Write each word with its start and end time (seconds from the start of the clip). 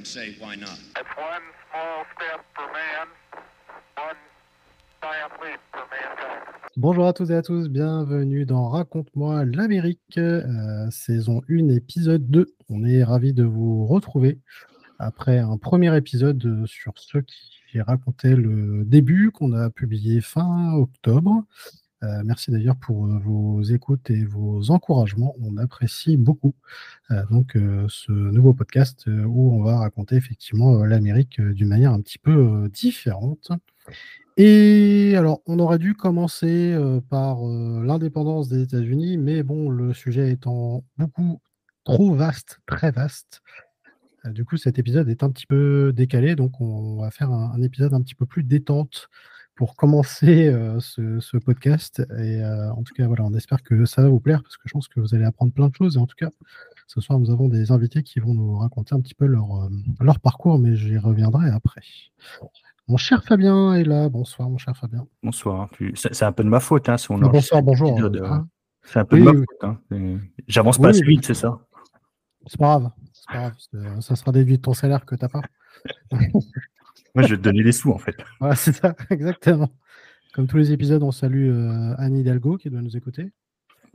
and 0.00 0.06
say 0.06 0.34
why 0.40 0.56
not? 0.56 0.78
It's 0.96 1.14
one 1.16 1.44
small 1.68 2.04
step 2.14 2.40
for 2.54 2.66
man, 2.72 3.06
one 3.96 4.20
giant 5.02 5.32
leap 5.42 5.60
for 5.72 5.84
mankind. 5.90 6.42
Bonjour 6.76 7.06
à 7.06 7.12
tous 7.12 7.30
et 7.30 7.34
à 7.34 7.42
tous, 7.42 7.68
bienvenue 7.68 8.46
dans 8.46 8.68
Raconte-moi 8.68 9.44
l'Amérique, 9.44 10.16
euh, 10.16 10.90
saison 10.90 11.42
1, 11.50 11.68
épisode 11.68 12.30
2. 12.30 12.46
On 12.70 12.84
est 12.84 13.04
ravis 13.04 13.34
de 13.34 13.44
vous 13.44 13.86
retrouver 13.86 14.38
après 14.98 15.38
un 15.38 15.58
premier 15.58 15.94
épisode 15.94 16.64
sur 16.64 16.94
ceux 16.96 17.22
qui 17.22 17.80
racontaient 17.82 18.36
le 18.36 18.84
début 18.86 19.30
qu'on 19.32 19.52
a 19.52 19.68
publié 19.68 20.22
fin 20.22 20.72
octobre. 20.74 21.44
Euh, 22.02 22.22
merci 22.24 22.50
d'ailleurs 22.50 22.76
pour 22.76 23.06
euh, 23.06 23.18
vos 23.18 23.62
écoutes 23.62 24.10
et 24.10 24.24
vos 24.24 24.70
encouragements. 24.70 25.34
On 25.40 25.58
apprécie 25.58 26.16
beaucoup 26.16 26.54
euh, 27.10 27.24
donc 27.30 27.56
ce 27.88 28.12
nouveau 28.12 28.54
podcast 28.54 29.06
où 29.06 29.52
on 29.52 29.62
va 29.62 29.78
raconter 29.78 30.16
effectivement 30.16 30.84
l'Amérique 30.84 31.40
d'une 31.40 31.68
manière 31.68 31.92
un 31.92 32.00
petit 32.00 32.18
peu 32.18 32.68
différente. 32.72 33.50
Et 34.36 35.14
alors, 35.16 35.42
on 35.46 35.58
aurait 35.58 35.78
dû 35.78 35.94
commencer 35.94 36.74
par 37.10 37.42
l'indépendance 37.42 38.48
des 38.48 38.62
États-Unis, 38.62 39.18
mais 39.18 39.42
bon, 39.42 39.68
le 39.68 39.92
sujet 39.92 40.30
étant 40.30 40.84
beaucoup 40.96 41.40
trop 41.84 42.14
vaste, 42.14 42.60
très 42.66 42.90
vaste, 42.90 43.42
du 44.24 44.44
coup, 44.44 44.56
cet 44.56 44.78
épisode 44.78 45.08
est 45.08 45.22
un 45.22 45.30
petit 45.30 45.46
peu 45.46 45.92
décalé, 45.94 46.36
donc 46.36 46.60
on 46.60 47.00
va 47.00 47.10
faire 47.10 47.30
un, 47.30 47.52
un 47.52 47.62
épisode 47.62 47.94
un 47.94 48.02
petit 48.02 48.14
peu 48.14 48.26
plus 48.26 48.42
détente 48.42 49.08
pour 49.60 49.76
commencer 49.76 50.46
euh, 50.46 50.80
ce, 50.80 51.36
podcast. 51.36 52.00
Et 52.18 52.42
euh, 52.42 52.72
en 52.72 52.82
tout 52.82 52.94
cas, 52.94 53.06
voilà, 53.06 53.24
on 53.24 53.34
espère 53.34 53.62
que 53.62 53.84
ça 53.84 54.00
va 54.00 54.08
vous 54.08 54.18
plaire 54.18 54.42
parce 54.42 54.56
que 54.56 54.62
je 54.64 54.72
pense 54.72 54.88
que 54.88 55.00
vous 55.00 55.14
allez 55.14 55.26
apprendre 55.26 55.52
plein 55.52 55.68
de 55.68 55.74
choses. 55.74 55.96
Et 55.96 55.98
en 55.98 56.06
tout 56.06 56.16
cas, 56.16 56.30
ce 56.86 57.02
soir, 57.02 57.18
nous 57.18 57.30
avons 57.30 57.46
des 57.50 57.70
invités 57.70 58.02
qui 58.02 58.20
vont 58.20 58.32
nous 58.32 58.56
raconter 58.56 58.94
un 58.94 59.02
petit 59.02 59.14
peu 59.14 59.26
leur, 59.26 59.64
euh, 59.64 59.68
leur 60.00 60.18
parcours, 60.18 60.58
mais 60.58 60.76
j'y 60.76 60.96
reviendrai 60.96 61.50
après. 61.50 61.82
Mon 62.88 62.96
cher 62.96 63.22
Fabien 63.22 63.74
est 63.74 63.84
là. 63.84 64.08
Bonsoir, 64.08 64.48
mon 64.48 64.56
cher 64.56 64.74
Fabien. 64.74 65.06
Bonsoir. 65.22 65.68
C'est 65.94 66.24
un 66.24 66.32
peu 66.32 66.42
de 66.42 66.48
ma 66.48 66.60
faute. 66.60 66.88
Hein, 66.88 66.96
si 66.96 67.10
on 67.10 67.18
bonsoir, 67.18 67.62
bonjour. 67.62 68.00
Hein. 68.00 68.48
C'est 68.82 69.00
un 69.00 69.04
peu 69.04 69.18
de 69.18 69.24
ma 69.24 69.34
faute. 69.34 69.46
Hein. 69.60 70.20
J'avance 70.48 70.78
pas 70.78 70.88
assez 70.88 71.02
vite, 71.02 71.26
c'est 71.26 71.34
ça? 71.34 71.60
C'est 72.46 72.58
pas 72.58 72.78
grave. 72.78 72.90
Pas 73.30 73.50
grave. 73.50 74.00
Ça 74.00 74.16
sera 74.16 74.32
déduit 74.32 74.56
de 74.56 74.62
ton 74.62 74.72
salaire 74.72 75.04
que 75.04 75.16
tu 75.16 75.22
n'as 75.22 75.28
pas. 75.28 75.42
Moi, 77.14 77.24
je 77.24 77.30
vais 77.30 77.36
te 77.36 77.42
donner 77.42 77.62
des 77.62 77.72
sous, 77.72 77.90
en 77.90 77.98
fait. 77.98 78.16
Voilà, 78.40 78.54
c'est 78.54 78.72
ça, 78.72 78.94
exactement. 79.10 79.70
Comme 80.34 80.46
tous 80.46 80.58
les 80.58 80.72
épisodes, 80.72 81.02
on 81.02 81.10
salue 81.10 81.50
euh, 81.50 81.94
Anne 81.98 82.16
Hidalgo 82.16 82.56
qui 82.56 82.70
doit 82.70 82.82
nous 82.82 82.96
écouter. 82.96 83.32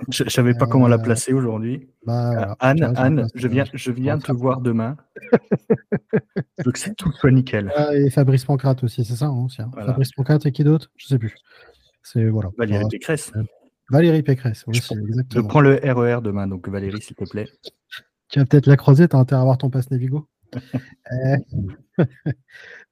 Je 0.10 0.26
ne 0.26 0.30
savais 0.30 0.54
pas 0.54 0.68
comment 0.68 0.90
la 0.90 0.98
euh, 0.98 1.02
placer 1.02 1.32
aujourd'hui. 1.32 1.88
Bah, 2.06 2.50
euh, 2.50 2.56
Anne, 2.60 2.94
Anne 2.98 3.28
je 3.34 3.48
viens, 3.48 3.64
je 3.74 3.92
viens 3.92 4.18
te 4.18 4.32
voir 4.34 4.60
demain. 4.60 4.98
je 5.32 6.64
veux 6.66 6.72
que 6.74 6.80
c'est 6.80 6.96
tout 6.96 7.12
soit 7.14 7.32
nickel. 7.32 7.72
Ah, 7.76 7.96
et 7.96 8.10
Fabrice 8.10 8.44
Pancrate 8.44 8.84
aussi, 8.84 9.06
c'est 9.06 9.16
ça 9.16 9.28
hein, 9.28 9.46
aussi, 9.46 9.62
hein. 9.62 9.72
Fabrice 9.74 10.12
Pancrate 10.12 10.46
et 10.46 10.52
qui 10.52 10.66
d'autre? 10.66 10.92
Je 10.98 11.06
ne 11.06 11.10
sais 11.10 11.20
plus. 11.20 11.36
C'est 12.04 12.28
voilà. 12.28 12.50
Valérie 12.58 12.86
Pécresse. 12.90 13.32
Valérie 13.90 14.24
Pécresse, 14.24 14.64
oui, 14.68 14.76
je, 14.76 15.40
prends 15.42 15.62
le 15.62 15.76
RER 15.76 16.18
e 16.18 16.22
demain, 16.22 16.48
donc 16.48 16.68
Valérie, 16.68 17.02
s'il 17.02 17.16
te 17.16 17.24
plaît. 17.24 17.48
Tu 18.30 18.40
vas 18.40 18.46
peut-être 18.46 18.66
la 18.66 18.78
croiser, 18.78 19.08
tu 19.08 19.16
as 19.16 19.20
intérêt 19.20 19.40
à 19.40 19.42
avoir 19.42 19.60
ton 19.60 19.70
passe 19.70 19.92
Navigo? 19.92 20.28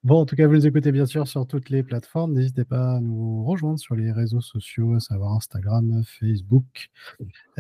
Bon, 0.04 0.20
en 0.20 0.26
tout 0.26 0.36
cas, 0.36 0.48
vous 0.48 0.56
nous 0.56 0.68
écoutez 0.68 0.92
bien 0.92 1.06
sûr 1.06 1.28
sur 1.30 1.48
toutes 1.48 1.70
les 1.70 1.82
plateformes. 1.82 2.34
N'hésitez 2.34 2.66
pas 2.66 2.96
à 2.96 3.00
nous 3.00 3.46
rejoindre 3.46 3.80
sur 3.80 3.96
les 3.96 4.12
réseaux 4.12 4.42
sociaux, 4.42 4.96
à 4.96 5.00
savoir 5.00 5.32
Instagram, 5.32 6.04
Facebook. 6.06 6.90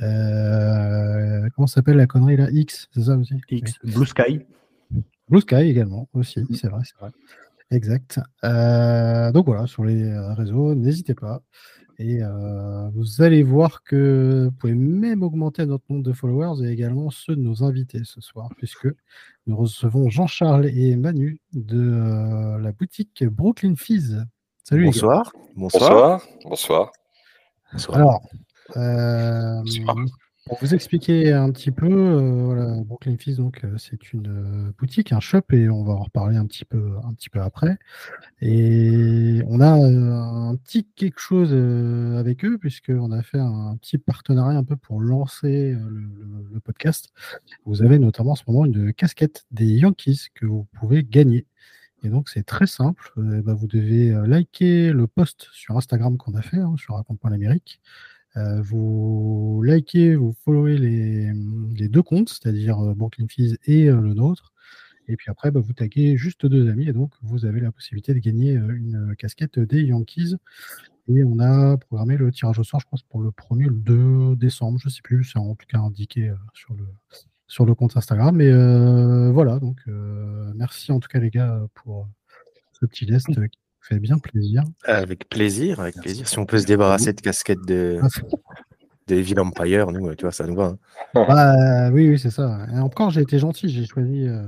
Euh, 0.02 1.48
comment 1.56 1.68
s'appelle 1.68 1.96
la 1.96 2.06
connerie 2.06 2.36
là? 2.36 2.50
X, 2.52 2.90
c'est 2.94 3.04
ça 3.04 3.16
aussi? 3.16 3.36
X, 3.50 3.80
Blue 3.84 4.06
Sky. 4.06 4.42
Blue 5.30 5.40
Sky 5.40 5.56
également, 5.56 6.10
aussi, 6.14 6.42
mm. 6.42 6.54
c'est 6.54 6.68
vrai, 6.68 6.82
c'est 6.84 6.98
vrai. 7.00 7.12
Exact. 7.72 8.20
Euh, 8.44 9.32
donc 9.32 9.46
voilà, 9.46 9.66
sur 9.66 9.86
les 9.86 10.14
réseaux, 10.36 10.76
n'hésitez 10.76 11.16
pas. 11.16 11.42
Et 12.04 12.22
euh, 12.22 12.90
vous 12.94 13.22
allez 13.22 13.44
voir 13.44 13.82
que 13.82 14.50
vous 14.50 14.52
pouvez 14.52 14.74
même 14.74 15.24
augmenter 15.24 15.66
notre 15.66 15.86
nombre 15.90 16.04
de 16.04 16.12
followers 16.12 16.68
et 16.68 16.70
également 16.70 17.10
ceux 17.12 17.34
de 17.34 17.40
nos 17.40 17.64
invités 17.64 18.02
ce 18.04 18.20
soir, 18.20 18.50
puisque 18.58 18.90
nous 19.48 19.56
recevons 19.56 20.10
Jean-Charles 20.10 20.66
et 20.66 20.98
Manu 20.98 21.40
de 21.54 21.80
euh, 21.80 22.60
la 22.60 22.74
boutique 22.74 23.24
Brooklyn 23.24 23.76
Fizz. 23.78 24.26
Salut 24.66 24.84
Bonsoir. 24.88 25.32
Bonsoir. 25.56 26.22
Bonsoir. 26.44 26.92
Bonsoir. 27.72 27.98
Alors, 27.98 28.22
euh, 28.76 29.64
pour 30.46 30.58
vous 30.60 30.74
expliquer 30.74 31.32
un 31.32 31.52
petit 31.52 31.72
peu, 31.72 31.88
euh, 31.90 32.84
Brooklyn 32.84 33.18
Fizz, 33.18 33.38
donc 33.38 33.64
euh, 33.64 33.78
c'est 33.78 34.12
une 34.12 34.28
euh, 34.28 34.74
boutique, 34.78 35.14
un 35.14 35.22
shop, 35.22 35.44
et 35.54 35.70
on 35.70 35.86
va 35.86 35.94
en 35.94 36.04
reparler 36.04 36.36
un 36.36 36.46
petit 36.46 36.66
peu, 36.66 36.96
après. 37.36 37.78
Et 38.42 39.42
on 39.48 39.62
a 39.62 39.70
un 39.70 40.56
petit 40.58 40.86
quelque 40.96 41.20
chose 41.20 41.54
avec 42.20 42.44
eux, 42.44 42.58
puisqu'on 42.58 43.12
a 43.12 43.24
fait 43.24 43.40
un 43.40 43.78
petit 43.78 43.98
partenariat 43.98 44.58
un 44.58 44.64
peu 44.66 44.76
pour 44.76 45.00
lancer 45.00 45.76
le, 45.76 46.60
podcast. 46.60 47.10
Vous 47.66 47.82
avez 47.82 48.00
notamment 48.00 48.32
en 48.32 48.36
ce 48.36 48.44
moment 48.48 48.66
une 48.66 48.94
casquette 48.94 49.46
des 49.52 49.66
Yankees 49.66 50.28
que 50.34 50.46
vous 50.46 50.68
pouvez 50.74 51.04
gagner. 51.04 51.46
Et 52.04 52.10
donc 52.10 52.30
c'est 52.30 52.44
très 52.44 52.68
simple. 52.68 53.12
Bah, 53.18 53.54
vous 53.54 53.68
devez 53.68 54.12
liker 54.28 54.92
le 54.92 55.08
post 55.08 55.48
sur 55.52 55.78
Instagram 55.78 56.18
qu'on 56.18 56.36
a 56.36 56.42
fait, 56.42 56.58
hein, 56.58 56.76
sur 56.78 56.96
raconte.l'Amérique. 56.96 57.82
Euh, 58.38 58.62
vous 58.64 59.62
likez, 59.64 60.16
vous 60.16 60.34
followez 60.44 60.78
les, 60.78 61.88
deux 61.88 62.02
comptes, 62.02 62.30
c'est-à-dire 62.30 62.80
euh, 62.80 62.94
Brooklyn 62.96 63.28
Fizz 63.28 63.58
et 63.66 63.90
euh, 63.90 64.02
le 64.02 64.14
nôtre. 64.14 64.54
Et 65.08 65.18
puis 65.18 65.30
après, 65.30 65.52
bah, 65.52 65.60
vous 65.60 65.74
taguez 65.74 66.18
juste 66.18 66.46
deux 66.46 66.70
amis 66.70 66.88
et 66.88 66.94
donc 66.94 67.12
vous 67.22 67.46
avez 67.46 67.60
la 67.60 67.72
possibilité 67.72 68.14
de 68.14 68.20
gagner 68.20 68.54
une 68.54 69.16
casquette 69.18 69.60
des 69.60 69.84
Yankees. 69.84 70.36
Et 71.10 71.24
on 71.26 71.40
a 71.40 71.78
programmé 71.78 72.16
le 72.16 72.32
tirage 72.32 72.60
au 72.60 72.64
sort, 72.64 72.80
je 72.80 72.88
pense, 72.90 73.04
pour 73.04 73.22
le 73.22 73.30
1er 73.30 73.68
le 73.68 73.76
2 73.76 74.36
décembre, 74.38 74.80
je 74.80 74.88
ne 74.88 74.92
sais 74.92 75.02
plus, 75.02 75.26
c'est 75.26 75.38
en 75.38 75.56
tout 75.56 75.66
cas 75.68 75.80
indiqué 75.80 76.34
sur 76.54 76.74
le, 76.74 76.86
sur 77.48 77.66
le 77.66 77.76
compte 77.76 77.98
Instagram. 77.98 78.40
Et 78.40 79.32
voilà, 79.32 79.60
donc 79.60 79.82
merci 80.56 80.94
en 80.94 81.02
tout 81.02 81.10
cas 81.10 81.20
les 81.20 81.30
gars 81.30 81.68
pour 81.74 82.08
ce 82.72 82.86
petit 82.86 83.06
geste 83.06 83.38
fait 83.84 84.00
bien 84.00 84.18
plaisir. 84.18 84.64
Avec 84.86 85.30
plaisir, 85.30 85.80
avec 85.80 85.96
plaisir. 85.96 86.28
Si 86.28 86.40
on 86.40 86.46
peut 86.46 86.60
se 86.60 86.66
débarrasser 86.66 87.14
de 87.14 87.22
casquette 87.22 87.64
de, 87.66 88.00
ah, 88.02 88.08
de 89.08 89.16
Evil 89.16 89.40
Empire, 89.40 89.92
nous, 89.92 90.16
tu 90.16 90.24
vois, 90.24 90.32
ça 90.32 90.48
nous 90.48 90.56
va. 90.56 90.76
Hein. 91.14 91.26
Bah, 91.28 91.92
oui, 91.92 92.10
oui, 92.10 92.20
c'est 92.20 92.32
ça. 92.32 92.66
Et 92.74 92.80
encore, 92.80 93.10
j'ai 93.10 93.22
été 93.22 93.40
gentil, 93.40 93.70
j'ai 93.70 93.86
choisi. 93.86 94.28
Euh, 94.28 94.48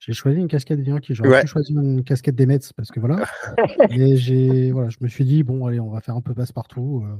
j'ai 0.00 0.12
choisi 0.12 0.38
une 0.38 0.48
casquette 0.48 0.82
des 0.82 0.90
Yankees. 0.90 1.14
J'aurais 1.14 1.42
pu 1.42 1.46
choisir 1.46 1.80
une 1.80 2.04
casquette 2.04 2.34
des 2.34 2.44
Mets 2.44 2.58
parce 2.76 2.90
que 2.90 3.00
voilà. 3.00 3.24
mais 3.90 4.16
j'ai, 4.16 4.70
voilà, 4.70 4.90
je 4.90 4.98
me 5.00 5.08
suis 5.08 5.24
dit 5.24 5.42
bon, 5.42 5.66
allez, 5.66 5.80
on 5.80 5.90
va 5.90 6.00
faire 6.00 6.16
un 6.16 6.20
peu 6.20 6.34
passe-partout. 6.34 7.04
Euh, 7.06 7.16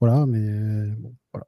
voilà, 0.00 0.26
mais 0.26 0.88
bon, 0.96 1.14
voilà. 1.32 1.46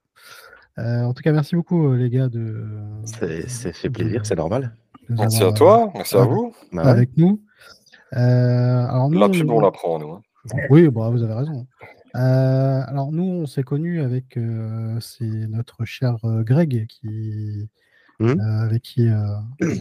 Euh, 0.79 1.05
en 1.05 1.13
tout 1.13 1.23
cas, 1.23 1.33
merci 1.33 1.57
beaucoup 1.57 1.93
les 1.95 2.09
gars 2.09 2.29
de. 2.29 2.65
Ça 3.05 3.73
fait 3.73 3.91
plaisir, 3.91 4.25
c'est 4.25 4.37
normal. 4.37 4.77
Merci 5.09 5.43
à 5.43 5.51
toi, 5.51 5.91
merci 5.95 6.17
à 6.17 6.25
vous. 6.25 6.55
Avec 6.77 7.17
nous. 7.17 7.43
Euh, 8.15 8.87
alors 8.87 9.11
Là, 9.11 9.29
tout 9.29 9.49
on 9.49 9.61
l'apprend, 9.61 9.99
nous. 9.99 10.11
Hein. 10.13 10.23
Oui, 10.71 10.89
bah, 10.89 11.11
vous 11.11 11.23
avez 11.23 11.35
raison. 11.35 11.67
Euh, 12.17 12.83
alors 12.87 13.13
nous, 13.13 13.23
on 13.23 13.47
s'est 13.47 13.63
connus 13.63 14.01
avec 14.01 14.37
euh, 14.37 14.99
c'est 15.01 15.25
notre 15.25 15.85
cher 15.85 16.17
Greg 16.25 16.87
qui, 16.89 17.69
mmh. 18.19 18.41
avec 18.41 18.83
qui 18.83 19.09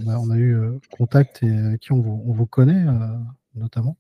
on 0.08 0.30
a, 0.30 0.38
eu 0.38 0.80
contact 0.92 1.42
et 1.42 1.78
qui 1.80 1.92
on 1.92 2.02
vous, 2.02 2.24
on 2.28 2.34
vous 2.34 2.46
connaît 2.46 2.86
notamment. 3.56 3.98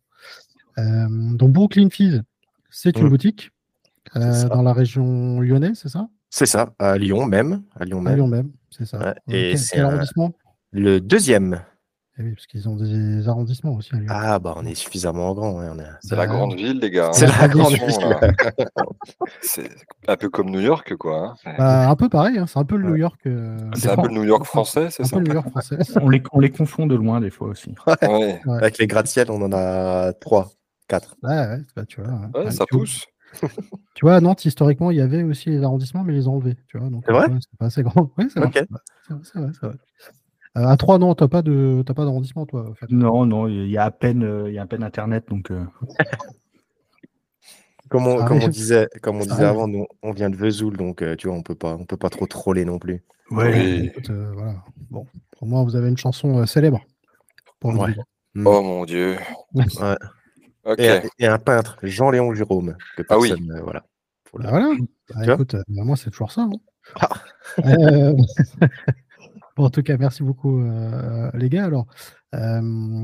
donc 0.77 1.51
Brooklyn 1.51 1.89
Fizz, 1.89 2.21
c'est 2.69 2.97
une 2.99 3.07
mmh. 3.07 3.09
boutique 3.09 3.51
dans 4.13 4.61
la 4.61 4.73
région 4.73 5.39
lyonnaise, 5.39 5.79
c'est 5.81 5.89
ça? 5.89 6.07
C'est 6.29 6.45
ça, 6.45 6.73
à 6.77 6.99
Lyon 6.99 7.25
même. 7.25 7.63
À 7.79 7.85
Lyon 7.85 8.01
même, 8.01 8.15
Lyon 8.15 8.27
même 8.27 8.51
c'est 8.69 8.85
ça. 8.85 9.15
et 9.27 9.57
c'est 9.57 9.79
arrondissement? 9.79 10.33
Le 10.71 10.99
deuxième. 10.99 11.63
Eh 12.19 12.23
oui, 12.23 12.33
parce 12.33 12.47
qu'ils 12.47 12.67
ont 12.67 12.75
des 12.75 13.29
arrondissements 13.29 13.75
aussi. 13.75 13.91
Ah, 14.09 14.39
bah 14.39 14.53
on 14.57 14.65
est 14.65 14.75
suffisamment 14.75 15.33
grand. 15.33 15.63
C'est 16.01 16.17
la 16.17 16.27
grande 16.27 16.53
ville, 16.53 16.77
les 16.79 16.91
gars. 16.91 17.11
C'est 17.13 17.27
la 17.27 17.47
grande 17.47 17.71
ville. 17.71 18.17
c'est 19.41 19.69
un 20.05 20.17
peu 20.17 20.29
comme 20.29 20.49
New 20.49 20.59
York, 20.59 20.97
quoi. 20.97 21.35
Hein. 21.45 21.53
Bah, 21.57 21.89
un 21.89 21.95
peu 21.95 22.09
pareil, 22.09 22.37
hein. 22.37 22.45
c'est 22.45 22.59
un 22.59 22.65
peu 22.65 22.75
le 22.75 22.89
New 22.89 22.95
York. 22.97 23.21
Euh, 23.25 23.57
c'est 23.73 23.89
un 23.89 23.95
peu 23.95 24.09
le 24.09 24.15
New 24.15 24.25
York 24.25 24.43
français, 24.43 24.89
c'est 24.89 25.05
ça 25.05 25.15
Un 25.15 25.19
peu 25.19 25.23
le 25.23 25.29
New 25.29 25.35
York 25.35 25.49
français. 25.49 25.77
on, 26.01 26.09
les, 26.09 26.21
on 26.33 26.41
les 26.41 26.51
confond 26.51 26.87
de 26.87 26.95
loin 26.95 27.21
des 27.21 27.29
fois 27.29 27.47
aussi. 27.47 27.73
Avec 28.47 28.79
les 28.79 28.87
gratte-ciel, 28.87 29.31
on 29.31 29.41
en 29.41 29.53
a 29.53 30.11
trois, 30.11 30.49
quatre. 30.89 31.15
Ouais, 31.23 31.29
ouais, 31.29 31.61
bah, 31.73 31.85
tu 31.87 32.01
vois. 32.01 32.11
Hein. 32.11 32.51
ça 32.51 32.65
pousse. 32.69 33.05
tu 33.95 34.01
vois, 34.01 34.15
à 34.15 34.19
Nantes, 34.19 34.43
historiquement, 34.43 34.91
il 34.91 34.97
y 34.97 35.01
avait 35.01 35.23
aussi 35.23 35.51
les 35.51 35.63
arrondissements, 35.63 36.03
mais 36.03 36.11
ils 36.11 36.17
les 36.17 36.27
ont 36.27 36.35
enlevés. 36.35 36.57
C'est 36.69 36.79
vrai 36.79 37.27
C'est 37.39 37.57
pas 37.57 37.67
assez 37.67 37.83
grand. 37.83 38.11
Oui, 38.17 38.25
c'est 38.33 38.41
vrai. 38.41 38.51
C'est 39.07 39.13
vrai, 39.13 39.21
c'est 39.23 39.39
vrai. 39.39 39.51
Euh, 39.63 39.73
à 40.55 40.75
3, 40.77 40.97
non, 40.99 41.15
t'as 41.15 41.27
pas 41.27 41.41
de 41.41 41.83
pas 41.85 41.93
d'arrondissement, 42.05 42.45
toi. 42.45 42.73
Non, 42.89 43.25
non, 43.25 43.47
il 43.47 43.69
y 43.69 43.77
a 43.77 43.85
à 43.85 43.91
peine, 43.91 44.23
euh, 44.23 44.49
il 44.49 44.55
y 44.55 44.59
a 44.59 44.63
à 44.63 44.65
peine 44.67 44.83
Internet, 44.83 45.25
donc. 45.29 45.51
Euh. 45.51 45.63
Comme 47.89 48.05
on, 48.05 48.23
comme 48.23 48.37
on 48.43 48.47
disait, 48.49 48.87
comme 49.01 49.15
on 49.15 49.25
disait 49.25 49.45
avant, 49.45 49.67
nous, 49.67 49.87
on 50.03 50.11
vient 50.11 50.29
de 50.29 50.35
Vesoul, 50.35 50.77
donc 50.77 51.01
euh, 51.01 51.15
tu 51.15 51.27
vois, 51.27 51.35
on 51.35 51.41
peut 51.41 51.55
pas, 51.55 51.73
on 51.73 51.85
peut 51.85 51.97
pas 51.97 52.11
trop 52.11 52.27
troller 52.27 52.63
non 52.63 52.77
plus. 52.77 53.03
Ouais. 53.31 53.51
Oui. 53.51 53.85
Écoute, 53.87 54.11
euh, 54.11 54.31
voilà. 54.35 54.63
Bon, 54.91 55.07
au 55.41 55.47
moins 55.47 55.63
vous 55.63 55.75
avez 55.75 55.89
une 55.89 55.97
chanson 55.97 56.37
euh, 56.37 56.45
célèbre. 56.45 56.85
Pour 57.59 57.71
Ouais. 57.79 57.91
dire. 57.91 58.03
Oh 58.45 58.61
mon 58.61 58.85
dieu. 58.85 59.17
Ouais. 59.55 59.65
Ok. 60.65 60.79
Et, 60.79 61.01
et 61.17 61.25
un 61.25 61.39
peintre, 61.39 61.79
Jean-Léon 61.81 62.35
Jérôme, 62.35 62.75
que 62.95 63.01
Ah 63.09 63.17
oui. 63.17 63.29
personne, 63.29 63.51
euh, 63.53 63.61
voilà. 63.63 63.83
Faut 64.25 64.37
Bah 64.37 64.49
voilà. 64.51 64.69
Bah, 65.15 65.33
écoute, 65.33 65.55
euh, 65.55 65.63
bah, 65.69 65.83
moi 65.83 65.95
c'est 65.95 66.11
toujours 66.11 66.31
ça. 66.31 66.41
hein. 66.41 66.51
Ah. 67.01 67.09
Euh, 69.59 69.63
en 69.63 69.69
tout 69.69 69.83
cas, 69.83 69.97
merci 69.97 70.23
beaucoup 70.23 70.61
euh, 70.61 71.29
les 71.33 71.49
gars. 71.49 71.65
Alors, 71.65 71.87
euh, 72.35 72.61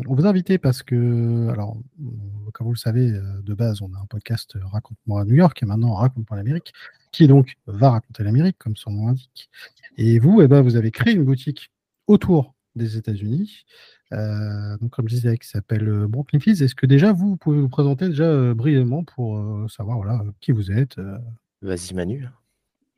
on 0.07 0.15
vous 0.15 0.25
a 0.25 0.29
invité 0.29 0.57
parce 0.57 0.83
que, 0.83 1.49
alors, 1.49 1.77
euh, 1.99 2.51
comme 2.53 2.67
vous 2.67 2.73
le 2.73 2.77
savez, 2.77 3.11
euh, 3.11 3.41
de 3.41 3.53
base, 3.53 3.81
on 3.81 3.93
a 3.93 3.99
un 3.99 4.05
podcast 4.05 4.55
euh, 4.55 4.65
Raconte-moi 4.65 5.21
à 5.21 5.25
New 5.25 5.35
York 5.35 5.61
et 5.61 5.65
maintenant 5.65 5.93
Raconte-moi 5.95 6.37
l'Amérique, 6.37 6.73
qui 7.11 7.27
donc 7.27 7.55
va 7.67 7.91
raconter 7.91 8.23
l'Amérique, 8.23 8.57
comme 8.57 8.75
son 8.75 8.91
nom 8.91 9.07
l'indique. 9.07 9.49
Et 9.97 10.19
vous, 10.19 10.41
eh 10.41 10.47
ben, 10.47 10.61
vous 10.61 10.75
avez 10.75 10.91
créé 10.91 11.13
une 11.13 11.23
boutique 11.23 11.71
autour 12.07 12.55
des 12.75 12.97
États-Unis. 12.97 13.65
Euh, 14.13 14.77
donc, 14.77 14.91
comme 14.91 15.09
je 15.09 15.15
disais, 15.15 15.37
qui 15.37 15.47
s'appelle 15.47 15.87
euh, 15.87 16.07
Brooklyn 16.07 16.39
Fizz. 16.39 16.61
Est-ce 16.61 16.75
que 16.75 16.85
déjà 16.85 17.11
vous, 17.11 17.29
vous 17.29 17.37
pouvez 17.37 17.59
vous 17.59 17.69
présenter 17.69 18.09
déjà 18.09 18.25
euh, 18.25 18.53
brièvement 18.53 19.03
pour 19.03 19.37
euh, 19.37 19.67
savoir 19.67 19.97
voilà, 19.97 20.23
qui 20.41 20.51
vous 20.51 20.71
êtes 20.71 20.99
euh, 20.99 21.17
Vas-y, 21.61 21.93
Manu. 21.95 22.27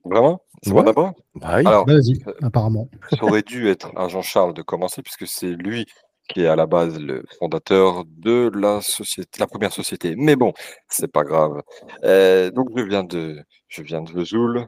Vraiment? 0.09 0.41
C'est 0.63 0.69
Ouais. 0.69 0.75
moi 0.75 0.83
d'abord? 0.83 1.13
Bah 1.35 1.55
oui. 1.57 1.67
Alors, 1.67 1.85
Vas-y, 1.85 2.21
euh, 2.27 2.33
apparemment. 2.41 2.89
ça 3.11 3.23
aurait 3.23 3.41
dû 3.43 3.69
être 3.69 3.91
à 3.95 4.07
Jean-Charles 4.07 4.53
de 4.53 4.61
commencer, 4.61 5.01
puisque 5.03 5.27
c'est 5.27 5.51
lui 5.51 5.85
qui 6.29 6.41
est 6.41 6.47
à 6.47 6.57
la 6.57 6.65
base 6.65 6.99
le 6.99 7.23
fondateur 7.39 8.03
de 8.05 8.51
la 8.53 8.81
société, 8.81 9.39
la 9.39 9.47
première 9.47 9.71
société. 9.71 10.13
Mais 10.17 10.35
bon, 10.35 10.51
c'est 10.89 11.09
pas 11.09 11.23
grave. 11.23 11.61
Euh, 12.03 12.51
donc 12.51 12.67
je 12.75 12.83
viens 12.83 13.05
de, 13.05 13.39
je 13.69 13.81
viens 13.81 14.01
de 14.01 14.11
Vesoul. 14.11 14.67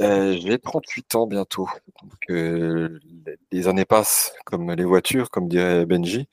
Euh, 0.00 0.34
j'ai 0.40 0.58
38 0.58 1.14
ans 1.16 1.26
bientôt. 1.26 1.68
Donc, 2.02 2.12
euh, 2.30 2.98
les- 3.52 3.68
années 3.68 3.84
passent 3.84 4.32
comme 4.46 4.70
les 4.72 4.84
voitures, 4.84 5.28
comme 5.28 5.48
dirait 5.48 5.84
Benji. 5.84 6.28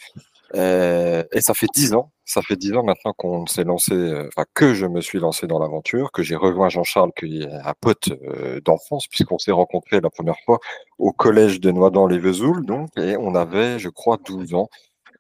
Et 0.56 1.42
ça 1.42 1.54
fait 1.54 1.68
10 1.76 1.94
ans, 1.94 2.13
ça 2.26 2.42
fait 2.42 2.56
10 2.56 2.74
ans 2.74 2.84
maintenant 2.84 3.14
qu'on 3.18 3.46
s'est 3.46 3.64
lancé, 3.64 3.94
euh, 3.94 4.28
enfin 4.30 4.46
que 4.54 4.74
je 4.74 4.86
me 4.86 5.02
suis 5.02 5.20
lancé 5.20 5.46
dans 5.48 5.60
l'aventure, 5.60 6.12
que 6.12 6.24
j'ai 6.24 6.36
rejoint 6.36 6.70
Jean-Charles, 6.70 7.12
qui 7.18 7.42
est 7.44 7.52
un 7.52 7.74
pote 7.80 8.10
euh, 8.24 8.60
d'enfance, 8.62 9.08
puisqu'on 9.08 9.38
s'est 9.38 9.52
rencontrés 9.52 10.00
la 10.02 10.10
première 10.10 10.38
fois 10.46 10.60
au 10.98 11.12
collège 11.12 11.60
de 11.60 11.72
Noidans-les-Vesoul, 11.72 12.66
donc, 12.66 12.90
et 12.98 13.18
on 13.18 13.36
avait, 13.36 13.80
je 13.80 13.90
crois, 13.90 14.18
12 14.26 14.54
ans. 14.54 14.70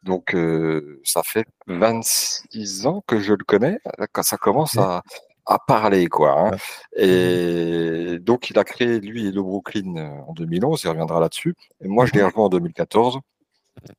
Donc, 0.03 0.35
euh, 0.35 0.99
ça 1.03 1.23
fait 1.23 1.45
26 1.67 2.87
ans 2.87 3.03
que 3.07 3.19
je 3.19 3.33
le 3.33 3.43
connais, 3.45 3.79
quand 4.11 4.23
ça 4.23 4.37
commence 4.37 4.77
à, 4.77 5.01
à 5.45 5.59
parler, 5.59 6.07
quoi. 6.07 6.31
hein. 6.39 6.51
Et 6.95 8.17
donc, 8.19 8.49
il 8.49 8.59
a 8.59 8.63
créé, 8.63 8.99
lui, 8.99 9.27
Hello 9.27 9.43
Brooklyn 9.43 9.95
en 10.27 10.33
2011, 10.33 10.81
il 10.83 10.89
reviendra 10.89 11.19
là-dessus. 11.19 11.55
Et 11.81 11.87
moi, 11.87 12.05
je 12.05 12.13
l'ai 12.13 12.23
rejoint 12.23 12.45
en 12.45 12.49
2014. 12.49 13.19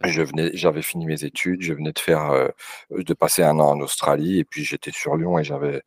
Je 0.05 0.23
venais, 0.23 0.51
j'avais 0.55 0.83
fini 0.83 1.07
mes 1.07 1.25
études, 1.25 1.63
je 1.63 1.75
venais 1.75 1.93
de 1.93 1.99
faire, 1.99 2.31
euh, 2.31 2.49
de 2.91 3.15
passer 3.15 3.43
un 3.43 3.59
an 3.59 3.71
en 3.73 3.81
Australie, 3.81 4.39
et 4.39 4.45
puis 4.45 4.65
j'étais 4.65 4.93
sur 4.93 5.17
Lyon 5.17 5.39
et 5.39 5.45
j'avais, 5.45 5.83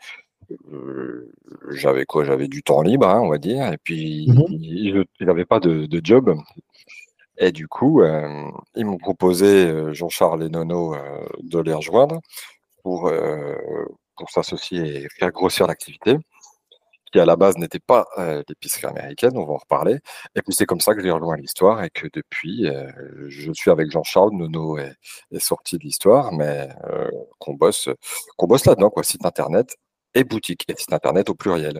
euh, 0.71 1.31
j'avais 1.71 2.05
quoi, 2.05 2.23
j'avais 2.23 2.47
du 2.47 2.63
temps 2.63 2.81
libre, 2.81 3.07
hein, 3.07 3.21
on 3.21 3.29
va 3.29 3.37
dire, 3.37 3.71
et 3.71 3.77
puis 3.77 4.25
il 4.27 5.05
n'avait 5.21 5.45
pas 5.45 5.59
de, 5.59 5.85
de 5.85 6.01
job. 6.03 6.35
Et 7.39 7.51
du 7.51 7.67
coup, 7.67 8.01
euh, 8.01 8.49
ils 8.75 8.85
m'ont 8.85 8.97
proposé, 8.97 9.93
Jean-Charles 9.93 10.43
et 10.43 10.49
Nono, 10.49 10.95
de 11.41 11.59
les 11.59 11.73
rejoindre 11.73 12.19
pour, 12.83 13.11
pour 14.15 14.29
s'associer 14.29 15.03
et 15.03 15.07
faire 15.09 15.31
grossir 15.31 15.67
l'activité, 15.67 16.17
qui 17.11 17.19
à 17.19 17.25
la 17.25 17.35
base 17.35 17.57
n'était 17.57 17.79
pas 17.79 18.05
euh, 18.17 18.43
l'épicerie 18.47 18.87
américaine, 18.87 19.31
on 19.35 19.45
va 19.45 19.53
en 19.53 19.57
reparler. 19.57 19.99
Et 20.35 20.41
puis 20.41 20.53
c'est 20.53 20.65
comme 20.65 20.81
ça 20.81 20.93
que 20.93 21.01
j'ai 21.01 21.11
rejoint 21.11 21.37
l'histoire 21.37 21.83
et 21.83 21.89
que 21.89 22.07
depuis, 22.13 22.67
euh, 22.67 22.91
je 23.29 23.51
suis 23.53 23.71
avec 23.71 23.91
Jean-Charles, 23.91 24.31
Nono 24.33 24.77
est, 24.77 24.95
sorti 25.39 25.77
de 25.77 25.83
l'histoire, 25.83 26.31
mais 26.33 26.69
euh, 26.89 27.09
qu'on 27.39 27.53
bosse, 27.53 27.89
qu'on 28.37 28.47
bosse 28.47 28.65
là-dedans, 28.65 28.89
quoi, 28.89 29.03
site 29.03 29.25
internet 29.25 29.75
et 30.13 30.23
boutique, 30.23 30.65
et 30.67 30.75
site 30.75 30.93
internet 30.93 31.29
au 31.29 31.35
pluriel. 31.35 31.79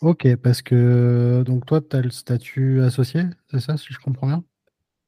Ok, 0.00 0.36
parce 0.36 0.62
que 0.62 1.42
donc 1.44 1.66
toi, 1.66 1.80
tu 1.80 1.96
as 1.96 2.00
le 2.00 2.10
statut 2.10 2.82
associé, 2.82 3.22
c'est 3.50 3.60
ça, 3.60 3.76
si 3.76 3.92
je 3.92 3.98
comprends 3.98 4.28
bien? 4.28 4.44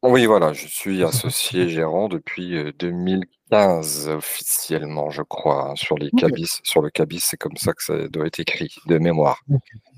Oui, 0.03 0.25
voilà, 0.27 0.53
je 0.53 0.67
suis 0.67 1.05
associé 1.05 1.69
gérant 1.69 2.09
depuis 2.09 2.73
2015. 2.79 3.40
15 3.51 4.09
officiellement, 4.09 5.11
je 5.11 5.23
crois, 5.23 5.71
hein, 5.71 5.75
sur, 5.77 5.97
les 5.99 6.11
cabis, 6.11 6.61
sur 6.63 6.83
le 6.83 6.91
cabis, 6.91 7.21
c'est 7.21 7.37
comme 7.37 7.57
ça 7.57 7.73
que 7.73 7.83
ça 7.83 8.09
doit 8.09 8.27
être 8.27 8.39
écrit, 8.39 8.75
de 8.87 8.99
mémoire. 8.99 9.43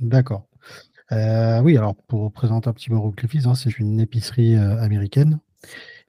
D'accord. 0.00 0.46
Euh, 1.12 1.60
oui, 1.60 1.76
alors 1.76 1.94
pour 1.94 2.32
présenter 2.32 2.68
un 2.68 2.72
petit 2.72 2.88
peu 2.88 2.96
Rock 2.96 3.22
hein, 3.44 3.54
c'est 3.54 3.78
une 3.78 4.00
épicerie 4.00 4.56
euh, 4.56 4.80
américaine. 4.80 5.40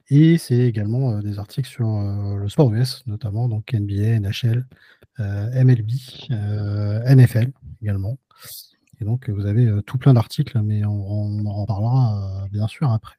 Et 0.10 0.38
c'est 0.38 0.60
également 0.60 1.12
euh, 1.12 1.22
des 1.22 1.40
articles 1.40 1.68
sur 1.68 1.88
le 1.88 2.48
sport 2.48 2.74
US, 2.74 3.04
notamment 3.08 3.50
donc 3.50 3.74
NBA, 3.74 4.20
NHL, 4.20 4.66
MLB, 5.20 5.90
NFL 6.30 7.52
également. 7.82 8.18
Et 9.02 9.06
donc 9.06 9.30
vous 9.30 9.46
avez 9.46 9.70
tout 9.86 9.98
plein 9.98 10.14
d'articles, 10.14 10.60
mais 10.62 10.86
on, 10.86 10.92
on 10.92 11.46
en 11.46 11.62
reparlera 11.62 12.48
bien 12.52 12.68
sûr 12.68 12.92
après. 12.92 13.16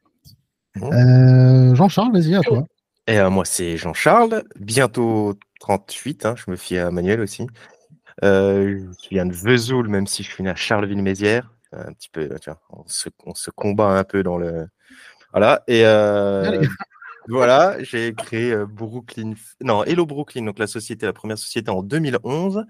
Mmh. 0.76 1.74
Jean-Charles, 1.74 2.12
vas-y 2.12 2.34
à 2.34 2.40
toi. 2.40 2.66
Et 3.06 3.18
euh, 3.18 3.30
moi, 3.30 3.44
c'est 3.44 3.76
Jean-Charles, 3.76 4.44
bientôt 4.56 5.34
38, 5.60 6.26
hein, 6.26 6.34
je 6.36 6.50
me 6.50 6.56
fie 6.56 6.78
à 6.78 6.90
Manuel 6.90 7.20
aussi. 7.20 7.46
Euh, 8.22 8.80
je 9.02 9.08
viens 9.10 9.26
de 9.26 9.34
Vesoul, 9.34 9.88
même 9.88 10.06
si 10.06 10.22
je 10.22 10.30
suis 10.30 10.42
né 10.42 10.50
à 10.50 10.54
Charleville-Mézières. 10.54 11.50
Un 11.72 11.92
petit 11.92 12.08
peu, 12.08 12.28
tu 12.40 12.50
vois, 12.50 12.60
on 12.70 12.86
se, 12.86 13.08
on 13.26 13.34
se 13.34 13.50
combat 13.50 13.88
un 13.98 14.04
peu 14.04 14.22
dans 14.22 14.38
le. 14.38 14.68
Voilà. 15.32 15.64
Et 15.66 15.84
euh, 15.84 16.62
voilà, 17.28 17.82
j'ai 17.82 18.14
créé 18.14 18.56
Brooklyn. 18.64 19.34
Non, 19.60 19.82
Hello 19.82 20.06
Brooklyn, 20.06 20.44
donc 20.44 20.58
la 20.60 20.68
société, 20.68 21.04
la 21.04 21.12
première 21.12 21.38
société 21.38 21.70
en 21.70 21.82
2011. 21.82 22.64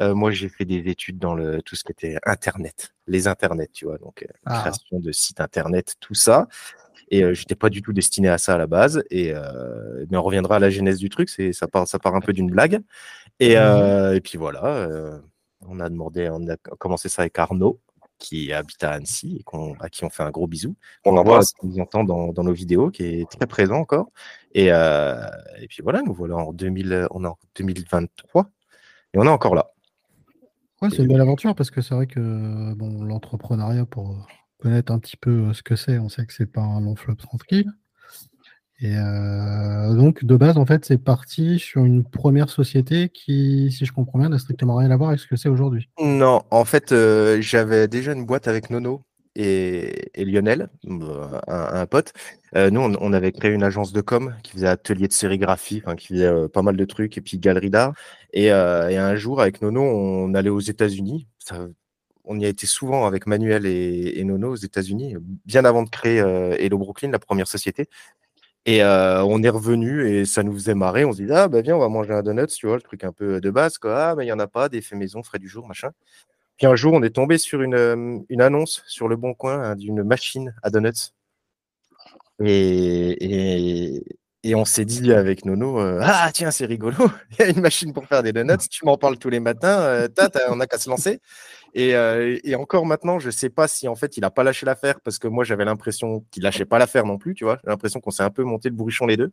Euh, 0.00 0.14
moi, 0.14 0.30
j'ai 0.32 0.48
fait 0.48 0.64
des 0.64 0.78
études 0.90 1.18
dans 1.18 1.34
le 1.34 1.62
tout 1.62 1.76
ce 1.76 1.84
qui 1.84 1.92
était 1.92 2.18
Internet, 2.24 2.94
les 3.06 3.28
Internets, 3.28 3.68
tu 3.72 3.84
vois, 3.84 3.98
donc 3.98 4.26
Ah. 4.46 4.60
création 4.62 4.98
de 4.98 5.12
sites 5.12 5.40
Internet, 5.40 5.94
tout 6.00 6.14
ça. 6.14 6.48
Et 7.10 7.22
euh, 7.24 7.34
j'étais 7.34 7.54
pas 7.54 7.68
du 7.68 7.82
tout 7.82 7.92
destiné 7.92 8.28
à 8.28 8.38
ça 8.38 8.54
à 8.54 8.58
la 8.58 8.66
base. 8.66 9.02
Et 9.10 9.32
euh, 9.34 10.04
mais 10.10 10.16
on 10.16 10.22
reviendra 10.22 10.56
à 10.56 10.58
la 10.58 10.70
genèse 10.70 10.98
du 10.98 11.08
truc. 11.08 11.28
C'est 11.28 11.52
ça 11.52 11.68
part, 11.68 11.86
ça 11.86 11.98
part 11.98 12.14
un 12.14 12.20
peu 12.20 12.32
d'une 12.32 12.50
blague. 12.50 12.80
Et, 13.40 13.56
euh, 13.56 14.14
et 14.14 14.20
puis 14.20 14.38
voilà, 14.38 14.64
euh, 14.64 15.18
on 15.66 15.80
a 15.80 15.88
demandé, 15.88 16.28
on 16.30 16.48
a 16.48 16.56
commencé 16.56 17.08
ça 17.08 17.22
avec 17.22 17.38
Arnaud, 17.38 17.80
qui 18.18 18.52
habite 18.52 18.84
à 18.84 18.92
Annecy 18.92 19.40
et 19.40 19.56
à 19.80 19.88
qui 19.88 20.04
on 20.04 20.10
fait 20.10 20.22
un 20.22 20.30
gros 20.30 20.46
bisou. 20.46 20.76
On 21.04 21.14
On 21.14 21.16
embrasse. 21.16 21.54
nous 21.62 21.80
entend 21.80 22.04
dans, 22.04 22.32
dans 22.32 22.44
nos 22.44 22.52
vidéos, 22.52 22.90
qui 22.90 23.04
est 23.04 23.30
très 23.30 23.46
présent 23.46 23.76
encore. 23.76 24.10
Et, 24.54 24.68
euh, 24.70 25.16
et 25.60 25.66
puis 25.66 25.82
voilà, 25.82 26.02
nous 26.02 26.14
voilà 26.14 26.36
en 26.36 26.52
2000, 26.52 27.08
on 27.10 27.24
est 27.24 27.26
en 27.26 27.38
2023 27.56 28.50
et 29.14 29.18
on 29.18 29.24
est 29.24 29.28
encore 29.28 29.54
là. 29.54 29.72
Ouais, 30.80 30.90
c'est 30.90 30.98
une 30.98 31.08
belle 31.08 31.20
aventure 31.20 31.54
parce 31.54 31.70
que 31.70 31.80
c'est 31.80 31.94
vrai 31.94 32.06
que 32.06 32.74
bon, 32.74 33.02
l'entrepreneuriat, 33.04 33.86
pour 33.86 34.26
un 34.68 34.98
petit 34.98 35.16
peu 35.16 35.30
euh, 35.30 35.52
ce 35.52 35.62
que 35.62 35.76
c'est, 35.76 35.98
on 35.98 36.08
sait 36.08 36.26
que 36.26 36.32
c'est 36.32 36.46
pas 36.46 36.60
un 36.60 36.80
long 36.80 36.96
fleuve 36.96 37.16
tranquille. 37.16 37.70
Et 38.80 38.96
euh, 38.96 39.94
donc, 39.94 40.24
de 40.24 40.36
base, 40.36 40.56
en 40.56 40.66
fait, 40.66 40.84
c'est 40.84 40.98
parti 40.98 41.60
sur 41.60 41.84
une 41.84 42.02
première 42.02 42.50
société 42.50 43.10
qui, 43.10 43.70
si 43.70 43.86
je 43.86 43.92
comprends 43.92 44.18
bien, 44.18 44.28
n'a 44.28 44.38
strictement 44.38 44.74
rien 44.74 44.90
à 44.90 44.96
voir 44.96 45.10
avec 45.10 45.20
ce 45.20 45.28
que 45.28 45.36
c'est 45.36 45.48
aujourd'hui. 45.48 45.88
Non, 46.00 46.42
en 46.50 46.64
fait, 46.64 46.90
euh, 46.90 47.40
j'avais 47.40 47.86
déjà 47.86 48.12
une 48.12 48.26
boîte 48.26 48.48
avec 48.48 48.70
Nono 48.70 49.04
et, 49.36 50.10
Lionel, 50.16 50.68
un, 51.46 51.86
pote. 51.86 52.12
Nous, 52.54 52.80
on, 52.80 53.12
avait 53.12 53.30
créé 53.30 53.52
une 53.52 53.62
agence 53.62 53.92
de 53.92 54.00
com 54.00 54.34
qui 54.42 54.52
faisait 54.52 54.66
atelier 54.66 55.06
de 55.06 55.12
sérigraphie, 55.12 55.82
qui 55.96 56.08
faisait 56.08 56.48
pas 56.48 56.62
mal 56.62 56.76
de 56.76 56.84
trucs, 56.84 57.16
et 57.16 57.20
puis 57.20 57.38
galerie 57.38 57.70
d'art. 57.70 57.94
Et, 58.32 58.50
un 58.50 59.14
jour, 59.14 59.40
avec 59.40 59.62
Nono, 59.62 59.80
on 59.80 60.34
allait 60.34 60.50
aux 60.50 60.60
États-Unis. 60.60 61.28
On 62.24 62.38
y 62.38 62.44
a 62.44 62.48
été 62.48 62.66
souvent 62.66 63.06
avec 63.06 63.26
Manuel 63.26 63.66
et, 63.66 64.22
Nono 64.24 64.52
aux 64.52 64.56
États-Unis, 64.56 65.16
bien 65.44 65.64
avant 65.64 65.82
de 65.82 65.90
créer 65.90 66.20
euh, 66.20 66.56
Hello 66.58 66.78
Brooklyn, 66.78 67.10
la 67.10 67.18
première 67.18 67.48
société. 67.48 67.88
Et 68.64 68.82
euh, 68.84 69.24
on 69.24 69.42
est 69.42 69.48
revenu 69.48 70.08
et 70.08 70.24
ça 70.24 70.44
nous 70.44 70.52
faisait 70.52 70.74
marrer. 70.74 71.04
On 71.04 71.12
se 71.12 71.22
dit, 71.22 71.32
ah, 71.32 71.48
bah 71.48 71.62
viens, 71.62 71.76
on 71.76 71.80
va 71.80 71.88
manger 71.88 72.12
un 72.12 72.22
donut, 72.22 72.46
tu 72.46 72.66
vois, 72.66 72.76
le 72.76 72.82
truc 72.82 73.02
un 73.02 73.12
peu 73.12 73.40
de 73.40 73.50
base, 73.50 73.78
quoi. 73.78 74.10
Ah, 74.10 74.14
mais 74.16 74.24
il 74.24 74.26
n'y 74.26 74.32
en 74.32 74.38
a 74.38 74.46
pas, 74.46 74.68
des 74.68 74.80
faits 74.82 74.98
maison, 74.98 75.22
frais 75.22 75.40
du 75.40 75.48
jour, 75.48 75.66
machin. 75.66 75.90
Puis 76.58 76.66
un 76.66 76.76
jour, 76.76 76.92
on 76.94 77.02
est 77.02 77.10
tombé 77.10 77.38
sur 77.38 77.62
une, 77.62 77.74
euh, 77.74 78.20
annonce 78.38 78.82
sur 78.86 79.08
le 79.08 79.16
bon 79.16 79.34
coin 79.34 79.60
hein, 79.62 79.76
d'une 79.76 80.04
machine 80.04 80.54
à 80.62 80.70
donuts. 80.70 81.12
Et, 82.44 84.04
et 84.44 84.54
on 84.54 84.64
s'est 84.64 84.84
dit 84.84 85.12
avec 85.12 85.44
Nono, 85.44 85.80
euh, 85.80 86.00
ah 86.02 86.30
tiens, 86.32 86.50
c'est 86.50 86.66
rigolo, 86.66 86.96
il 87.30 87.38
y 87.38 87.42
a 87.42 87.50
une 87.50 87.60
machine 87.60 87.92
pour 87.92 88.06
faire 88.06 88.22
des 88.22 88.32
donuts, 88.32 88.68
tu 88.70 88.84
m'en 88.84 88.96
parles 88.96 89.18
tous 89.18 89.30
les 89.30 89.40
matins, 89.40 89.80
euh, 89.80 90.08
on 90.48 90.56
n'a 90.56 90.66
qu'à 90.66 90.78
se 90.78 90.88
lancer. 90.88 91.20
Et, 91.74 91.94
euh, 91.94 92.38
et, 92.44 92.54
encore 92.54 92.84
maintenant, 92.84 93.18
je 93.18 93.26
ne 93.26 93.30
sais 93.30 93.48
pas 93.48 93.66
si 93.66 93.88
en 93.88 93.94
fait 93.94 94.18
il 94.18 94.20
n'a 94.20 94.30
pas 94.30 94.42
lâché 94.42 94.66
l'affaire 94.66 95.00
parce 95.00 95.18
que 95.18 95.26
moi 95.26 95.42
j'avais 95.42 95.64
l'impression 95.64 96.22
qu'il 96.30 96.42
lâchait 96.42 96.66
pas 96.66 96.78
l'affaire 96.78 97.06
non 97.06 97.16
plus, 97.16 97.34
tu 97.34 97.44
vois. 97.44 97.58
J'ai 97.64 97.70
l'impression 97.70 97.98
qu'on 98.00 98.10
s'est 98.10 98.22
un 98.22 98.30
peu 98.30 98.42
monté 98.42 98.68
le 98.68 98.74
bourrichon 98.74 99.06
les 99.06 99.16
deux. 99.16 99.32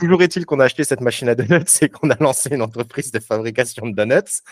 Toujours 0.00 0.20
est-il 0.22 0.44
qu'on 0.44 0.58
a 0.58 0.64
acheté 0.64 0.82
cette 0.82 1.00
machine 1.00 1.28
à 1.28 1.36
donuts 1.36 1.64
et 1.82 1.88
qu'on 1.88 2.10
a 2.10 2.16
lancé 2.18 2.50
une 2.52 2.62
entreprise 2.62 3.12
de 3.12 3.20
fabrication 3.20 3.86
de 3.86 3.94
donuts. 3.94 4.42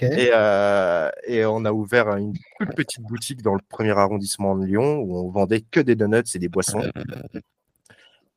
Et, 0.00 0.30
euh, 0.34 1.10
et, 1.26 1.44
on 1.44 1.64
a 1.64 1.72
ouvert 1.72 2.16
une 2.16 2.34
toute 2.58 2.74
petite 2.74 3.02
boutique 3.02 3.42
dans 3.42 3.54
le 3.54 3.60
premier 3.68 3.96
arrondissement 3.96 4.56
de 4.56 4.66
Lyon 4.66 4.98
où 4.98 5.16
on 5.16 5.30
vendait 5.30 5.60
que 5.70 5.80
des 5.80 5.94
donuts 5.94 6.24
et 6.34 6.38
des 6.38 6.48
boissons. 6.48 6.82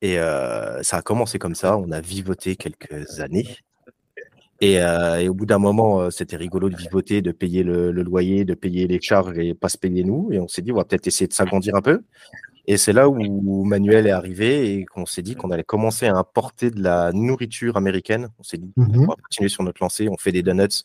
Et 0.01 0.19
euh, 0.19 0.81
ça 0.83 0.97
a 0.97 1.01
commencé 1.01 1.39
comme 1.39 1.55
ça. 1.55 1.77
On 1.77 1.91
a 1.91 2.01
vivoté 2.01 2.55
quelques 2.55 3.19
années. 3.19 3.57
Et, 4.59 4.79
euh, 4.81 5.19
et 5.19 5.29
au 5.29 5.33
bout 5.33 5.45
d'un 5.45 5.57
moment, 5.57 6.11
c'était 6.11 6.37
rigolo 6.37 6.69
de 6.69 6.75
vivoter, 6.75 7.21
de 7.21 7.31
payer 7.31 7.63
le, 7.63 7.91
le, 7.91 8.03
loyer, 8.03 8.45
de 8.45 8.53
payer 8.53 8.87
les 8.87 9.01
charges 9.01 9.37
et 9.37 9.53
pas 9.53 9.69
se 9.69 9.77
payer 9.77 10.03
nous. 10.03 10.29
Et 10.31 10.39
on 10.39 10.47
s'est 10.47 10.61
dit, 10.61 10.71
on 10.71 10.75
va 10.75 10.85
peut-être 10.85 11.07
essayer 11.07 11.27
de 11.27 11.33
s'agrandir 11.33 11.75
un 11.75 11.81
peu. 11.81 12.01
Et 12.67 12.77
c'est 12.77 12.93
là 12.93 13.09
où 13.09 13.65
Manuel 13.65 14.07
est 14.07 14.11
arrivé 14.11 14.75
et 14.75 14.85
qu'on 14.85 15.05
s'est 15.05 15.23
dit 15.23 15.35
qu'on 15.35 15.49
allait 15.51 15.63
commencer 15.63 16.05
à 16.07 16.15
importer 16.15 16.69
de 16.69 16.81
la 16.81 17.11
nourriture 17.11 17.75
américaine. 17.75 18.29
On 18.39 18.43
s'est 18.43 18.57
dit, 18.57 18.71
mmh 18.77 18.99
on 19.01 19.05
va 19.07 19.15
continuer 19.15 19.49
sur 19.49 19.63
notre 19.63 19.81
lancée, 19.81 20.07
on 20.09 20.17
fait 20.17 20.31
des 20.31 20.43
donuts, 20.43 20.83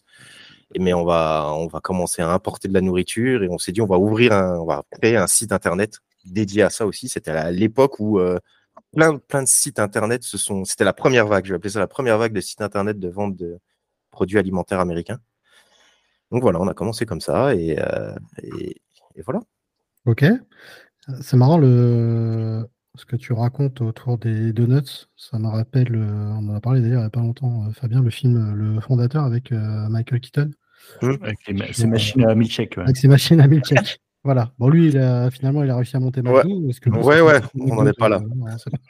mais 0.78 0.94
on 0.94 1.04
va, 1.04 1.52
on 1.54 1.66
va 1.66 1.80
commencer 1.80 2.22
à 2.22 2.30
importer 2.30 2.68
de 2.68 2.74
la 2.74 2.80
nourriture 2.80 3.42
et 3.42 3.48
on 3.50 3.58
s'est 3.58 3.72
dit, 3.72 3.82
on 3.82 3.86
va 3.86 3.98
ouvrir 3.98 4.32
un, 4.32 4.58
on 4.58 4.64
va 4.64 4.82
créer 4.90 5.16
un 5.16 5.26
site 5.26 5.52
internet 5.52 5.98
dédié 6.24 6.62
à 6.62 6.70
ça 6.70 6.86
aussi. 6.86 7.08
C'était 7.08 7.30
à 7.30 7.50
l'époque 7.50 8.00
où 8.00 8.18
euh, 8.18 8.38
plein, 8.94 9.18
plein 9.18 9.42
de 9.42 9.48
sites 9.48 9.78
internet 9.78 10.22
se 10.22 10.38
sont. 10.38 10.64
C'était 10.64 10.84
la 10.84 10.92
première 10.92 11.26
vague, 11.26 11.44
je 11.44 11.52
vais 11.52 11.56
appeler 11.56 11.70
ça 11.70 11.80
la 11.80 11.86
première 11.86 12.18
vague 12.18 12.32
de 12.32 12.40
sites 12.40 12.60
internet 12.60 12.98
de 12.98 13.08
vente 13.08 13.36
de 13.36 13.58
produits 14.10 14.38
alimentaires 14.38 14.80
américains. 14.80 15.18
Donc 16.32 16.42
voilà, 16.42 16.60
on 16.60 16.68
a 16.68 16.74
commencé 16.74 17.06
comme 17.06 17.20
ça 17.20 17.54
et, 17.54 17.78
euh, 17.78 18.14
et, 18.42 18.80
voilà. 19.24 19.40
Ok. 20.06 20.24
C'est 21.20 21.36
marrant 21.36 21.58
le... 21.58 22.66
ce 22.96 23.04
que 23.04 23.16
tu 23.16 23.32
racontes 23.32 23.80
autour 23.80 24.18
des 24.18 24.52
donuts. 24.52 25.06
Ça 25.16 25.38
me 25.38 25.46
rappelle, 25.46 25.94
euh, 25.94 26.30
on 26.32 26.48
en 26.48 26.54
a 26.54 26.60
parlé 26.60 26.80
d'ailleurs 26.80 27.00
il 27.00 27.04
n'y 27.04 27.06
a 27.06 27.10
pas 27.10 27.20
longtemps, 27.20 27.66
euh, 27.66 27.72
Fabien, 27.72 28.02
le 28.02 28.10
film 28.10 28.54
Le 28.54 28.80
Fondateur 28.80 29.24
avec 29.24 29.52
Michael 29.52 30.20
Keaton. 30.20 30.50
Mmh. 31.02 31.12
Avec 31.22 31.38
ses 31.74 31.86
machines 31.86 32.26
à 32.26 32.34
milkshake. 32.34 32.78
Avec 32.78 32.96
ses 32.96 33.08
machines 33.08 33.40
à 33.40 33.46
milkshake. 33.46 34.00
Voilà. 34.26 34.50
Bon, 34.58 34.68
lui, 34.68 34.88
il 34.88 34.98
a, 34.98 35.30
finalement, 35.30 35.62
il 35.62 35.70
a 35.70 35.76
réussi 35.76 35.96
à 35.96 36.00
monter 36.00 36.20
McDo. 36.20 36.66
Ouais, 36.66 36.72
que 36.80 36.90
ouais, 36.90 37.20
ouais. 37.20 37.40
on 37.60 37.76
n'en 37.76 37.86
est 37.86 37.96
pas 37.96 38.08
là. 38.08 38.20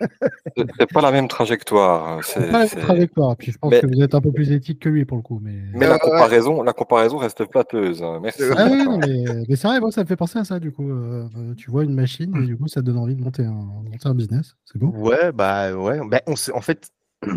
c'est 0.56 0.90
pas 0.90 1.02
la 1.02 1.12
même 1.12 1.28
trajectoire. 1.28 2.24
C'est 2.24 2.50
pas 2.50 2.52
la 2.52 2.58
même 2.60 2.68
trajectoire. 2.68 3.36
Puis 3.36 3.52
je 3.52 3.58
pense 3.58 3.74
que 3.74 3.86
vous 3.86 4.02
êtes 4.02 4.14
un 4.14 4.22
peu 4.22 4.32
plus 4.32 4.50
éthique 4.50 4.80
que 4.80 4.88
lui 4.88 5.04
pour 5.04 5.18
le 5.18 5.22
coup. 5.22 5.38
Mais, 5.42 5.58
mais 5.74 5.86
la, 5.86 5.98
comparaison, 5.98 6.62
la 6.62 6.72
comparaison 6.72 7.18
reste 7.18 7.44
flatteuse. 7.52 8.02
Hein. 8.02 8.18
Merci. 8.22 8.44
Ah 8.56 8.66
oui, 8.70 8.82
mais, 8.98 9.24
mais 9.46 9.56
c'est 9.56 9.68
vrai, 9.68 9.78
moi, 9.78 9.92
ça 9.92 10.04
me 10.04 10.06
fait 10.06 10.16
penser 10.16 10.38
à 10.38 10.44
ça. 10.44 10.58
Du 10.58 10.72
coup, 10.72 10.90
euh, 10.90 11.28
tu 11.58 11.70
vois 11.70 11.84
une 11.84 11.94
machine 11.94 12.34
et 12.42 12.46
du 12.46 12.56
coup, 12.56 12.66
ça 12.66 12.80
te 12.80 12.86
donne 12.86 12.96
envie 12.96 13.14
de 13.14 13.22
monter 13.22 13.44
un, 13.44 13.52
monter 13.52 14.08
un 14.08 14.14
business. 14.14 14.56
C'est 14.64 14.78
beau. 14.78 14.88
Ouais, 14.96 15.32
bah 15.32 15.74
ouais. 15.74 16.00
Bah, 16.08 16.22
on 16.26 16.34
en 16.54 16.60
fait. 16.62 16.90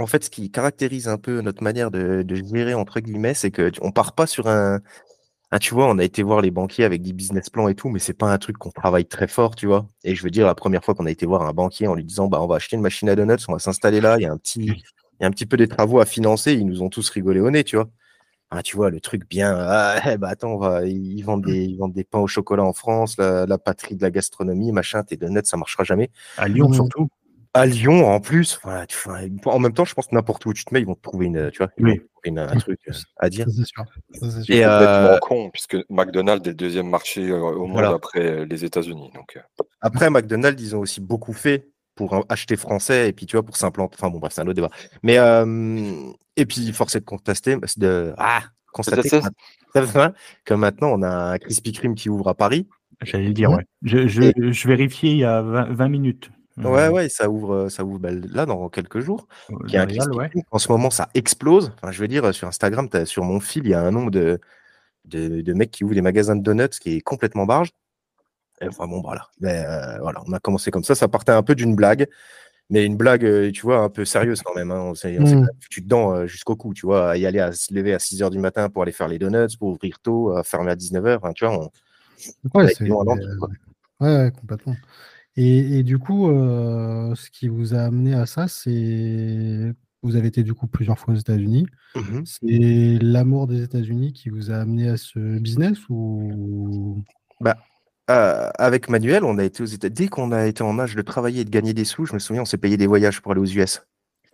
En 0.00 0.06
fait, 0.06 0.22
ce 0.22 0.30
qui 0.30 0.48
caractérise 0.48 1.08
un 1.08 1.16
peu 1.16 1.40
notre 1.40 1.64
manière 1.64 1.90
de, 1.90 2.22
de 2.22 2.36
gérer 2.36 2.72
entre 2.72 3.00
guillemets, 3.00 3.34
c'est 3.34 3.50
que 3.50 3.72
on 3.82 3.90
part 3.90 4.12
pas 4.12 4.28
sur 4.28 4.46
un, 4.46 4.78
ah, 5.50 5.58
tu 5.58 5.72
vois, 5.72 5.88
on 5.88 5.98
a 5.98 6.04
été 6.04 6.22
voir 6.22 6.42
les 6.42 6.50
banquiers 6.50 6.84
avec 6.84 7.00
des 7.00 7.14
business 7.14 7.48
plans 7.48 7.68
et 7.68 7.74
tout, 7.74 7.88
mais 7.88 7.98
c'est 7.98 8.12
pas 8.12 8.30
un 8.30 8.36
truc 8.36 8.58
qu'on 8.58 8.70
travaille 8.70 9.06
très 9.06 9.26
fort, 9.28 9.56
tu 9.56 9.66
vois. 9.66 9.86
Et 10.04 10.14
je 10.14 10.22
veux 10.22 10.30
dire, 10.30 10.46
la 10.46 10.54
première 10.54 10.84
fois 10.84 10.94
qu'on 10.94 11.06
a 11.06 11.10
été 11.10 11.24
voir 11.24 11.42
un 11.42 11.52
banquier 11.54 11.86
en 11.86 11.94
lui 11.94 12.04
disant, 12.04 12.28
bah, 12.28 12.42
on 12.42 12.46
va 12.46 12.56
acheter 12.56 12.76
une 12.76 12.82
machine 12.82 13.08
à 13.08 13.16
donuts, 13.16 13.36
on 13.48 13.54
va 13.54 13.58
s'installer 13.58 14.02
là, 14.02 14.16
il 14.18 14.24
y 14.24 14.26
a 14.26 14.32
un 14.32 14.36
petit, 14.36 14.66
il 14.66 15.22
y 15.22 15.24
a 15.24 15.26
un 15.26 15.30
petit 15.30 15.46
peu 15.46 15.56
des 15.56 15.66
travaux 15.66 16.00
à 16.00 16.04
financer, 16.04 16.52
ils 16.52 16.66
nous 16.66 16.82
ont 16.82 16.90
tous 16.90 17.08
rigolé 17.08 17.40
au 17.40 17.50
nez, 17.50 17.64
tu 17.64 17.76
vois. 17.76 17.88
Ah, 18.50 18.62
tu 18.62 18.76
vois, 18.76 18.90
le 18.90 19.00
truc 19.00 19.28
bien, 19.28 19.54
ah, 19.58 20.00
eh, 20.06 20.18
bah, 20.18 20.28
attends, 20.28 20.52
on 20.52 20.58
va, 20.58 20.86
ils 20.86 21.22
vendent 21.22 21.44
des, 21.44 21.64
ils 21.64 21.78
vendent 21.78 21.94
des 21.94 22.04
pains 22.04 22.18
au 22.18 22.26
chocolat 22.26 22.64
en 22.64 22.74
France, 22.74 23.16
la, 23.16 23.46
la 23.46 23.58
patrie 23.58 23.96
de 23.96 24.02
la 24.02 24.10
gastronomie, 24.10 24.72
machin, 24.72 25.02
tes 25.02 25.16
donuts, 25.16 25.40
ça 25.44 25.56
marchera 25.56 25.84
jamais. 25.84 26.10
À 26.36 26.48
Lyon, 26.48 26.72
surtout 26.72 27.08
à 27.58 27.66
Lyon 27.66 28.06
en 28.06 28.20
plus. 28.20 28.58
Voilà, 28.62 28.86
tu, 28.86 28.96
en 29.44 29.58
même 29.58 29.72
temps, 29.72 29.84
je 29.84 29.94
pense 29.94 30.06
que 30.06 30.14
n'importe 30.14 30.44
où 30.46 30.52
tu 30.52 30.64
te 30.64 30.72
mets, 30.72 30.80
ils 30.80 30.86
vont 30.86 30.94
te 30.94 31.02
trouver 31.02 31.26
une, 31.26 31.50
tu 31.50 31.58
vois, 31.58 31.70
une, 32.24 32.38
un 32.38 32.56
truc 32.56 32.80
euh, 32.88 32.92
à 33.18 33.28
dire. 33.28 33.46
C'est 33.48 33.64
sûr. 33.64 33.84
C'est 34.12 34.54
Et 34.54 34.64
euh... 34.64 35.18
con, 35.18 35.50
puisque 35.50 35.76
McDonald's 35.88 36.46
est 36.46 36.50
le 36.50 36.56
deuxième 36.56 36.88
marché 36.88 37.28
euh, 37.28 37.38
au 37.38 37.66
monde 37.66 37.84
après 37.84 38.44
les 38.46 38.64
États-Unis. 38.64 39.10
Donc. 39.14 39.38
Après, 39.80 40.10
McDonald's, 40.10 40.62
ils 40.62 40.76
ont 40.76 40.80
aussi 40.80 41.00
beaucoup 41.00 41.32
fait 41.32 41.68
pour 41.94 42.24
acheter 42.28 42.56
français 42.56 43.08
et 43.08 43.12
puis 43.12 43.26
tu 43.26 43.36
vois 43.36 43.44
pour 43.44 43.56
s'implanter. 43.56 43.96
Enfin 43.98 44.10
bon, 44.10 44.18
bref, 44.18 44.32
c'est 44.32 44.40
un 44.40 44.46
autre 44.46 44.54
débat. 44.54 44.70
Mais 45.02 45.16
et 46.36 46.46
puis 46.46 46.72
force 46.72 46.94
est 46.94 47.00
de 47.00 47.04
contester, 47.04 47.56
de 47.76 48.14
ah 48.16 48.42
constater 48.72 49.20
que, 50.44 50.54
maintenant 50.54 50.92
on 50.92 51.02
a 51.02 51.08
un 51.08 51.38
Krispy 51.38 51.72
Kreme 51.72 51.94
qui 51.94 52.08
ouvre 52.08 52.28
à 52.28 52.34
Paris. 52.34 52.68
J'allais 53.02 53.28
le 53.28 53.32
dire, 53.32 53.50
ouais. 53.50 53.64
Je, 53.82 54.08
je, 54.08 54.50
je 54.50 54.68
vérifiais 54.68 55.12
il 55.12 55.18
y 55.18 55.24
a 55.24 55.42
20 55.42 55.88
minutes. 55.88 56.30
Ouais, 56.64 56.88
ouais, 56.88 57.08
ça 57.08 57.28
ouvre, 57.28 57.68
ça 57.68 57.84
ouvre 57.84 57.98
bah, 57.98 58.10
là 58.12 58.46
dans 58.46 58.68
quelques 58.68 59.00
jours. 59.00 59.26
En 60.50 60.58
ce 60.58 60.72
moment, 60.72 60.90
ça 60.90 61.08
explose. 61.14 61.72
Enfin, 61.76 61.92
je 61.92 62.00
veux 62.00 62.08
dire, 62.08 62.34
sur 62.34 62.48
Instagram, 62.48 62.88
sur 63.04 63.24
mon 63.24 63.40
fil, 63.40 63.64
il 63.64 63.70
y 63.70 63.74
a 63.74 63.80
un 63.80 63.90
nombre 63.90 64.10
de, 64.10 64.40
de, 65.04 65.40
de, 65.40 65.52
mecs 65.52 65.70
qui 65.70 65.84
ouvrent 65.84 65.94
des 65.94 66.02
magasins 66.02 66.36
de 66.36 66.42
donuts 66.42 66.68
qui 66.80 66.96
est 66.96 67.00
complètement 67.00 67.46
barge. 67.46 67.70
enfin, 68.62 68.86
bon, 68.86 69.00
voilà. 69.00 69.28
Mais 69.40 69.64
euh, 69.66 69.98
voilà, 70.00 70.22
on 70.26 70.32
a 70.32 70.40
commencé 70.40 70.70
comme 70.70 70.84
ça. 70.84 70.94
Ça 70.94 71.08
partait 71.08 71.32
un 71.32 71.42
peu 71.42 71.54
d'une 71.54 71.76
blague, 71.76 72.06
mais 72.70 72.84
une 72.84 72.96
blague, 72.96 73.52
tu 73.52 73.62
vois, 73.62 73.78
un 73.78 73.88
peu 73.88 74.04
sérieuse 74.04 74.42
quand 74.42 74.54
même. 74.54 74.70
Hein. 74.70 74.80
On 74.80 74.94
s'est 74.94 75.18
mmh. 75.18 75.46
foutu 75.60 75.80
dedans 75.82 76.26
jusqu'au 76.26 76.56
cou, 76.56 76.74
tu 76.74 76.86
vois, 76.86 77.10
à 77.10 77.16
y 77.16 77.26
aller 77.26 77.40
à 77.40 77.52
se 77.52 77.72
lever 77.72 77.94
à 77.94 77.98
6 77.98 78.22
h 78.22 78.30
du 78.30 78.38
matin 78.38 78.68
pour 78.68 78.82
aller 78.82 78.92
faire 78.92 79.08
les 79.08 79.18
donuts, 79.18 79.56
pour 79.58 79.68
ouvrir 79.68 79.98
tôt, 80.00 80.36
à 80.36 80.42
fermer 80.42 80.72
à 80.72 80.76
19 80.76 81.04
h. 81.04 81.34
tu 81.34 81.46
vois, 81.46 81.58
on... 81.58 81.70
ouais, 84.00 84.24
ouais, 84.24 84.32
complètement. 84.32 84.74
Et, 85.40 85.84
du 85.84 85.98
coup, 85.98 86.28
euh, 86.28 87.14
ce 87.14 87.30
qui 87.30 87.46
vous 87.46 87.72
a 87.72 87.78
amené 87.78 88.12
à 88.14 88.26
ça, 88.26 88.48
c'est. 88.48 89.72
Vous 90.02 90.16
avez 90.16 90.28
été 90.28 90.42
du 90.42 90.54
coup 90.54 90.66
plusieurs 90.66 90.98
fois 90.98 91.14
aux 91.14 91.16
États-Unis. 91.16 91.66
Mmh 91.94 92.22
c'est 92.24 92.98
l'amour 93.02 93.46
des 93.46 93.62
États-Unis 93.62 94.12
qui 94.12 94.30
vous 94.30 94.50
a 94.50 94.56
amené 94.56 94.88
à 94.88 94.96
ce 94.96 95.38
business 95.38 95.78
ou? 95.88 97.04
Bah, 97.40 97.56
euh, 98.10 98.50
avec 98.58 98.88
Manuel, 98.88 99.22
on 99.22 99.38
a 99.38 99.44
été 99.44 99.62
aux 99.62 99.66
États. 99.66 99.88
Dès 99.88 100.08
qu'on 100.08 100.32
a 100.32 100.46
été 100.46 100.62
en 100.62 100.76
âge 100.78 100.96
de 100.96 101.02
travailler 101.02 101.42
et 101.42 101.44
de 101.44 101.50
gagner 101.50 101.72
des 101.72 101.84
sous, 101.84 102.04
je 102.04 102.14
me 102.14 102.18
souviens, 102.18 102.42
on 102.42 102.46
s'est 102.46 102.58
payé 102.58 102.76
des 102.76 102.88
voyages 102.88 103.20
pour 103.20 103.30
aller 103.30 103.40
aux 103.40 103.44
US. 103.44 103.82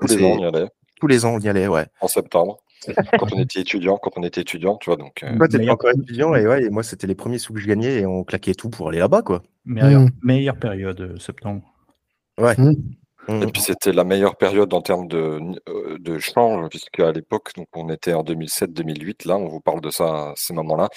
Tous 0.01 0.07
les 0.07 0.25
ans, 0.25 0.37
on 0.39 0.39
y 0.39 0.47
allait. 0.47 0.69
Tous 1.01 1.07
les 1.07 1.25
ans, 1.27 1.35
on 1.35 1.41
y 1.41 1.49
allait, 1.49 1.69
ouais. 1.69 1.87
En 2.01 2.09
septembre 2.09 2.63
quand 3.19 3.33
on 3.33 3.41
était 3.41 3.61
étudiant, 3.61 3.99
quand 3.99 4.12
on 4.17 4.23
était 4.23 4.41
étudiant, 4.41 4.76
tu 4.76 4.91
vois. 4.91 4.97
Donc, 4.97 5.23
euh... 5.23 5.37
Toi, 5.37 5.49
t'étais 5.49 5.69
encore 5.69 5.91
étudiant 5.91 6.35
et, 6.35 6.47
ouais, 6.47 6.64
et 6.64 6.71
moi, 6.71 6.83
c'était 6.83 7.07
les 7.07 7.14
premiers 7.14 7.38
sous 7.38 7.53
que 7.53 7.61
je 7.61 7.67
gagnais 7.67 8.00
et 8.00 8.07
on 8.07 8.25
claquait 8.25 8.55
tout 8.55 8.71
pour 8.71 8.88
aller 8.88 8.99
là-bas, 8.99 9.23
quoi. 9.23 9.43
Meilleure, 9.64 10.03
mmh. 10.03 10.11
meilleure 10.23 10.57
période, 10.57 11.00
euh, 11.00 11.19
septembre. 11.19 11.62
Ouais. 12.38 12.55
Mmh. 12.59 12.75
Mmh. 13.28 13.43
Et 13.43 13.47
puis 13.47 13.62
c'était 13.62 13.93
la 13.93 14.04
meilleure 14.04 14.37
période 14.37 14.73
en 14.75 14.83
termes 14.83 15.07
de, 15.09 15.40
euh, 15.69 15.99
de 15.99 16.19
change, 16.19 16.69
puisque 16.69 17.00
à 17.00 17.12
l'époque, 17.12 17.52
donc 17.57 17.69
on 17.75 17.88
était 17.88 18.12
en 18.12 18.23
2007-2008, 18.23 19.26
là, 19.26 19.37
on 19.37 19.49
vous 19.49 19.61
parle 19.61 19.81
de 19.81 19.90
ça 19.90 20.04
à 20.04 20.33
ces 20.37 20.52
moments-là. 20.52 20.88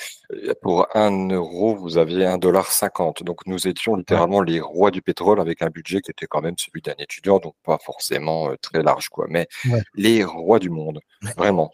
Pour 0.62 0.88
un 0.96 1.30
euro, 1.30 1.76
vous 1.76 1.98
aviez 1.98 2.26
un 2.26 2.38
dollar 2.38 2.72
cinquante. 2.72 3.24
Donc 3.24 3.46
nous 3.46 3.68
étions 3.68 3.96
littéralement 3.96 4.42
les 4.42 4.60
rois 4.60 4.92
du 4.92 5.02
pétrole 5.02 5.40
avec 5.40 5.62
un 5.62 5.70
budget 5.70 6.02
qui 6.02 6.12
était 6.12 6.28
quand 6.28 6.42
même 6.42 6.56
celui 6.58 6.82
d'un 6.82 6.96
étudiant, 6.98 7.40
donc 7.40 7.56
pas 7.64 7.78
forcément 7.84 8.50
euh, 8.50 8.56
très 8.62 8.84
large, 8.84 9.10
quoi. 9.10 9.26
Mais 9.30 9.48
les 9.96 10.24
rois 10.24 10.60
du 10.60 10.70
monde, 10.70 11.00
vraiment. 11.38 11.72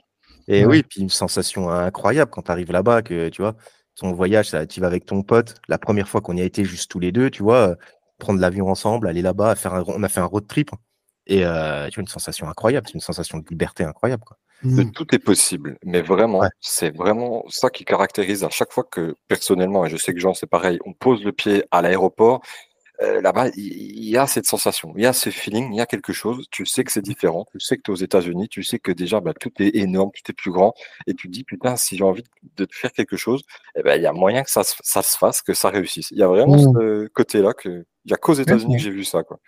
Et 0.48 0.66
oui, 0.66 0.84
puis 0.84 1.02
une 1.02 1.10
sensation 1.10 1.70
incroyable 1.70 2.30
quand 2.30 2.44
tu 2.44 2.52
arrives 2.52 2.72
là-bas, 2.72 3.02
que 3.02 3.30
tu 3.30 3.42
vois, 3.42 3.56
ton 3.96 4.12
voyage, 4.12 4.56
tu 4.70 4.82
vas 4.82 4.88
avec 4.88 5.06
ton 5.06 5.24
pote. 5.24 5.56
La 5.68 5.78
première 5.78 6.08
fois 6.08 6.22
qu'on 6.22 6.36
y 6.36 6.42
a 6.42 6.46
été 6.46 6.66
juste 6.66 6.92
tous 6.92 7.00
les 7.00 7.12
deux, 7.12 7.30
tu 7.30 7.44
vois, 7.44 7.76
prendre 8.24 8.40
l'avion 8.40 8.70
ensemble, 8.70 9.08
aller 9.08 9.22
là-bas, 9.22 9.56
faire 9.56 9.74
un, 9.74 9.84
on 9.88 10.02
a 10.02 10.10
fait 10.10 10.22
un 10.22 10.26
road 10.26 10.48
trip. 10.48 10.72
Et 11.28 11.46
euh, 11.46 11.88
tu 11.90 11.96
vois, 11.96 12.02
une 12.02 12.08
sensation 12.08 12.50
incroyable, 12.50 12.88
c'est 12.88 12.96
une 12.96 13.02
sensation 13.02 13.38
de 13.38 13.46
liberté 13.50 13.84
incroyable. 13.84 14.24
Quoi. 14.26 14.38
Mmh. 14.64 14.92
Tout 14.92 15.14
est 15.14 15.20
possible, 15.20 15.78
mais 15.84 16.02
vraiment, 16.02 16.42
c'est 16.62 16.96
vraiment 16.96 17.44
ça 17.50 17.70
qui 17.70 17.84
caractérise 17.86 18.44
à 18.44 18.50
chaque 18.50 18.72
fois 18.72 18.86
que, 18.90 19.16
personnellement, 19.28 19.86
et 19.86 19.90
je 19.90 19.98
sais 19.98 20.14
que 20.14 20.20
Jean, 20.20 20.34
c'est 20.34 20.48
pareil, 20.48 20.80
on 20.86 20.94
pose 20.94 21.24
le 21.24 21.34
pied 21.34 21.66
à 21.72 21.82
l'aéroport, 21.82 22.42
euh, 23.02 23.22
là-bas, 23.22 23.50
il 23.56 24.08
y, 24.08 24.18
a 24.18 24.28
cette 24.28 24.46
sensation, 24.46 24.94
il 24.96 25.04
y 25.04 25.06
a 25.06 25.14
ce 25.14 25.32
feeling, 25.32 25.74
il 25.74 25.78
y 25.78 25.82
a 25.82 25.86
quelque 25.86 26.14
chose. 26.14 26.46
Tu 26.52 26.66
sais 26.66 26.84
que 26.84 26.92
c'est 26.92 27.02
différent, 27.02 27.46
tu 27.52 27.60
sais 27.60 27.76
que 27.76 27.82
tu 27.82 27.92
es 27.92 27.94
aux 27.94 27.98
États-Unis, 27.98 28.48
tu 28.50 28.64
sais 28.64 28.78
que 28.80 28.92
déjà 28.92 29.20
bah, 29.20 29.34
tout 29.34 29.52
est 29.60 29.76
énorme, 29.76 30.12
tout 30.14 30.32
est 30.32 30.36
plus 30.36 30.52
grand, 30.52 30.74
et 31.08 31.14
tu 31.16 31.28
te 31.28 31.34
dis 31.34 31.44
putain, 31.44 31.76
si 31.76 31.98
j'ai 31.98 32.04
envie 32.04 32.24
de 32.56 32.68
faire 32.72 32.92
quelque 32.92 33.18
chose, 33.18 33.44
eh 33.76 33.82
ben, 33.82 33.96
il 33.96 34.04
y 34.04 34.06
a 34.06 34.14
moyen 34.14 34.44
que 34.44 34.52
ça, 34.52 34.62
ça, 34.64 35.02
se 35.02 35.18
fasse, 35.18 35.42
que 35.42 35.54
ça 35.54 35.70
réussisse. 35.70 36.12
Il 36.12 36.20
y 36.20 36.24
a 36.24 36.28
vraiment 36.28 36.56
mmh. 36.56 36.74
ce 36.80 37.08
côté-là 37.08 37.54
que 37.54 37.86
il 38.06 38.10
n'y 38.10 38.14
a 38.14 38.18
qu'aux 38.18 38.34
États-Unis 38.34 38.76
que 38.78 38.82
j'ai 38.82 38.92
vu 38.92 39.04
ça. 39.04 39.24
Quoi. 39.24 39.40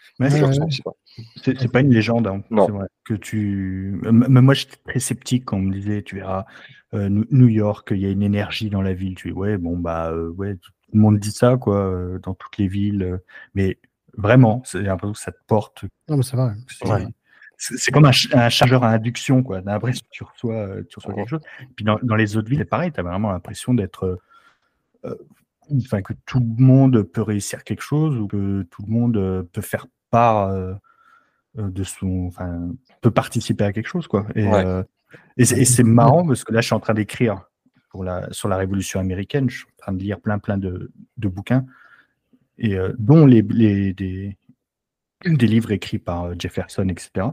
c'est 1.44 1.72
pas 1.72 1.82
une 1.82 1.94
légende. 1.94 2.28
Hein. 2.28 2.42
Non. 2.50 2.68
Vrai, 2.68 2.88
que 3.04 3.14
tu... 3.14 4.00
Mais 4.12 4.42
moi, 4.42 4.54
j'étais 4.54 4.78
très 4.88 5.00
sceptique 5.00 5.46
quand 5.46 5.58
on 5.58 5.62
me 5.62 5.74
disait, 5.74 6.04
tu 6.04 6.16
verras, 6.16 6.46
euh, 6.94 7.10
New 7.10 7.48
York, 7.50 7.90
il 7.92 7.98
y 7.98 8.06
a 8.06 8.10
une 8.10 8.24
énergie 8.24 8.70
dans 8.70 8.82
la 8.82 8.94
ville. 8.94 9.16
Tu 9.16 9.30
dis, 9.30 9.34
ouais, 9.34 9.58
bon, 9.58 9.78
bah, 9.78 10.12
euh, 10.12 10.30
ouais, 10.32 10.56
tout 10.56 10.72
le 10.94 11.00
monde 11.00 11.20
dit 11.20 11.32
ça, 11.32 11.58
quoi, 11.58 11.78
euh, 11.78 12.20
dans 12.20 12.34
toutes 12.34 12.58
les 12.58 12.68
villes. 12.68 13.20
mais 13.54 13.78
vraiment, 14.18 14.62
c'est 14.64 14.82
l'impression 14.82 15.12
que 15.14 15.20
ça 15.20 15.32
te 15.34 15.44
porte. 15.48 15.84
Non, 16.08 16.16
mais 16.16 16.24
c'est 16.24 16.38
vrai. 16.38 16.54
C'est 17.58 17.92
comme 17.92 18.06
un, 18.06 18.12
ch- 18.12 18.34
un 18.34 18.50
chargeur 18.50 18.84
à 18.84 18.90
induction, 18.92 19.42
quoi. 19.44 19.62
T'as 19.62 19.72
l'impression 19.74 20.04
que 20.04 20.10
tu 20.12 20.24
reçois, 20.24 20.70
tu 20.90 20.96
reçois 21.00 21.14
quelque 21.14 21.30
chose. 21.30 21.42
Puis 21.76 21.84
dans, 21.86 21.98
dans 22.04 22.16
les 22.16 22.36
autres 22.38 22.50
villes, 22.50 22.60
c'est 22.60 22.66
pareil, 22.66 22.92
tu 22.94 23.00
as 23.00 23.04
vraiment 23.04 23.32
l'impression 23.32 23.74
d'être. 23.74 24.20
Enfin, 25.78 26.02
que 26.02 26.14
tout 26.26 26.40
le 26.40 26.64
monde 26.64 27.02
peut 27.04 27.22
réussir 27.22 27.64
quelque 27.64 27.82
chose 27.82 28.18
ou 28.18 28.28
que 28.28 28.64
tout 28.70 28.84
le 28.86 28.92
monde 28.92 29.18
euh, 29.18 29.44
peut 29.52 29.62
faire 29.62 29.88
part 30.12 30.50
euh, 30.50 30.74
euh, 31.58 31.70
de 31.70 31.84
son. 31.84 32.26
Enfin, 32.28 32.70
peut 33.02 33.12
participer 33.12 33.64
à 33.64 33.74
quelque 33.74 33.88
chose, 33.88 34.08
quoi. 34.08 34.28
Et, 34.36 34.46
Ouais. 34.48 34.66
euh, 34.66 34.84
et 35.38 35.46
c'est 35.46 35.60
et 35.60 35.66
c'est 35.66 35.84
marrant 35.84 36.26
parce 36.28 36.44
que 36.44 36.54
là, 36.54 36.62
je 36.62 36.66
suis 36.68 36.76
en 36.76 36.80
train 36.80 36.94
d'écrire 36.94 37.50
pour 37.90 38.04
la, 38.04 38.28
sur 38.32 38.48
la 38.50 38.58
Révolution 38.58 39.00
américaine. 39.00 39.50
Je 39.50 39.58
suis 39.60 39.66
en 39.66 39.78
train 39.84 39.94
de 39.94 40.00
lire 40.04 40.20
plein, 40.20 40.40
plein 40.40 40.58
de, 40.58 40.92
de 41.18 41.28
bouquins, 41.28 41.66
et 42.58 42.76
euh, 42.78 42.94
dont 42.98 43.26
les, 43.26 43.42
les, 43.42 43.94
des, 43.94 44.38
des 45.26 45.48
livres 45.48 45.72
écrits 45.72 46.00
par 46.00 46.38
Jefferson, 46.40 46.88
etc. 46.90 47.28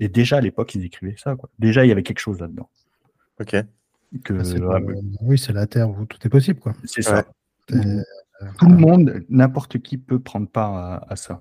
Et 0.00 0.08
déjà 0.08 0.36
à 0.38 0.40
l'époque, 0.40 0.74
ils 0.74 0.84
écrivaient 0.84 1.14
ça. 1.16 1.36
Quoi. 1.36 1.48
Déjà, 1.58 1.84
il 1.84 1.88
y 1.88 1.92
avait 1.92 2.02
quelque 2.02 2.18
chose 2.20 2.40
là-dedans. 2.40 2.68
Ok. 3.40 3.56
Que, 4.24 4.34
Ah, 4.72 4.78
Oui, 5.20 5.38
c'est 5.38 5.52
la 5.52 5.66
Terre 5.66 5.90
où 5.90 6.04
tout 6.06 6.18
est 6.24 6.30
possible, 6.30 6.58
quoi. 6.60 6.72
c'est 6.84 7.02
ça. 7.02 7.16
Ouais. 7.16 7.24
Mhm. 7.70 8.04
Tout 8.58 8.68
le 8.68 8.76
monde, 8.76 9.24
n'importe 9.28 9.78
qui 9.78 9.98
peut 9.98 10.20
prendre 10.20 10.48
part 10.48 10.74
à, 10.74 11.12
à 11.12 11.16
ça. 11.16 11.40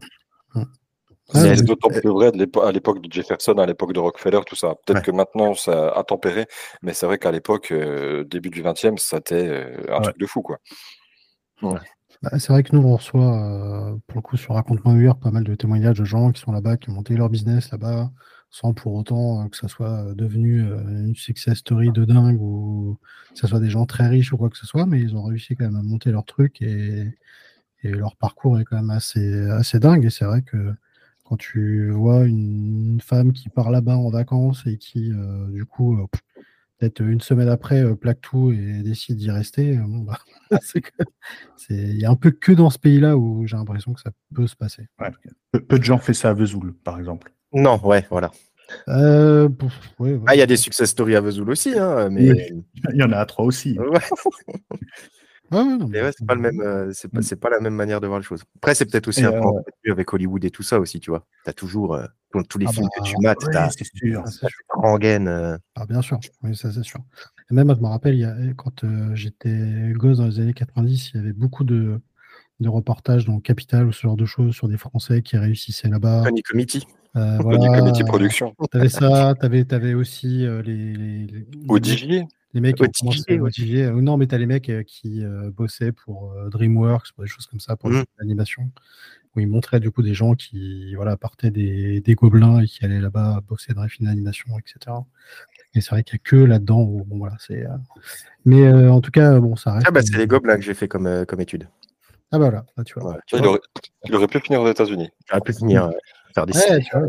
C'est 1.34 1.62
d'autant 1.66 1.90
plus 1.90 2.10
vrai 2.10 2.32
à 2.64 2.72
l'époque 2.72 3.02
de 3.02 3.12
Jefferson, 3.12 3.54
à 3.58 3.66
l'époque 3.66 3.92
de 3.94 4.00
Rockefeller, 4.00 4.40
tout 4.48 4.56
ça. 4.56 4.76
Peut-être 4.86 5.00
Ouais. 5.00 5.04
que 5.04 5.12
maintenant, 5.12 5.54
ça 5.56 5.90
a 5.90 6.04
tempéré, 6.04 6.46
mais 6.82 6.94
c'est 6.94 7.06
vrai 7.06 7.18
qu'à 7.18 7.32
l'époque, 7.32 7.72
euh, 7.72 8.24
début 8.24 8.50
du 8.50 8.62
20e, 8.64 8.98
c'était 8.98 9.48
euh, 9.48 9.78
un 9.90 9.98
Ouais. 9.98 10.02
truc 10.04 10.18
de 10.18 10.26
fou, 10.26 10.42
quoi. 10.42 10.58
Bah, 11.62 12.40
c'est 12.40 12.48
vrai 12.50 12.64
que 12.64 12.76
nous, 12.76 12.82
on 12.88 12.96
reçoit, 12.96 13.22
euh, 13.22 13.96
pour 14.08 14.18
le 14.18 14.22
coup, 14.22 14.38
sur 14.38 14.56
Raconte-moi 14.56 15.14
pas 15.16 15.30
mal 15.32 15.44
de 15.44 15.54
témoignages 15.54 16.00
de 16.00 16.06
gens 16.06 16.32
qui 16.32 16.42
sont 16.42 16.52
là-bas, 16.54 16.78
qui 16.78 16.90
ont 16.90 16.94
monté 16.94 17.16
leur 17.16 17.30
business 17.30 17.72
là-bas, 17.72 18.10
sans 18.50 18.74
pour 18.74 18.94
autant 18.96 19.44
euh, 19.46 19.50
que 19.50 19.58
ça 19.58 19.68
soit 19.68 20.08
euh, 20.10 20.14
devenu 20.16 20.64
euh, 20.64 20.80
une 21.06 21.16
success 21.16 21.58
story 21.58 21.92
de 21.92 22.06
dingue 22.06 22.42
ou 22.42 22.98
que 23.34 23.40
ce 23.40 23.48
soit 23.48 23.60
des 23.60 23.70
gens 23.70 23.86
très 23.86 24.08
riches 24.08 24.34
ou 24.34 24.38
quoi 24.38 24.50
que 24.50 24.58
ce 24.58 24.66
soit, 24.66 24.86
mais 24.86 25.02
ils 25.02 25.16
ont 25.16 25.24
réussi 25.24 25.56
quand 25.56 25.66
même 25.66 25.76
à 25.76 25.84
monter 25.84 26.12
leur 26.12 26.26
truc 26.26 26.62
et, 26.62 27.14
et 27.84 27.90
leur 27.90 28.16
parcours 28.16 28.60
est 28.60 28.66
quand 28.66 28.78
même 28.78 28.90
assez, 28.90 29.50
assez 29.50 29.80
dingue. 29.80 30.06
Et 30.06 30.10
c'est 30.10 30.26
vrai 30.26 30.42
que 30.42 30.74
quand 31.28 31.38
tu 31.38 31.92
vois 31.92 32.26
une 32.26 33.00
femme 33.02 33.34
qui 33.34 33.50
part 33.50 33.70
là-bas 33.70 33.98
en 33.98 34.10
vacances 34.10 34.64
et 34.66 34.78
qui, 34.78 35.12
euh, 35.12 35.48
du 35.50 35.66
coup, 35.66 36.00
euh, 36.00 36.06
peut-être 36.78 37.02
une 37.02 37.20
semaine 37.20 37.50
après, 37.50 37.84
euh, 37.84 37.96
plaque 37.96 38.22
tout 38.22 38.52
et 38.54 38.82
décide 38.82 39.18
d'y 39.18 39.30
rester, 39.30 39.76
bon, 39.78 40.00
bah, 40.00 40.20
c'est 40.62 40.82
il 41.70 42.00
y 42.00 42.06
a 42.06 42.10
un 42.10 42.16
peu 42.16 42.32
que 42.32 42.54
dans 42.54 42.70
ce 42.70 42.80
pays-là 42.80 43.18
où 43.18 43.46
j'ai 43.46 43.58
l'impression 43.58 43.94
que 43.94 44.00
ça 44.00 44.12
peut 44.34 44.48
se 44.48 44.56
passer. 44.56 44.88
Ouais. 45.00 45.12
Peu, 45.52 45.60
peu 45.60 45.80
de 45.80 45.84
gens 45.84 45.98
font 45.98 46.14
ça 46.14 46.30
à 46.30 46.34
Vesoul, 46.34 46.74
par 46.84 46.98
exemple. 46.98 47.34
Non, 47.54 47.80
ouais, 47.86 48.06
voilà. 48.10 48.32
Euh, 48.90 49.48
pff, 49.48 49.72
ouais, 50.00 50.14
ouais. 50.14 50.24
Ah, 50.28 50.36
il 50.36 50.40
y 50.40 50.42
a 50.42 50.46
des 50.46 50.58
success 50.58 50.90
stories 50.90 51.16
à 51.16 51.22
Vesoul 51.22 51.50
aussi, 51.50 51.78
hein, 51.78 52.10
mais 52.10 52.32
Oui. 52.32 52.64
Il 52.94 53.00
y 53.00 53.04
en 53.04 53.12
a 53.14 53.18
à 53.18 53.26
trois 53.26 53.46
aussi. 53.46 53.80
ouais, 53.80 54.00
mais 55.52 56.02
ouais, 56.02 56.12
c'est 56.18 56.26
pas 56.28 56.36
le 56.36 56.42
même, 56.42 56.60
euh, 56.60 56.92
c'est 56.92 57.08
pas, 57.08 57.22
Mm. 57.22 57.36
pas 57.40 57.50
la 57.50 57.60
même 57.62 57.74
manière 57.76 58.02
de 58.02 58.08
voir 58.08 58.20
les 58.20 58.26
choses. 58.26 58.44
Après, 58.58 58.76
c'est 58.76 58.86
peut-être 58.86 59.08
aussi 59.08 59.22
Et, 59.22 59.26
un 59.26 59.32
peu 59.32 59.38
euh, 59.38 59.92
avec 59.92 60.12
Hollywood 60.12 60.44
et 60.44 60.52
tout 60.52 60.64
ça 60.64 60.80
aussi, 60.80 61.00
tu 61.00 61.10
vois. 61.12 61.26
T'as 61.46 61.54
toujours 61.54 61.96
euh, 61.96 62.06
dans 62.34 62.44
tous 62.44 62.58
les 62.58 62.66
Ah 62.68 62.72
films 62.74 62.88
bah, 62.94 63.02
que 63.02 63.10
tu 63.10 63.16
mates, 63.22 63.38
t'as 63.52 63.70
c'est 63.70 63.86
sûr. 63.86 64.24
Ah, 65.76 65.86
bien 65.88 66.02
sûr, 66.02 66.20
oui, 66.44 66.56
ça 66.56 66.72
c'est 66.72 66.84
sûr. 66.84 67.00
Et 67.50 67.54
même, 67.54 67.74
je 67.74 67.82
me 67.82 67.88
rappelle, 67.88 68.16
il 68.16 68.22
y 68.22 68.26
a, 68.26 68.36
quand 68.58 68.84
j'étais 69.14 69.94
gosse 69.94 70.18
dans 70.18 70.28
les 70.28 70.42
années 70.42 70.54
90, 70.54 71.12
il 71.14 71.18
y 71.18 71.20
avait 71.22 71.32
beaucoup 71.34 71.64
de, 71.64 72.02
de 72.60 72.70
reportages 72.70 73.26
dans 73.26 73.40
Capital 73.40 73.86
ou 73.88 73.92
ce 73.92 74.02
genre 74.02 74.18
de 74.18 74.26
choses 74.26 74.56
sur 74.56 74.68
des 74.68 74.78
Français 74.78 75.22
qui 75.22 75.38
réussissaient 75.38 75.90
là-bas. 75.90 76.24
Funny 76.26 76.42
Committee. 76.42 76.88
Euh, 77.16 77.38
voilà, 77.42 77.80
Committee 77.80 78.04
Production. 78.04 78.56
T'avais 78.72 78.90
ça, 78.90 79.36
t'avais 79.40 79.72
avais 79.74 79.94
aussi 79.94 80.46
euh, 80.46 80.62
les, 80.62 80.94
les, 80.94 81.28
les- 82.54 82.62
mecs 82.62 82.80
ouais. 82.80 82.88
OTJ, 82.88 83.76
euh, 83.76 84.02
non, 84.02 84.18
mais 84.18 84.28
t'as 84.28 84.38
les 84.38 84.46
mecs 84.46 84.70
euh, 84.70 84.84
qui 84.84 85.24
euh, 85.24 85.52
bossaient 85.52 85.92
pour 85.92 86.34
DreamWorks, 86.50 87.12
pour 87.14 87.24
des 87.24 87.30
choses 87.30 87.46
comme 87.46 87.60
ça, 87.60 87.76
pour 87.76 87.92
l'animation, 88.20 88.72
où 89.36 89.40
ils 89.40 89.48
montraient 89.48 89.80
du 89.80 89.92
coup 89.92 90.02
des 90.02 90.14
gens 90.14 90.34
qui 90.34 90.96
voilà, 90.96 91.18
partaient 91.18 91.52
des, 91.52 92.02
des 92.02 92.16
gobelins 92.16 92.62
et 92.62 92.66
qui 92.66 92.84
allaient 92.84 93.02
là-bas 93.02 93.42
bosser 93.48 93.74
dans 93.74 93.84
les 93.84 93.90
films 93.90 94.10
d'animation, 94.10 94.58
etc. 94.58 94.96
Et 95.76 95.82
c'est 95.82 95.92
vrai 95.92 96.04
qu'il 96.04 96.16
n'y 96.16 96.22
a 96.22 96.30
que 96.30 96.36
là-dedans 96.36 96.84
bon, 96.84 97.18
voilà, 97.18 97.36
c'est. 97.40 97.66
Mais 98.46 98.68
en 98.72 99.02
tout 99.02 99.12
cas, 99.12 99.40
bon, 99.40 99.56
ça 99.56 99.74
reste. 99.74 99.86
Ah, 99.88 99.92
bah, 99.92 100.02
c'est 100.02 100.18
les 100.18 100.28
gobelins 100.28 100.56
que 100.56 100.64
j'ai 100.64 100.74
fait 100.74 100.88
comme, 100.88 101.26
comme 101.28 101.42
étude. 101.42 101.68
Ah, 102.32 102.38
bah 102.40 102.50
voilà, 102.50 102.66
là, 102.76 102.84
tu 102.84 103.00
vois. 103.00 103.18
Tu 103.26 103.36
il 103.36 103.40
vois. 103.42 103.50
aurait, 103.52 103.60
il 104.06 104.16
aurait 104.16 104.28
pu 104.28 104.40
finir 104.42 104.62
aux 104.62 104.70
États-Unis. 104.70 105.10
J'aurais 105.30 105.42
pu 105.42 105.54
finir 105.54 105.86
euh, 105.86 105.92
faire 106.36 106.46
des 106.46 106.58
Ouais, 106.58 106.80
tu 106.82 106.98
vois. 106.98 107.08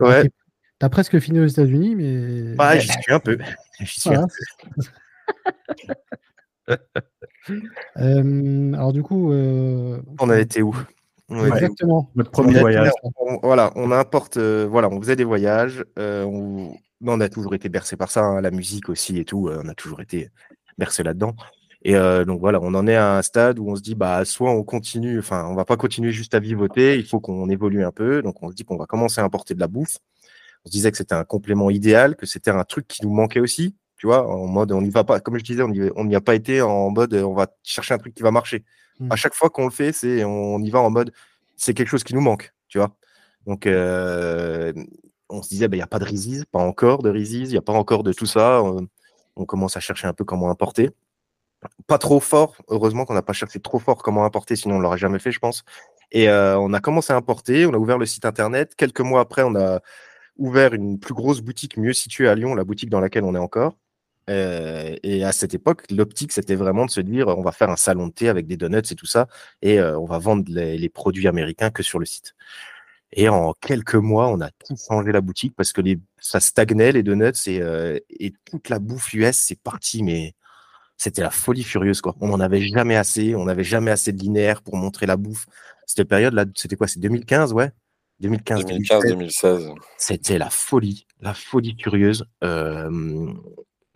Ouais. 0.22 0.30
T'as 0.78 0.88
presque 0.88 1.18
fini 1.20 1.38
aux 1.38 1.46
États-Unis, 1.46 1.94
mais. 1.94 2.54
bah, 2.56 2.76
j'y 2.78 2.88
suis 2.88 3.12
un 3.12 3.20
peu. 3.20 3.38
J'y 3.80 4.00
suis 4.00 4.10
Voilà. 4.10 4.24
un 4.24 4.28
peu. 6.66 6.74
Euh, 7.96 8.72
alors, 8.74 8.92
du 8.92 9.02
coup. 9.02 9.32
euh, 9.32 10.00
On 10.20 10.30
a 10.30 10.38
été 10.38 10.62
où? 10.62 10.76
On 11.28 11.38
a 11.42 11.46
été 11.48 11.50
où? 11.50 11.54
Exactement. 11.56 12.10
Votre 12.14 12.30
premier 12.30 12.60
voyage. 12.60 12.90
on- 13.16 13.38
voilà, 13.42 13.72
on 13.74 13.90
importe, 13.90 14.36
euh, 14.36 14.66
voilà, 14.70 14.88
on 14.88 15.00
faisait 15.00 15.16
des 15.16 15.24
voyages. 15.24 15.84
euh, 15.98 16.22
on, 16.24 16.72
on 17.04 17.20
a 17.20 17.28
toujours 17.28 17.54
été 17.54 17.68
bercé 17.68 17.96
par 17.96 18.10
ça, 18.12 18.20
hein, 18.22 18.40
la 18.40 18.52
musique 18.52 18.88
aussi 18.88 19.18
et 19.18 19.24
tout. 19.24 19.48
euh, 19.48 19.60
on 19.64 19.68
a 19.68 19.74
toujours 19.74 20.00
été 20.00 20.30
bercé 20.78 21.02
là-dedans. 21.02 21.34
Et 21.84 21.96
euh, 21.96 22.24
donc 22.24 22.40
voilà, 22.40 22.60
on 22.62 22.74
en 22.74 22.86
est 22.86 22.94
à 22.94 23.16
un 23.16 23.22
stade 23.22 23.58
où 23.58 23.68
on 23.68 23.76
se 23.76 23.82
dit, 23.82 23.94
bah, 23.94 24.24
soit 24.24 24.50
on 24.50 24.62
continue, 24.62 25.18
enfin, 25.18 25.46
on 25.48 25.54
va 25.54 25.64
pas 25.64 25.76
continuer 25.76 26.12
juste 26.12 26.34
à 26.34 26.38
vivoter, 26.38 26.96
il 26.96 27.04
faut 27.04 27.18
qu'on 27.18 27.48
évolue 27.48 27.84
un 27.84 27.90
peu. 27.90 28.22
Donc 28.22 28.42
on 28.42 28.50
se 28.50 28.54
dit 28.54 28.64
qu'on 28.64 28.76
va 28.76 28.86
commencer 28.86 29.20
à 29.20 29.24
importer 29.24 29.54
de 29.54 29.60
la 29.60 29.66
bouffe. 29.66 29.98
On 30.64 30.68
se 30.68 30.72
disait 30.72 30.92
que 30.92 30.96
c'était 30.96 31.14
un 31.14 31.24
complément 31.24 31.70
idéal, 31.70 32.14
que 32.14 32.26
c'était 32.26 32.52
un 32.52 32.62
truc 32.64 32.86
qui 32.86 33.04
nous 33.04 33.12
manquait 33.12 33.40
aussi. 33.40 33.74
Tu 33.96 34.06
vois, 34.06 34.28
en 34.28 34.46
mode, 34.46 34.72
on 34.72 34.82
n'y 34.82 34.90
va 34.90 35.04
pas, 35.04 35.20
comme 35.20 35.38
je 35.38 35.44
disais, 35.44 35.62
on 35.62 36.04
n'y 36.04 36.16
a 36.16 36.20
pas 36.20 36.34
été 36.34 36.60
en 36.62 36.90
mode, 36.90 37.14
on 37.14 37.34
va 37.34 37.48
chercher 37.62 37.94
un 37.94 37.98
truc 37.98 38.14
qui 38.14 38.22
va 38.22 38.30
marcher. 38.30 38.64
Mm. 39.00 39.12
À 39.12 39.16
chaque 39.16 39.34
fois 39.34 39.50
qu'on 39.50 39.64
le 39.64 39.70
fait, 39.70 39.92
c'est, 39.92 40.24
on 40.24 40.58
y 40.60 40.70
va 40.70 40.80
en 40.80 40.90
mode, 40.90 41.12
c'est 41.56 41.74
quelque 41.74 41.88
chose 41.88 42.04
qui 42.04 42.14
nous 42.14 42.20
manque, 42.20 42.52
tu 42.68 42.78
vois. 42.78 42.96
Donc, 43.46 43.66
euh, 43.66 44.72
on 45.28 45.42
se 45.42 45.48
disait, 45.48 45.68
bah, 45.68 45.76
il 45.76 45.80
n'y 45.80 45.84
a 45.84 45.88
pas 45.88 45.98
de 45.98 46.04
Reese's, 46.04 46.44
pas 46.44 46.60
encore 46.60 47.02
de 47.02 47.10
Reese's, 47.10 47.48
il 47.48 47.52
n'y 47.52 47.56
a 47.56 47.62
pas 47.62 47.72
encore 47.72 48.02
de 48.02 48.12
tout 48.12 48.26
ça. 48.26 48.62
On, 48.62 48.86
on 49.36 49.44
commence 49.46 49.76
à 49.76 49.80
chercher 49.80 50.06
un 50.06 50.12
peu 50.12 50.24
comment 50.24 50.50
importer. 50.50 50.90
Pas 51.86 51.98
trop 51.98 52.20
fort, 52.20 52.56
heureusement 52.68 53.04
qu'on 53.04 53.14
n'a 53.14 53.22
pas 53.22 53.32
cherché 53.32 53.60
trop 53.60 53.78
fort 53.78 54.02
comment 54.02 54.24
importer, 54.24 54.56
sinon 54.56 54.76
on 54.76 54.78
ne 54.78 54.82
l'aurait 54.82 54.98
jamais 54.98 55.18
fait, 55.18 55.30
je 55.30 55.38
pense. 55.38 55.64
Et 56.12 56.28
euh, 56.28 56.58
on 56.58 56.72
a 56.74 56.80
commencé 56.80 57.12
à 57.12 57.16
importer, 57.16 57.66
on 57.66 57.72
a 57.72 57.78
ouvert 57.78 57.98
le 57.98 58.06
site 58.06 58.24
internet. 58.24 58.74
Quelques 58.76 59.00
mois 59.00 59.20
après, 59.20 59.42
on 59.42 59.54
a 59.56 59.80
ouvert 60.36 60.74
une 60.74 60.98
plus 60.98 61.14
grosse 61.14 61.40
boutique 61.40 61.76
mieux 61.76 61.92
située 61.92 62.28
à 62.28 62.34
Lyon, 62.34 62.54
la 62.54 62.64
boutique 62.64 62.90
dans 62.90 63.00
laquelle 63.00 63.24
on 63.24 63.34
est 63.34 63.38
encore. 63.38 63.76
Euh, 64.30 64.96
et 65.02 65.24
à 65.24 65.32
cette 65.32 65.54
époque, 65.54 65.84
l'optique, 65.90 66.32
c'était 66.32 66.54
vraiment 66.54 66.86
de 66.86 66.90
se 66.90 67.00
dire, 67.00 67.28
on 67.28 67.42
va 67.42 67.52
faire 67.52 67.70
un 67.70 67.76
salon 67.76 68.08
de 68.08 68.12
thé 68.12 68.28
avec 68.28 68.46
des 68.46 68.56
donuts 68.56 68.78
et 68.78 68.94
tout 68.94 69.06
ça, 69.06 69.26
et 69.62 69.80
euh, 69.80 69.98
on 69.98 70.06
va 70.06 70.18
vendre 70.18 70.44
les, 70.48 70.88
produits 70.88 71.26
américains 71.28 71.70
que 71.70 71.82
sur 71.82 71.98
le 71.98 72.06
site. 72.06 72.34
Et 73.12 73.28
en 73.28 73.54
quelques 73.54 73.94
mois, 73.96 74.28
on 74.28 74.40
a 74.40 74.50
tout 74.50 74.76
changé 74.76 75.12
la 75.12 75.20
boutique 75.20 75.54
parce 75.56 75.72
que 75.72 75.82
ça 76.18 76.40
stagnait, 76.40 76.92
les 76.92 77.02
donuts, 77.02 77.32
et, 77.46 77.60
et 78.10 78.32
toute 78.44 78.68
la 78.68 78.78
bouffe 78.78 79.12
US, 79.14 79.36
c'est 79.36 79.60
parti, 79.60 80.02
mais 80.02 80.34
c'était 81.02 81.22
la 81.22 81.30
folie 81.30 81.64
furieuse, 81.64 82.00
quoi. 82.00 82.14
On 82.20 82.28
n'en 82.28 82.38
avait 82.38 82.60
jamais 82.60 82.94
assez, 82.94 83.34
on 83.34 83.44
n'avait 83.44 83.64
jamais 83.64 83.90
assez 83.90 84.12
de 84.12 84.20
linéaire 84.20 84.62
pour 84.62 84.76
montrer 84.76 85.04
la 85.04 85.16
bouffe. 85.16 85.46
Cette 85.84 86.06
période-là, 86.08 86.44
c'était 86.54 86.76
quoi? 86.76 86.86
C'est 86.86 87.00
2015, 87.00 87.52
ouais? 87.52 87.72
2015, 88.20 88.64
2016. 88.66 89.02
2015-2016. 89.04 89.74
C'était 89.98 90.38
la 90.38 90.48
folie, 90.48 91.08
la 91.20 91.34
folie 91.34 91.76
furieuse. 91.76 92.24
Euh, 92.44 93.32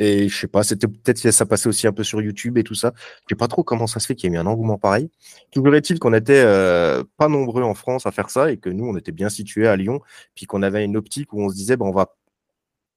et 0.01 0.29
je 0.29 0.37
sais 0.37 0.49
pas, 0.49 0.65
c'était 0.65 0.89
peut-être 0.89 1.23
que 1.23 1.31
ça 1.31 1.47
passait 1.47 1.69
aussi 1.69 1.87
un 1.87 1.93
peu 1.93 2.03
sur 2.03 2.21
YouTube 2.21 2.59
et 2.59 2.65
tout 2.65 2.75
ça. 2.75 2.93
Je 2.97 3.27
sais 3.31 3.37
pas 3.37 3.47
trop 3.47 3.63
comment 3.63 3.87
ça 3.87 4.01
se 4.01 4.07
fait 4.09 4.17
qu'il 4.17 4.29
y 4.29 4.35
ait 4.35 4.37
eu 4.37 4.41
un 4.41 4.47
engouement 4.47 4.77
pareil. 4.77 5.09
Toujours 5.53 5.77
est-il 5.77 6.01
qu'on 6.01 6.13
était 6.13 6.43
euh, 6.45 7.05
pas 7.17 7.29
nombreux 7.29 7.63
en 7.63 7.75
France 7.75 8.05
à 8.07 8.11
faire 8.11 8.31
ça 8.31 8.51
et 8.51 8.57
que 8.57 8.69
nous, 8.69 8.85
on 8.85 8.97
était 8.97 9.13
bien 9.13 9.29
situés 9.29 9.69
à 9.69 9.77
Lyon, 9.77 10.01
puis 10.35 10.47
qu'on 10.47 10.65
avait 10.65 10.85
une 10.85 10.97
optique 10.97 11.33
où 11.33 11.41
on 11.41 11.51
se 11.51 11.55
disait, 11.55 11.77
ben, 11.77 11.87
on 11.87 11.93
va, 11.93 12.17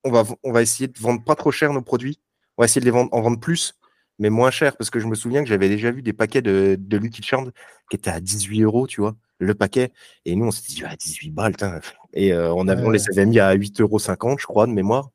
on 0.04 0.10
va, 0.10 0.24
on 0.44 0.52
va 0.52 0.64
essayer 0.64 0.88
de 0.88 1.00
vendre 1.00 1.24
pas 1.24 1.36
trop 1.36 1.52
cher 1.52 1.72
nos 1.74 1.84
produits. 1.84 2.20
On 2.58 2.64
va 2.64 2.66
essayer 2.66 2.82
de 2.82 2.86
les 2.86 2.92
vendre, 2.92 3.14
en 3.14 3.22
vendre 3.22 3.40
plus, 3.40 3.79
mais 4.20 4.30
moins 4.30 4.52
cher, 4.52 4.78
parce 4.78 4.90
que 4.90 5.00
je 5.00 5.08
me 5.08 5.16
souviens 5.16 5.42
que 5.44 5.50
j'avais 5.50 5.70
déjà 5.70 5.92
vu 5.92 6.02
des 6.02 6.14
paquets 6.14 6.42
de, 6.42 6.76
de 6.80 6.98
Lucky 6.98 7.24
Charms 7.24 7.52
qui 7.90 7.96
étaient 7.96 8.12
à 8.12 8.20
18 8.20 8.62
euros, 8.64 8.86
tu 8.88 9.02
vois, 9.02 9.16
le 9.40 9.56
paquet. 9.56 9.92
Et 10.26 10.36
nous, 10.36 10.46
on 10.46 10.52
s'est 10.52 10.64
dit, 10.68 10.84
ah, 10.86 10.96
18 10.96 11.32
balles, 11.32 11.56
tain. 11.56 11.80
Et 12.14 12.34
euh, 12.34 12.54
on, 12.54 12.68
avait, 12.68 12.84
on 12.84 12.88
Ouais. 12.90 12.98
les 12.98 13.10
avait 13.10 13.26
mis 13.26 13.40
à 13.40 13.54
8,50 13.56 13.82
euros, 13.82 14.00
je 14.38 14.46
crois, 14.46 14.68
de 14.68 14.72
mémoire. 14.74 15.10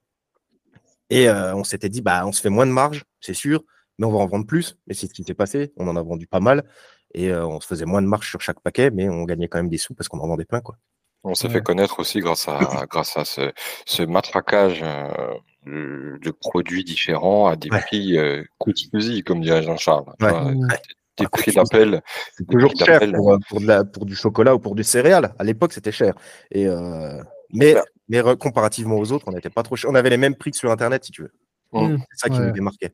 Et 1.11 1.29
euh, 1.29 1.55
on 1.55 1.65
s'était 1.65 1.89
dit, 1.89 2.01
bah, 2.03 2.27
on 2.27 2.33
se 2.33 2.41
fait 2.41 2.49
moins 2.51 2.67
de 2.67 2.73
marge, 2.73 3.05
c'est 3.21 3.35
sûr, 3.35 3.63
mais 3.99 4.07
on 4.07 4.11
va 4.13 4.19
en 4.19 4.27
vendre 4.27 4.47
plus. 4.47 4.77
Et 4.89 4.95
c'est 4.95 5.07
ce 5.07 5.13
qui 5.15 5.23
s'est 5.23 5.35
passé. 5.35 5.73
On 5.77 5.87
en 5.89 5.97
a 5.97 6.03
vendu 6.03 6.27
pas 6.27 6.41
mal. 6.41 6.65
Et 7.13 7.31
euh, 7.31 7.47
on 7.47 7.61
se 7.61 7.67
faisait 7.67 7.85
moins 7.85 8.03
de 8.03 8.07
marge 8.09 8.29
sur 8.29 8.41
chaque 8.41 8.61
paquet, 8.61 8.91
mais 8.91 9.09
on 9.09 9.25
gagnait 9.25 9.47
quand 9.49 9.59
même 9.59 9.69
des 9.69 9.79
sous 9.79 9.95
parce 9.95 10.09
qu'on 10.09 10.19
en 10.19 10.27
vendait 10.27 10.45
plein, 10.47 10.61
quoi. 10.61 10.77
On 11.25 11.35
s'est 11.35 11.49
Ouais. 11.49 11.55
fait 11.55 11.63
connaître 11.63 11.99
aussi 12.01 12.21
grâce 12.21 12.47
à, 12.49 12.59
grâce 12.91 13.17
à 13.17 13.25
ce, 13.25 13.53
ce 13.87 14.03
matraquage 14.03 14.83
euh, 14.83 16.19
de 16.23 16.31
produits 16.31 16.85
différents 16.85 17.47
à 17.49 17.57
des 17.57 17.71
Ouais. 17.71 17.81
prix 17.81 18.19
euh, 18.19 18.45
coups 18.59 18.83
de 18.91 18.99
fusil, 18.99 19.23
comme 19.25 19.41
dirait 19.41 19.63
Jean-Charles. 19.63 20.05
Ouais. 20.21 20.31
Ouais. 20.31 20.55
des 21.19 21.27
prix 21.29 21.53
d'appel. 21.53 22.03
C'est 22.37 22.47
toujours 22.47 22.73
cher 22.77 23.01
pour, 23.15 23.33
euh, 23.33 23.39
pour, 23.49 23.61
de 23.61 23.67
la, 23.67 23.85
pour 23.85 24.05
du 24.05 24.15
chocolat 24.17 24.55
ou 24.55 24.59
pour 24.59 24.75
du 24.75 24.83
céréales. 24.85 25.35
À 25.39 25.45
l'époque, 25.45 25.73
c'était 25.73 25.93
cher. 25.93 26.15
Et, 26.51 26.67
euh, 26.67 27.23
mais, 27.53 27.77
mais 28.09 28.21
comparativement 28.39 28.97
aux 28.97 29.13
autres, 29.13 29.25
on 29.29 29.33
n'était 29.33 29.49
pas 29.51 29.63
trop 29.63 29.77
cher. 29.77 29.91
On 29.91 29.95
avait 29.95 30.11
les 30.11 30.17
mêmes 30.17 30.35
prix 30.35 30.51
que 30.51 30.57
sur 30.57 30.71
Internet, 30.73 31.05
si 31.05 31.13
tu 31.13 31.23
veux. 31.23 31.33
Mm. 31.73 31.97
C'est 32.11 32.19
ça 32.19 32.29
qui 32.29 32.39
Ouais. 32.41 32.47
nous 32.47 32.53
démarquait. 32.53 32.93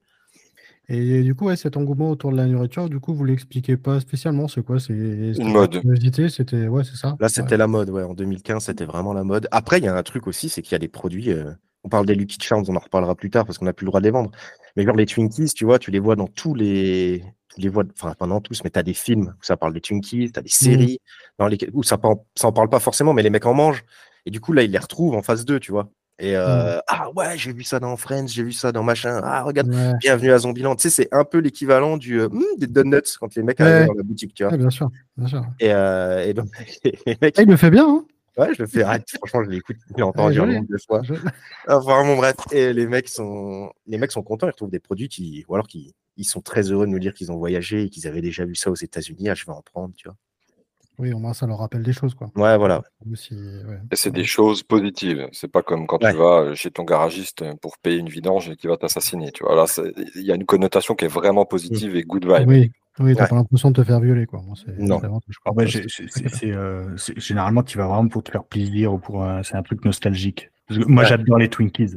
Et 0.89 1.23
du 1.23 1.35
coup, 1.35 1.47
ouais, 1.47 1.57
cet 1.57 1.77
engouement 1.77 2.11
autour 2.11 2.33
de 2.33 2.37
la 2.37 2.47
nourriture, 2.47 2.89
du 2.89 2.99
coup, 2.99 3.15
vous 3.15 3.25
l'expliquez 3.25 3.77
pas 3.77 4.01
spécialement, 4.01 4.49
c'est 4.49 4.65
quoi? 4.65 4.81
C'est 4.81 4.93
Une 4.93 5.53
mode. 5.53 5.81
c'était 6.29 6.67
ouais, 6.67 6.83
c'est 6.85 6.97
ça? 6.97 7.17
Là, 7.21 7.29
c'était 7.29 7.57
la 7.57 7.69
mode. 7.69 7.91
Ouais. 7.91 8.03
En 8.03 8.15
2015, 8.15 8.65
c'était 8.65 8.85
vraiment 8.85 9.13
la 9.13 9.23
mode. 9.23 9.47
Après, 9.53 9.79
il 9.79 9.85
y 9.85 9.89
a 9.89 9.97
un 9.97 10.03
truc 10.03 10.27
aussi, 10.27 10.49
c'est 10.49 10.63
qu'il 10.63 10.73
y 10.73 10.75
a 10.75 10.81
des 10.81 10.89
produits. 10.89 11.31
euh, 11.31 11.53
On 11.85 11.89
parle 11.89 12.07
des 12.07 12.17
Lucky 12.17 12.39
Charms, 12.41 12.65
on 12.69 12.75
en 12.75 12.81
reparlera 12.81 13.15
plus 13.15 13.31
tard 13.31 13.47
parce 13.47 13.57
qu'on 13.59 13.67
n'a 13.67 13.73
plus 13.73 13.85
le 13.85 13.91
droit 13.91 14.01
de 14.01 14.05
les 14.07 14.11
vendre. 14.11 14.33
Mais 14.77 14.85
genre 14.85 14.97
les 14.97 15.07
Twinkies, 15.07 15.53
tu 15.55 15.65
vois, 15.65 15.79
tu 15.79 15.91
les 15.93 16.01
vois 16.01 16.17
dans 16.17 16.27
tous 16.27 16.55
les. 16.55 17.25
Tu 17.55 17.61
les 17.61 17.69
vois, 17.69 17.85
enfin, 17.95 18.13
pas 18.15 18.27
dans 18.27 18.41
tous, 18.41 18.63
mais 18.65 18.71
tu 18.71 18.79
as 18.79 18.83
des 18.83 18.95
films 18.95 19.35
où 19.39 19.45
ça 19.45 19.57
parle 19.57 19.73
des 19.73 19.81
Twinkies, 19.81 20.33
tu 20.33 20.39
as 20.39 20.43
des 20.43 20.49
séries 20.49 20.99
dans 21.39 21.49
où 21.73 21.83
ça, 21.83 21.99
ça 22.37 22.49
en 22.49 22.53
parle 22.53 22.69
pas 22.69 22.79
forcément, 22.81 23.13
mais 23.13 23.23
les 23.23 23.31
mecs 23.31 23.47
en 23.47 23.55
mangent. 23.55 23.85
Et 24.27 24.31
du 24.31 24.41
coup, 24.41 24.53
là, 24.53 24.63
ils 24.63 24.71
les 24.71 24.79
retrouvent 24.79 25.15
en 25.15 25.23
phase 25.23 25.45
2, 25.45 25.59
tu 25.61 25.73
vois. 25.73 25.89
Et 26.23 26.37
euh, 26.37 26.79
ah 26.87 27.11
ouais, 27.17 27.39
j'ai 27.39 27.53
vu 27.53 27.65
ça 27.65 27.81
dans 27.81 27.97
Friends, 27.97 28.27
j'ai 28.27 28.43
vu 28.43 28.53
ça 28.53 28.73
dans 28.73 28.83
machin. 28.83 29.21
Ah, 29.25 29.43
regarde, 29.43 29.69
Ouais, 29.69 29.93
bienvenue 30.01 30.33
à 30.33 30.39
Zombieland. 30.39 30.77
Tu 30.77 30.83
sais, 30.83 30.91
c'est 30.91 31.09
un 31.15 31.25
peu 31.25 31.39
l'équivalent 31.39 31.97
du 31.97 32.21
euh, 32.21 32.27
Hum, 32.27 32.45
des 32.59 32.67
donuts 32.67 33.01
quand 33.19 33.35
les 33.35 33.43
mecs 33.43 33.59
Ouais. 33.61 33.67
arrivent 33.67 33.87
dans 33.87 33.95
la 33.95 34.03
boutique, 34.03 34.35
tu 34.35 34.43
vois. 34.43 34.53
ouais, 34.53 34.59
bien 34.59 34.69
sûr, 34.69 34.91
bien 35.17 35.27
sûr. 35.29 35.43
Et, 35.61 35.73
euh, 35.73 36.27
et 36.27 36.35
donc, 36.35 36.49
les 36.85 37.17
mecs, 37.23 37.39
Ah, 37.39 37.43
il 37.43 37.49
le 37.49 37.57
fait 37.57 37.71
bien, 37.71 37.89
hein 37.89 38.05
ouais, 38.37 38.53
je 38.55 38.63
le 38.63 38.69
fais. 38.69 38.83
arrête, 38.83 39.09
franchement, 39.17 39.43
je 39.45 39.49
l'écoute, 39.51 39.77
je 39.89 39.95
l'ai 39.97 40.03
Ouais, 40.03 40.09
entendu 40.09 40.41
un 40.41 40.63
de 40.63 40.77
fois. 40.87 41.01
Je- 41.03 41.15
Ah, 41.67 41.79
vraiment, 41.79 42.17
bref. 42.17 42.35
Et 42.53 42.75
les 42.75 42.87
mecs 42.87 43.09
sont, 43.09 43.73
les 43.87 43.97
mecs 43.97 44.13
sont 44.13 44.23
contents, 44.23 44.47
ils 44.47 44.51
retrouvent 44.51 44.71
des 44.71 44.79
produits 44.81 45.09
qui, 45.09 45.47
ou 45.49 45.55
alors 45.55 45.67
qui, 45.69 45.95
ils 46.19 46.25
sont 46.25 46.43
très 46.43 46.63
heureux 46.71 46.85
de 46.87 46.91
nous 46.91 46.99
dire 46.99 47.15
qu'ils 47.15 47.33
ont 47.33 47.39
voyagé 47.39 47.85
et 47.85 47.89
qu'ils 47.89 48.07
avaient 48.07 48.21
déjà 48.21 48.45
vu 48.45 48.55
ça 48.55 48.71
aux 48.71 48.75
États-Unis. 48.77 49.31
Ah, 49.31 49.35
je 49.35 49.47
vais 49.47 49.53
en 49.53 49.63
prendre, 49.63 49.95
tu 49.97 50.07
vois. 50.07 50.17
Oui, 51.01 51.13
au 51.15 51.19
moins 51.19 51.33
ça 51.33 51.47
leur 51.47 51.59
rappelle 51.59 51.83
des 51.83 51.93
choses, 51.95 52.15
quoi. 52.15 52.31
Ouais, 52.37 52.59
voilà. 52.59 52.83
Même 53.07 53.17
si, 53.17 53.35
ouais. 53.35 53.79
Et 53.91 53.97
c'est 53.97 54.11
des 54.11 54.25
choses 54.25 54.63
positives. 54.63 55.27
C'est 55.33 55.51
pas 55.51 55.63
comme 55.63 55.87
quand 55.87 56.03
Ouais. 56.05 56.13
tu 56.13 56.19
vas 56.19 56.55
chez 56.55 56.71
ton 56.71 56.85
garagiste 56.85 57.43
pour 57.63 57.79
payer 57.79 57.99
une 57.99 58.09
vidange 58.11 58.51
et 58.51 58.57
qui 58.57 58.67
va 58.67 58.77
t'assassiner. 58.77 59.33
Tu 59.33 59.43
vois, 59.43 59.57
là, 59.57 59.65
il 60.15 60.23
y 60.23 60.31
a 60.31 60.35
une 60.35 60.45
connotation 60.45 60.95
qui 60.95 61.07
est 61.07 61.09
vraiment 61.09 61.47
positive 61.47 61.97
et 61.97 62.03
good 62.03 62.25
vibe. 62.27 62.47
Oui, 62.49 62.71
oui, 62.99 63.15
t'as 63.17 63.23
Ouais. 63.25 63.29
pas 63.31 63.35
l'impression 63.37 63.71
de 63.71 63.77
te 63.81 63.85
faire 63.85 63.99
violer, 64.01 64.27
quoi. 64.27 64.43
Moi, 64.43 64.55
c'est 64.63 64.79
Non. 64.79 65.01
c'est- 65.69 66.29
c'est, 66.29 66.53
euh, 66.53 66.95
généralement, 67.17 67.63
tu 67.63 67.79
vas 67.79 67.87
vraiment 67.87 68.09
pour 68.09 68.23
te 68.23 68.31
faire 68.31 68.45
plaisir 68.45 68.93
ou 68.93 68.99
pour 68.99 69.25
un- 69.25 69.43
c'est 69.43 69.57
un 69.57 69.63
truc 69.63 69.85
nostalgique. 69.85 70.51
Parce 70.69 70.81
que 70.81 70.87
moi, 70.87 71.03
Ouais. 71.05 71.09
j'adore 71.09 71.39
les 71.39 71.49
Twinkies. 71.49 71.97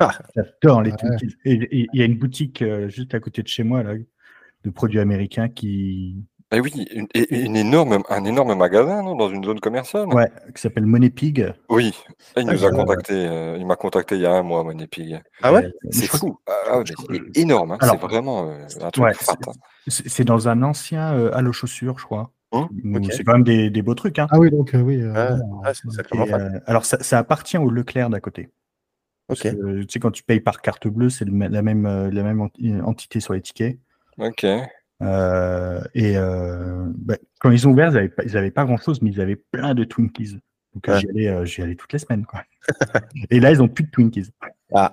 Ah. 0.00 0.10
J'adore 0.34 0.82
les. 0.82 0.92
Twinkies. 0.92 1.36
Il 1.44 1.86
y 1.92 2.02
a 2.02 2.04
une 2.04 2.16
boutique 2.18 2.62
euh, 2.62 2.88
juste 2.88 3.14
à 3.14 3.20
côté 3.20 3.42
de 3.42 3.48
chez 3.48 3.62
moi 3.62 3.82
là, 3.82 3.94
de 4.64 4.70
produits 4.70 5.00
américains 5.00 5.48
qui, 5.48 6.24
Et 6.52 6.60
oui, 6.60 6.86
une, 7.30 7.56
énorme, 7.56 8.02
un 8.10 8.24
énorme 8.24 8.54
magasin 8.54 9.02
non, 9.02 9.16
dans 9.16 9.30
une 9.30 9.42
zone 9.42 9.58
commerciale. 9.60 10.06
ouais, 10.08 10.30
qui 10.54 10.60
s'appelle 10.60 10.84
Money 10.84 11.08
Pig. 11.08 11.52
Oui, 11.70 11.94
il 12.36 12.48
Ah, 12.48 12.52
nous 12.52 12.64
a 12.64 12.70
bah, 12.70 12.76
contacté. 12.76 13.14
euh, 13.14 13.56
il 13.58 13.64
m'a 13.66 13.76
contacté 13.76 14.16
il 14.16 14.20
y 14.20 14.26
a 14.26 14.32
un 14.32 14.42
mois, 14.42 14.62
Monépig. 14.62 15.18
Ah 15.42 15.52
ouais? 15.52 15.64
Euh, 15.64 15.70
C'est 15.90 16.06
fou. 16.08 16.38
Ah, 16.46 16.82
crois- 16.84 16.84
c'est 17.34 17.40
énorme. 17.40 17.72
hein. 17.72 17.78
Alors, 17.80 17.96
c'est 17.98 18.06
vraiment 18.06 18.50
euh, 18.50 18.66
un 18.82 18.90
truc 18.90 19.04
ouais, 19.04 19.14
fat. 19.14 19.36
hein. 19.46 19.52
C'est 19.86 20.24
dans 20.24 20.48
un 20.48 20.62
ancien 20.62 21.14
euh, 21.14 21.34
Halo 21.34 21.52
chaussures, 21.52 21.98
je 21.98 22.04
crois. 22.04 22.30
Hum, 22.50 22.68
ok. 22.96 23.06
C'est 23.12 23.24
quand 23.24 23.32
même 23.32 23.44
des, 23.44 23.70
des 23.70 23.80
beaux 23.80 23.94
trucs. 23.94 24.18
Hein. 24.18 24.26
Ah 24.30 24.38
oui, 24.38 24.50
donc, 24.50 24.74
euh, 24.74 24.82
oui. 24.82 25.00
euh, 25.00 25.14
euh, 25.14 26.26
Et, 26.26 26.34
euh, 26.34 26.60
alors, 26.66 26.84
ça, 26.84 27.02
ça 27.02 27.18
appartient 27.18 27.56
au 27.56 27.70
Leclerc 27.70 28.10
d'à 28.10 28.20
côté. 28.20 28.50
Parce 29.26 29.40
Ok. 29.40 29.52
que, 29.52 29.80
tu 29.84 29.86
sais, 29.88 30.00
quand 30.00 30.10
tu 30.10 30.22
payes 30.22 30.40
par 30.40 30.60
carte 30.60 30.86
bleue, 30.86 31.08
c'est 31.08 31.24
la 31.24 31.62
même, 31.62 31.86
euh, 31.86 32.10
la 32.10 32.22
même 32.22 32.40
enti- 32.42 32.78
entité 32.82 33.20
sur 33.20 33.32
les 33.32 33.40
tickets. 33.40 33.78
Ok. 34.18 34.44
Euh, 35.02 35.80
et 35.94 36.16
euh, 36.16 36.84
bah, 36.96 37.16
quand 37.40 37.50
ils 37.50 37.66
ont 37.66 37.72
ouvert, 37.72 37.88
ils 37.90 37.94
n'avaient 37.94 38.08
pas, 38.08 38.22
ils 38.24 38.36
avaient 38.36 38.50
pas 38.50 38.64
grand-chose, 38.64 39.02
mais 39.02 39.10
ils 39.10 39.20
avaient 39.20 39.36
plein 39.36 39.74
de 39.74 39.84
Twinkies. 39.84 40.38
Donc 40.74 40.88
euh, 40.88 40.94
Ouais. 40.94 41.00
j'y 41.00 41.08
allais, 41.10 41.28
euh, 41.28 41.44
j'y 41.44 41.62
allais 41.62 41.74
toutes 41.74 41.92
les 41.92 41.98
semaines. 41.98 42.24
Quoi. 42.24 42.42
et 43.30 43.40
là, 43.40 43.50
ils 43.50 43.60
ont 43.62 43.68
plus 43.68 43.84
de 43.84 43.90
Twinkies. 43.90 44.30
Ah, 44.74 44.92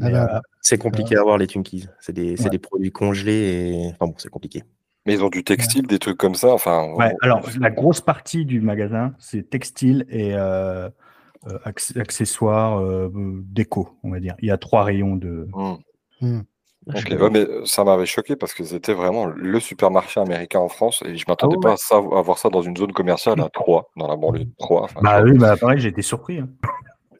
Ah 0.00 0.10
bah, 0.10 0.36
euh, 0.36 0.40
c'est 0.60 0.78
compliqué 0.78 1.16
à 1.16 1.20
avoir 1.20 1.38
les 1.38 1.46
Twinkies. 1.46 1.88
C'est 2.00 2.12
des, 2.12 2.36
c'est 2.36 2.44
Ouais. 2.44 2.50
des 2.50 2.58
produits 2.58 2.92
congelés 2.92 3.72
et, 3.72 3.88
enfin 3.92 4.06
bon, 4.06 4.14
c'est 4.18 4.28
compliqué. 4.28 4.62
Mais 5.06 5.14
ils 5.14 5.22
ont 5.24 5.28
du 5.30 5.44
textile, 5.44 5.86
des 5.86 5.98
trucs 6.00 6.18
comme 6.18 6.34
ça. 6.34 6.48
Enfin, 6.52 6.92
ouais, 6.94 7.12
on- 7.14 7.24
alors, 7.24 7.48
la 7.60 7.70
grosse 7.70 8.00
partie 8.00 8.44
du 8.44 8.60
magasin, 8.60 9.14
c'est 9.18 9.48
textile 9.48 10.04
et 10.10 10.34
euh, 10.34 10.88
euh, 11.46 11.58
acc- 11.64 11.96
accessoires, 11.98 12.80
euh, 12.80 13.08
déco, 13.14 13.96
on 14.02 14.10
va 14.10 14.18
dire. 14.20 14.34
Il 14.42 14.48
y 14.48 14.50
a 14.50 14.58
trois 14.58 14.82
rayons 14.84 15.14
de. 15.16 15.48
Hmm. 16.20 16.40
Ok, 16.88 17.08
ouais, 17.10 17.30
mais 17.30 17.46
ça 17.64 17.82
m'avait 17.82 18.06
choqué 18.06 18.36
parce 18.36 18.54
que 18.54 18.62
c'était 18.62 18.94
vraiment 18.94 19.26
le 19.26 19.58
supermarché 19.58 20.20
américain 20.20 20.60
en 20.60 20.68
France 20.68 21.02
et 21.04 21.16
je 21.16 21.24
m'attendais 21.26 21.56
ouais, 21.56 21.62
pas 21.62 21.72
à, 21.72 21.76
ça, 21.76 21.96
à 21.96 22.00
voir 22.22 22.38
ça 22.38 22.48
dans 22.48 22.62
une 22.62 22.76
zone 22.76 22.92
commerciale 22.92 23.40
à 23.40 23.48
Troyes, 23.48 23.86
dans 23.96 24.06
la 24.06 24.14
banlieue 24.16 24.44
de 24.44 24.50
Troyes. 24.58 24.82
Enfin, 24.84 25.00
Bah 25.02 25.20
je- 25.20 25.32
oui, 25.32 25.38
bah 25.38 25.56
pareil, 25.56 25.80
j'ai 25.80 25.88
été 25.88 26.02
surpris. 26.02 26.38
hein. 26.38 26.48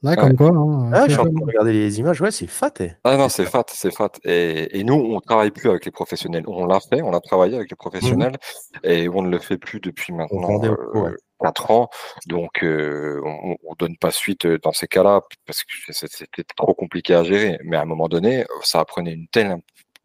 Là, 0.03 0.15
comme 0.15 0.37
quoi. 0.37 0.49
hein, 0.51 0.91
Ah, 0.93 1.07
je 1.07 1.13
suis 1.13 1.21
en 1.21 1.25
train 1.25 1.33
de 1.33 1.45
regarder 1.47 1.73
les 1.73 1.99
images. 1.99 2.21
Ouais, 2.21 2.31
c'est 2.31 2.47
fat. 2.47 2.71
eh. 2.81 2.93
Ah 3.03 3.17
non, 3.17 3.29
c'est 3.29 3.45
fat, 3.47 3.65
c'est 3.69 3.93
fat. 3.93 4.11
Et, 4.25 4.79
et 4.79 4.85
nous, 4.85 4.95
on 4.95 5.21
travaille 5.21 5.51
plus 5.51 5.69
avec 5.69 5.85
les 5.85 5.91
professionnels. 5.91 6.45
On 6.47 6.67
l'a 6.67 6.79
fait, 6.79 7.03
on 7.03 7.13
a 7.13 7.21
travaillé 7.21 7.57
avec 7.57 7.71
les 7.71 7.77
professionnels 7.77 8.37
et 8.85 9.09
on 9.09 9.23
ne 9.23 9.31
le 9.31 9.39
fait 9.39 9.59
plus 9.59 9.81
depuis 9.81 10.13
maintenant 10.13 10.63
euh, 10.63 10.77
ouais. 11.01 11.11
4 11.41 11.71
ans. 11.71 11.89
Donc, 12.27 12.63
euh, 12.65 13.21
on, 13.25 13.57
on 13.65 13.75
donne 13.79 13.97
pas 13.97 14.11
suite 14.11 14.47
euh, 14.47 14.59
dans 14.63 14.73
ces 14.73 14.87
cas-là 14.89 15.21
parce 15.47 15.65
que 15.65 15.93
c'était 15.93 16.45
trop 16.57 16.75
compliqué 16.75 17.15
à 17.15 17.25
gérer. 17.25 17.59
Mais 17.65 17.77
à 17.77 17.83
un 17.83 17.87
moment 17.87 18.09
donné, 18.09 18.45
ça 18.63 18.85
prenait 18.85 19.13
une 19.13 19.29
telle 19.29 19.57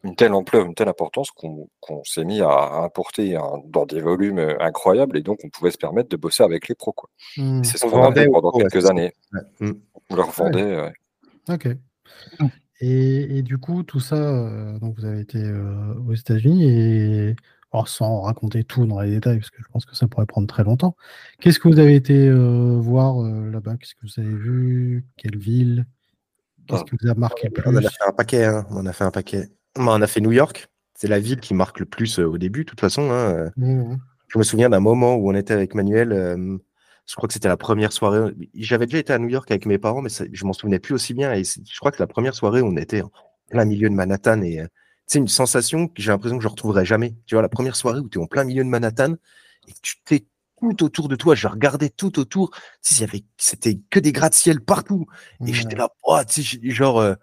une 0.04 0.16
telle 0.16 0.34
ampleur, 0.34 0.66
une 0.66 0.74
telle 0.74 0.90
importance 0.90 1.30
qu'on 1.30 1.70
s'est 2.04 2.26
mis 2.26 2.42
à 2.42 2.82
importer 2.84 3.38
dans 3.68 3.86
des 3.86 4.02
volumes 4.02 4.40
euh, 4.40 4.58
incroyables 4.60 5.16
et 5.16 5.22
donc 5.22 5.38
on 5.44 5.50
pouvait 5.50 5.70
se 5.70 5.78
permettre 5.78 6.10
de 6.10 6.18
bosser 6.18 6.42
avec 6.42 6.68
les 6.70 6.74
pros. 6.74 6.96
Hmm. 7.38 7.64
C'est 7.64 7.78
ce 7.78 7.86
On 7.86 7.92
qu'on 7.92 8.04
a 8.06 8.12
fait 8.12 8.28
pendant 8.28 8.52
ouais, 8.52 8.64
quelques 8.68 8.90
années. 8.90 9.14
Ouais. 9.32 9.68
Mm. 9.68 9.74
On 10.10 10.16
leur 10.16 10.32
vendait. 10.32 10.64
euh, 10.64 10.90
Ok. 11.50 11.68
Et, 12.80 13.38
et 13.38 13.42
du 13.44 13.60
coup, 13.60 13.84
tout 13.84 14.00
ça, 14.00 14.16
euh, 14.16 14.80
donc 14.80 14.96
vous 14.98 15.06
avez 15.06 15.20
été 15.22 15.38
euh, 15.38 15.94
aux 16.08 16.14
États-Unis 16.16 16.64
et 16.68 17.36
alors, 17.74 17.88
sans 17.88 18.22
raconter 18.22 18.64
tout 18.64 18.86
dans 18.86 19.00
les 19.00 19.12
détails, 19.12 19.38
parce 19.40 19.50
que 19.50 19.62
je 19.62 19.68
pense 19.72 19.86
que 19.86 19.96
ça 19.96 20.08
pourrait 20.08 20.26
prendre 20.26 20.48
très 20.48 20.64
longtemps. 20.64 20.96
Qu'est-ce 21.40 21.60
que 21.60 21.68
vous 21.70 21.80
avez 21.80 21.96
été 21.96 22.28
euh, 22.28 22.78
voir 22.80 23.24
euh, 23.24 23.50
là-bas? 23.50 23.78
Qu'est-ce 23.78 23.96
que 23.96 24.02
vous 24.04 24.20
avez 24.26 24.34
vu? 24.36 25.06
Quelle 25.18 25.38
ville? 25.38 25.86
Qu'est-ce 26.68 26.82
Ah. 26.82 26.90
qui 26.90 26.96
vous 27.02 27.10
a 27.10 27.14
marqué 27.16 27.48
le 27.50 27.54
On 27.66 27.70
en 27.70 27.78
plus? 27.78 27.86
a 27.88 27.90
fait 27.90 28.04
un 28.08 28.12
paquet. 28.12 28.46
hein. 28.46 28.66
On 28.72 28.86
a 28.86 28.94
fait 28.94 29.04
un 29.06 29.12
paquet. 29.12 29.50
Bon, 29.76 29.88
on 29.98 30.02
a 30.02 30.08
fait 30.08 30.20
New 30.22 30.32
York. 30.34 30.68
C'est 30.96 31.08
la 31.08 31.20
ville 31.20 31.40
qui 31.40 31.54
marque 31.54 31.80
le 31.80 31.86
plus 31.86 32.20
euh, 32.20 32.26
au 32.28 32.38
début, 32.38 32.66
de 32.66 32.70
toute 32.70 32.80
façon. 32.82 33.10
hein. 33.12 33.50
Mmh, 33.58 33.96
Je 34.28 34.38
me 34.38 34.44
souviens 34.44 34.70
d'un 34.70 34.80
moment 34.82 35.16
où 35.16 35.30
on 35.30 35.36
était 35.36 35.54
avec 35.54 35.74
Manuel. 35.74 36.10
je 37.08 37.16
crois 37.16 37.28
que 37.28 37.34
c'était 37.34 37.48
la 37.50 37.58
première 37.58 37.92
soirée. 37.92 38.32
J'avais 38.54 38.86
déjà 38.86 39.00
été 39.00 39.12
à 39.14 39.18
New 39.20 39.28
York 39.30 39.50
avec 39.50 39.66
mes 39.66 39.78
parents, 39.78 40.02
mais 40.02 40.10
ça- 40.10 40.26
je 40.32 40.46
m'en 40.46 40.54
souvenais 40.54 40.80
plus 40.80 40.94
aussi 40.94 41.14
bien. 41.14 41.34
Et 41.34 41.44
je 41.44 41.80
crois 41.80 41.92
que 41.92 42.00
la 42.02 42.08
première 42.08 42.36
soirée, 42.36 42.62
on 42.62 42.76
était 42.78 43.02
en 43.02 43.12
plein 43.50 43.66
milieu 43.66 43.90
de 43.90 43.96
Manhattan. 43.96 44.42
Et 44.44 44.62
c'est 45.12 45.20
une 45.20 45.28
sensation 45.28 45.90
que 45.90 46.02
j'ai 46.02 46.10
l'impression 46.10 46.38
que 46.38 46.44
je 46.44 46.48
retrouverai 46.48 46.86
jamais. 46.86 47.16
Tu 47.26 47.36
vois, 47.36 47.42
la 47.42 47.50
première 47.50 47.76
soirée 47.76 48.00
où 48.00 48.08
tu 48.08 48.18
es 48.18 48.22
en 48.22 48.28
plein 48.28 48.46
milieu 48.46 48.64
de 48.64 48.70
Manhattan 48.70 49.16
et 49.68 49.74
que 49.74 49.80
tu 49.82 49.96
t'es 50.06 50.26
tout 50.62 50.86
autour 50.86 51.10
de 51.10 51.18
toi. 51.18 51.36
Je 51.36 51.50
regardais 51.50 51.90
tout 51.90 52.18
autour. 52.18 52.52
Tu 52.82 52.96
sais, 52.96 53.08
c'était 53.38 53.78
que 53.90 54.00
des 54.00 54.14
gratte-ciel 54.14 54.62
partout. 54.62 55.08
Et 55.46 55.52
j'étais 55.52 55.76
là, 55.76 55.90
oh, 56.04 56.18
tu 56.26 56.44
sais, 56.44 56.60
genre, 56.70 57.00
euh, 57.02 57.16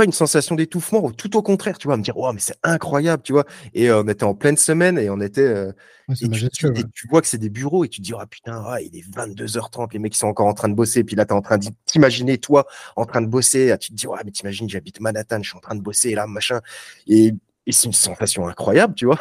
pas 0.00 0.06
une 0.06 0.12
sensation 0.12 0.54
d'étouffement, 0.54 1.10
tout 1.10 1.36
au 1.36 1.42
contraire, 1.42 1.76
tu 1.76 1.86
vois, 1.86 1.98
me 1.98 2.02
dire, 2.02 2.16
oh, 2.16 2.32
mais 2.32 2.40
c'est 2.40 2.56
incroyable, 2.62 3.22
tu 3.22 3.34
vois. 3.34 3.44
Et 3.74 3.90
euh, 3.90 4.02
on 4.02 4.08
était 4.08 4.24
en 4.24 4.34
pleine 4.34 4.56
semaine 4.56 4.96
et 4.96 5.10
on 5.10 5.20
était, 5.20 5.42
euh, 5.42 5.72
Ouais, 6.08 6.14
et, 6.22 6.48
tu, 6.48 6.66
et 6.68 6.84
vois 7.10 7.20
que 7.20 7.26
c'est 7.26 7.36
des 7.36 7.50
bureaux 7.50 7.84
et 7.84 7.88
tu 7.88 8.00
te 8.00 8.06
dis, 8.06 8.14
oh 8.14 8.26
putain, 8.28 8.64
ouais, 8.72 8.86
il 8.86 8.96
est 8.96 9.02
22h30, 9.14 9.92
les 9.92 9.98
mecs 9.98 10.14
ils 10.14 10.18
sont 10.18 10.26
encore 10.26 10.46
en 10.46 10.54
train 10.54 10.70
de 10.70 10.74
bosser. 10.74 11.04
Puis 11.04 11.16
là, 11.16 11.26
tu 11.26 11.34
es 11.34 11.36
en 11.36 11.42
train 11.42 11.58
de 11.58 11.66
t'imaginer, 11.84 12.38
toi, 12.38 12.66
en 12.96 13.04
train 13.04 13.20
de 13.20 13.26
bosser. 13.26 13.70
Ah, 13.72 13.76
Tu 13.76 13.90
te 13.90 13.94
dis, 13.94 14.06
ouais, 14.06 14.18
mais 14.24 14.30
t'imagines, 14.30 14.70
j'habite 14.70 15.00
Manhattan, 15.00 15.42
je 15.42 15.50
suis 15.50 15.58
en 15.58 15.60
train 15.60 15.74
de 15.74 15.82
bosser 15.82 16.14
là, 16.14 16.26
machin. 16.26 16.60
Et, 17.06 17.34
et 17.66 17.72
c'est 17.72 17.84
une 17.86 17.92
sensation 17.92 18.48
incroyable, 18.48 18.94
tu 18.94 19.04
vois. 19.04 19.20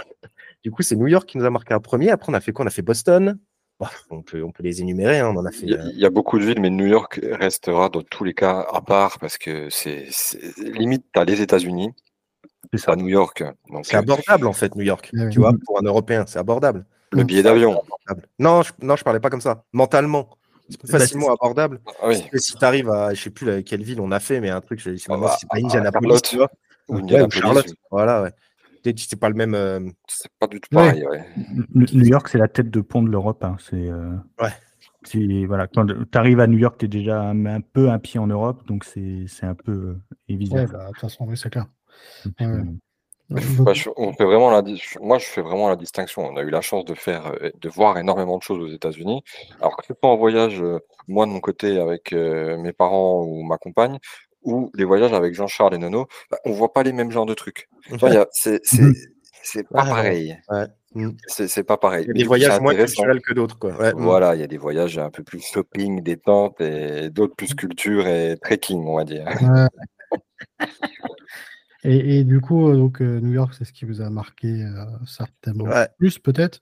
Du 0.63 0.71
coup, 0.71 0.81
c'est 0.81 0.95
New 0.95 1.07
York 1.07 1.27
qui 1.27 1.37
nous 1.37 1.45
a 1.45 1.49
marqué 1.49 1.73
un 1.73 1.81
premier. 1.81 2.09
Après, 2.09 2.31
on 2.31 2.35
a 2.35 2.39
fait 2.39 2.53
quoi? 2.53 2.63
On 2.63 2.67
a 2.69 2.71
fait 2.71 2.81
Boston. 2.81 3.37
Bah, 3.79 3.89
on, 4.09 4.21
peut, 4.21 4.43
on 4.43 4.51
peut 4.51 4.63
les 4.63 4.81
énumérer. 4.81 5.19
hein. 5.19 5.31
On 5.33 5.39
en 5.39 5.45
a 5.45 5.51
fait. 5.51 5.63
Il 5.65 5.69
y, 5.69 5.75
a- 5.75 5.79
euh, 5.81 5.89
il 5.93 5.99
y 5.99 6.05
a 6.05 6.09
beaucoup 6.09 6.37
de 6.37 6.43
villes, 6.43 6.59
mais 6.59 6.69
New 6.69 6.85
York 6.85 7.19
restera 7.23 7.87
dans 7.89 8.01
tous 8.01 8.25
les 8.25 8.33
cas 8.33 8.67
à 8.73 8.81
part 8.81 9.19
parce 9.19 9.37
que 9.37 9.69
c'est 9.69 10.09
limite, 10.57 11.05
t'as 11.13 11.23
les 11.23 11.41
États-Unis, 11.41 11.91
C'est 12.73 12.77
ça. 12.79 12.95
New 12.97 13.07
York. 13.07 13.41
C'est 13.83 13.95
euh, 13.95 13.99
abordable, 13.99 14.47
en 14.47 14.53
fait, 14.53 14.75
New 14.75 14.83
York. 14.83 15.11
Ouais, 15.13 15.29
Tu 15.29 15.39
vois, 15.39 15.53
pour 15.65 15.79
un 15.79 15.83
Européen, 15.83 16.25
c'est 16.27 16.39
abordable. 16.39 16.85
le 17.11 17.23
billet 17.23 17.41
d'avion. 17.41 17.81
abordable. 17.81 18.27
Non, 18.37 18.63
je, 18.63 18.73
non, 18.81 18.97
je 18.97 19.03
parlais 19.05 19.21
pas 19.21 19.29
comme 19.29 19.39
ça. 19.41 19.63
Mentalement, 19.71 20.29
c'est 20.69 20.77
plus 20.77 20.91
Bah, 20.91 20.99
facilement 20.99 21.33
abordable. 21.33 21.79
Ah 22.01 22.09
oui, 22.09 22.21
si 22.35 22.55
tu 22.57 22.65
arrives 22.65 22.89
à, 22.89 23.13
je 23.13 23.21
sais 23.23 23.29
plus 23.29 23.47
la- 23.47 23.63
quelle 23.63 23.81
ville 23.83 24.01
on 24.01 24.11
a 24.11 24.19
fait, 24.19 24.41
mais 24.41 24.49
un 24.49 24.59
truc, 24.59 24.79
je 24.79 24.93
sais 24.97 25.07
Ah, 25.09 25.37
si 25.37 25.37
c'est 25.39 25.47
pas 25.47 25.55
à- 25.55 25.57
à 25.57 25.61
Indianapolis, 25.63 26.07
Charlotte. 26.09 26.23
tu 26.29 26.35
vois. 26.37 26.49
ou 26.89 26.95
Ouais, 26.95 26.99
ou 26.99 27.03
Indianapolis, 27.05 27.39
Charlotte. 27.41 27.73
Voilà, 27.91 28.23
ouais. 28.23 28.31
C'est 28.83 29.19
pas 29.19 29.29
le 29.29 29.35
même. 29.35 29.53
euh, 29.55 29.79
c'est 30.07 30.31
pas 30.39 30.47
du 30.47 30.59
tout 30.59 30.69
pareil. 30.71 31.05
ouais. 31.05 31.25
New 31.73 31.85
New 31.93 32.05
York, 32.05 32.27
c'est 32.29 32.37
la 32.37 32.47
tête 32.47 32.69
de 32.69 32.81
pont 32.81 33.01
de 33.03 33.09
l'Europe. 33.09 33.43
hein. 33.43 33.57
C'est, 33.59 33.89
euh, 33.89 34.11
Ouais. 34.41 34.49
c'est- 35.03 35.45
voilà, 35.45 35.67
quand 35.67 35.85
tu 35.87 36.17
arrives 36.17 36.39
à 36.39 36.47
New 36.47 36.57
York, 36.57 36.77
tu 36.79 36.85
es 36.85 36.87
déjà 36.89 37.21
un, 37.21 37.45
un 37.45 37.61
peu 37.61 37.89
un 37.89 37.99
pied 37.99 38.19
en 38.19 38.27
Europe, 38.27 38.65
donc 38.67 38.83
c'est 38.83 39.25
c'est 39.27 39.45
un 39.45 39.55
peu 39.55 39.71
euh, 39.71 39.95
évident. 40.27 40.57
Ouais, 40.57 40.67
bah, 40.67 40.85
de 40.85 40.87
toute 40.93 40.99
façon, 41.01 41.25
oui, 41.27 41.37
c'est 41.37 41.49
clair. 41.49 41.65
Et 42.25 42.29
puis, 42.31 42.45
ouais. 42.45 42.63
Bah, 43.59 43.73
je- 43.73 43.89
on 43.95 44.11
fait 44.13 44.25
vraiment 44.25 44.49
la, 44.49 44.63
di- 44.63 44.81
moi, 45.01 45.19
je 45.19 45.25
fais 45.25 45.41
vraiment 45.43 45.69
la 45.69 45.75
distinction. 45.75 46.23
On 46.25 46.35
a 46.37 46.41
eu 46.41 46.49
la 46.49 46.61
chance 46.61 46.83
de 46.85 46.95
faire, 46.95 47.31
de 47.61 47.69
voir 47.69 47.99
énormément 47.99 48.37
de 48.39 48.41
choses 48.41 48.57
aux 48.59 48.73
États-Unis. 48.73 49.21
Alors 49.61 49.77
que 49.77 49.85
ce 49.85 49.93
soit 49.93 50.09
en 50.09 50.17
voyage, 50.17 50.63
moi 51.07 51.27
de 51.27 51.31
mon 51.31 51.39
côté 51.39 51.79
avec 51.79 52.11
euh, 52.11 52.57
mes 52.57 52.73
parents 52.73 53.21
ou 53.23 53.43
ma 53.43 53.57
compagne, 53.59 53.99
ou 54.43 54.71
les 54.75 54.86
voyages 54.86 55.13
avec 55.13 55.34
Jean-Charles 55.34 55.75
et 55.75 55.78
Nono, 55.78 56.08
bah, 56.32 56.38
on 56.45 56.52
voit 56.52 56.73
pas 56.73 56.84
les 56.84 56.93
mêmes 56.93 57.12
genres 57.12 57.25
de 57.25 57.34
trucs. 57.34 57.69
A- 58.02 58.28
c'est, 58.32 58.60
pas 59.69 59.84
Ouais, 59.84 59.89
pareil. 59.89 60.38
Ouais. 60.49 60.65
Mm. 60.95 61.12
C'est, 61.28 61.63
pas 61.63 61.78
pareil. 61.78 62.06
Il 62.06 62.08
y 62.08 62.12
a 62.12 62.13
des 62.13 62.23
voyages 62.23 62.60
moins 62.60 62.75
culturels 62.75 63.21
que 63.21 63.34
d'autres. 63.34 63.58
Ouais. 63.62 63.93
Voilà, 63.95 64.36
il 64.36 64.41
y 64.41 64.43
a 64.43 64.47
des 64.47 64.58
voyages 64.58 64.97
un 64.97 65.10
peu 65.10 65.23
plus 65.23 65.41
shopping, 65.41 66.02
détente 66.02 66.62
et 66.62 67.10
d'autres 67.10 67.36
plus 67.36 67.54
culture 67.54 68.08
et 68.08 68.38
trekking, 68.41 68.86
on 68.86 68.97
va 68.97 69.04
dire. 69.04 69.25
Et, 71.84 72.19
et 72.19 72.23
du 72.23 72.41
coup, 72.41 72.69
euh, 72.69 72.75
donc, 72.75 73.02
euh, 73.02 73.19
New 73.21 73.32
York, 73.32 73.54
c'est 73.58 73.63
ce 73.63 73.71
qui 73.71 73.86
vous 73.86 74.02
a 74.02 74.10
marqué 74.10 74.47
euh, 74.47 74.86
certainement 75.06 75.65
plus, 75.97 76.19
peut-être? 76.19 76.62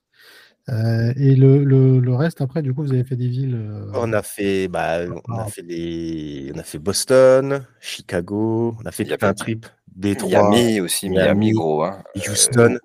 Euh, 0.69 1.13
et 1.15 1.35
le, 1.35 1.63
le, 1.63 1.99
le 1.99 2.13
reste, 2.15 2.41
après, 2.41 2.61
du 2.61 2.73
coup, 2.73 2.83
vous 2.83 2.91
avez 2.91 3.03
fait 3.05 3.15
des 3.15 3.27
villes. 3.29 3.55
euh, 3.55 3.89
On 3.93 4.11
a 4.13 4.21
fait, 4.21 4.67
bah, 4.67 4.99
on 5.29 5.37
a 5.39 5.45
fait 5.45 5.61
les, 5.61 6.51
on 6.53 6.59
a 6.59 6.63
fait 6.63 6.79
Boston, 6.79 7.65
Chicago, 7.79 8.75
on 8.81 8.85
a 8.85 8.91
fait 8.91 9.23
un 9.23 9.33
trip, 9.33 9.65
Détroit, 9.95 10.49
Miami 10.49 10.81
aussi, 10.81 11.09
Miami, 11.09 11.25
Miami, 11.25 11.51
gros. 11.53 11.83
Hein. 11.83 12.03
Houston, 12.15 12.73
Euh, 12.75 12.79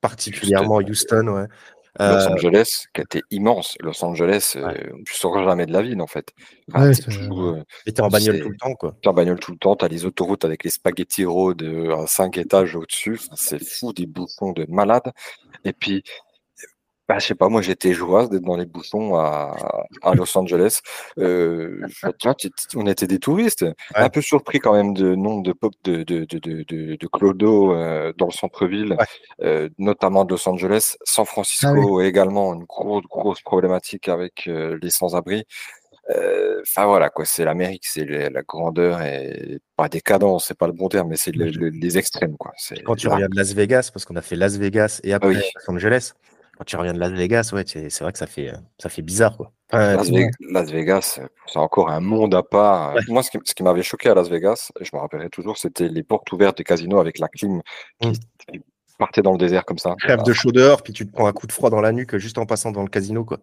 particulièrement 0.00 0.76
Houston, 0.76 1.26
ouais. 1.28 1.46
Los 1.98 2.04
Euh, 2.04 2.28
Angeles, 2.28 2.84
qui 2.94 3.00
était 3.00 3.22
immense. 3.30 3.74
Los 3.80 4.04
Angeles, 4.04 4.52
euh, 4.56 4.66
Ouais. 4.66 4.92
tu 5.06 5.14
sauras 5.14 5.42
jamais 5.44 5.64
de 5.64 5.72
la 5.72 5.80
ville, 5.80 6.00
en 6.02 6.06
fait. 6.06 6.28
Enfin, 6.70 6.90
Ouais, 6.90 6.94
t'es 6.94 8.00
euh, 8.00 8.04
en 8.04 8.08
bagnole 8.08 8.40
tout 8.40 8.50
le 8.50 8.56
temps, 8.58 8.74
quoi. 8.74 8.94
t'es 9.02 9.08
en 9.08 9.14
bagnole 9.14 9.40
tout 9.40 9.50
le 9.52 9.56
temps, 9.58 9.76
t'as 9.76 9.88
les 9.88 10.04
autoroutes 10.04 10.44
avec 10.44 10.62
les 10.62 10.68
spaghetti 10.70 11.24
road 11.24 11.62
euh, 11.62 11.96
à 11.96 12.06
5 12.06 12.36
étages 12.36 12.76
au-dessus. 12.76 13.14
Enfin, 13.18 13.34
c'est 13.36 13.64
fou, 13.64 13.94
des 13.94 14.04
bouchons 14.04 14.52
de 14.52 14.66
malade. 14.68 15.10
Et 15.64 15.72
puis, 15.72 16.02
bah, 17.08 17.18
je 17.18 17.26
sais 17.26 17.34
pas, 17.34 17.48
moi 17.48 17.62
j'étais 17.62 17.92
joyeuse 17.92 18.30
d'être 18.30 18.42
dans 18.42 18.56
les 18.56 18.66
bouchons 18.66 19.16
à, 19.16 19.54
à 20.02 20.14
Los 20.14 20.36
Angeles. 20.36 20.80
Euh, 21.18 21.80
on 22.74 22.86
était 22.86 23.06
des 23.06 23.18
touristes, 23.18 23.64
un 23.94 24.08
peu 24.08 24.20
surpris 24.20 24.58
quand 24.58 24.72
même 24.74 24.94
de 24.94 25.14
nombre 25.14 25.42
de 25.42 25.52
pop 25.52 25.72
de, 25.84 26.02
de, 26.02 26.24
de, 26.24 26.38
de, 26.38 26.64
de, 26.64 26.96
de 26.96 27.06
clodo 27.06 27.74
euh, 27.74 28.12
dans 28.18 28.26
le 28.26 28.32
centre-ville, 28.32 28.96
Ouais. 28.98 29.06
euh, 29.42 29.68
notamment 29.78 30.24
de 30.24 30.32
Los 30.32 30.48
Angeles. 30.48 30.96
San 31.04 31.24
Francisco 31.26 32.00
également 32.00 32.54
une 32.54 32.64
grosse, 32.64 33.04
grosse 33.04 33.40
problématique 33.42 34.08
avec 34.08 34.44
euh, 34.48 34.78
les 34.82 34.90
sans-abri. 34.90 35.44
Euh, 36.10 36.60
Enfin 36.62 36.86
voilà 36.86 37.10
quoi, 37.10 37.24
c'est 37.24 37.44
l'Amérique, 37.44 37.84
c'est 37.86 38.04
la 38.04 38.42
grandeur 38.42 39.02
et 39.02 39.58
pas 39.76 39.88
décadence, 39.88 40.46
c'est 40.46 40.56
pas 40.58 40.66
le 40.66 40.72
bon 40.72 40.88
terme, 40.88 41.08
mais 41.10 41.16
c'est 41.16 41.34
le- 41.34 41.50
le- 41.50 41.68
les 41.68 41.98
extrêmes 41.98 42.36
quoi. 42.36 42.52
Quand 42.84 42.96
tu 42.96 43.08
reviens 43.08 43.28
de 43.28 43.36
Las 43.36 43.52
Vegas, 43.54 43.90
parce 43.92 44.04
qu'on 44.04 44.16
a 44.16 44.22
fait 44.22 44.36
Las 44.36 44.56
Vegas 44.56 45.00
et 45.04 45.12
après 45.12 45.28
Oui. 45.30 45.42
Los 45.54 45.74
Angeles, 45.74 46.12
quand 46.56 46.64
tu 46.64 46.76
reviens 46.76 46.94
de 46.94 46.98
Las 46.98 47.12
Vegas, 47.12 47.50
ouais, 47.52 47.64
c'est 47.66 48.00
vrai 48.00 48.12
que 48.12 48.18
ça 48.18 48.26
fait, 48.26 48.48
euh, 48.50 48.56
ça 48.78 48.88
fait 48.88 49.02
bizarre, 49.02 49.36
quoi. 49.36 49.52
Enfin, 49.72 49.96
Las, 49.96 50.08
Ve- 50.10 50.30
Las 50.50 50.70
Vegas, 50.70 51.20
c'est 51.46 51.58
encore 51.58 51.90
un 51.90 52.00
monde 52.00 52.34
à 52.34 52.42
part. 52.42 52.94
Ouais. 52.94 53.00
Moi, 53.08 53.22
ce 53.22 53.30
qui, 53.30 53.62
m'avait 53.62 53.82
choqué 53.82 54.08
à 54.08 54.14
Las 54.14 54.28
Vegas, 54.28 54.70
je 54.80 54.90
me 54.94 55.00
rappellerai 55.00 55.28
toujours, 55.28 55.58
c'était 55.58 55.88
les 55.88 56.02
portes 56.02 56.30
ouvertes 56.32 56.58
des 56.58 56.64
casinos 56.64 56.98
avec 57.00 57.18
la 57.18 57.28
clim 57.28 57.60
qui, 58.00 58.08
Mm. 58.08 58.12
partait 58.98 59.20
dans 59.22 59.32
le 59.32 59.38
désert 59.38 59.64
comme 59.66 59.76
ça. 59.78 59.94
crève 59.98 60.22
de 60.22 60.32
chaud 60.32 60.52
dehors, 60.52 60.82
puis 60.82 60.92
tu 60.94 61.06
te 61.06 61.12
prends 61.12 61.26
un 61.26 61.32
coup 61.32 61.46
de 61.46 61.52
froid 61.52 61.68
dans 61.68 61.82
la 61.82 61.92
nuque 61.92 62.16
juste 62.16 62.38
en 62.38 62.46
passant 62.46 62.70
dans 62.70 62.82
le 62.82 62.88
casino, 62.88 63.24
quoi. 63.24 63.38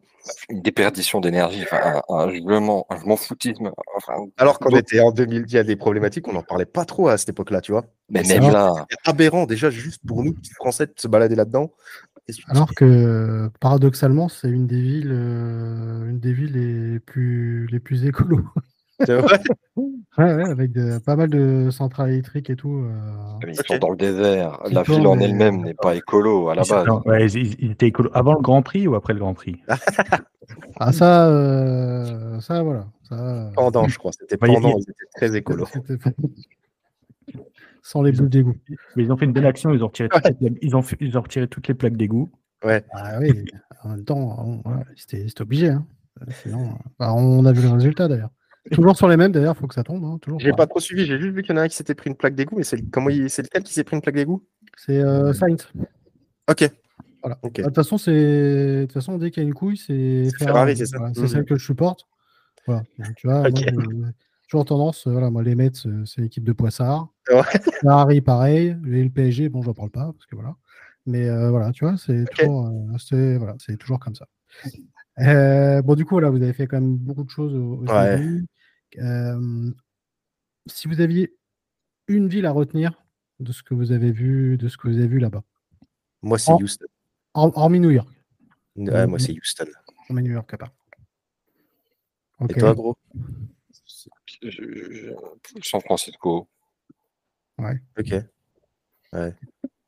Une 0.49 0.61
déperdition 0.61 1.19
d'énergie, 1.19 1.61
enfin, 1.63 2.01
un, 2.09 2.29
un, 2.29 3.17
foutisme. 3.17 3.71
Enfin, 3.95 4.13
Alors 4.37 4.57
qu'on 4.57 4.75
était 4.75 5.01
en 5.01 5.11
2000, 5.11 5.43
il 5.47 5.53
y 5.53 5.57
a 5.57 5.63
des 5.63 5.75
problématiques, 5.75 6.27
on 6.27 6.33
n'en 6.33 6.41
parlait 6.41 6.65
pas 6.65 6.85
trop 6.85 7.09
à 7.09 7.17
cette 7.17 7.29
époque-là, 7.29 7.61
tu 7.61 7.73
vois. 7.73 7.83
mais 8.09 8.23
c'est 8.23 8.39
même 8.39 8.51
là, 8.51 8.73
aberrant 9.05 9.45
déjà 9.45 9.69
juste 9.69 10.01
pour 10.07 10.23
nous, 10.23 10.33
petits 10.33 10.53
Français, 10.53 10.87
de 10.87 10.93
se 10.95 11.07
balader 11.07 11.35
là-dedans. 11.35 11.71
Alors 12.47 12.73
que 12.73 13.49
paradoxalement, 13.59 14.29
c'est 14.29 14.49
une 14.49 14.67
des 14.67 14.81
villes, 14.81 15.11
euh, 15.11 16.09
une 16.09 16.19
des 16.19 16.33
villes 16.33 16.53
les 16.53 16.99
plus 16.99 17.67
les 17.67 17.79
plus 17.79 18.05
écolos. 18.05 18.45
C'est 19.05 19.15
vrai? 19.15 19.39
Ouais, 20.19 20.35
ouais, 20.35 20.43
avec 20.51 20.71
de- 20.71 20.99
pas 20.99 21.15
mal 21.15 21.29
de 21.29 21.69
centrales 21.71 22.11
électriques 22.11 22.51
et 22.51 22.55
tout. 22.55 22.85
euh. 22.85 23.39
ils 23.47 23.55
sont 23.67 23.79
dans 23.79 23.89
le 23.89 23.95
désert. 23.97 24.59
La 24.69 24.83
ville 24.83 25.07
en 25.07 25.19
elle-même 25.19 25.63
n'est 25.63 25.73
pas 25.73 25.95
écolo 25.95 26.49
à 26.49 26.55
la 26.55 26.61
base. 26.61 26.85
non, 26.85 27.01
ouais, 27.07 27.25
ils, 27.25 27.71
étaient 27.71 27.87
écolos 27.87 28.11
avant 28.13 28.35
le 28.35 28.41
Grand 28.41 28.61
Prix 28.61 28.87
ou 28.87 28.93
après 28.93 29.13
le 29.13 29.19
Grand 29.19 29.33
Prix? 29.33 29.57
Ah 30.79 30.91
ça, 30.91 31.27
euh, 31.29 32.39
ça 32.41 32.61
voilà. 32.61 32.87
Ça, 33.09 33.15
euh, 33.15 33.49
Pendant, 33.55 33.87
je 33.87 33.97
crois. 33.97 34.11
C'était 34.11 34.35
a- 34.35 34.37
pendant, 34.37 34.77
ils 34.77 34.81
étaient 34.81 35.05
très 35.15 35.35
écolos. 35.35 35.65
Sans 37.85 38.01
les 38.01 38.11
boules 38.13 38.29
d'égout. 38.29 38.55
Mais 38.95 39.03
ils 39.03 39.11
ont 39.11 39.17
fait 39.17 39.25
une 39.25 39.33
belle 39.33 39.45
action, 39.45 39.73
ils 39.73 39.83
ont 39.83 39.87
retiré, 39.87 40.09
toutes 40.09 40.23
les 40.25 40.33
plaques- 40.33 40.57
ils 40.61 40.75
ont, 40.75 40.81
ils 41.01 41.17
ont 41.17 41.21
retiré 41.21 41.47
toutes 41.47 41.67
les 41.67 41.73
plaques 41.73 41.97
d'égout. 41.97 42.31
Ah 42.63 43.19
oui, 43.19 43.45
en 43.83 43.89
même 43.89 44.05
temps, 44.05 44.63
c'était 44.95 45.27
c'était 45.27 45.41
obligé. 45.41 45.69
Hein. 45.69 45.85
Euh, 46.21 46.25
Sinon, 46.43 46.69
euh, 46.69 46.89
bah, 46.97 47.13
on 47.13 47.43
a 47.45 47.51
vu 47.51 47.61
le 47.61 47.69
résultat 47.69 48.07
d'ailleurs. 48.07 48.29
Toujours 48.71 48.95
sur 48.95 49.09
les 49.09 49.17
mêmes 49.17 49.33
d'ailleurs, 49.33 49.57
faut 49.57 49.67
que 49.67 49.73
ça 49.75 49.83
tombe. 49.83 50.05
hein, 50.05 50.17
toujours 50.21 50.39
J'ai 50.39 50.53
pas 50.53 50.65
trop 50.67 50.79
suivi, 50.79 51.05
j'ai 51.05 51.19
juste 51.19 51.35
vu 51.35 51.41
qu'il 51.41 51.53
y 51.53 51.57
en 51.57 51.61
a 51.61 51.65
un 51.65 51.67
qui 51.67 51.75
s'était 51.75 51.95
pris 51.95 52.09
une 52.09 52.15
plaque 52.15 52.35
d'égout, 52.35 52.55
mais 52.55 52.63
c'est 52.63 52.81
comment 52.89 53.09
il... 53.09 53.29
c'est 53.29 53.41
lequel 53.41 53.63
qui 53.63 53.73
s'est 53.73 53.83
pris 53.83 53.97
une 53.97 54.01
plaque 54.01 54.15
d'égout? 54.15 54.47
C'est 54.77 54.99
euh, 54.99 55.33
Sainz. 55.33 55.67
Ok. 56.49 56.71
Voilà. 57.21 57.37
Ok. 57.41 57.55
Bah, 57.57 57.63
De 57.63 57.67
toute 57.67 57.75
façon, 57.75 57.97
c'est 57.97 58.11
de 58.13 58.81
toute 58.83 58.93
façon, 58.93 59.17
dès 59.17 59.31
qu'il 59.31 59.43
y 59.43 59.45
a 59.45 59.47
une 59.49 59.53
couille, 59.53 59.75
c'est 59.75 60.29
C'est 60.29 60.45
Ferrari, 60.45 60.77
c'est 60.77 60.85
ça 60.85 60.97
Voilà, 60.99 61.13
c'est 61.13 61.21
Mhm. 61.23 61.27
celle 61.27 61.45
que 61.45 61.55
je 61.57 61.65
supporte. 61.65 62.07
Voilà. 62.65 62.83
Donc, 62.97 63.15
tu 63.17 63.27
vois, 63.27 63.39
moi, 63.41 63.49
Ok. 63.49 63.57
j'ai 63.57 63.71
toujours 64.53 64.65
tendance, 64.65 65.07
euh, 65.07 65.11
voilà, 65.11 65.31
moi 65.31 65.41
les 65.41 65.55
Mets, 65.55 65.71
euh, 65.87 66.05
c'est 66.05 66.21
l'équipe 66.21 66.43
de 66.43 66.53
Poissard. 66.53 67.07
Ouais. 67.27 68.21
Pareil. 68.21 68.67
Et 68.87 69.03
le 69.03 69.09
PSG, 69.09 69.49
bon, 69.49 69.63
j'en 69.63 69.73
parle 69.73 69.89
pas 69.89 70.13
parce 70.13 70.27
que 70.27 70.35
voilà. 70.35 70.55
Mais 71.07 71.27
euh, 71.27 71.49
voilà, 71.49 71.71
tu 71.71 71.85
vois, 71.85 71.97
c'est 71.97 72.23
toujours, 72.25 72.67
euh, 72.67 73.37
voilà, 73.39 73.55
toujours 73.79 73.99
comme 73.99 74.13
ça. 74.13 74.27
Euh, 75.19 75.81
bon, 75.81 75.95
du 75.95 76.05
coup, 76.05 76.19
là, 76.19 76.29
vous 76.29 76.41
avez 76.41 76.53
fait 76.53 76.67
quand 76.67 76.79
même 76.79 76.95
beaucoup 76.97 77.23
de 77.23 77.29
choses 77.31 77.53
aux, 77.55 77.77
aux 77.81 77.87
Ouais. 77.87 78.13
États-Unis. 78.13 78.47
Euh, 78.99 79.71
si 80.67 80.87
vous 80.87 81.01
aviez 81.01 81.35
une 82.07 82.27
ville 82.27 82.45
à 82.45 82.51
retenir 82.51 82.93
de 83.39 83.51
ce 83.51 83.63
que 83.63 83.73
vous 83.73 83.91
avez 83.91 84.11
vu, 84.11 84.55
de 84.57 84.67
ce 84.69 84.77
que 84.77 84.87
vous 84.87 84.97
avez 84.97 85.07
vu 85.07 85.17
là-bas, 85.17 85.43
Moi, 86.21 86.37
c'est 86.37 86.53
Houston. 86.53 86.85
Hor- 87.33 87.57
hormis 87.57 87.79
New 87.79 87.89
York, 87.89 88.07
Ouais, 88.75 89.07
moi, 89.07 89.17
c'est 89.17 89.31
Houston. 89.33 89.65
hormis 90.09 90.21
New 90.21 90.31
York 90.33 90.53
à 90.53 90.57
part. 90.57 90.71
Ok. 92.39 92.51
Et 92.51 92.59
toi, 92.59 92.75
gros? 92.75 92.95
Je- 94.49 94.91
je- 94.91 95.61
San 95.63 95.81
Francisco. 95.81 96.47
Ok. 97.59 98.13
Ouais. 99.13 99.33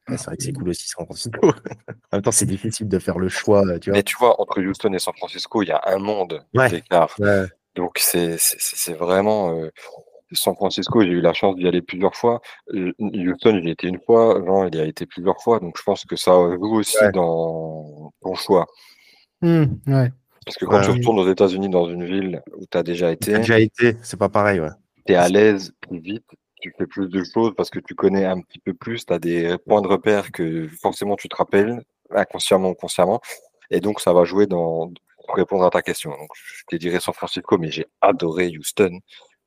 Ouais, 0.07 0.17
c'est 0.17 0.25
vrai 0.25 0.37
que 0.37 0.43
c'est 0.43 0.53
cool 0.53 0.69
aussi, 0.69 0.87
San 0.87 1.05
Francisco. 1.05 1.39
en 2.11 2.17
même 2.17 2.21
temps, 2.21 2.31
c'est 2.31 2.45
difficile 2.45 2.87
de 2.87 2.99
faire 2.99 3.17
le 3.17 3.27
choix, 3.27 3.65
euh, 3.65 3.79
tu 3.79 3.89
vois. 3.89 3.97
Mais 3.97 4.03
tu 4.03 4.15
vois, 4.19 4.39
entre 4.39 4.61
Houston 4.61 4.93
et 4.93 4.99
San 4.99 5.15
Francisco, 5.15 5.63
il 5.63 5.69
y 5.69 5.71
a 5.71 5.81
un 5.85 5.97
monde 5.97 6.45
Ouais. 6.53 6.69
d'écart. 6.69 7.15
Ouais. 7.19 7.45
Donc 7.75 7.97
c'est 7.97 8.37
c'est- 8.37 8.57
c'est- 8.59 8.75
c'est 8.77 8.93
vraiment 8.93 9.59
euh, 9.59 9.69
San 10.31 10.55
Francisco, 10.55 11.01
j'ai 11.01 11.07
eu 11.09 11.21
la 11.21 11.33
chance 11.33 11.55
d'y 11.55 11.67
aller 11.67 11.81
plusieurs 11.81 12.15
fois. 12.15 12.41
Euh, 12.73 12.91
Houston, 12.99 13.59
j'y 13.61 13.69
ai 13.69 13.71
été 13.71 13.87
une 13.87 13.99
fois, 13.99 14.41
Jean, 14.45 14.67
il 14.67 14.75
y 14.75 14.79
a 14.79 14.85
été 14.85 15.05
plusieurs 15.05 15.41
fois, 15.41 15.59
donc 15.59 15.77
je 15.77 15.83
pense 15.83 16.05
que 16.05 16.15
ça 16.15 16.31
joue 16.33 16.75
aussi 16.77 16.97
Ouais. 16.99 17.11
dans 17.11 18.11
ton 18.21 18.35
choix. 18.35 18.67
Hmm, 19.41 19.65
ouais. 19.87 20.11
Parce 20.45 20.57
que 20.57 20.65
quand 20.65 20.81
tu 20.81 20.91
retournes 20.91 21.19
aux 21.19 21.29
États-Unis 21.29 21.69
dans 21.69 21.89
une 21.89 22.05
ville 22.05 22.41
où 22.57 22.65
tu 22.69 22.77
as 22.77 22.83
déjà 22.83 23.07
T'as 23.07 23.13
été, 23.13 23.37
déjà 23.37 23.59
été, 23.59 23.97
c'est 24.03 24.17
pas 24.17 24.29
pareil, 24.29 24.59
ouais. 24.59 24.69
tu 25.05 25.13
es 25.13 25.15
à 25.15 25.27
l'aise 25.27 25.73
plus 25.81 25.99
vite, 25.99 26.25
tu 26.61 26.73
fais 26.77 26.87
plus 26.87 27.09
de 27.09 27.23
choses 27.23 27.53
parce 27.55 27.69
que 27.69 27.79
tu 27.79 27.95
connais 27.95 28.25
un 28.25 28.39
petit 28.41 28.59
peu 28.59 28.73
plus, 28.73 29.05
tu 29.05 29.13
as 29.13 29.19
des 29.19 29.57
points 29.65 29.81
de 29.81 29.87
repère 29.87 30.31
que 30.31 30.67
forcément 30.81 31.15
tu 31.15 31.29
te 31.29 31.35
rappelles, 31.35 31.83
inconsciemment 32.11 32.69
ou 32.69 32.75
consciemment, 32.75 33.21
et 33.71 33.79
donc 33.79 33.99
ça 33.99 34.13
va 34.13 34.23
jouer 34.25 34.45
dans 34.47 34.91
pour 35.25 35.35
répondre 35.35 35.65
à 35.65 35.69
ta 35.71 35.81
question. 35.81 36.11
Donc 36.11 36.29
je 36.35 36.63
te 36.67 36.75
dirais 36.75 36.99
San 36.99 37.13
Francisco, 37.13 37.57
mais 37.57 37.71
j'ai 37.71 37.87
adoré 38.01 38.51
Houston. 38.57 38.99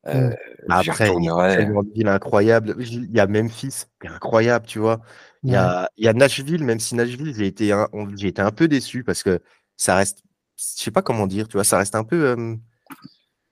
Euh, 0.06 0.30
Bah 0.68 0.80
j'y 0.82 0.90
Après, 0.90 1.08
il 1.16 1.24
y 1.24 1.28
a 1.28 1.56
de 1.64 1.92
villes 1.94 2.08
incroyables. 2.08 2.74
Il 2.80 3.10
y 3.14 3.20
a 3.20 3.26
Memphis, 3.26 3.84
qui 4.00 4.06
est 4.06 4.10
incroyable, 4.10 4.66
tu 4.66 4.78
vois. 4.78 5.00
Il 5.42 5.52
y 5.52 5.56
a, 5.56 5.88
il 5.96 6.04
y 6.04 6.08
a 6.08 6.12
Nashville, 6.12 6.64
même 6.64 6.80
si 6.80 6.94
Nashville, 6.94 7.34
j'ai 7.34 7.46
été, 7.46 7.72
un, 7.72 7.88
on- 7.92 8.08
j'ai 8.16 8.28
été 8.28 8.42
un 8.42 8.50
peu 8.50 8.68
déçu 8.68 9.04
parce 9.04 9.22
que 9.22 9.40
ça 9.76 9.96
reste, 9.96 10.22
je 10.58 10.82
sais 10.82 10.90
pas 10.90 11.02
comment 11.02 11.26
dire, 11.26 11.48
tu 11.48 11.56
vois, 11.56 11.64
ça 11.64 11.78
reste 11.78 11.94
un 11.94 12.04
peu 12.04 12.26
euh, 12.30 12.56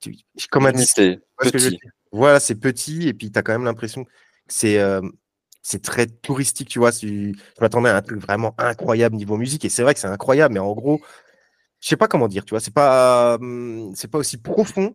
tu- 0.00 0.16
comme 0.50 0.66
un. 0.66 0.72
Limité, 0.72 1.20
ce 1.42 1.50
petit. 1.50 1.68
dire? 1.70 1.78
Voilà, 2.12 2.40
c'est 2.40 2.54
petit 2.56 3.08
et 3.08 3.14
puis 3.14 3.30
tu 3.30 3.38
as 3.38 3.42
quand 3.42 3.52
même 3.52 3.64
l'impression 3.64 4.04
que 4.04 4.10
c'est 4.48 4.78
euh, 4.78 5.00
c'est 5.62 5.82
très 5.82 6.06
touristique, 6.06 6.68
tu 6.68 6.78
vois. 6.78 6.92
tu- 6.92 7.34
Je 7.34 7.60
m'attendais 7.60 7.90
à 7.90 7.96
un 7.96 8.02
truc 8.02 8.20
vraiment 8.20 8.54
incroyable 8.58 9.16
niveau 9.16 9.36
musique 9.36 9.64
et 9.64 9.68
c'est 9.68 9.82
vrai 9.82 9.94
que 9.94 10.00
c'est 10.00 10.06
incroyable, 10.08 10.54
mais 10.54 10.60
en 10.60 10.72
gros, 10.72 11.00
je 11.80 11.88
sais 11.88 11.96
pas 11.96 12.08
comment 12.08 12.28
dire, 12.28 12.44
tu 12.44 12.50
vois, 12.50 12.60
c'est 12.60 12.74
pas 12.74 13.38
c'est 13.94 14.10
pas 14.10 14.18
aussi 14.18 14.38
profond 14.38 14.94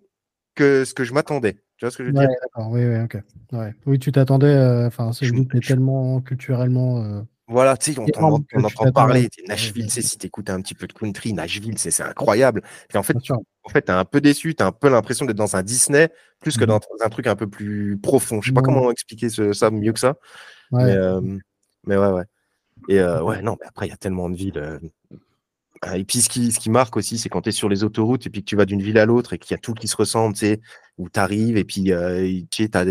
que 0.55 0.85
ce 0.85 0.93
que 0.93 1.03
je 1.03 1.13
m'attendais. 1.13 1.53
Tu 1.77 1.85
vois 1.85 1.91
ce 1.91 1.97
que 1.97 2.03
je 2.03 2.09
veux 2.11 2.13
Ouais, 2.17 2.27
dire? 2.27 2.37
oui, 2.69 2.85
oui, 2.85 2.99
ok. 3.03 3.17
Ouais. 3.53 3.73
Oui, 3.85 3.99
tu 3.99 4.11
t'attendais, 4.11 4.47
euh, 4.47 4.87
enfin, 4.87 5.11
c'est 5.13 5.25
Je- 5.25 5.31
une 5.33 5.39
ville 5.39 5.47
qui 5.49 5.57
est 5.57 5.67
tellement 5.67 6.21
culturellement. 6.21 7.03
Voilà, 7.51 7.75
tu 7.75 7.93
sais, 7.93 7.99
on, 7.99 8.05
tu 8.05 8.17
entend 8.19 8.91
parler, 8.93 9.27
Nashville, 9.47 9.85
tu 9.85 9.91
sais, 9.91 10.01
si 10.01 10.17
t'écoutes 10.17 10.49
un 10.49 10.61
petit 10.61 10.73
peu 10.73 10.87
de 10.87 10.93
country, 10.93 11.33
Nashville, 11.33 11.77
c'est 11.77 11.91
c'est 11.91 12.03
incroyable. 12.03 12.61
Et 12.93 12.97
en 12.97 13.03
fait, 13.03 13.19
sûr. 13.19 13.37
en 13.63 13.69
fait, 13.69 13.81
t'es 13.83 13.91
un 13.91 14.05
peu 14.05 14.21
déçu, 14.21 14.55
t'as 14.55 14.67
un 14.67 14.71
peu 14.71 14.89
l'impression 14.89 15.25
d'être 15.25 15.37
dans 15.37 15.55
un 15.55 15.61
Disney 15.63 16.09
plus 16.39 16.55
que 16.57 16.61
Mhm. 16.63 16.67
dans 16.67 16.79
un 17.01 17.09
truc 17.09 17.27
un 17.27 17.35
peu 17.35 17.47
plus 17.47 17.97
profond. 18.01 18.41
Je 18.41 18.47
sais 18.47 18.53
pas 18.53 18.61
Ouais. 18.61 18.65
comment 18.65 18.89
expliquer 18.91 19.29
ce- 19.29 19.51
ça 19.53 19.69
mieux 19.69 19.91
que 19.93 19.99
ça. 19.99 20.15
Ouais. 20.71 20.85
Mais, 20.85 20.91
euh, 20.93 21.21
Mais 21.85 21.97
ouais, 21.97 22.07
ouais. 22.11 22.23
Et 22.89 22.99
euh, 22.99 23.21
ouais, 23.23 23.41
non, 23.41 23.57
mais 23.59 23.67
après, 23.67 23.87
il 23.87 23.89
y 23.89 23.93
a 23.93 23.97
tellement 23.97 24.29
de 24.29 24.35
villes. 24.35 24.57
euh. 24.57 24.79
Ah, 25.81 25.97
Et 25.97 26.03
puis, 26.05 26.21
ce 26.21 26.29
qui, 26.29 26.51
ce 26.51 26.59
qui 26.59 26.69
marque 26.69 26.95
aussi, 26.95 27.17
c'est 27.17 27.27
quand 27.29 27.41
tu 27.41 27.49
es 27.49 27.51
sur 27.51 27.67
les 27.69 27.83
autoroutes 27.83 28.27
et 28.27 28.29
puis 28.29 28.41
que 28.41 28.45
tu 28.49 28.55
vas 28.55 28.65
d'une 28.65 28.81
ville 28.83 28.99
à 28.99 29.05
l'autre 29.05 29.33
et 29.33 29.39
qu'il 29.39 29.51
y 29.51 29.55
a 29.55 29.57
tout 29.57 29.73
qui 29.73 29.87
se 29.87 29.95
ressemble, 29.97 30.35
tu 30.35 30.41
sais, 30.41 30.61
où 30.99 31.09
tu 31.09 31.19
arrives 31.19 31.57
et 31.57 31.63
puis 31.63 31.85
tu 32.51 32.63
sais, 32.63 32.69
t'as, 32.69 32.85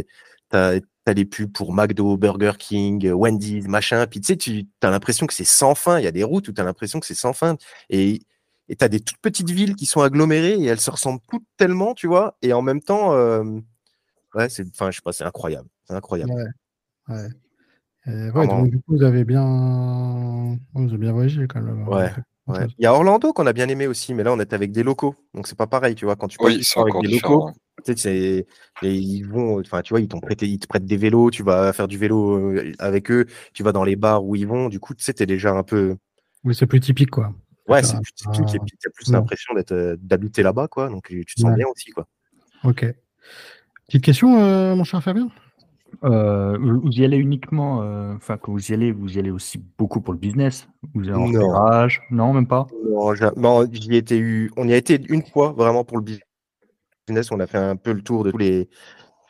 t'as, 1.11 1.14
les 1.14 1.25
pubs 1.25 1.53
pour 1.53 1.73
McDo, 1.73 2.16
Burger 2.16 2.53
King, 2.59 3.11
Wendy's, 3.12 3.66
machin. 3.66 4.07
Puis 4.07 4.20
tu 4.20 4.27
sais, 4.29 4.37
tu 4.37 4.66
as 4.83 4.90
l'impression 4.90 5.27
que 5.27 5.35
c'est 5.35 5.44
sans 5.44 5.75
fin. 5.75 5.99
Il 5.99 6.05
y 6.05 6.09
a 6.09 6.12
des 6.12 6.25
routes 6.25 6.49
où 6.49 6.53
tu 6.53 6.61
as 6.61 6.64
l'impression 6.64 7.01
que 7.01 7.07
c'est 7.07 7.14
sans 7.14 7.33
fin. 7.33 7.57
Et 7.88 8.20
tu 8.68 8.77
as 8.85 8.88
des 8.88 9.01
toutes 9.01 9.18
petites 9.18 9.51
villes 9.51 9.77
qui 9.77 9.87
sont 9.87 10.01
agglomérées 10.01 10.55
et 10.55 10.66
elles 10.66 10.81
se 10.81 10.90
ressemblent 10.90 11.20
toutes 11.29 11.46
tellement, 11.57 11.94
tu 11.94 12.07
vois. 12.07 12.37
Et 12.42 12.53
en 12.53 12.62
même 12.62 12.81
temps, 12.81 13.12
euh, 13.14 13.44
ouais, 14.35 14.49
c'est, 14.49 14.66
enfin, 14.68 14.90
je 14.90 14.96
sais 14.96 15.03
pas, 15.03 15.12
c'est 15.12 15.25
incroyable. 15.25 15.68
C'est 15.85 15.94
incroyable. 15.94 16.33
Ouais. 17.09 17.16
ouais. 17.16 18.46
Donc 18.46 18.70
du 18.70 18.79
coup, 18.79 18.96
vous 18.96 19.03
avez 19.03 19.25
bien, 19.25 20.59
vous 20.75 20.88
avez 20.88 20.99
bien 20.99 21.12
voyagé 21.12 21.46
quand 21.46 21.61
même. 21.61 21.87
Ouais, 21.88 22.11
Ouais. 22.51 22.66
Il 22.79 22.83
y 22.83 22.87
a 22.87 22.92
Orlando 22.92 23.33
qu'on 23.33 23.46
a 23.46 23.53
bien 23.53 23.68
aimé 23.68 23.87
aussi, 23.87 24.14
mais 24.14 24.23
là, 24.23 24.33
on 24.33 24.40
est 24.40 24.53
avec 24.53 24.73
des 24.73 24.83
locaux. 24.83 25.14
Donc, 25.35 25.46
c'est 25.46 25.57
pas 25.57 25.66
pareil, 25.66 25.94
tu 25.94 26.05
vois. 26.05 26.16
Quand 26.16 26.29
tu 26.29 26.37
Oui, 26.40 26.62
temps 26.75 26.83
avec 26.83 26.94
des 27.03 27.09
locaux, 27.09 27.46
ouais. 27.46 27.53
Tu 27.85 27.97
sais, 27.97 28.47
et 28.83 28.95
ils 28.95 29.23
vont, 29.23 29.61
enfin, 29.61 29.83
tu 29.83 29.93
vois, 29.93 30.01
ils 30.01 30.09
t'ont 30.09 30.21
prêté, 30.21 30.47
ils 30.47 30.59
te 30.59 30.66
prêtent 30.66 30.87
des 30.87 30.97
vélos, 30.97 31.31
tu 31.31 31.43
vas 31.43 31.73
faire 31.73 31.88
du 31.88 31.99
vélo 31.99 32.37
euh, 32.38 32.73
avec 32.79 33.11
eux, 33.11 33.27
tu 33.53 33.62
vas 33.62 33.73
dans 33.73 33.85
les 33.85 33.97
bars 33.97 34.25
où 34.25 34.37
ils 34.37 34.47
vont. 34.47 34.69
Du 34.69 34.81
coup, 34.81 34.95
tu 34.95 35.05
sais, 35.05 35.12
t'es 35.12 35.27
déjà 35.27 35.53
un 35.53 35.62
peu, 35.62 35.97
Oui, 36.45 36.55
c'est 36.55 36.66
plus 36.66 36.81
typique, 36.81 37.11
quoi. 37.11 37.33
ouais, 37.69 37.83
c'est 37.83 38.01
plus 38.01 38.12
typique 38.12 38.55
et 38.55 38.59
ah, 38.61 38.64
puis 38.66 38.77
t'as 38.81 38.90
plus 38.90 39.12
l'impression 39.12 39.55
d'être, 39.55 39.73
euh, 39.73 39.97
d'habiter 40.01 40.43
là-bas, 40.43 40.69
quoi. 40.69 40.88
Donc, 40.88 41.09
tu 41.09 41.25
te 41.25 41.40
sens 41.40 41.51
Ouais. 41.51 41.57
bien 41.57 41.66
aussi, 41.66 41.90
quoi. 41.90 42.07
Ok. 42.64 42.87
Petite 43.87 44.05
question, 44.05 44.40
euh, 44.40 44.75
mon 44.77 44.85
cher 44.85 45.03
Fabien? 45.03 45.29
Euh, 46.05 46.57
vous 46.59 46.90
y 46.93 47.05
allez 47.05 47.16
uniquement, 47.16 47.83
euh, 47.83 48.14
enfin, 48.14 48.37
quand 48.37 48.53
vous 48.53 48.71
y 48.71 48.75
allez, 48.75 48.93
vous 48.93 49.16
y 49.16 49.19
allez 49.19 49.31
aussi 49.31 49.62
beaucoup 49.77 50.01
pour 50.01 50.12
le 50.14 50.19
business? 50.19 50.69
Vous 50.95 51.03
allez 51.03 51.14
en 51.14 51.27
Non. 51.27 51.49
repérage? 51.49 52.01
Non, 52.11 52.33
même 52.33 52.47
pas? 52.47 52.69
Non, 52.85 53.12
non, 53.37 53.66
j'y 53.71 53.97
étais 53.97 54.19
eu, 54.19 54.51
on 54.57 54.69
y 54.69 54.73
a 54.73 54.77
été 54.77 55.01
une 55.09 55.23
fois 55.23 55.53
vraiment 55.53 55.85
pour 55.85 55.99
le 55.99 56.05
business. 56.05 56.25
On 57.31 57.40
a 57.40 57.46
fait 57.46 57.59
un 57.59 57.77
peu 57.77 57.92
le 57.92 58.03
tour 58.03 58.25
de 58.25 58.31
tous 58.31 58.38
les, 58.38 58.68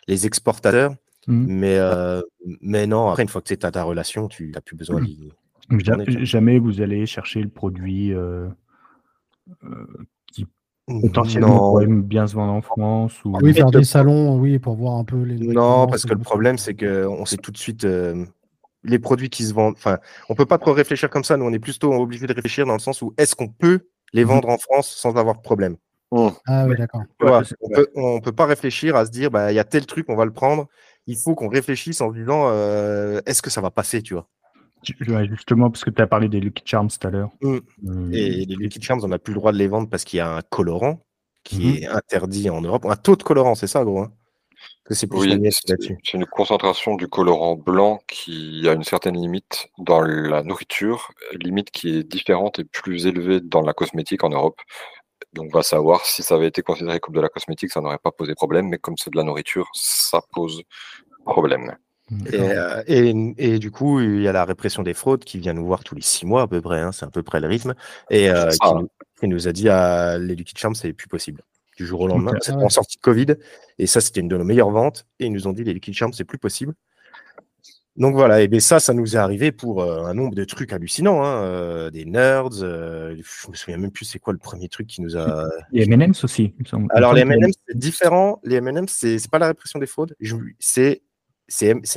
les 0.08 0.26
exportateurs. 0.26 0.94
Mais, 1.26 1.76
euh, 1.78 2.22
mais 2.60 2.86
non, 2.86 3.08
après, 3.10 3.22
une 3.22 3.28
fois 3.28 3.40
que 3.42 3.54
tu 3.54 3.66
as 3.66 3.70
ta 3.70 3.82
relation, 3.84 4.26
tu 4.26 4.50
n'as 4.50 4.60
plus 4.60 4.74
besoin 4.76 5.00
Mhm. 5.00 5.06
d'y. 5.06 5.32
Ja- 5.70 5.94
J'en 5.94 6.00
ai 6.00 6.04
fait. 6.06 6.24
jamais 6.24 6.58
vous 6.58 6.80
allez 6.80 7.06
chercher 7.06 7.40
le 7.42 7.48
produit 7.50 8.12
euh, 8.12 8.48
euh, 9.64 9.86
qui 10.32 10.46
potentiellement 11.02 11.48
Non, 11.48 11.58
pourrait 11.58 11.86
bien 11.86 12.26
se 12.26 12.34
vendre 12.34 12.52
en 12.52 12.62
France 12.62 13.24
ou... 13.24 13.36
Oui, 13.40 13.52
faire 13.54 13.70
des 13.70 13.84
salons, 13.84 14.38
oui, 14.40 14.58
pour 14.58 14.74
voir 14.74 14.96
un 14.96 15.04
peu 15.04 15.22
les. 15.22 15.36
non, 15.36 15.86
parce 15.86 16.04
que 16.04 16.14
le 16.14 16.20
problème, 16.20 16.58
c'est 16.58 16.74
qu'on 16.74 17.24
sait 17.24 17.36
tout 17.36 17.52
de 17.52 17.58
suite 17.58 17.84
euh, 17.84 18.24
les 18.82 18.98
produits 18.98 19.28
qui 19.30 19.44
se 19.44 19.52
vendent. 19.54 19.74
Enfin, 19.76 19.98
on 20.28 20.34
peut 20.34 20.46
pas 20.46 20.58
trop 20.58 20.72
réfléchir 20.72 21.10
comme 21.10 21.22
ça. 21.22 21.36
Nous, 21.36 21.44
on 21.44 21.52
est 21.52 21.58
plutôt 21.60 21.92
obligé 21.92 22.26
de 22.26 22.32
réfléchir 22.32 22.66
dans 22.66 22.72
le 22.72 22.78
sens 22.80 23.02
où 23.02 23.14
est-ce 23.18 23.36
qu'on 23.36 23.48
peut 23.48 23.80
les 24.12 24.24
vendre 24.24 24.48
en 24.48 24.58
France 24.58 24.88
sans 24.90 25.16
avoir 25.16 25.36
de 25.36 25.42
problème 25.42 25.76
Ah 26.46 26.66
oui, 26.66 26.76
d'accord. 26.76 27.02
Ouais, 27.20 27.44
c'est- 27.44 27.56
on 27.60 27.68
peut, 27.70 27.88
on 27.94 28.20
peut 28.20 28.32
pas 28.32 28.46
réfléchir 28.46 28.96
à 28.96 29.06
se 29.06 29.10
dire, 29.10 29.30
bah, 29.30 29.52
il 29.52 29.54
y 29.54 29.58
a 29.58 29.64
tel 29.64 29.86
truc, 29.86 30.06
on 30.08 30.16
va 30.16 30.24
le 30.24 30.32
prendre. 30.32 30.66
Il 31.06 31.16
faut 31.16 31.34
qu'on 31.34 31.48
réfléchisse 31.48 32.00
en 32.00 32.10
se 32.12 32.18
disant, 32.18 32.48
euh, 32.48 33.20
est-ce 33.26 33.42
que 33.42 33.50
ça 33.50 33.60
va 33.60 33.70
passer, 33.70 34.02
tu 34.02 34.14
vois? 34.14 34.28
Ouais, 35.08 35.28
justement, 35.28 35.70
parce 35.70 35.84
que 35.84 35.90
tu 35.90 36.00
as 36.00 36.06
parlé 36.06 36.28
des 36.28 36.40
Lucky 36.40 36.62
Charms 36.64 36.88
tout 36.88 37.06
à 37.06 37.10
l'heure. 37.10 37.30
Mm. 37.42 37.56
Euh, 37.88 38.10
Et 38.12 38.44
les 38.46 38.56
Lucky 38.56 38.80
Charms, 38.80 39.00
on 39.04 39.08
n'a 39.08 39.18
plus 39.18 39.34
le 39.34 39.38
droit 39.38 39.52
de 39.52 39.58
les 39.58 39.68
vendre 39.68 39.88
parce 39.88 40.04
qu'il 40.04 40.16
y 40.16 40.20
a 40.20 40.36
un 40.36 40.40
colorant 40.42 41.04
qui 41.44 41.66
Mhm. 41.66 41.74
est 41.76 41.86
interdit 41.86 42.50
en 42.50 42.60
Europe. 42.60 42.84
Un 42.86 42.96
taux 42.96 43.16
de 43.16 43.22
colorant, 43.22 43.54
c'est 43.54 43.66
ça, 43.66 43.84
gros 43.84 44.00
hein? 44.00 44.12
Oui, 45.12 45.50
c'est 45.50 46.12
une 46.14 46.26
concentration 46.26 46.96
du 46.96 47.06
colorant 47.08 47.56
blanc 47.56 48.00
qui 48.08 48.68
a 48.68 48.72
une 48.72 48.82
certaine 48.82 49.16
limite 49.16 49.68
dans 49.78 50.00
la 50.00 50.42
nourriture, 50.42 51.12
limite 51.32 51.70
qui 51.70 51.98
est 51.98 52.02
différente 52.02 52.58
et 52.58 52.64
plus 52.64 53.06
élevée 53.06 53.40
dans 53.40 53.62
la 53.62 53.72
cosmétique 53.72 54.24
en 54.24 54.30
Europe. 54.30 54.60
Donc, 55.32 55.46
on 55.52 55.58
va 55.58 55.62
savoir 55.62 56.04
si 56.04 56.22
ça 56.22 56.34
avait 56.34 56.48
été 56.48 56.62
considéré 56.62 56.98
comme 57.00 57.14
de 57.14 57.20
la 57.20 57.28
cosmétique, 57.28 57.70
ça 57.70 57.80
n'aurait 57.80 57.98
pas 57.98 58.10
posé 58.10 58.34
problème, 58.34 58.68
mais 58.68 58.78
comme 58.78 58.96
c'est 58.96 59.10
de 59.10 59.16
la 59.16 59.22
nourriture, 59.22 59.68
ça 59.74 60.20
pose 60.32 60.62
problème. 61.24 61.76
Et, 62.32 62.40
euh, 62.40 62.82
et, 62.88 63.34
et 63.38 63.58
du 63.60 63.70
coup, 63.70 64.00
il 64.00 64.22
y 64.22 64.26
a 64.26 64.32
la 64.32 64.44
répression 64.44 64.82
des 64.82 64.94
fraudes 64.94 65.22
qui 65.22 65.38
vient 65.38 65.52
nous 65.52 65.64
voir 65.64 65.84
tous 65.84 65.94
les 65.94 66.02
six 66.02 66.26
mois 66.26 66.42
à 66.42 66.46
peu 66.48 66.60
près, 66.60 66.80
hein, 66.80 66.90
c'est 66.90 67.06
à 67.06 67.10
peu 67.10 67.22
près 67.22 67.38
le 67.38 67.46
rythme, 67.46 67.74
et 68.10 68.28
euh, 68.28 68.50
qui, 68.50 68.74
nous, 68.74 68.88
qui 69.20 69.28
nous 69.28 69.46
a 69.46 69.52
dit 69.52 69.68
à 69.68 70.18
les 70.18 70.34
Lucky 70.34 70.54
Charms, 70.56 70.74
c'est 70.74 70.92
plus 70.92 71.06
possible. 71.06 71.42
Du 71.76 71.86
jour 71.86 72.00
au 72.00 72.08
lendemain, 72.08 72.32
c'était 72.40 72.56
en 72.56 72.68
sortie 72.68 72.96
de 72.96 73.02
Covid, 73.02 73.36
et 73.78 73.86
ça, 73.86 74.00
c'était 74.00 74.20
une 74.20 74.28
de 74.28 74.36
nos 74.36 74.44
meilleures 74.44 74.70
ventes, 74.70 75.06
et 75.20 75.26
ils 75.26 75.32
nous 75.32 75.46
ont 75.46 75.52
dit 75.52 75.62
les 75.62 75.72
Lucky 75.72 75.94
Charms, 75.94 76.12
c'est 76.12 76.24
plus 76.24 76.38
possible. 76.38 76.74
Donc 78.00 78.14
voilà, 78.14 78.40
et 78.40 78.48
bien 78.48 78.60
ça, 78.60 78.80
ça 78.80 78.94
nous 78.94 79.14
est 79.14 79.18
arrivé 79.18 79.52
pour 79.52 79.82
euh, 79.82 80.04
un 80.06 80.14
nombre 80.14 80.34
de 80.34 80.44
trucs 80.44 80.72
hallucinants, 80.72 81.22
hein, 81.22 81.42
euh, 81.44 81.90
des 81.90 82.06
nerds, 82.06 82.48
euh, 82.62 83.14
je 83.22 83.50
me 83.50 83.54
souviens 83.54 83.76
même 83.76 83.90
plus 83.92 84.06
c'est 84.06 84.18
quoi 84.18 84.32
le 84.32 84.38
premier 84.38 84.70
truc 84.70 84.86
qui 84.86 85.02
nous 85.02 85.18
a 85.18 85.50
Les 85.70 85.82
M&M's 85.84 86.24
aussi. 86.24 86.54
il 86.58 86.62
me 86.62 86.66
semble. 86.66 86.86
alors, 86.94 87.12
Il 87.12 87.16
les 87.16 87.24
me 87.26 87.32
semble 87.34 87.44
M&M, 87.44 87.52
c'est 87.68 87.76
différent. 87.78 88.40
Les 88.42 88.56
M&M, 88.56 88.86
c'est 88.88 89.30
pas 89.30 89.38
la 89.38 89.48
répression 89.48 89.78
des 89.78 89.86
fraudes. 89.86 90.16
C'est 90.58 91.02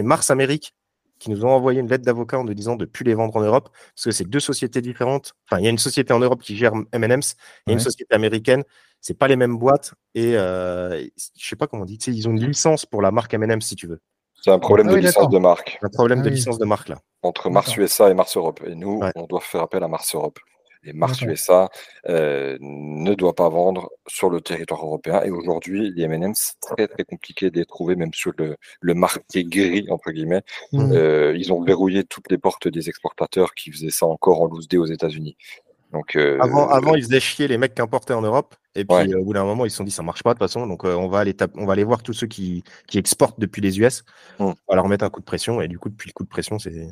Mars 0.02 0.30
Amérique 0.30 0.76
qui 1.20 1.30
nous 1.30 1.46
ont 1.46 1.52
envoyé 1.52 1.80
une 1.80 1.88
lettre 1.88 2.04
d'avocat 2.04 2.38
en 2.38 2.44
nous 2.44 2.54
disant 2.54 2.76
de 2.76 2.84
plus 2.84 3.06
les 3.06 3.14
vendre 3.14 3.34
en 3.38 3.42
Europe 3.42 3.70
parce 3.96 4.04
que 4.04 4.12
c'est 4.12 4.28
deux 4.28 4.42
sociétés 4.42 4.82
différentes. 4.82 5.36
Enfin, 5.50 5.62
il 5.62 5.64
y 5.64 5.68
a 5.68 5.70
une 5.70 5.78
société 5.78 6.12
en 6.12 6.20
Europe 6.20 6.42
qui 6.42 6.58
gère 6.58 6.74
M&M's 6.92 7.38
et 7.68 7.72
une 7.72 7.78
Ouais. 7.78 7.82
société 7.82 8.14
américaine. 8.14 8.64
C'est 9.00 9.18
pas 9.18 9.30
les 9.30 9.38
mêmes 9.38 9.56
boîtes 9.58 9.94
et 10.16 10.34
je 10.34 11.08
sais 11.38 11.56
pas 11.56 11.68
comment 11.68 11.84
on 11.84 11.86
dit. 11.86 11.96
Ils 12.08 12.28
ont 12.28 12.32
une 12.32 12.46
licence 12.46 12.86
pour 12.86 13.02
la 13.02 13.12
marque 13.12 13.34
M&M 13.34 13.62
si 13.62 13.78
tu 13.78 13.88
veux. 13.88 14.02
C'est 14.44 14.52
un 14.52 14.60
problème 14.60 14.88
Ah 14.90 14.92
de 14.92 14.96
oui, 14.98 15.02
licence 15.06 15.30
de 15.30 15.38
marque 15.40 15.80
Un 15.82 15.90
problème 15.90 16.20
Ah 16.20 16.24
de 16.24 16.30
oui. 16.30 16.36
licence 16.36 16.60
de 16.60 16.66
marque 16.66 16.90
là. 16.90 16.98
entre 17.22 17.50
Mars. 17.50 17.76
USA 17.78 18.10
et 18.10 18.14
Mars 18.14 18.36
Europe. 18.36 18.60
Et 18.68 18.76
nous, 18.76 19.00
Ouais. 19.00 19.12
on 19.16 19.26
doit 19.26 19.40
faire 19.40 19.62
appel 19.62 19.84
à 19.84 19.88
Mars 19.88 20.14
Europe. 20.14 20.38
Et 20.86 20.92
Mars. 20.92 21.22
USA 21.22 21.70
euh, 22.10 22.58
ne 22.60 23.14
doit 23.14 23.34
pas 23.36 23.48
vendre 23.48 23.90
sur 24.06 24.30
le 24.30 24.42
territoire 24.42 24.84
européen. 24.86 25.22
Et 25.24 25.32
aujourd'hui, 25.32 25.92
les 25.96 26.04
M&M, 26.04 26.34
c'est 26.36 26.60
très 26.60 26.90
très 26.90 27.06
compliqué 27.06 27.50
de 27.50 27.58
les 27.58 27.66
trouver, 27.66 27.96
même 27.96 28.14
sur 28.14 28.34
le, 28.38 28.58
le 28.82 28.94
marché 28.94 29.46
gris, 29.46 29.88
entre 29.90 30.12
guillemets. 30.12 30.42
Mm. 30.74 30.92
Euh, 30.92 31.34
ils 31.38 31.54
ont 31.54 31.64
verrouillé 31.64 32.04
toutes 32.04 32.30
les 32.30 32.38
portes 32.38 32.68
des 32.68 32.90
exportateurs 32.90 33.54
qui 33.54 33.72
faisaient 33.72 33.92
ça 33.92 34.06
encore 34.08 34.42
en 34.42 34.46
loose 34.48 34.68
day 34.68 34.76
aux 34.78 34.86
États-Unis. 34.86 35.38
Donc, 35.94 36.16
euh, 36.16 36.40
Avant, 36.42 36.68
avant, 36.70 36.96
ils 36.96 37.04
faisaient 37.04 37.20
chier 37.20 37.48
les 37.48 37.58
mecs 37.60 37.76
qui 37.76 37.82
importaient 37.82 38.16
en 38.16 38.22
Europe. 38.24 38.56
Et 38.76 38.84
puis, 38.84 38.96
Ouais. 38.98 39.14
euh, 39.14 39.20
au 39.20 39.24
bout 39.26 39.34
d'un 39.34 39.44
moment, 39.44 39.64
ils 39.66 39.70
se 39.72 39.78
sont 39.78 39.84
dit, 39.84 39.92
ça 39.92 40.02
marche 40.02 40.24
pas 40.24 40.32
de 40.34 40.40
toute 40.40 40.48
façon. 40.48 40.66
Donc, 40.66 40.84
euh, 40.84 40.96
on, 40.96 41.08
va 41.08 41.20
aller 41.20 41.36
taper- 41.36 41.60
on 41.60 41.66
va 41.68 41.74
aller 41.74 41.84
voir 41.84 42.02
tous 42.02 42.14
ceux 42.14 42.26
qui, 42.28 42.64
qui 42.88 42.98
exportent 42.98 43.40
depuis 43.40 43.62
les 43.62 43.80
US. 43.80 44.04
Mm. 44.40 44.44
On 44.44 44.56
va 44.68 44.76
leur 44.76 44.88
mettre 44.88 45.06
un 45.06 45.10
coup 45.10 45.20
de 45.20 45.26
pression. 45.26 45.62
Et 45.62 45.68
du 45.68 45.78
coup, 45.78 45.90
depuis 45.90 46.10
le 46.10 46.14
coup 46.14 46.24
de 46.24 46.30
pression, 46.30 46.58
c'est 46.58 46.90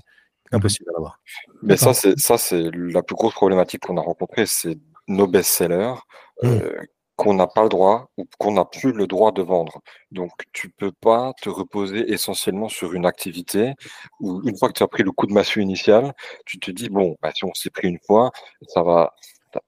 impossible 0.52 0.90
à 0.92 0.94
l'avoir. 0.94 1.20
Mais 1.64 1.78
ça, 1.78 1.94
c'est 1.94 2.18
ça, 2.20 2.38
c'est 2.38 2.70
la 2.74 3.02
plus 3.02 3.16
grosse 3.16 3.34
problématique 3.34 3.82
qu'on 3.82 3.98
a 3.98 4.02
rencontrée, 4.02 4.46
c'est 4.46 4.78
nos 5.08 5.26
best-sellers 5.28 5.96
euh, 6.44 6.72
qu'on 7.16 7.34
n'a 7.34 7.48
pas 7.48 7.64
le 7.64 7.70
droit 7.70 8.10
ou 8.18 8.26
qu'on 8.40 8.54
n'a 8.54 8.66
plus 8.66 8.92
le 8.94 9.08
droit 9.08 9.32
de 9.32 9.42
vendre. 9.42 9.82
Donc, 10.12 10.32
tu 10.54 10.70
peux 10.70 10.92
pas 10.92 11.34
te 11.42 11.50
reposer 11.50 12.12
essentiellement 12.12 12.70
sur 12.70 12.94
une 12.94 13.06
activité 13.06 13.74
où 14.20 14.42
une 14.48 14.58
fois 14.58 14.70
que 14.70 14.74
tu 14.74 14.84
as 14.84 14.88
pris 14.88 15.04
le 15.04 15.12
coup 15.12 15.28
de 15.28 15.34
massue 15.34 15.62
initial, 15.62 16.14
tu 16.46 16.60
te 16.60 16.72
dis 16.72 16.90
bon, 16.90 17.16
bah, 17.22 17.32
si 17.36 17.46
on 17.46 17.54
s'est 17.54 17.70
pris 17.70 17.90
une 17.90 18.00
fois, 18.06 18.32
ça 18.68 18.84
va 18.84 19.14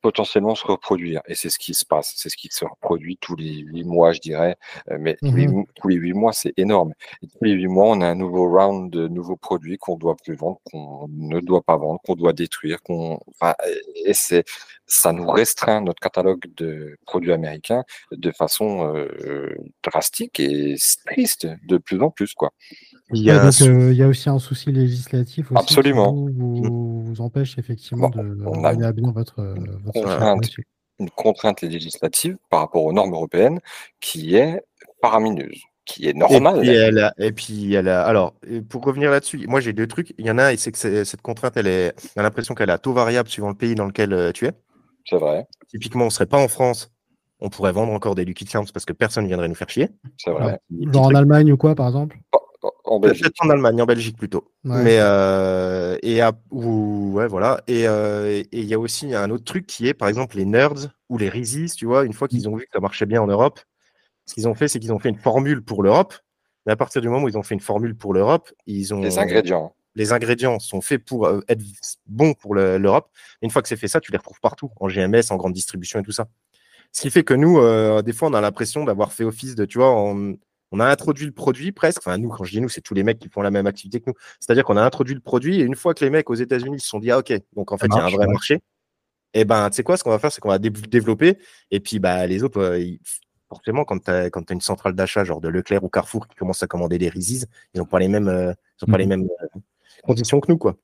potentiellement 0.02 0.56
se 0.56 0.66
reproduire. 0.66 1.22
Et 1.28 1.36
c'est 1.36 1.50
ce 1.50 1.60
qui 1.60 1.74
se 1.74 1.86
passe, 1.86 2.14
c'est 2.16 2.30
ce 2.30 2.38
qui 2.38 2.50
se 2.52 2.66
reproduit 2.66 3.18
tous 3.18 3.36
les 3.36 3.60
huit 3.60 3.84
mois, 3.84 4.12
je 4.14 4.20
dirais. 4.20 4.56
Euh, 4.92 4.98
Mais 5.00 5.16
tous 5.22 5.36
les 5.36 5.48
mou- 5.48 5.68
tous 5.76 5.88
les 5.88 5.96
huit 5.96 6.14
mois, 6.14 6.34
c'est 6.34 6.54
énorme. 6.58 6.94
Et 7.22 7.28
tous 7.28 7.44
les 7.44 7.52
huit 7.54 7.68
mois, 7.68 7.88
on 7.88 8.02
a 8.02 8.08
un 8.08 8.16
nouveau 8.16 8.48
round 8.50 8.92
de 8.92 9.08
nouveaux 9.08 9.36
produits 9.38 9.78
qu'on 9.78 9.98
doit 9.98 10.16
plus 10.16 10.36
vendre, 10.36 10.60
qu'on 10.72 11.08
ne 11.10 11.40
doit 11.40 11.62
pas 11.62 11.78
vendre, 11.78 12.00
qu'on 12.06 12.16
doit 12.16 12.34
détruire, 12.34 12.82
qu'on, 12.82 13.20
enfin, 13.30 13.54
et 14.06 14.14
c'est, 14.14 14.44
ça 14.86 15.12
nous 15.14 15.28
restreint 15.28 15.82
notre 15.82 16.00
catalogue 16.00 16.44
de 16.56 16.98
produits 17.06 17.32
américains 17.34 17.84
de 18.12 18.32
façon 18.32 18.94
euh, 18.96 19.56
drastique 19.84 20.40
et 20.40 20.76
triste 21.06 21.48
de 21.68 21.78
plus 21.78 22.02
en 22.02 22.10
plus, 22.10 22.34
quoi. 22.34 22.52
Il 23.14 23.22
y 23.24 23.32
a 23.32 23.44
donc 23.44 23.62
euh, 23.62 23.92
il 23.92 23.98
y 23.98 24.04
a 24.04 24.08
aussi 24.08 24.30
un 24.30 24.40
souci 24.40 24.72
législatif 24.72 25.52
aussi 25.52 25.60
Absolument. 25.60 26.14
qui 26.14 26.32
vous, 26.34 27.14
empêche 27.20 27.58
effectivement 27.58 28.10
Bon, 28.10 28.22
de 28.24 28.44
on 28.46 28.64
a 28.64 28.74
mener 28.74 28.86
à 28.86 28.92
bien 28.92 29.12
votre, 29.12 29.40
euh, 29.40 29.56
votre 29.84 30.02
contrainte. 30.02 30.50
Une 31.00 31.10
contrainte 31.10 31.62
législative 31.62 32.38
par 32.50 32.60
rapport 32.62 32.84
aux 32.84 32.94
normes 32.94 33.14
européennes 33.14 33.60
qui 34.00 34.36
est 34.36 34.62
faramineuse, 35.02 35.60
qui 35.86 36.06
est 36.08 36.12
Et 36.12 36.14
normale. 36.14 36.60
puis, 36.60 36.70
elle 36.70 37.00
a, 37.00 37.14
et 37.18 37.32
puis 37.32 37.74
elle 37.74 37.90
a- 37.90 38.06
alors, 38.06 38.36
pour 38.70 38.84
revenir 38.86 39.10
là-dessus, 39.10 39.46
moi 39.48 39.60
j'ai 39.60 39.74
deux 39.74 39.88
trucs. 39.88 40.14
Il 40.20 40.26
y 40.26 40.32
en 40.32 40.38
a 40.38 40.46
un, 40.46 40.50
et 40.52 40.58
c'est 40.58 40.72
que 40.72 40.78
c'est- 40.78 41.04
cette 41.04 41.22
contrainte, 41.24 41.58
elle 41.58 41.68
est, 41.68 41.94
on 42.16 42.20
a 42.20 42.24
l'impression 42.24 42.54
qu'elle 42.54 42.70
est 42.70 42.74
à 42.74 42.78
taux 42.78 42.94
variable 42.94 43.28
suivant 43.28 43.50
le 43.50 43.56
pays 43.56 43.74
dans 43.76 43.86
lequel 43.86 44.14
euh, 44.14 44.32
tu 44.32 44.46
es. 44.46 44.52
C'est 45.06 45.18
vrai, 45.18 45.48
Typiquement, 45.68 46.06
on 46.06 46.10
serait 46.12 46.28
pas 46.28 46.38
en 46.38 46.48
France, 46.48 46.92
on 47.40 47.50
pourrait 47.50 47.74
vendre 47.74 47.92
encore 47.92 48.14
des 48.16 48.24
Lucky 48.24 48.46
Charms 48.46 48.68
parce 48.72 48.86
que 48.86 48.94
personne 48.94 49.26
viendrait 49.28 49.48
nous 49.50 49.56
faire 49.56 49.70
chier. 49.70 49.90
c'est 50.18 50.32
vrai. 50.32 50.60
Genre 50.92 51.08
en. 51.08 51.16
Allemagne 51.16 51.52
ou 51.52 51.58
quoi, 51.58 51.74
par 51.76 51.88
exemple? 51.88 52.18
En 52.96 53.00
Peut-être 53.00 53.14
Belgique. 53.20 53.36
en 53.42 53.50
Allemagne, 53.50 53.82
en 53.82 53.86
Belgique 53.86 54.18
plutôt. 54.18 54.52
Ouais. 54.66 54.84
Mais 54.84 54.98
euh, 55.00 55.98
et 56.02 56.22
à- 56.22 56.34
ou 56.52 57.12
ouais 57.14 57.28
voilà 57.28 57.62
et 57.68 57.88
euh, 57.88 58.28
et 58.30 58.48
il 58.52 58.66
y 58.66 58.74
a 58.74 58.80
aussi 58.80 59.14
un 59.14 59.30
autre 59.30 59.44
truc 59.44 59.66
qui 59.68 59.88
est 59.88 59.94
par 59.94 60.08
exemple 60.08 60.38
les 60.38 60.46
nerds 60.46 60.90
ou 61.10 61.18
les 61.18 61.30
Rizis, 61.30 61.72
tu 61.76 61.86
vois, 61.86 62.06
une 62.06 62.14
fois 62.14 62.28
qu'ils 62.28 62.48
ont 62.50 62.56
vu 62.56 62.64
que 62.66 62.72
ça 62.74 62.80
marchait 62.80 63.06
bien 63.06 63.22
en 63.22 63.28
Europe, 63.28 63.60
ce 64.26 64.34
qu'ils 64.34 64.48
ont 64.48 64.56
fait 64.56 64.68
c'est 64.68 64.80
qu'ils 64.80 64.94
ont 64.94 65.00
fait 65.00 65.10
une 65.10 65.18
formule 65.20 65.62
pour 65.64 65.84
l'Europe. 65.84 66.14
Mais 66.66 66.72
à 66.72 66.76
partir 66.78 67.02
du 67.02 67.10
moment 67.10 67.26
où 67.26 67.30
ils 67.30 67.38
ont 67.38 67.44
fait 67.44 67.56
une 67.56 67.60
formule 67.62 67.96
pour 67.96 68.14
l'Europe, 68.14 68.50
ils 68.68 68.94
ont 68.94 69.02
Les 69.02 69.18
ingrédients. 69.20 69.76
les 69.96 70.14
ingrédients 70.14 70.60
sont 70.60 70.80
faits 70.82 71.04
pour 71.04 71.26
euh, 71.28 71.42
être 71.50 71.62
bons 72.08 72.34
pour 72.34 72.56
le- 72.56 72.78
l'Europe. 72.78 73.10
Une 73.42 73.50
fois 73.50 73.62
que 73.62 73.68
c'est 73.68 73.76
fait 73.76 73.90
ça, 73.90 74.00
tu 74.00 74.12
les 74.14 74.18
retrouves 74.18 74.40
partout, 74.42 74.70
en 74.80 74.88
GMS, 74.88 75.24
en 75.32 75.36
grande 75.36 75.52
distribution 75.54 76.00
et 76.00 76.04
tout 76.04 76.14
ça. 76.14 76.28
Ce 76.94 77.02
qui 77.02 77.10
fait 77.10 77.24
que 77.24 77.34
nous, 77.34 77.58
euh, 77.60 78.02
des 78.02 78.14
fois, 78.14 78.30
on 78.30 78.34
a 78.34 78.40
l'impression 78.40 78.86
d'avoir 78.86 79.12
fait 79.12 79.24
office 79.26 79.56
de, 79.56 79.66
tu 79.66 79.78
vois, 79.80 79.92
on, 79.92 80.38
on 80.74 80.80
a 80.80 80.88
introduit 80.88 81.28
le 81.28 81.32
produit 81.32 81.72
presque. 81.72 82.00
Enfin, 82.00 82.18
nous, 82.18 82.30
quand 82.30 82.44
je 82.44 82.52
dis 82.52 82.60
nous, 82.60 82.68
c'est 82.68 82.82
tous 82.82 82.96
les 82.96 83.04
mecs 83.04 83.20
qui 83.20 83.30
font 83.30 83.44
la 83.44 83.52
même 83.52 83.68
activité 83.68 84.00
que 84.00 84.06
nous. 84.10 84.16
C'est-à-dire 84.40 84.66
qu'on 84.66 84.76
a 84.76 84.82
introduit 84.82 85.14
le 85.14 85.22
produit 85.22 85.62
et 85.62 85.64
une 85.64 85.76
fois 85.76 85.94
que 85.94 86.04
les 86.04 86.10
mecs 86.10 86.30
aux 86.32 86.36
États-Unis 86.36 86.80
se 86.80 86.88
sont 86.88 87.00
dit, 87.00 87.12
ah, 87.12 87.20
ok, 87.20 87.32
donc 87.56 87.72
en 87.72 87.78
fait, 87.78 87.86
il 87.86 87.96
y 87.96 88.00
a 88.00 88.04
un 88.04 88.10
vrai 88.10 88.26
ouais. 88.26 88.34
marché. 88.34 88.60
Et 89.36 89.46
ben, 89.46 89.70
tu 89.70 89.76
sais 89.76 89.84
quoi, 89.84 89.98
ce 89.98 90.04
qu'on 90.04 90.10
va 90.10 90.18
faire, 90.18 90.32
c'est 90.32 90.42
qu'on 90.42 90.50
va 90.50 90.58
dé- 90.58 90.72
développer. 90.72 91.38
Et 91.70 91.80
puis, 91.80 92.00
bah, 92.00 92.26
les 92.26 92.44
autres, 92.44 92.60
euh, 92.60 92.80
ils- 92.80 93.00
forcément, 93.50 93.86
quand 93.86 94.00
tu 94.00 94.10
as, 94.10 94.30
une 94.50 94.62
centrale 94.62 94.96
d'achat, 94.96 95.24
genre 95.24 95.42
de 95.42 95.48
Leclerc 95.48 95.84
ou 95.84 95.90
Carrefour, 95.90 96.28
qui 96.28 96.36
commence 96.36 96.64
à 96.64 96.68
commander 96.68 96.98
des 96.98 97.10
Reese's, 97.10 97.46
ils 97.76 97.78
n'ont 97.78 97.86
pas 97.86 98.00
les 98.00 98.08
mêmes, 98.08 98.28
euh, 98.28 98.54
ils 98.82 98.86
ont 98.86 98.92
pas 98.92 98.98
les 98.98 99.06
mêmes 99.06 99.26
euh, 99.26 99.60
conditions 100.04 100.40
que 100.40 100.52
nous, 100.52 100.58
quoi. 100.58 100.76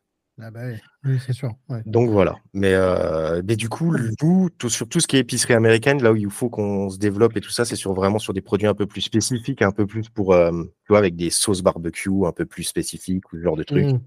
Ah 0.41 0.51
bah 0.51 0.61
oui, 0.67 0.75
oui, 1.03 1.19
c'est 1.25 1.33
sûr. 1.33 1.49
ouais. 1.69 1.81
Donc 1.85 2.09
voilà. 2.09 2.35
Mais, 2.53 2.73
euh, 2.73 3.41
mais 3.45 3.55
du 3.55 3.67
coup, 3.67 3.93
tout, 4.17 4.49
sur 4.69 4.87
tout 4.87 4.99
ce 4.99 5.07
qui 5.07 5.17
est 5.17 5.19
épicerie 5.19 5.53
américaine, 5.53 6.01
là 6.01 6.11
où 6.11 6.15
il 6.15 6.29
faut 6.29 6.49
qu'on 6.49 6.89
se 6.89 6.97
développe 6.97 7.35
et 7.35 7.41
tout 7.41 7.49
ça, 7.49 7.65
c'est 7.65 7.75
sur 7.75 7.93
vraiment 7.93 8.19
sur 8.19 8.33
des 8.33 8.41
produits 8.41 8.67
un 8.67 8.73
peu 8.73 8.85
plus 8.85 9.01
spécifiques, 9.01 9.61
un 9.61 9.71
peu 9.71 9.85
plus 9.85 10.07
pour, 10.09 10.33
euh, 10.33 10.51
tu 10.51 10.87
vois, 10.89 10.99
avec 10.99 11.15
des 11.17 11.29
sauces 11.29 11.61
barbecue 11.61 12.09
un 12.25 12.31
peu 12.31 12.45
plus 12.45 12.63
spécifiques 12.63 13.31
ou 13.33 13.37
ce 13.37 13.41
genre 13.43 13.57
de 13.57 13.63
trucs. 13.63 13.85
Mm. 13.87 13.99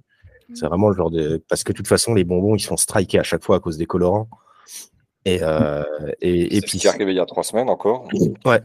C'est 0.54 0.66
vraiment 0.66 0.88
le 0.88 0.96
genre 0.96 1.10
de. 1.10 1.42
Parce 1.48 1.64
que 1.64 1.72
de 1.72 1.76
toute 1.76 1.88
façon, 1.88 2.14
les 2.14 2.24
bonbons, 2.24 2.54
ils 2.56 2.60
sont 2.60 2.76
strikés 2.76 3.18
à 3.18 3.22
chaque 3.22 3.44
fois 3.44 3.56
à 3.56 3.60
cause 3.60 3.76
des 3.78 3.86
colorants. 3.86 4.28
Et, 5.24 5.38
euh, 5.42 5.82
et, 6.20 6.56
et 6.56 6.60
C'est 6.60 6.66
puis. 6.66 6.78
ce 6.78 6.82
qui 6.82 6.86
est 6.86 6.90
arrivé 6.90 7.12
il 7.12 7.16
y 7.16 7.20
a 7.20 7.26
trois 7.26 7.44
semaines 7.44 7.68
encore. 7.68 8.08
Ouais. 8.44 8.60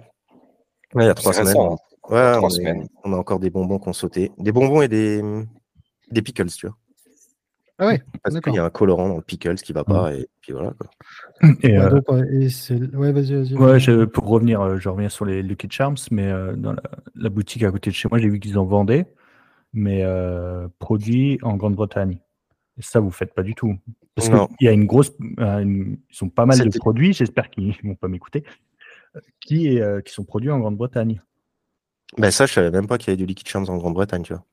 Ouais, 0.94 1.04
il 1.04 1.06
y 1.06 1.10
a 1.10 1.14
trois 1.14 1.34
C'est 1.34 1.40
semaines. 1.42 1.48
récent, 1.58 1.74
hein. 1.74 1.78
Ouais, 2.10 2.32
Trois 2.38 2.44
on, 2.44 2.48
est- 2.48 2.56
semaines. 2.56 2.88
on 3.04 3.14
a 3.14 3.18
encore 3.18 3.40
des 3.40 3.50
bonbons 3.50 3.78
qu'on 3.80 3.92
sauté. 3.94 4.32
Des 4.38 4.52
bonbons 4.54 4.82
et 4.82 4.88
des, 4.88 5.22
des 6.10 6.22
pickles, 6.22 6.48
tu 6.50 6.68
vois. 6.68 6.76
Ah 7.80 7.86
ouais, 7.88 8.02
Parce 8.24 8.40
qu'il 8.40 8.54
y 8.56 8.58
a 8.60 8.66
un 8.66 8.70
colorant 8.72 9.08
dans 9.08 9.18
le 9.18 9.22
pickles 9.22 9.56
qui 9.56 9.72
va 9.72 9.84
pas. 9.84 10.14
Et 10.14 10.28
puis 10.42 10.52
voilà. 10.54 10.72
Quoi. 10.72 10.90
Et, 11.62 11.78
Ouais, 11.78 11.78
euh, 11.78 11.90
donc, 11.92 12.12
ouais, 12.12 12.24
et 12.34 12.50
c'est- 12.50 12.74
ouais, 12.96 13.12
vas-y, 13.12 13.36
vas-y. 13.36 13.54
Ouais, 13.56 13.80
je- 13.80 14.06
pour 14.06 14.26
revenir, 14.28 14.62
euh, 14.62 14.78
je 14.80 14.90
reviens 14.90 15.10
sur 15.10 15.26
les 15.26 15.44
Lucky 15.44 15.68
Charms, 15.70 15.96
mais 16.10 16.26
euh, 16.32 16.54
dans 16.56 16.74
la, 16.74 16.82
la 17.16 17.30
boutique 17.30 17.62
à 17.64 17.72
côté 17.72 17.92
de 17.92 17.96
chez 17.96 18.08
moi, 18.10 18.18
j'ai 18.18 18.30
vu 18.30 18.40
qu'ils 18.40 18.58
en 18.58 18.66
vendaient, 18.66 19.06
mais 19.74 20.02
euh, 20.04 20.68
produits 20.80 21.38
en 21.44 21.56
Grande-Bretagne. 21.56 22.18
Et 22.80 22.82
ça, 22.82 23.00
vous 23.00 23.12
faites 23.12 23.34
pas 23.36 23.44
du 23.44 23.54
tout. 23.54 23.76
Parce 24.16 24.30
qu'il 24.30 24.66
y 24.66 24.68
a 24.68 24.72
une 24.72 24.86
grosse. 24.86 25.12
euh, 25.40 25.60
une- 25.60 25.98
ils 26.10 26.16
sont 26.16 26.30
pas 26.30 26.48
mal 26.48 26.58
de 26.58 26.70
produits, 26.80 27.14
j'espère 27.14 27.50
qu'ils 27.52 27.76
vont 27.84 27.96
pas 27.96 28.08
m'écouter, 28.08 28.44
qui, 29.40 29.68
est, 29.68 29.82
euh, 29.82 30.02
qui 30.02 30.14
sont 30.14 30.24
produits 30.24 30.50
en 30.50 30.60
Grande-Bretagne. 30.60 31.22
Ben 32.18 32.32
ça, 32.32 32.48
je 32.48 32.54
savais 32.54 32.72
même 32.72 32.88
pas 32.88 32.98
qu'il 32.98 33.10
y 33.10 33.12
avait 33.12 33.18
du 33.18 33.26
liquid 33.28 33.48
charms 33.48 33.70
en 33.70 33.78
Grande-Bretagne, 33.78 34.24
tu 34.24 34.34
vois. 34.34 34.44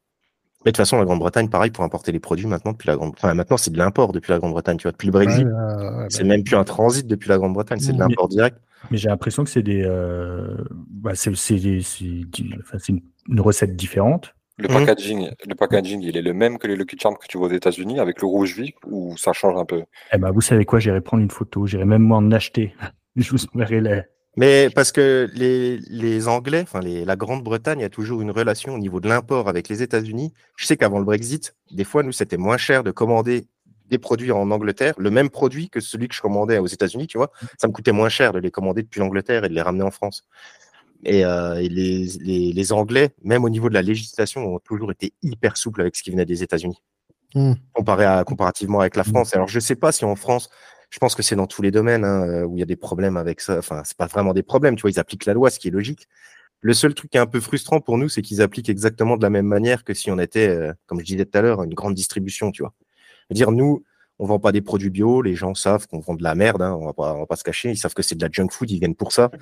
Mais 0.65 0.71
de 0.73 0.77
toute 0.77 0.79
façon, 0.79 0.99
la 0.99 1.05
Grande-Bretagne, 1.05 1.49
pareil, 1.49 1.71
pour 1.71 1.85
importer 1.85 2.13
les 2.13 2.21
produits 2.21 2.47
maintenant, 2.47 2.73
depuis 2.73 2.87
la 2.87 2.97
Grande... 2.97 3.13
enfin, 3.17 3.35
maintenant, 3.35 3.57
c'est 3.57 3.71
de 3.71 3.79
l'import 3.79 4.13
depuis 4.13 4.33
la 4.33 4.39
Grande-Bretagne, 4.39 4.77
tu 4.79 4.85
vois. 4.85 4.93
Depuis 4.93 5.07
le 5.09 5.13
Ouais, 5.13 5.25
Brexit, 5.25 5.47
euh, 5.47 5.99
ouais, 5.99 6.07
c'est 6.09 6.23
bah, 6.23 6.29
même 6.31 6.45
plus 6.45 6.57
un 6.57 6.65
transit 6.65 7.07
depuis 7.07 7.29
la 7.29 7.39
Grande-Bretagne, 7.39 7.81
c'est 7.81 7.93
de 7.93 7.99
l'import 7.99 8.29
direct. 8.29 8.59
Mais 8.91 8.99
j'ai 8.99 9.09
l'impression 9.09 9.45
que 9.45 9.51
c'est 9.51 9.63
des. 9.63 9.83
euh, 9.85 10.57
bah, 10.71 11.15
c'est 11.15 11.35
c'est 11.35 11.57
des- 11.57 11.81
c'est 11.83 12.05
du- 12.05 12.55
enfin, 12.61 12.79
c'est 12.79 12.93
une, 12.93 13.01
une 13.29 13.41
recette 13.41 13.77
différente. 13.77 14.35
Le 14.57 14.69
packaging, 14.69 15.31
le 15.49 15.55
packaging, 15.55 16.01
il 16.03 16.17
est 16.17 16.23
le 16.23 16.33
même 16.33 16.59
que 16.59 16.67
les 16.67 16.77
Lucky 16.77 16.97
Charms 16.99 17.17
que 17.17 17.27
tu 17.27 17.39
vois 17.39 17.49
aux 17.49 17.53
États-Unis 17.53 17.99
avec 17.99 18.21
le 18.21 18.29
rouge 18.29 18.57
vif 18.57 18.75
ou 18.87 19.17
ça 19.17 19.33
change 19.33 19.59
un 19.59 19.65
peu? 19.65 19.83
Eh 20.13 20.19
ben, 20.19 20.31
vous 20.31 20.41
savez 20.41 20.65
quoi, 20.65 20.79
j'irai 20.79 21.01
prendre 21.01 21.23
une 21.23 21.31
photo, 21.31 21.67
j'irai 21.67 21.85
même 21.85 22.03
moi 22.03 22.19
en 22.19 22.31
acheter. 22.31 22.75
je 23.17 23.31
vous 23.31 23.39
enverrai 23.55 23.81
les. 23.81 24.03
Mais 24.37 24.69
parce 24.75 24.91
que 24.91 25.31
les, 25.35 25.79
les 25.89 26.29
Anglais, 26.29 26.61
enfin 26.63 26.81
la 26.81 27.17
Grande-Bretagne 27.17 27.85
a 27.85 27.89
toujours 27.89 28.21
une 28.21 28.31
relation 28.31 28.75
au 28.75 28.79
niveau 28.79 29.01
de 29.01 29.09
l'import 29.09 29.49
avec 29.49 29.69
les 29.69 29.83
États-Unis. 29.83 30.33
Je 30.57 30.67
sais 30.67 30.77
qu'avant 30.77 30.99
le 30.99 31.05
Brexit, 31.05 31.55
des 31.71 31.85
fois, 31.85 32.03
nous, 32.03 32.13
c'était 32.13 32.37
moins 32.37 32.57
cher 32.57 32.83
de 32.83 32.91
commander 32.91 33.47
des 33.91 33.99
produits 33.99 34.33
en 34.33 34.51
Angleterre, 34.51 34.95
le 34.99 35.11
même 35.11 35.31
produit 35.31 35.69
que 35.69 35.79
celui 35.79 36.09
que 36.09 36.15
je 36.15 36.21
commandais 36.21 36.59
aux 36.59 36.67
États-Unis, 36.67 37.07
tu 37.07 37.19
vois. 37.19 37.31
Ça 37.59 37.69
me 37.69 37.73
coûtait 37.73 37.93
moins 37.93 38.09
cher 38.09 38.33
de 38.33 38.39
les 38.39 38.51
commander 38.51 38.83
depuis 38.83 38.99
l'Angleterre 39.01 39.45
et 39.45 39.49
de 39.49 39.55
les 39.55 39.63
ramener 39.63 39.85
en 39.85 39.91
France. 39.91 40.25
Et, 41.05 41.25
euh, 41.25 41.57
et 41.57 41.69
les, 41.69 42.07
les, 42.21 42.53
les 42.53 42.73
Anglais, 42.73 43.11
même 43.23 43.45
au 43.45 43.51
niveau 43.51 43.69
de 43.69 43.75
la 43.75 43.83
législation, 43.83 44.55
ont 44.55 44.59
toujours 44.59 44.91
été 44.91 45.13
hyper 45.23 45.57
souples 45.57 45.83
avec 45.83 45.97
ce 45.97 46.03
qui 46.03 46.11
venait 46.11 46.25
des 46.25 46.43
États-Unis. 46.43 46.83
Comparé 47.73 48.05
à, 48.05 48.25
comparativement 48.25 48.81
avec 48.81 48.97
la 48.97 49.05
France. 49.05 49.35
Alors, 49.35 49.49
je 49.49 49.61
sais 49.61 49.75
pas 49.75 49.93
si 49.93 50.05
en 50.05 50.17
France, 50.17 50.49
je 50.95 51.01
pense 51.01 51.17
que 51.17 51.25
c'est 51.25 51.35
dans 51.35 51.49
tous 51.49 51.61
les 51.61 51.73
domaines 51.73 52.05
hein, 52.05 52.25
euh, 52.25 52.45
où 52.45 52.57
il 52.57 52.61
y 52.61 52.63
a 52.63 52.67
des 52.67 52.77
problèmes 52.77 53.17
avec 53.17 53.41
ça. 53.41 53.59
Enfin, 53.59 53.83
c'est 53.85 53.97
pas 53.97 54.07
vraiment 54.07 54.33
des 54.33 54.45
problèmes, 54.45 54.77
tu 54.77 54.83
vois, 54.83 54.93
ils 54.93 55.01
appliquent 55.01 55.27
la 55.27 55.35
loi, 55.35 55.51
ce 55.51 55.59
qui 55.59 55.67
est 55.67 55.73
logique. 55.73 56.07
Le 56.61 56.73
seul 56.73 56.95
truc 56.95 57.11
qui 57.11 57.17
est 57.17 57.21
un 57.21 57.27
peu 57.27 57.41
frustrant 57.41 57.81
pour 57.81 57.99
nous, 57.99 58.09
c'est 58.09 58.23
qu'ils 58.23 58.41
appliquent 58.41 58.69
exactement 58.69 59.17
de 59.17 59.23
la 59.23 59.29
même 59.29 59.45
manière 59.47 59.83
que 59.83 59.93
si 59.93 60.13
on 60.13 60.21
était, 60.21 60.47
euh, 60.47 60.73
comme 60.87 61.01
je 61.01 61.05
disais 61.05 61.25
tout 61.25 61.37
à 61.37 61.43
l'heure, 61.43 61.65
une 61.65 61.75
grande 61.75 61.95
distribution, 61.95 62.53
tu 62.53 62.63
vois. 62.63 62.73
dire 63.33 63.51
nous, 63.51 63.83
on 64.21 64.27
vend 64.27 64.39
pas 64.39 64.53
des 64.53 64.61
produits 64.61 64.91
bio, 64.91 65.21
les 65.21 65.35
gens 65.35 65.57
savent 65.57 65.89
qu'on 65.89 65.99
vend 65.99 66.15
de 66.15 66.23
la 66.23 66.37
merde, 66.37 66.63
hein, 66.63 66.79
on 66.81 66.87
va 66.87 66.93
pas, 66.93 67.13
on 67.13 67.19
va 67.19 67.27
pas 67.27 67.35
se 67.35 67.43
cacher, 67.43 67.73
ils 67.73 67.77
savent 67.77 67.95
que 67.95 68.03
c'est 68.03 68.15
de 68.15 68.25
la 68.25 68.31
junk 68.31 68.51
food, 68.53 68.71
ils 68.71 68.79
viennent 68.79 68.95
pour 68.95 69.11
ça. 69.11 69.33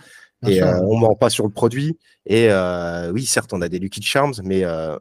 Bien 0.41 0.51
et 0.51 0.63
euh, 0.63 0.81
on 0.85 0.97
ment 0.97 1.15
pas 1.17 1.29
sur 1.29 1.45
le 1.45 1.53
produit. 1.53 1.99
Et 2.25 2.49
euh, 2.51 3.13
oui, 3.13 3.27
certes, 3.27 3.53
on 3.53 3.61
a 3.61 3.69
des 3.69 3.79
Lucky 3.79 4.01
Charms, 4.01 4.41
mais 4.43 4.65
euh, 4.65 4.97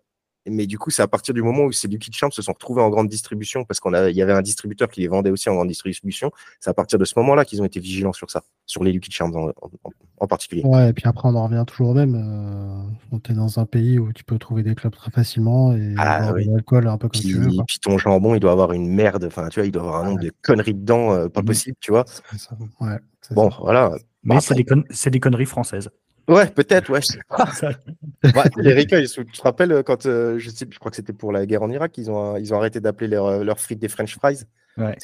mais 0.48 0.66
du 0.68 0.78
coup, 0.80 0.89
c'est 0.89 1.02
à 1.04 1.08
partir 1.08 1.34
du 1.34 1.42
moment 1.44 1.64
où 1.66 1.72
ces 1.72 1.88
Lucky 1.88 2.12
Charms 2.12 2.32
se 2.32 2.42
sont 2.42 2.54
retrouvés 2.54 2.82
en 2.82 2.89
grande 2.89 3.08
distribution, 3.08 3.64
parce 3.64 3.80
qu'on 3.80 3.94
a, 3.94 4.10
il 4.10 4.16
y 4.16 4.22
avait 4.22 4.34
un 4.34 4.42
distributeur 4.42 4.89
qui 4.89 5.02
les 5.02 5.08
vendait 5.08 5.30
aussi 5.30 5.50
en 5.50 5.56
grande 5.56 5.68
distribution. 5.68 6.32
C'est 6.60 6.70
à 6.70 6.74
partir 6.74 6.98
de 6.98 7.06
ce 7.06 7.14
moment-là 7.20 7.46
qu'ils 7.46 7.62
ont 7.62 7.66
été 7.66 7.80
vigilants 7.80 8.14
sur 8.14 8.30
ça, 8.32 8.42
sur 8.66 8.84
les 8.84 8.92
Lucky 8.92 9.12
Charms 9.12 9.36
en, 9.36 9.48
en- 9.50 9.92
en 10.18 10.28
particulier. 10.28 10.62
Ouais, 10.64 10.89
et 10.89 10.94
puis 10.94 11.04
après, 11.08 11.30
on 11.30 11.36
en 11.36 11.46
revient 11.48 11.64
toujours 11.68 11.89
au 11.89 11.94
même. 11.94 12.16
Euh, 12.16 13.20
tu 13.24 13.32
es 13.32 13.36
dans 13.36 13.60
un 13.60 13.66
pays 13.66 13.98
où 14.00 14.14
tu 14.14 14.24
peux 14.24 14.38
trouver 14.38 14.62
des 14.64 14.76
clubs 14.76 14.94
très 14.96 15.10
facilement 15.12 15.74
et 15.76 15.96
Ah, 15.98 16.32
oui. 16.34 16.46
de 16.48 16.52
l'alcool 16.52 16.88
un 16.88 16.98
peu 16.98 17.08
comme 17.10 17.20
Puis, 17.22 17.30
tu 17.30 17.38
veux. 17.38 17.50
quoi. 17.56 17.64
puis 17.68 17.80
ton 17.80 17.98
jambon, 17.98 18.36
il 18.36 18.39
doit 18.39 18.52
avoir 18.52 18.72
une 18.74 18.88
merde. 18.88 19.24
Enfin, 19.26 19.48
tu 19.50 19.60
vois, 19.60 19.66
il 19.68 19.72
doit 19.72 19.82
avoir 19.84 20.02
un 20.04 20.06
nombre 20.06 20.22
de 20.22 20.32
conneries 20.44 20.76
dedans, 20.76 21.12
euh, 21.14 21.28
pas 21.28 21.42
Mhm. 21.42 21.48
possible, 21.48 21.78
tu 21.80 21.92
vois. 21.92 22.06
C'est 22.32 22.38
ça. 22.39 22.58
Ouais, 22.80 22.98
Bon, 23.32 23.50
ça. 23.52 23.58
voilà. 23.62 23.92
Mais 24.24 24.36
Bah, 24.36 24.42
c'est 24.42 24.54
des, 24.54 24.64
con- 24.66 24.84
des 25.12 25.20
conneries 25.20 25.46
françaises. 25.48 25.89
Ouais, 26.28 26.48
peut-être, 26.50 26.90
ouais. 26.92 27.02
je 27.02 27.08
sais 27.08 27.20
pas. 27.30 28.44
Les 28.58 28.86
tu 28.86 29.26
te 29.26 29.42
rappelles 29.42 29.72
euh, 29.72 29.84
quand, 29.84 30.06
euh, 30.06 30.38
je 30.40 30.50
sais, 30.50 30.66
je 30.70 30.80
crois 30.80 30.92
que 30.92 30.96
c'était 30.98 31.14
pour 31.14 31.32
la 31.32 31.46
guerre 31.46 31.64
en 31.64 31.70
Irak, 31.70 31.98
ils 31.98 32.10
ont, 32.12 32.38
ils 32.38 32.54
ont 32.54 32.58
arrêté 32.58 32.80
d'appeler 32.80 33.08
leurs 33.10 33.26
euh, 33.26 33.44
leurs 33.44 33.60
frites 33.60 33.80
des 33.80 33.88
French 33.90 34.16
fries. 34.18 34.44
Ouais. 34.78 34.96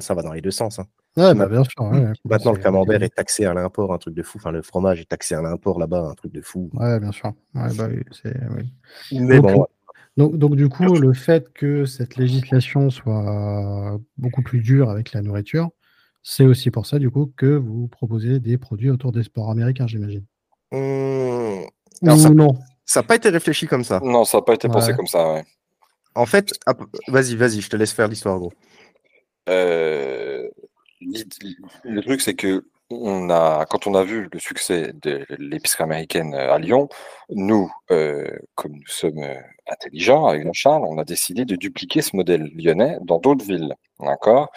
Ça 0.00 0.14
va 0.14 0.22
dans 0.22 0.32
les 0.32 0.40
deux 0.40 0.50
sens. 0.52 0.78
hein. 0.78 0.86
Ouais, 1.16 1.34
bah, 1.34 1.46
bien 1.48 1.64
sûr. 1.64 1.80
ouais. 1.80 2.12
Maintenant, 2.24 2.52
le 2.52 2.58
camembert 2.58 3.02
est 3.02 3.08
taxé 3.14 3.44
à 3.44 3.54
l'import, 3.54 3.92
un 3.92 3.98
truc 3.98 4.14
de 4.14 4.22
fou. 4.22 4.38
Enfin, 4.38 4.52
le 4.52 4.62
fromage 4.62 5.00
est 5.00 5.08
taxé 5.08 5.34
à 5.34 5.42
l'import 5.42 5.78
là-bas, 5.80 6.00
un 6.10 6.14
truc 6.14 6.32
de 6.32 6.42
fou. 6.42 6.70
Ouais, 6.74 7.00
bien 7.00 7.10
sûr. 7.10 7.32
Ouais, 7.54 7.68
bah, 7.76 7.88
oui, 7.90 8.02
c'est- 8.12 8.36
oui. 8.56 8.70
Mais 9.20 9.40
Donc, 9.40 9.52
bon, 9.52 9.66
Donc, 10.16 10.36
donc, 10.36 10.56
du 10.56 10.68
coup, 10.68 10.94
le 10.94 11.12
fait 11.12 11.52
que 11.52 11.84
cette 11.86 12.16
législation 12.16 12.90
soit 12.90 13.98
beaucoup 14.18 14.42
plus 14.42 14.60
dure 14.60 14.90
avec 14.90 15.12
la 15.12 15.22
nourriture, 15.22 15.70
c'est 16.22 16.44
aussi 16.44 16.70
pour 16.70 16.86
ça, 16.86 16.98
du 16.98 17.10
coup, 17.10 17.32
que 17.36 17.46
vous 17.46 17.88
proposez 17.88 18.38
des 18.40 18.58
produits 18.58 18.90
autour 18.90 19.10
des 19.12 19.22
sports 19.24 19.50
américains, 19.50 19.86
j'imagine. 19.86 20.24
Alors, 20.72 22.18
ça- 22.18 22.30
non 22.30 22.54
ça 22.88 23.00
n'a 23.00 23.06
pas 23.06 23.16
été 23.16 23.28
réfléchi 23.30 23.66
comme 23.66 23.82
ça. 23.84 23.98
Non, 24.02 24.24
ça 24.24 24.38
n'a 24.38 24.42
pas 24.42 24.54
été 24.54 24.68
pensé 24.68 24.90
Ouais. 24.90 24.96
comme 24.96 25.06
ça. 25.08 25.32
ouais. 25.32 25.44
En 26.14 26.24
fait, 26.24 26.52
ap- 26.66 26.80
vas-y, 27.08 27.34
vas-y, 27.34 27.60
je 27.60 27.68
te 27.68 27.76
laisse 27.76 27.92
faire 27.92 28.06
l'histoire, 28.08 28.38
gros. 28.38 28.52
Euh, 29.48 30.48
le 31.00 32.00
truc, 32.02 32.20
c'est 32.20 32.34
que 32.34 32.64
on 32.90 33.28
a, 33.30 33.66
quand 33.68 33.88
on 33.88 33.94
a 33.96 34.04
vu 34.04 34.28
le 34.32 34.38
succès 34.38 34.92
de 35.02 35.26
l'épicerie 35.38 35.82
américaine 35.84 36.34
euh, 36.34 36.52
à 36.54 36.58
Lyon, 36.60 36.88
nous, 37.30 37.68
euh, 37.90 38.28
comme 38.54 38.72
nous 38.72 38.86
sommes 38.86 39.24
intelligents 39.68 40.26
avec 40.26 40.44
Jean-Charles, 40.44 40.84
on 40.86 40.98
a 40.98 41.04
décidé 41.04 41.44
de 41.44 41.56
dupliquer 41.56 42.00
ce 42.02 42.14
modèle 42.14 42.48
lyonnais 42.54 42.98
dans 43.02 43.18
d'autres 43.18 43.44
villes, 43.44 43.74
d'accord 44.00 44.50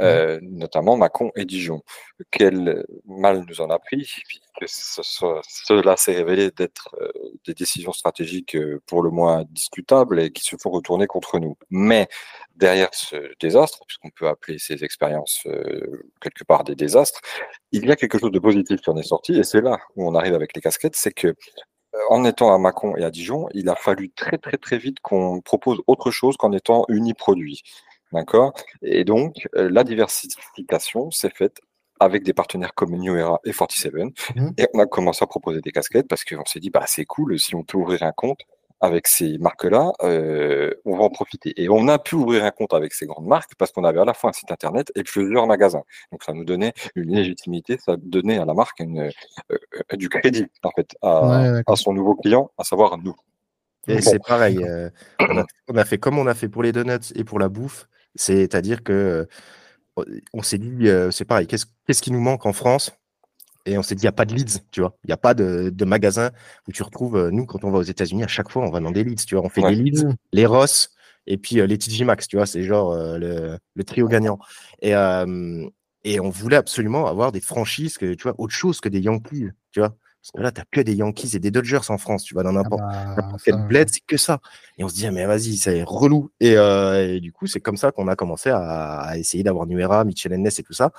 Euh, 0.00 0.38
Notamment 0.42 0.96
Mâcon 0.96 1.30
et 1.36 1.44
Dijon. 1.44 1.82
Quel 2.32 2.84
mal 3.04 3.44
nous 3.48 3.60
en 3.60 3.70
a 3.70 3.78
pris, 3.78 4.10
ce 4.66 5.02
soit- 5.02 5.42
cela 5.48 5.96
s'est 5.96 6.14
révélé 6.14 6.50
d'être 6.50 6.96
euh, 7.00 7.12
des 7.46 7.54
décisions 7.54 7.92
stratégiques 7.92 8.56
euh, 8.56 8.80
pour 8.86 9.02
le 9.02 9.10
moins 9.10 9.44
discutables 9.50 10.18
et 10.20 10.32
qui 10.32 10.42
se 10.42 10.56
font 10.60 10.70
retourner 10.70 11.06
contre 11.06 11.38
nous. 11.38 11.56
Mais 11.70 12.08
derrière 12.56 12.88
ce 12.92 13.16
désastre, 13.40 13.80
puisqu'on 13.86 14.10
peut 14.10 14.26
appeler 14.28 14.58
ces 14.58 14.82
expériences 14.82 15.46
quelque 16.20 16.42
part 16.44 16.64
des 16.64 16.74
désastres, 16.74 17.20
il 17.72 17.86
y 17.86 17.92
a 17.92 17.96
quelque 17.96 18.18
chose 18.18 18.32
de 18.32 18.38
positif 18.40 18.80
qui 18.80 18.90
en 18.90 18.96
est 18.96 19.02
sorti, 19.02 19.38
et 19.38 19.44
c'est 19.44 19.60
là 19.60 19.78
où 19.94 20.08
on 20.08 20.14
arrive 20.14 20.34
avec 20.34 20.54
les 20.56 20.60
casquettes, 20.62 20.96
c'est 20.96 21.12
que 21.12 21.34
en 22.10 22.24
étant 22.24 22.52
à 22.54 22.58
Mâcon 22.58 22.94
et 22.96 23.04
à 23.04 23.10
Dijon, 23.10 23.48
il 23.54 23.68
a 23.68 23.74
fallu 23.74 24.10
très 24.10 24.38
très 24.38 24.58
très 24.58 24.78
vite 24.78 24.98
qu'on 25.00 25.40
propose 25.40 25.80
autre 25.86 26.10
chose 26.10 26.36
qu'en 26.36 26.52
étant 26.52 26.84
uniproduit. 26.88 27.62
D'accord? 28.12 28.52
Et 28.82 29.04
donc, 29.04 29.48
euh, 29.56 29.68
la 29.70 29.84
diversification 29.84 31.10
s'est 31.10 31.30
faite 31.30 31.58
avec 31.98 32.22
des 32.24 32.32
partenaires 32.34 32.74
comme 32.74 32.90
New 32.96 33.16
Era 33.16 33.40
et 33.44 33.52
47. 33.52 33.94
Mhm. 34.34 34.52
Et 34.58 34.66
on 34.74 34.78
a 34.80 34.86
commencé 34.86 35.22
à 35.22 35.26
proposer 35.26 35.60
des 35.60 35.72
casquettes 35.72 36.08
parce 36.08 36.24
qu'on 36.24 36.44
s'est 36.44 36.60
dit, 36.60 36.70
bah, 36.70 36.84
c'est 36.86 37.04
cool, 37.04 37.38
si 37.38 37.54
on 37.54 37.62
peut 37.64 37.78
ouvrir 37.78 38.02
un 38.02 38.12
compte 38.12 38.40
avec 38.82 39.06
ces 39.06 39.38
marques-là, 39.38 39.92
euh, 40.02 40.70
on 40.84 40.98
va 40.98 41.04
en 41.04 41.08
profiter. 41.08 41.54
Et 41.56 41.70
on 41.70 41.88
a 41.88 41.98
pu 41.98 42.14
ouvrir 42.14 42.44
un 42.44 42.50
compte 42.50 42.74
avec 42.74 42.92
ces 42.92 43.06
grandes 43.06 43.26
marques 43.26 43.54
parce 43.56 43.72
qu'on 43.72 43.84
avait 43.84 44.00
à 44.00 44.04
la 44.04 44.12
fois 44.12 44.28
un 44.28 44.32
site 44.34 44.52
internet 44.52 44.92
et 44.94 45.02
plusieurs 45.02 45.46
magasins. 45.46 45.82
Donc 46.12 46.22
ça 46.22 46.34
nous 46.34 46.44
donnait 46.44 46.74
une 46.94 47.14
légitimité, 47.14 47.78
ça 47.78 47.96
donnait 47.98 48.36
à 48.38 48.44
la 48.44 48.52
marque 48.52 48.78
une, 48.80 49.10
euh, 49.50 49.58
du 49.96 50.10
crédit 50.10 50.44
en 50.62 50.70
fait 50.76 50.94
à, 51.00 51.26
Ouais, 51.26 51.52
d'accord. 51.52 51.72
à 51.72 51.76
son 51.76 51.94
nouveau 51.94 52.14
client, 52.16 52.50
à 52.58 52.64
savoir 52.64 52.98
nous. 52.98 53.14
Et 53.88 53.94
Bon. 53.94 54.00
c'est 54.02 54.18
pareil. 54.22 54.62
euh, 54.62 54.90
on, 55.20 55.38
a, 55.38 55.46
on 55.68 55.76
a 55.76 55.84
fait 55.86 55.96
comme 55.96 56.18
on 56.18 56.26
a 56.26 56.34
fait 56.34 56.50
pour 56.50 56.62
les 56.62 56.72
donuts 56.72 57.12
et 57.14 57.24
pour 57.24 57.38
la 57.38 57.48
bouffe. 57.48 57.86
C'est-à-dire 58.16 58.82
que 58.82 59.26
euh, 59.98 60.04
on 60.32 60.42
s'est 60.42 60.58
dit, 60.58 60.88
euh, 60.88 61.10
c'est 61.10 61.24
pareil, 61.24 61.46
qu'est-ce 61.46 61.66
qu'est-ce 61.86 62.02
qui 62.02 62.10
nous 62.10 62.20
manque 62.20 62.46
en 62.46 62.52
France? 62.52 62.92
Et 63.68 63.76
on 63.78 63.82
s'est 63.82 63.94
dit, 63.96 64.02
il 64.02 64.04
n'y 64.04 64.08
a 64.08 64.12
pas 64.12 64.24
de 64.26 64.34
leads, 64.34 64.60
tu 64.70 64.80
vois. 64.80 64.96
Il 65.04 65.08
n'y 65.08 65.12
a 65.12 65.16
pas 65.16 65.34
de, 65.34 65.70
de 65.70 65.84
magasin 65.84 66.30
où 66.68 66.72
tu 66.72 66.82
retrouves, 66.84 67.16
euh, 67.16 67.30
nous, 67.32 67.46
quand 67.46 67.64
on 67.64 67.70
va 67.70 67.78
aux 67.78 67.82
États-Unis, 67.82 68.22
à 68.22 68.28
chaque 68.28 68.50
fois, 68.50 68.62
on 68.62 68.70
va 68.70 68.78
dans 68.80 68.92
des 68.92 69.02
leads, 69.02 69.24
tu 69.26 69.34
vois. 69.34 69.44
On 69.44 69.48
fait 69.48 69.62
Ouais. 69.62 69.74
des 69.74 69.82
leads, 69.82 70.04
Mm. 70.06 70.14
les 70.32 70.46
Ross 70.46 70.90
et 71.26 71.36
puis 71.36 71.58
euh, 71.60 71.66
les 71.66 71.76
TG 71.78 72.04
Max, 72.04 72.28
tu 72.28 72.36
vois. 72.36 72.46
C'est 72.46 72.62
genre 72.62 72.92
euh, 72.92 73.18
le, 73.18 73.58
le 73.74 73.84
trio 73.84 74.06
gagnant. 74.06 74.38
Et, 74.82 74.94
euh, 74.94 75.66
et 76.04 76.20
on 76.20 76.30
voulait 76.30 76.56
absolument 76.56 77.06
avoir 77.08 77.32
des 77.32 77.40
franchises, 77.40 77.98
que, 77.98 78.14
tu 78.14 78.22
vois, 78.22 78.34
autre 78.38 78.54
chose 78.54 78.80
que 78.80 78.88
des 78.88 79.00
Yankees, 79.00 79.48
tu 79.72 79.80
vois. 79.80 79.96
Parce 80.26 80.32
que 80.32 80.42
là, 80.42 80.50
tu 80.50 80.60
que 80.72 80.80
des 80.80 80.94
Yankees 80.94 81.36
et 81.36 81.38
des 81.38 81.52
Dodgers 81.52 81.88
en 81.88 81.98
France, 81.98 82.24
tu 82.24 82.34
vois, 82.34 82.42
dans 82.42 82.50
Ah 82.50 82.54
n'importe 82.54 82.82
bah, 82.82 83.14
ça, 83.16 83.36
quel 83.44 83.56
bled, 83.68 83.88
c'est 83.88 84.04
que 84.04 84.16
ça. 84.16 84.40
Et 84.76 84.82
on 84.82 84.88
se 84.88 84.94
dit, 84.94 85.06
ah, 85.06 85.12
mais 85.12 85.24
vas-y, 85.24 85.56
c'est 85.56 85.84
relou. 85.84 86.30
Et, 86.40 86.56
euh, 86.56 87.14
et 87.14 87.20
du 87.20 87.32
coup, 87.32 87.46
c'est 87.46 87.60
comme 87.60 87.76
ça 87.76 87.92
qu'on 87.92 88.08
a 88.08 88.16
commencé 88.16 88.50
à, 88.50 88.98
à 88.98 89.18
essayer 89.18 89.44
d'avoir 89.44 89.66
Nuera, 89.66 90.04
Mitchell 90.04 90.32
Ness 90.32 90.58
et 90.58 90.64
tout 90.64 90.72
ça. 90.72 90.90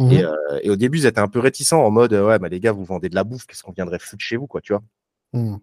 mhm. 0.00 0.12
Et, 0.12 0.24
euh, 0.24 0.34
et 0.62 0.70
au 0.70 0.74
début, 0.74 0.98
ils 0.98 1.06
étaient 1.06 1.20
un 1.20 1.28
peu 1.28 1.38
réticents 1.38 1.80
en 1.80 1.92
mode, 1.92 2.12
ouais, 2.12 2.40
bah, 2.40 2.48
les 2.48 2.58
gars, 2.58 2.72
vous 2.72 2.84
vendez 2.84 3.08
de 3.08 3.14
la 3.14 3.22
bouffe, 3.22 3.46
qu'est-ce 3.46 3.62
qu'on 3.62 3.70
viendrait 3.72 4.00
foutre 4.00 4.24
chez 4.24 4.36
vous, 4.36 4.48
quoi, 4.48 4.60
tu 4.60 4.72
vois? 4.72 4.82
Mhm. 5.32 5.60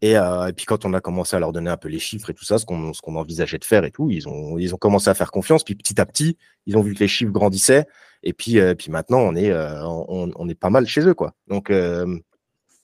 Et, 0.00 0.16
euh, 0.16 0.46
et 0.48 0.52
puis 0.52 0.64
quand 0.64 0.84
on 0.84 0.94
a 0.94 1.00
commencé 1.00 1.36
à 1.36 1.40
leur 1.40 1.52
donner 1.52 1.70
un 1.70 1.76
peu 1.76 1.88
les 1.88 1.98
chiffres 1.98 2.30
et 2.30 2.34
tout 2.34 2.44
ça, 2.44 2.58
ce 2.58 2.64
qu'on 2.66 3.16
envisageait 3.16 3.58
de 3.58 3.64
faire 3.64 3.84
et 3.84 3.90
tout, 3.90 4.10
ils 4.10 4.28
ont, 4.28 4.58
ils 4.58 4.74
ont 4.74 4.78
commencé 4.78 5.08
à 5.10 5.14
faire 5.14 5.30
confiance. 5.30 5.62
Puis 5.64 5.76
petit 5.76 6.00
à 6.00 6.06
petit, 6.06 6.36
ils 6.66 6.76
ont 6.76 6.82
vu 6.82 6.94
que 6.94 7.00
les 7.00 7.08
chiffres 7.08 7.32
grandissaient. 7.32 7.86
Et 8.22 8.32
puis, 8.32 8.58
euh, 8.58 8.74
puis 8.74 8.90
maintenant, 8.90 9.18
on 9.20 9.36
est, 9.36 9.50
euh, 9.50 9.84
on, 9.86 10.30
on 10.34 10.48
est 10.48 10.54
pas 10.54 10.70
mal 10.70 10.86
chez 10.86 11.02
eux, 11.02 11.14
quoi. 11.14 11.34
Donc 11.46 11.70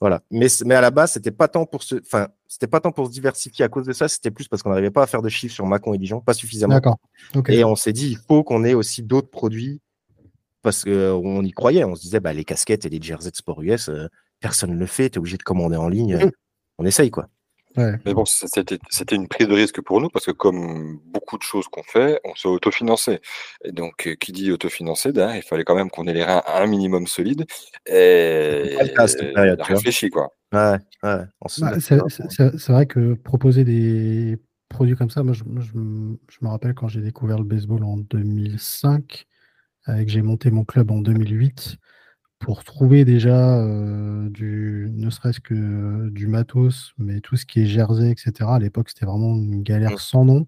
voilà. 0.01 0.23
Mais, 0.31 0.49
mais 0.65 0.75
à 0.75 0.81
la 0.81 0.91
base, 0.91 1.13
c'était 1.13 1.31
pas 1.31 1.49
tant 1.49 1.67
pour 1.67 1.83
se, 1.83 1.97
enfin, 1.97 2.29
c'était 2.47 2.67
pas 2.67 2.81
tant 2.81 2.93
pour 2.93 3.07
se 3.07 3.13
diversifier 3.13 3.65
à 3.65 3.69
cause 3.69 3.87
de 3.87 3.93
ça. 3.93 4.09
C'était 4.09 4.31
plus 4.31 4.49
parce 4.49 4.63
qu'on 4.63 4.71
n'arrivait 4.71 4.91
pas 4.91 5.03
à 5.03 5.07
faire 5.07 5.23
de 5.23 5.29
chiffres 5.29 5.55
sur 5.55 5.67
Macon 5.67 5.95
et 5.95 5.99
Dijon, 5.99 6.21
pas 6.21 6.35
suffisamment. 6.35 6.75
D'accord. 6.75 6.99
Et 7.49 7.65
on 7.65 7.77
s'est 7.77 7.93
dit, 7.93 8.11
il 8.11 8.19
faut 8.19 8.45
qu'on 8.45 8.65
ait 8.65 8.75
aussi 8.75 9.03
d'autres 9.03 9.31
produits 9.31 9.81
parce 10.63 10.85
qu'on 10.85 11.43
y 11.43 11.51
croyait. 11.53 11.85
On 11.85 11.95
se 11.95 12.03
disait, 12.03 12.21
bah, 12.21 12.33
les 12.33 12.45
casquettes 12.45 12.85
et 12.87 12.89
les 12.89 13.01
jerseys 13.01 13.31
de 13.31 13.37
sport 13.37 13.63
US, 13.63 13.89
euh, 13.89 14.09
personne 14.41 14.71
ne 14.73 14.79
le 14.79 14.87
fait. 14.87 15.11
Tu 15.11 15.17
es 15.17 15.19
obligé 15.19 15.37
de 15.37 15.43
commander 15.43 15.77
en 15.77 15.89
ligne. 15.89 16.31
On 16.79 16.85
essaye, 16.85 17.11
quoi. 17.11 17.29
Ouais. 17.77 17.95
Mais 18.05 18.15
bon, 18.15 18.25
c'était 18.25 19.17
une 19.17 19.29
prise 19.29 19.49
de 19.49 19.55
risque 19.55 19.81
pour 19.81 20.01
nous 20.01 20.09
parce 20.09 20.27
que 20.27 20.31
comme 20.31 21.01
beaucoup 21.07 21.39
de 21.39 21.43
choses 21.43 21.67
qu'on 21.69 21.83
fait, 21.83 22.21
on 22.25 22.35
s'est 22.35 22.49
autofinancé. 22.49 23.21
Et 23.65 23.73
donc, 23.73 24.07
euh, 24.07 24.15
qui 24.15 24.33
dit 24.33 24.53
autofinancé, 24.53 25.13
derrière, 25.13 25.37
il 25.37 25.43
fallait 25.43 25.65
quand 25.65 25.75
même 25.75 25.91
qu'on 25.91 26.07
ait 26.07 26.13
les 26.13 26.25
reins 26.25 26.43
un 26.47 26.67
minimum 26.67 27.07
solides 27.07 27.47
et 27.87 28.77
à 28.97 29.07
période, 29.33 29.61
réfléchi 29.63 30.11
quoi. 30.11 30.33
Ouais, 30.53 30.77
ouais. 31.03 31.25
se 31.49 31.61
Bah, 31.61 31.73
c'est 31.81 32.73
vrai 32.73 32.87
que 32.87 33.15
proposer 33.15 33.65
des 33.65 34.39
produits 34.69 34.97
comme 34.97 35.11
ça, 35.11 35.23
moi 35.23 35.35
je, 35.35 35.43
je 35.45 35.79
me 35.79 36.49
rappelle 36.49 36.75
quand 36.75 36.89
j'ai 36.89 37.01
découvert 37.01 37.39
le 37.39 37.45
baseball 37.45 37.83
en 37.85 37.97
2005, 37.97 39.27
euh, 39.89 39.97
et 39.97 40.07
que 40.07 40.11
j'ai 40.11 40.23
monté 40.23 40.51
mon 40.51 40.65
club 40.65 40.91
en 40.91 40.99
2008, 40.99 41.77
pour 42.39 42.65
trouver 42.65 43.05
déjà 43.05 43.59
euh, 43.61 44.29
du, 44.31 44.91
ne 44.93 45.11
serait-ce 45.11 45.41
que 45.41 45.55
euh, 45.55 46.11
du 46.11 46.27
matos, 46.27 46.93
mais 46.99 47.21
tout 47.21 47.37
ce 47.37 47.47
qui 47.47 47.63
est 47.63 47.67
jersey, 47.67 48.11
etc. 48.11 48.55
À 48.55 48.59
l'époque, 48.59 48.91
c'était 48.91 49.07
vraiment 49.07 49.35
une 49.35 49.63
galère 49.63 49.93
Mm. 49.93 49.99
sans 49.99 50.25
nom. 50.25 50.47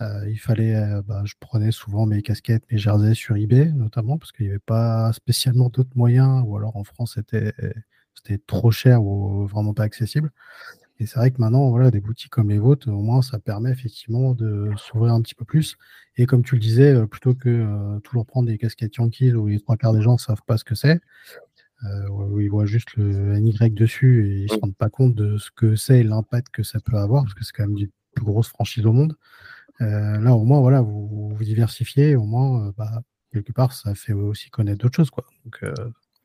Euh, 0.00 0.28
il 0.30 0.38
fallait, 0.38 0.80
bah, 1.06 1.22
je 1.24 1.34
prenais 1.40 1.72
souvent 1.72 2.06
mes 2.06 2.22
casquettes, 2.22 2.62
mes 2.70 2.78
jerseys 2.78 3.14
sur 3.14 3.36
eBay, 3.36 3.72
notamment, 3.72 4.16
parce 4.16 4.30
qu'il 4.32 4.46
n'y 4.46 4.50
avait 4.50 4.60
pas 4.60 5.12
spécialement 5.12 5.70
d'autres 5.70 5.96
moyens, 5.96 6.44
ou 6.46 6.56
alors 6.56 6.76
en 6.76 6.84
France, 6.84 7.14
c'était 7.16 8.38
trop 8.46 8.70
cher 8.70 9.02
ou 9.02 9.46
vraiment 9.46 9.74
pas 9.74 9.84
accessible. 9.84 10.30
Et 11.00 11.06
c'est 11.06 11.18
vrai 11.18 11.30
que 11.30 11.40
maintenant, 11.40 11.70
voilà, 11.70 11.90
des 11.90 12.00
boutiques 12.00 12.30
comme 12.30 12.50
les 12.50 12.58
vôtres, 12.58 12.88
au 12.88 13.02
moins, 13.02 13.22
ça 13.22 13.38
permet 13.38 13.70
effectivement 13.70 14.34
de 14.34 14.70
s'ouvrir 14.76 15.14
un 15.14 15.22
petit 15.22 15.34
peu 15.34 15.44
plus. 15.44 15.76
Et 16.16 16.26
comme 16.26 16.42
tu 16.42 16.56
le 16.56 16.60
disais, 16.60 16.92
euh, 16.94 17.06
plutôt 17.06 17.34
que 17.34 17.48
euh, 17.48 18.00
toujours 18.00 18.26
prendre 18.26 18.48
des 18.48 18.58
casquettes 18.58 18.96
Yankees 18.96 19.32
où 19.32 19.46
les 19.46 19.60
trois 19.60 19.76
quarts 19.76 19.92
des 19.92 20.02
gens 20.02 20.14
ne 20.14 20.18
savent 20.18 20.42
pas 20.46 20.58
ce 20.58 20.64
que 20.64 20.74
c'est, 20.74 21.00
euh, 21.84 22.08
où 22.08 22.40
ils 22.40 22.50
voient 22.50 22.66
juste 22.66 22.96
le 22.96 23.38
NY 23.38 23.52
dessus 23.70 24.26
et 24.26 24.38
ils 24.40 24.42
ne 24.44 24.48
se 24.48 24.60
rendent 24.60 24.76
pas 24.76 24.90
compte 24.90 25.14
de 25.14 25.38
ce 25.38 25.50
que 25.52 25.76
c'est 25.76 26.00
et 26.00 26.02
l'impact 26.02 26.48
que 26.50 26.64
ça 26.64 26.80
peut 26.80 26.96
avoir, 26.96 27.22
parce 27.22 27.34
que 27.34 27.44
c'est 27.44 27.52
quand 27.52 27.66
même 27.66 27.76
des 27.76 27.90
plus 28.14 28.24
grosses 28.24 28.48
franchises 28.48 28.84
au 28.84 28.92
monde. 28.92 29.16
Euh, 29.80 30.18
là, 30.18 30.34
au 30.34 30.42
moins, 30.42 30.60
voilà, 30.60 30.80
vous 30.80 31.28
vous 31.32 31.44
diversifiez, 31.44 32.16
au 32.16 32.24
moins, 32.24 32.72
bah, 32.76 33.02
quelque 33.32 33.52
part, 33.52 33.72
ça 33.72 33.94
fait 33.94 34.12
aussi 34.12 34.50
connaître 34.50 34.78
d'autres 34.78 34.96
choses. 34.96 35.10
Quoi. 35.10 35.24
Donc, 35.44 35.62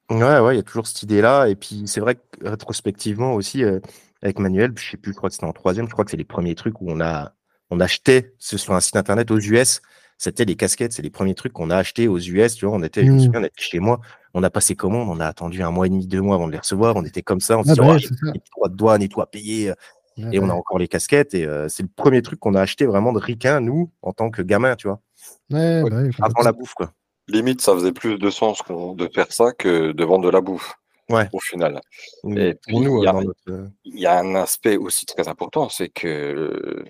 Ouais, 0.10 0.40
ouais, 0.40 0.54
il 0.54 0.58
y 0.58 0.60
a 0.60 0.64
toujours 0.64 0.86
cette 0.86 1.04
idée-là. 1.04 1.48
Et 1.48 1.56
puis, 1.56 1.84
c'est 1.86 2.00
vrai 2.00 2.16
que 2.16 2.48
rétrospectivement 2.48 3.34
aussi, 3.34 3.64
euh, 3.64 3.80
avec 4.24 4.40
Manuel, 4.40 4.72
je 4.78 4.92
sais 4.92 4.98
plus, 4.98 5.12
je 5.12 5.18
crois 5.18 5.30
que 5.30 5.36
c'était 5.36 5.46
en 5.46 5.54
troisième, 5.54 5.86
je 5.88 5.92
crois 5.92 6.06
que 6.06 6.12
c'est 6.12 6.18
les 6.18 6.24
premiers 6.24 6.56
trucs 6.56 6.80
où 6.82 6.86
on 6.90 7.02
a, 7.02 7.34
on 7.70 7.80
achetait 7.80 8.34
ce 8.40 8.58
sur 8.58 8.74
un 8.74 8.80
site 8.80 8.96
internet 8.96 9.30
aux 9.32 9.40
US. 9.40 9.82
C'était 10.18 10.46
les 10.46 10.56
casquettes, 10.56 10.94
c'est 10.94 11.02
les 11.02 11.10
premiers 11.10 11.36
trucs 11.36 11.52
qu'on 11.52 11.70
a 11.70 11.76
achetés 11.76 12.08
aux 12.08 12.18
US. 12.20 12.56
Tu 12.56 12.66
vois, 12.66 12.76
on 12.76 12.84
était, 12.84 13.06
je 13.06 13.12
me 13.12 13.18
Mm. 13.18 13.20
souviens, 13.20 13.42
on 13.42 13.44
était 13.44 13.62
chez 13.62 13.80
moi, 13.80 14.00
on 14.34 14.42
a 14.42 14.50
passé 14.50 14.76
commande, 14.76 15.10
on 15.10 15.20
a 15.20 15.26
attendu 15.28 15.62
un 15.62 15.72
mois 15.72 15.88
et 15.88 15.90
demi, 15.90 16.08
deux 16.08 16.22
mois 16.22 16.36
avant 16.36 16.48
de 16.48 16.54
les 16.54 16.58
recevoir. 16.60 16.96
On 16.96 17.04
était 17.04 17.22
comme 17.22 17.42
ça, 17.42 17.58
on 17.58 17.64
se 17.64 17.72
ah, 17.72 17.74
disait, 17.74 17.82
bah 17.82 17.88
oh, 18.26 18.32
ouais, 18.64 18.70
de 18.70 18.76
douane 18.76 19.02
et 19.02 19.10
tout 19.10 19.22
à 19.22 19.26
payer. 19.26 19.72
Ah, 19.72 20.30
Et 20.32 20.40
on 20.40 20.46
a 20.46 20.48
bah 20.48 20.54
encore 20.54 20.80
les 20.80 20.88
casquettes. 20.88 21.34
Et 21.34 21.46
euh, 21.46 21.68
c'est 21.68 21.84
le 21.84 21.90
premier 21.94 22.22
truc 22.22 22.40
qu'on 22.40 22.54
a 22.54 22.62
acheté 22.62 22.86
vraiment 22.86 23.12
de 23.12 23.20
ricain, 23.20 23.60
nous, 23.60 23.92
en 24.02 24.14
tant 24.14 24.30
que 24.30 24.42
gamin, 24.42 24.78
tu 24.78 24.88
vois, 24.88 25.02
ouais, 25.52 25.82
Ouais, 25.82 25.90
bah 25.90 25.98
avant 26.22 26.44
la 26.44 26.54
bouffe, 26.54 26.76
quoi. 26.76 26.94
Limite, 27.28 27.62
ça 27.62 27.74
faisait 27.74 27.92
plus 27.92 28.18
de 28.18 28.30
sens 28.30 28.62
qu'on- 28.62 28.94
de 28.96 29.10
faire 29.14 29.32
ça 29.34 29.52
que 29.52 29.92
de 29.92 30.04
vendre 30.06 30.26
de 30.26 30.30
la 30.30 30.40
bouffe 30.42 30.76
Ouais. 31.10 31.28
au 31.34 31.40
final. 31.40 31.82
Et 32.36 32.56
Pour 32.70 32.82
nous, 32.82 33.04
il 33.04 33.04
y 33.04 33.08
euh, 33.08 33.10
a- 33.10 33.14
dans 33.14 33.22
notre. 33.22 33.40
euh, 33.50 33.68
Il 33.86 34.00
y 34.00 34.06
a 34.06 34.20
un 34.20 34.36
aspect 34.36 34.78
aussi 34.78 35.06
très 35.06 35.28
important, 35.28 35.70
c'est 35.70 35.90
que 35.90 36.08
euh, 36.08 36.86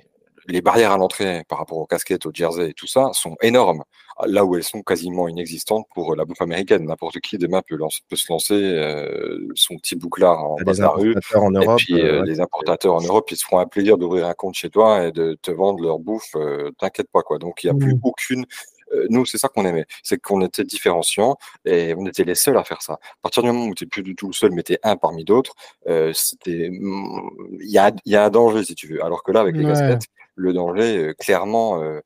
les 0.47 0.61
barrières 0.61 0.91
à 0.91 0.97
l'entrée 0.97 1.43
par 1.47 1.57
rapport 1.59 1.77
aux 1.77 1.85
casquettes, 1.85 2.25
aux 2.25 2.31
jerseys 2.33 2.69
et 2.69 2.73
tout 2.73 2.85
ça 2.87 3.09
sont 3.13 3.35
énormes, 3.41 3.83
là 4.25 4.43
où 4.43 4.55
elles 4.57 4.63
sont 4.63 4.81
quasiment 4.83 5.29
inexistantes 5.29 5.87
pour 5.95 6.15
la 6.17 6.25
bouffe 6.25 6.41
américaine. 6.41 6.85
N'importe 6.85 7.19
qui 7.21 7.37
demain 7.37 7.61
peut, 7.65 7.77
se 8.13 8.25
lancer 8.31 8.53
euh, 8.53 9.47
son 9.55 9.77
petit 9.77 9.95
bouclard 9.95 10.43
en 10.43 10.55
bas 10.57 10.73
de 10.73 10.81
la 10.81 10.89
rue. 10.89 11.15
en 11.35 11.53
Et 11.55 11.65
Europe. 11.65 11.77
puis 11.79 11.93
euh, 11.93 11.97
euh, 12.17 12.19
ouais, 12.21 12.25
les 12.27 12.41
importateurs 12.41 12.93
en 12.95 13.01
Europe, 13.01 13.31
ils 13.31 13.37
se 13.37 13.45
feront 13.45 13.59
un 13.59 13.67
plaisir 13.67 13.97
d'ouvrir 13.97 14.27
un 14.27 14.33
compte 14.33 14.55
chez 14.55 14.69
toi 14.69 15.05
et 15.07 15.11
de 15.13 15.37
te 15.41 15.49
vendre 15.49 15.81
leur 15.81 15.97
bouffe. 15.97 16.35
euh, 16.35 16.71
T'inquiète 16.77 17.07
pas 17.11 17.21
quoi. 17.21 17.39
Donc 17.39 17.63
il 17.63 17.71
n'y 17.71 17.75
a 17.77 17.79
plus 17.79 17.95
Mm. 17.95 17.99
aucune. 18.03 18.45
Euh, 18.93 19.07
nous, 19.09 19.25
c'est 19.25 19.37
ça 19.37 19.47
qu'on 19.49 19.65
aimait, 19.65 19.85
c'est 20.03 20.19
qu'on 20.19 20.41
était 20.41 20.63
différenciants 20.63 21.37
et 21.65 21.93
on 21.97 22.05
était 22.05 22.23
les 22.23 22.35
seuls 22.35 22.57
à 22.57 22.63
faire 22.63 22.81
ça. 22.81 22.93
À 22.93 22.97
partir 23.21 23.43
du 23.43 23.51
moment 23.51 23.65
où 23.67 23.75
tu 23.75 23.83
n'es 23.83 23.89
plus 23.89 24.03
du 24.03 24.15
tout 24.15 24.27
le 24.27 24.33
seul, 24.33 24.51
mais 24.51 24.63
tu 24.63 24.73
es 24.73 24.79
un 24.83 24.95
parmi 24.97 25.23
d'autres, 25.23 25.53
euh, 25.87 26.11
c'était, 26.13 26.69
mm, 26.71 27.29
il 27.61 27.69
y 27.71 27.77
a, 27.77 27.91
y 28.05 28.15
a 28.15 28.25
un 28.25 28.29
danger 28.29 28.63
si 28.63 28.75
tu 28.75 28.87
veux. 28.87 29.03
Alors 29.03 29.23
que 29.23 29.31
là, 29.31 29.41
avec 29.41 29.55
les 29.55 29.63
Ouais. 29.65 29.71
casquettes, 29.71 30.05
le 30.35 30.53
danger, 30.53 30.97
euh, 30.97 31.13
clairement, 31.13 31.81
euh, 31.81 31.99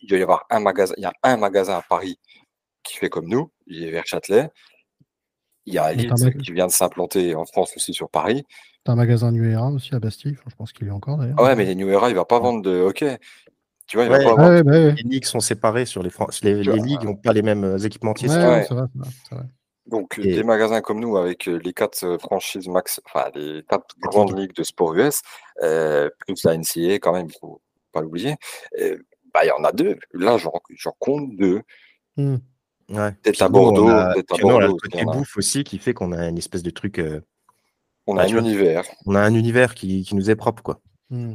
il 0.00 0.08
doit 0.08 0.18
y 0.18 0.22
avoir 0.22 0.46
un 0.50 0.60
magasin, 0.60 0.94
il 0.96 1.02
y 1.02 1.06
a 1.06 1.12
un 1.22 1.36
magasin 1.36 1.74
à 1.74 1.82
Paris 1.82 2.18
qui 2.82 2.96
fait 2.96 3.08
comme 3.08 3.28
nous, 3.28 3.50
il 3.66 3.84
est 3.84 3.90
vers 3.90 4.06
Châtelet. 4.06 4.48
Il 5.68 5.74
y 5.74 5.78
a 5.78 5.92
Elite 5.92 6.38
qui 6.42 6.52
vient 6.52 6.68
de 6.68 6.72
s'implanter 6.72 7.34
en 7.34 7.44
France 7.44 7.72
aussi 7.76 7.92
sur 7.92 8.08
Paris. 8.08 8.44
T'as 8.84 8.92
un 8.92 8.94
magasin 8.94 9.32
New 9.32 9.44
Era 9.44 9.68
aussi 9.70 9.94
à 9.96 9.98
Bastille, 9.98 10.36
je 10.48 10.54
pense 10.54 10.72
qu'il 10.72 10.86
y 10.86 10.90
a 10.90 10.94
encore 10.94 11.16
d'ailleurs. 11.18 11.34
Ah 11.38 11.42
ouais, 11.42 11.56
mais 11.56 11.64
les 11.64 11.74
New 11.74 11.88
Era, 11.88 12.08
il 12.08 12.14
va 12.14 12.24
pas 12.24 12.38
vendre 12.38 12.62
de 12.62 12.70
hockey. 12.70 13.18
Tu 13.86 13.96
vois, 13.96 14.06
il 14.06 14.10
va 14.10 14.18
Ouais, 14.18 14.24
pas 14.24 14.34
Ouais, 14.34 14.36
vendre. 14.36 14.50
ouais, 14.54 14.62
bah 14.64 14.72
ouais. 14.72 14.94
les 14.94 15.02
ligues 15.02 15.24
sont 15.24 15.40
séparées 15.40 15.86
sur 15.86 16.02
les 16.02 16.10
Fran- 16.10 16.26
les, 16.42 16.54
ligues 16.62 17.04
n'ont 17.04 17.14
pas 17.16 17.32
les 17.32 17.42
mêmes 17.42 17.64
euh, 17.64 17.78
équipementiers. 17.78 18.28
Vrai. 18.28 18.66
Donc, 19.86 20.18
Et- 20.18 20.34
des 20.34 20.42
magasins 20.42 20.80
comme 20.80 20.98
nous, 20.98 21.16
avec 21.16 21.46
euh, 21.48 21.60
les 21.62 21.72
quatre 21.72 22.02
euh, 22.04 22.18
franchises 22.18 22.66
max, 22.68 23.00
enfin, 23.06 23.30
les 23.36 23.62
quatre 23.68 23.94
grandes 24.00 24.36
ligues 24.36 24.54
de 24.54 24.64
sport 24.64 24.94
US, 24.96 25.22
euh, 25.62 26.10
plus 26.26 26.42
la 26.44 26.54
NCA, 26.56 26.94
quand 26.98 27.12
même, 27.12 27.28
il 27.28 27.36
faut 27.40 27.60
pas 27.92 28.00
l'oublier, 28.00 28.34
euh, 28.80 28.98
bah, 29.32 29.40
il 29.44 29.48
y 29.48 29.52
en 29.52 29.62
a 29.62 29.70
deux. 29.70 29.96
Là, 30.12 30.36
j'en 30.38 30.52
j'en 30.70 30.92
compte 30.98 31.36
deux. 31.36 31.62
Hmm. 32.16 32.36
Ouais. 32.88 33.12
Peut-être 33.22 33.42
à 33.42 33.48
Bordeaux, 33.48 33.88
a- 33.88 34.14
peut-être 34.14 34.34
à 34.34 34.38
nous, 34.42 34.48
on 34.48 34.56
a 34.56 34.60
le 34.60 34.66
Bordeaux. 34.68 34.76
côté 34.82 35.04
bouffe 35.04 35.36
aussi 35.36 35.62
qui 35.62 35.78
fait 35.78 35.94
qu'on 35.94 36.10
a 36.12 36.28
une 36.28 36.38
espèce 36.38 36.62
de 36.64 36.70
truc. 36.70 36.98
euh, 36.98 37.20
On 38.08 38.14
Bah, 38.14 38.22
a 38.22 38.24
un 38.24 38.28
tu 38.28 38.34
vois. 38.34 38.42
univers. 38.42 38.84
on 39.06 39.14
a 39.14 39.20
un 39.20 39.34
univers 39.34 39.74
qui, 39.74 40.02
qui 40.02 40.14
nous 40.16 40.30
est 40.30 40.36
propre, 40.36 40.62
quoi. 40.64 40.80
Hmm. 41.10 41.34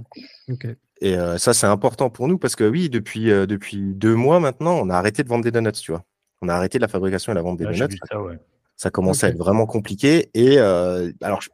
Ok. 0.49 0.67
Et 1.01 1.15
euh, 1.15 1.39
ça, 1.39 1.53
c'est 1.53 1.65
important 1.67 2.11
pour 2.11 2.27
nous 2.27 2.37
parce 2.37 2.55
que 2.55 2.63
oui, 2.63 2.89
depuis, 2.89 3.31
euh, 3.31 3.47
depuis 3.47 3.77
deux 3.77 4.15
mois 4.15 4.39
maintenant, 4.39 4.79
on 4.79 4.89
a 4.89 4.95
arrêté 4.95 5.23
de 5.23 5.27
vendre 5.27 5.43
des 5.43 5.51
donuts, 5.51 5.71
tu 5.71 5.91
vois. 5.91 6.03
On 6.43 6.47
a 6.47 6.53
arrêté 6.53 6.77
la 6.77 6.87
fabrication 6.87 7.31
et 7.31 7.35
la 7.35 7.41
vente 7.41 7.57
des 7.57 7.65
J'ai 7.71 7.87
donuts. 7.87 7.97
ça, 8.09 8.21
ouais. 8.21 8.37
Ça 8.77 8.89
commençait 8.91 9.27
à 9.27 9.29
être 9.29 9.37
vraiment 9.37 9.65
compliqué. 9.65 10.29
Et 10.33 10.57
euh, 10.59 11.11
alors, 11.21 11.41
je, 11.41 11.49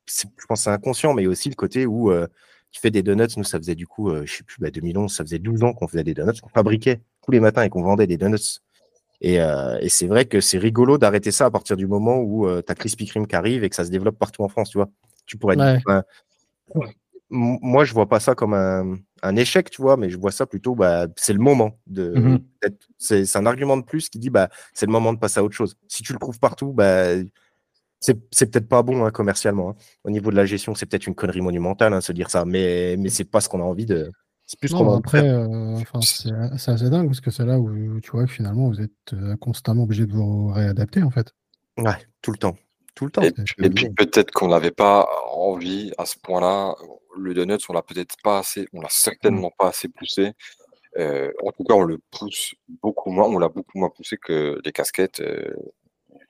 pense 0.47 0.59
que 0.59 0.63
c'est 0.63 0.69
inconscient, 0.69 1.13
mais 1.13 1.23
il 1.23 1.25
y 1.25 1.27
a 1.27 1.31
aussi 1.31 1.49
le 1.49 1.55
côté 1.55 1.85
où 1.85 2.11
qui 2.71 2.79
fait 2.79 2.91
des 2.91 3.03
donuts. 3.03 3.27
Nous, 3.37 3.43
ça 3.43 3.57
faisait 3.57 3.75
du 3.75 3.87
coup, 3.87 4.13
je 4.25 4.31
sais 4.31 4.43
plus, 4.43 4.57
bah, 4.59 4.69
2011, 4.69 5.13
ça 5.13 5.23
faisait 5.23 5.39
12 5.39 5.63
ans 5.63 5.73
qu'on 5.73 5.87
faisait 5.87 6.03
des 6.03 6.13
donuts, 6.13 6.39
qu'on 6.41 6.49
fabriquait 6.49 7.01
tous 7.23 7.31
les 7.31 7.41
matins 7.41 7.63
et 7.63 7.69
qu'on 7.69 7.83
vendait 7.83 8.07
des 8.07 8.17
donuts. 8.17 8.61
Et, 9.19 9.35
et 9.35 9.89
c'est 9.89 10.07
vrai 10.07 10.23
que 10.25 10.39
c'est 10.39 10.57
rigolo 10.57 10.97
d'arrêter 10.97 11.31
ça 11.31 11.45
à 11.45 11.51
partir 11.51 11.75
du 11.75 11.87
moment 11.87 12.19
où 12.19 12.47
tu 12.61 12.71
as 12.71 12.75
Krispy 12.75 13.07
Kreme 13.07 13.27
qui 13.27 13.35
arrive 13.35 13.65
et 13.65 13.69
que 13.69 13.75
ça 13.75 13.83
se 13.83 13.91
développe 13.91 14.17
partout 14.17 14.43
en 14.43 14.47
France, 14.47 14.69
tu 14.69 14.77
vois. 14.77 14.89
Tu 15.25 15.37
pourrais 15.37 15.57
Ouais. 15.57 15.81
dire, 15.85 16.03
moi, 17.29 17.83
je 17.83 17.93
vois 17.93 18.07
pas 18.07 18.21
ça 18.21 18.35
comme 18.35 18.53
un, 18.53 18.95
un 19.23 19.35
échec, 19.35 19.69
tu 19.69 19.81
vois, 19.81 19.97
mais 19.97 20.09
je 20.09 20.17
vois 20.17 20.31
ça 20.31 20.45
plutôt, 20.45 20.75
bah, 20.75 21.07
c'est 21.17 21.33
le 21.33 21.39
moment 21.39 21.79
de. 21.87 22.13
D'être- 22.61 22.87
C'est 22.97 23.35
un 23.37 23.45
argument 23.45 23.77
de 23.77 23.83
plus 23.83 24.09
qui 24.09 24.19
dit, 24.19 24.29
bah, 24.29 24.49
c'est 24.73 24.85
le 24.85 24.91
moment 24.91 25.13
de 25.13 25.19
passer 25.19 25.39
à 25.39 25.43
autre 25.43 25.55
chose. 25.55 25.75
Si 25.87 26.03
tu 26.03 26.13
le 26.13 26.19
trouves 26.19 26.39
partout, 26.39 26.73
bah, 26.73 27.15
C'est 27.99 28.51
peut-être 28.51 28.67
pas 28.69 28.83
bon 28.83 29.05
hein, 29.05 29.11
commercialement. 29.11 29.71
hein. 29.71 29.75
Au 30.03 30.11
niveau 30.11 30.29
de 30.31 30.35
la 30.35 30.45
gestion, 30.45 30.75
c'est 30.75 30.85
peut-être 30.85 31.07
une 31.07 31.15
connerie 31.15 31.41
monumentale, 31.41 31.93
hein, 31.93 32.01
se 32.01 32.11
dire 32.13 32.29
ça, 32.29 32.45
mais, 32.45 32.95
mais 32.97 33.09
c'est 33.09 33.25
pas 33.25 33.41
ce 33.41 33.49
qu'on 33.49 33.59
a 33.59 33.63
envie 33.63 33.85
de. 33.87 34.11
C'est 34.45 34.57
plus 34.59 34.69
ce 34.69 34.75
qu'on 34.75 34.93
a 34.93 34.97
après, 34.97 35.27
euh, 35.27 35.75
c'est 36.01 36.71
assez 36.71 36.89
dingue 36.89 37.07
parce 37.07 37.19
que 37.19 37.31
c'est 37.31 37.45
là 37.45 37.59
où 37.59 37.99
tu 37.99 38.11
vois 38.11 38.25
que 38.25 38.31
finalement 38.31 38.69
vous 38.69 38.79
êtes 38.79 38.91
euh, 39.13 39.35
constamment 39.35 39.83
obligé 39.83 40.05
de 40.05 40.13
vous 40.13 40.47
réadapter 40.47 41.03
en 41.03 41.09
fait. 41.09 41.33
Ouais, 41.77 41.97
tout 42.21 42.31
le 42.31 42.37
temps. 42.37 42.55
Tout 42.97 43.05
le 43.05 43.11
temps. 43.11 43.21
Et, 43.21 43.31
puis 43.69 43.89
peut-être 43.91 44.31
qu'on 44.31 44.47
n'avait 44.49 44.71
pas 44.71 45.07
envie 45.31 45.93
à 45.97 46.05
ce 46.05 46.17
point-là. 46.19 46.75
Le 47.17 47.33
donuts, 47.33 47.57
on 47.69 47.73
l'a 47.73 47.81
peut-être 47.83 48.15
pas 48.23 48.39
assez, 48.39 48.67
on 48.73 48.81
l'a 48.81 48.89
certainement 48.89 49.51
pas 49.57 49.69
assez 49.69 49.87
poussé. 49.87 50.33
Euh, 50.97 51.31
en 51.45 51.51
tout 51.51 51.63
cas, 51.63 51.75
on 51.75 51.83
le 51.83 51.99
pousse 52.11 52.55
beaucoup 52.81 53.11
moins, 53.11 53.25
on 53.27 53.37
l'a 53.37 53.49
beaucoup 53.49 53.77
moins 53.77 53.89
poussé 53.95 54.17
que 54.17 54.59
les 54.65 54.71
casquettes, 54.71 55.19
euh, 55.21 55.53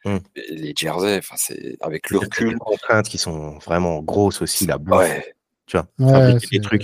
Mm. 0.06 0.18
et 0.36 0.56
les 0.56 0.74
jerseys. 0.78 1.18
Enfin, 1.18 1.36
c'est 1.38 1.76
avec 1.82 2.10
le 2.12 2.20
recul. 2.20 2.50
des 2.54 2.60
contraintes 2.60 3.08
qui 3.08 3.18
sont 3.18 3.58
vraiment 3.60 4.00
grosses 4.02 4.42
aussi, 4.42 4.68
la 4.68 4.78
bouffe. 4.78 4.98
Ouais, 5.00 5.34
Tu 5.66 5.78
vois, 5.78 5.88
Ouais, 6.00 6.36
des 6.52 6.60
trucs. 6.62 6.84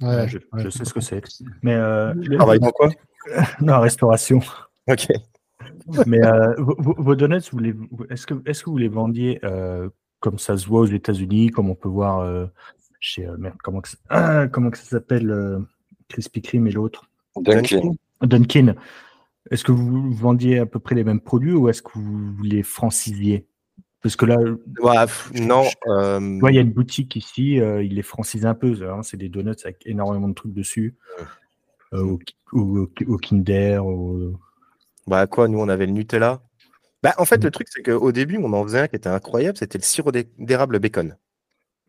Ouais, 0.00 0.26
je, 0.28 0.38
ouais, 0.38 0.62
je 0.62 0.70
sais 0.70 0.84
ce 0.84 0.94
que 0.94 1.00
c'est. 1.00 1.20
Mais 1.62 1.74
euh, 1.74 2.14
le- 2.14 2.36
Travaille 2.38 2.58
dans 2.60 2.70
quoi? 2.70 2.88
Non, 3.60 3.80
restauration. 3.80 4.40
Ok. 4.88 5.08
Mais 6.06 6.24
euh, 6.24 6.54
vos, 6.58 7.14
donuts, 7.14 7.36
est-ce 8.10 8.26
que, 8.26 8.70
vous 8.70 8.76
les 8.78 8.88
vendiez 8.88 9.40
euh, 9.44 9.88
comme 10.20 10.38
ça 10.38 10.56
se 10.56 10.66
voit 10.66 10.80
aux 10.80 10.86
États-Unis, 10.86 11.50
comme 11.50 11.70
on 11.70 11.74
peut 11.74 11.88
voir 11.88 12.20
euh, 12.20 12.46
chez 13.00 13.26
merde, 13.38 13.56
comment 13.62 13.80
que 13.80 13.88
ça, 13.88 13.96
ah, 14.08 14.46
comment 14.52 14.70
que 14.70 14.78
ça 14.78 14.84
s'appelle 14.84 15.60
Krispy 16.08 16.42
Kreme 16.42 16.66
et 16.66 16.72
l'autre? 16.72 17.08
Dunkin. 17.36 17.92
Dunkin. 18.22 18.74
Est-ce 19.50 19.64
que 19.64 19.72
vous 19.72 20.12
vendiez 20.12 20.58
à 20.58 20.66
peu 20.66 20.78
près 20.78 20.94
les 20.94 21.04
mêmes 21.04 21.20
produits 21.20 21.54
ou 21.54 21.68
est-ce 21.68 21.82
que 21.82 21.92
vous 21.94 22.42
les 22.42 22.62
francisiez? 22.62 23.46
Parce 24.02 24.16
que 24.16 24.24
là, 24.26 24.38
Ouais, 24.82 25.06
non. 25.40 25.62
il 26.48 26.54
y 26.54 26.58
a 26.58 26.62
une 26.62 26.72
boutique 26.72 27.16
ici, 27.16 27.52
il 27.56 27.94
les 27.94 28.02
francise 28.02 28.46
un 28.46 28.54
peu. 28.54 28.74
hein, 28.88 29.02
c'est 29.02 29.16
des 29.16 29.28
donuts 29.28 29.54
avec 29.64 29.82
énormément 29.86 30.28
de 30.28 30.34
trucs 30.34 30.52
dessus. 30.54 30.96
Au, 31.92 32.18
au- 32.52 32.88
au 33.08 33.16
Kinder, 33.18 33.84
au- 33.84 34.38
Bah 35.06 35.26
quoi, 35.26 35.48
nous 35.48 35.58
on 35.58 35.68
avait 35.68 35.86
le 35.86 35.92
Nutella? 35.92 36.42
Bah 37.02 37.14
en 37.18 37.24
fait 37.24 37.42
le 37.42 37.50
truc 37.50 37.66
c'est 37.70 37.82
qu'au 37.82 38.12
début 38.12 38.38
on 38.38 38.52
en 38.52 38.62
faisait 38.64 38.80
un 38.80 38.88
qui 38.88 38.96
était 38.96 39.08
incroyable, 39.08 39.56
c'était 39.56 39.78
le 39.78 39.84
sirop 39.84 40.12
d'é- 40.12 40.30
d'érable 40.38 40.78
bacon. 40.78 41.16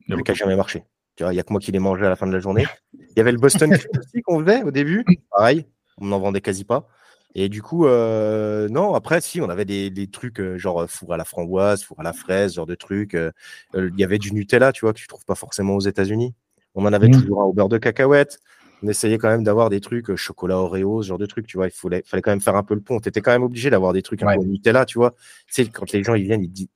Le 0.07 0.21
qui 0.23 0.31
a 0.31 0.33
jamais 0.33 0.55
marché. 0.55 0.83
Tu 1.15 1.23
vois, 1.23 1.33
il 1.33 1.35
y 1.35 1.39
a 1.39 1.43
que 1.43 1.51
moi 1.51 1.59
qui 1.59 1.71
l'ai 1.71 1.79
mangé 1.79 2.05
à 2.05 2.09
la 2.09 2.15
fin 2.15 2.25
de 2.27 2.31
la 2.31 2.39
journée. 2.39 2.65
Il 2.93 3.13
y 3.17 3.19
avait 3.19 3.31
le 3.31 3.37
Boston 3.37 3.69
Cream 3.71 3.91
aussi 3.99 4.21
qu'on 4.21 4.43
faisait 4.43 4.63
au 4.63 4.71
début. 4.71 5.05
Pareil, 5.29 5.65
on 5.97 6.07
n'en 6.07 6.19
vendait 6.19 6.41
quasi 6.41 6.63
pas. 6.63 6.87
Et 7.35 7.47
du 7.47 7.61
coup, 7.61 7.85
euh, 7.85 8.67
non, 8.69 8.93
après, 8.93 9.21
si, 9.21 9.39
on 9.39 9.49
avait 9.49 9.63
des, 9.63 9.89
des 9.89 10.07
trucs 10.07 10.39
euh, 10.41 10.57
genre 10.57 10.81
euh, 10.81 10.87
four 10.87 11.13
à 11.13 11.17
la 11.17 11.23
framboise, 11.23 11.83
four 11.83 11.99
à 11.99 12.03
la 12.03 12.11
fraise, 12.13 12.55
genre 12.55 12.65
de 12.65 12.75
trucs. 12.75 13.13
euh, 13.15 13.31
Il 13.73 13.93
y 13.97 14.03
avait 14.03 14.17
du 14.17 14.33
Nutella, 14.33 14.71
tu 14.73 14.81
vois, 14.81 14.93
que 14.93 14.99
tu 14.99 15.07
trouves 15.07 15.23
pas 15.25 15.35
forcément 15.35 15.75
aux 15.75 15.81
États-Unis. 15.81 16.33
On 16.75 16.85
en 16.85 16.91
avait 16.93 17.07
Mhm. 17.07 17.21
toujours 17.21 17.41
un 17.41 17.45
au 17.45 17.53
beurre 17.53 17.69
de 17.69 17.77
cacahuète. 17.77 18.39
On 18.83 18.87
essayait 18.87 19.17
quand 19.17 19.29
même 19.29 19.43
d'avoir 19.43 19.69
des 19.69 19.79
trucs 19.79 20.09
euh, 20.09 20.15
chocolat 20.15 20.57
Oreo, 20.57 21.03
ce 21.03 21.07
genre 21.09 21.17
de 21.19 21.25
trucs, 21.27 21.45
tu 21.45 21.57
vois. 21.57 21.67
Il 21.67 21.71
fallait, 21.71 22.03
fallait 22.05 22.21
quand 22.21 22.31
même 22.31 22.41
faire 22.41 22.55
un 22.55 22.63
peu 22.63 22.73
le 22.73 22.81
pont. 22.81 22.99
Tu 22.99 23.09
étais 23.09 23.21
quand 23.21 23.31
même 23.31 23.43
obligé 23.43 23.69
d'avoir 23.69 23.93
des 23.93 24.01
trucs 24.01 24.23
un 24.23 24.27
Ouais. 24.27 24.35
peu 24.35 24.41
au 24.41 24.45
Nutella, 24.45 24.85
tu 24.85 24.97
vois. 24.97 25.11
Tu 25.47 25.53
sais, 25.63 25.65
quand 25.67 25.91
les 25.91 26.03
gens 26.03 26.15
ils 26.15 26.23
viennent, 26.23 26.43
ils 26.43 26.51
disent, 26.51 26.69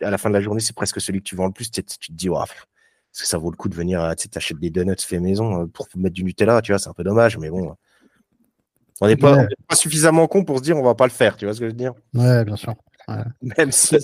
à 0.00 0.10
la 0.10 0.18
fin 0.18 0.28
de 0.28 0.34
la 0.34 0.40
journée, 0.40 0.60
c'est 0.60 0.74
presque 0.74 1.00
celui 1.00 1.20
que 1.20 1.24
tu 1.28 1.36
vends 1.36 1.46
le 1.46 1.52
plus. 1.52 1.70
Tu, 1.70 1.82
tu 1.84 1.98
te 1.98 2.12
dis, 2.12 2.28
Ouah, 2.28 2.44
est-ce 2.44 3.22
que 3.22 3.28
ça 3.28 3.38
vaut 3.38 3.50
le 3.50 3.56
coup 3.56 3.68
de 3.68 3.74
venir, 3.74 4.02
euh, 4.02 4.14
tu 4.14 4.22
sais, 4.22 4.28
t'achètes 4.28 4.58
des 4.58 4.70
donuts 4.70 4.96
fait 4.98 5.20
maison 5.20 5.62
euh, 5.62 5.66
pour 5.66 5.86
mettre 5.96 6.14
du 6.14 6.24
Nutella, 6.24 6.62
tu 6.62 6.72
vois, 6.72 6.78
c'est 6.78 6.88
un 6.88 6.94
peu 6.94 7.04
dommage, 7.04 7.38
mais 7.38 7.50
bon. 7.50 7.76
On 9.00 9.06
n'est 9.06 9.16
pas, 9.16 9.36
Ouais. 9.36 9.48
suffisamment 9.74 10.26
con 10.28 10.44
pour 10.44 10.58
se 10.58 10.62
dire 10.62 10.76
on 10.76 10.82
va 10.82 10.94
pas 10.94 11.06
le 11.06 11.12
faire, 11.12 11.36
tu 11.36 11.44
vois 11.44 11.54
ce 11.54 11.60
que 11.60 11.66
je 11.66 11.70
veux 11.70 11.76
dire? 11.76 11.92
Ouais, 12.14 12.44
bien 12.44 12.56
sûr. 12.56 12.74
Même 13.58 13.72
si 13.72 13.96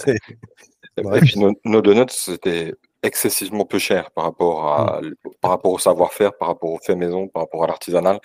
puis 1.23 1.39
nos, 1.39 1.53
nos 1.65 1.81
donuts, 1.81 2.11
c'était 2.11 2.75
excessivement 3.03 3.65
peu 3.65 3.79
cher 3.79 4.11
par 4.11 4.25
rapport, 4.25 4.67
à, 4.67 5.01
par 5.41 5.53
rapport 5.53 5.73
au 5.73 5.79
savoir-faire, 5.79 6.37
par 6.37 6.49
rapport 6.49 6.71
au 6.71 6.79
fait 6.79 6.97
maison, 6.97 7.29
par 7.29 7.43
rapport 7.45 7.65
à 7.65 7.67
l'artisanal. 7.67 8.21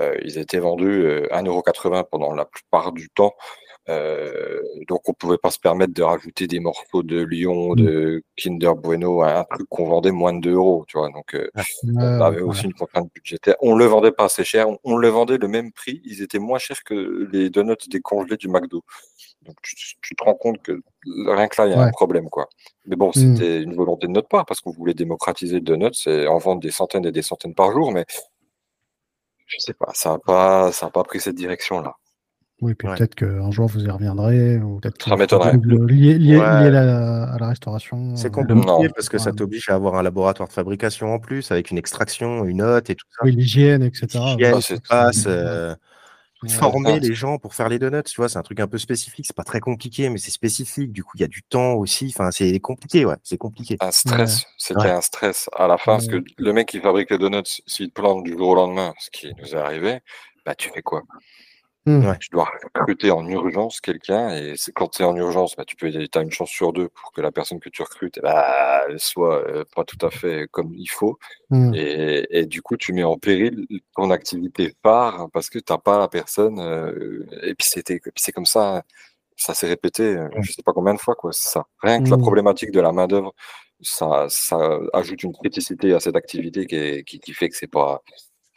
Euh, 0.00 0.16
ils 0.24 0.38
étaient 0.38 0.58
vendus 0.58 1.02
euh, 1.02 1.26
1,80€ 1.32 2.04
pendant 2.10 2.34
la 2.34 2.44
plupart 2.44 2.92
du 2.92 3.08
temps. 3.08 3.34
Euh, 3.88 4.60
donc 4.86 5.08
on 5.08 5.14
pouvait 5.14 5.38
pas 5.38 5.50
se 5.50 5.58
permettre 5.58 5.94
de 5.94 6.02
rajouter 6.02 6.46
des 6.46 6.60
morceaux 6.60 7.02
de 7.02 7.22
Lyon, 7.22 7.74
de 7.74 8.22
Kinder 8.36 8.74
Bueno 8.74 9.22
à 9.22 9.40
un 9.40 9.44
truc 9.44 9.66
qu'on 9.70 9.86
vendait 9.86 10.10
moins 10.10 10.34
de 10.34 10.40
2 10.40 10.52
euros, 10.52 10.84
tu 10.86 10.98
vois. 10.98 11.08
Donc 11.08 11.34
euh, 11.34 11.48
on 11.86 12.20
avait 12.20 12.42
aussi 12.42 12.66
une 12.66 12.74
contrainte 12.74 13.08
budgétaire. 13.14 13.54
On 13.60 13.74
le 13.74 13.86
vendait 13.86 14.12
pas 14.12 14.24
assez 14.24 14.44
cher, 14.44 14.68
on, 14.68 14.78
on 14.84 14.96
le 14.96 15.08
vendait 15.08 15.38
le 15.38 15.48
même 15.48 15.72
prix. 15.72 16.02
Ils 16.04 16.22
étaient 16.22 16.38
moins 16.38 16.58
chers 16.58 16.82
que 16.84 17.28
les 17.32 17.48
donuts 17.48 17.76
décongelés 17.88 18.36
du 18.36 18.48
McDo. 18.48 18.82
Donc 19.48 19.56
tu, 19.62 19.74
tu 20.00 20.14
te 20.14 20.22
rends 20.22 20.34
compte 20.34 20.62
que 20.62 20.80
rien 21.26 21.48
que 21.48 21.60
là, 21.60 21.66
il 21.66 21.72
y 21.72 21.74
a 21.74 21.80
un 21.80 21.90
problème, 21.90 22.28
quoi. 22.28 22.48
Mais 22.86 22.94
bon, 22.96 23.08
Mm. 23.08 23.12
c'était 23.14 23.62
une 23.62 23.74
volonté 23.74 24.06
de 24.06 24.12
notre 24.12 24.28
part 24.28 24.46
parce 24.46 24.60
qu'on 24.60 24.70
voulait 24.72 24.94
démocratiser 24.94 25.56
le 25.56 25.62
donut 25.62 26.06
et 26.06 26.28
en 26.28 26.38
vendre 26.38 26.60
des 26.60 26.70
centaines 26.70 27.04
et 27.06 27.12
des 27.12 27.22
centaines 27.22 27.54
par 27.54 27.72
jour, 27.72 27.90
mais 27.90 28.04
je 29.46 29.56
sais 29.58 29.74
pas, 29.74 29.90
ça 29.94 30.12
a 30.12 30.18
pas, 30.18 30.70
ça 30.72 30.86
a 30.86 30.90
pas 30.90 31.02
pris 31.04 31.20
cette 31.20 31.34
direction-là. 31.36 31.94
Oui, 32.60 32.74
puis 32.74 32.88
Ouais. 32.88 32.96
peut-être 32.96 33.14
qu'un 33.14 33.50
jour 33.52 33.68
vous 33.68 33.84
y 33.84 33.88
reviendrez, 33.88 34.58
ou 34.58 34.80
peut-être 34.80 35.08
Ça 35.08 35.14
m'étonnerait. 35.16 35.52
lié, 35.56 36.18
lié, 36.18 36.36
Ouais. 36.38 36.40
lié 36.40 36.40
à, 36.66 36.70
la, 36.70 37.22
à 37.32 37.38
la 37.38 37.48
restauration. 37.48 38.16
C'est 38.16 38.26
euh, 38.26 38.30
compliqué 38.30 38.66
Non. 38.66 38.82
parce 38.94 39.08
que 39.08 39.16
ça 39.16 39.30
t'oblige 39.32 39.70
à 39.70 39.74
avoir 39.76 39.94
un 39.94 40.02
laboratoire 40.02 40.48
de 40.48 40.52
fabrication 40.52 41.14
en 41.14 41.20
plus, 41.20 41.50
avec 41.52 41.70
une 41.70 41.78
extraction, 41.78 42.44
une 42.44 42.56
note 42.58 42.90
et 42.90 42.96
tout 42.96 43.06
ça. 43.10 43.24
Oui, 43.24 43.30
l'hygiène, 43.32 43.82
etc. 43.84 44.06
Hygiène, 44.34 44.54
Ah, 44.56 44.60
se 44.60 44.74
c'est- 44.74 44.88
passe, 44.88 45.24
euh. 45.28 45.74
Former 46.46 47.00
les 47.00 47.14
gens 47.14 47.38
pour 47.38 47.54
faire 47.54 47.68
les 47.68 47.78
donuts, 47.78 48.02
tu 48.04 48.16
vois, 48.16 48.28
c'est 48.28 48.38
un 48.38 48.42
truc 48.42 48.60
un 48.60 48.68
peu 48.68 48.78
spécifique. 48.78 49.26
C'est 49.26 49.36
pas 49.36 49.44
très 49.44 49.60
compliqué, 49.60 50.08
mais 50.08 50.18
c'est 50.18 50.30
spécifique. 50.30 50.92
Du 50.92 51.02
coup, 51.02 51.12
il 51.16 51.20
y 51.20 51.24
a 51.24 51.28
du 51.28 51.42
temps 51.42 51.74
aussi. 51.74 52.12
Enfin, 52.14 52.30
c'est 52.30 52.58
compliqué, 52.60 53.04
ouais, 53.04 53.16
c'est 53.24 53.38
compliqué. 53.38 53.76
Un 53.80 53.90
stress, 53.90 54.44
c'était 54.56 54.80
Ouais. 54.82 54.90
un 54.90 55.00
stress 55.00 55.48
à 55.56 55.66
la 55.66 55.78
fin 55.78 55.92
parce 55.94 56.06
que 56.06 56.22
le 56.36 56.52
mec 56.52 56.68
qui 56.68 56.80
fabrique 56.80 57.10
les 57.10 57.18
donuts, 57.18 57.42
s'il 57.66 57.88
te 57.88 57.94
plante 57.94 58.22
du 58.24 58.32
jour 58.32 58.48
au 58.50 58.54
lendemain, 58.54 58.94
ce 58.98 59.10
qui 59.10 59.32
nous 59.40 59.48
est 59.54 59.54
arrivé, 59.58 60.00
bah 60.46 60.54
tu 60.54 60.70
fais 60.70 60.82
quoi? 60.82 61.02
Ouais. 61.88 62.18
Tu 62.18 62.28
dois 62.30 62.48
recruter 62.74 63.10
en 63.10 63.26
urgence 63.28 63.80
quelqu'un 63.80 64.30
et 64.36 64.54
c'est- 64.56 64.72
quand 64.72 64.88
tu 64.88 65.02
es 65.02 65.04
en 65.04 65.16
urgence, 65.16 65.56
bah, 65.56 65.64
tu 65.64 65.76
peux, 65.76 65.88
as 66.14 66.20
une 66.20 66.30
chance 66.30 66.50
sur 66.50 66.72
deux 66.72 66.88
pour 66.88 67.12
que 67.12 67.20
la 67.20 67.32
personne 67.32 67.60
que 67.60 67.68
tu 67.68 67.82
recrutes, 67.82 68.18
eh 68.18 68.20
bah, 68.20 68.84
elle 68.88 69.00
soit 69.00 69.42
euh, 69.48 69.64
pas 69.74 69.84
tout 69.84 69.98
à 70.06 70.10
fait 70.10 70.46
comme 70.50 70.72
il 70.74 70.86
faut. 70.88 71.18
Hmm. 71.50 71.72
Et, 71.74 72.26
et 72.30 72.46
du 72.46 72.62
coup, 72.62 72.76
tu 72.76 72.92
mets 72.92 73.04
en 73.04 73.16
péril 73.18 73.66
ton 73.96 74.10
activité 74.10 74.74
phare 74.82 75.28
parce 75.32 75.50
que 75.50 75.58
t'as 75.58 75.78
pas 75.78 75.98
la 75.98 76.08
personne. 76.08 76.58
euh, 76.60 77.24
et 77.42 77.54
puis 77.54 77.66
c'était, 77.68 77.98
puis 78.00 78.12
c'est 78.16 78.32
comme 78.32 78.46
ça, 78.46 78.82
ça 79.36 79.54
s'est 79.54 79.68
répété, 79.68 80.02
euh, 80.02 80.28
je 80.40 80.52
sais 80.52 80.62
pas 80.62 80.72
combien 80.72 80.94
de 80.94 80.98
fois, 81.00 81.14
quoi. 81.14 81.32
C'est 81.32 81.48
ça. 81.50 81.64
Rien 81.82 82.02
que 82.02 82.10
la 82.10 82.16
Mm. 82.16 82.20
problématique 82.22 82.70
de 82.72 82.80
la 82.80 82.92
main 82.92 83.06
d'œuvre, 83.06 83.32
ça, 83.80 84.26
ça 84.28 84.58
ajoute 84.92 85.22
une 85.22 85.32
criticité 85.32 85.94
à 85.94 86.00
cette 86.00 86.16
activité 86.16 86.66
qui, 86.66 86.74
est- 86.76 87.04
qui, 87.04 87.20
qui 87.20 87.32
fait 87.32 87.48
que 87.48 87.56
c'est 87.56 87.68
pas, 87.70 88.02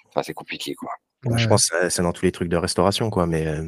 enfin, 0.10 0.24
c'est 0.24 0.34
compliqué, 0.34 0.74
quoi. 0.76 0.90
Je 1.24 1.30
Ouais. 1.30 1.48
pense 1.48 1.70
que 1.70 1.90
c'est- 1.90 2.02
dans 2.02 2.14
tous 2.14 2.26
les 2.26 2.32
trucs 2.32 2.50
de 2.50 2.58
restauration, 2.58 3.10
quoi. 3.10 3.28
Mais, 3.28 3.46
euh, 3.48 3.64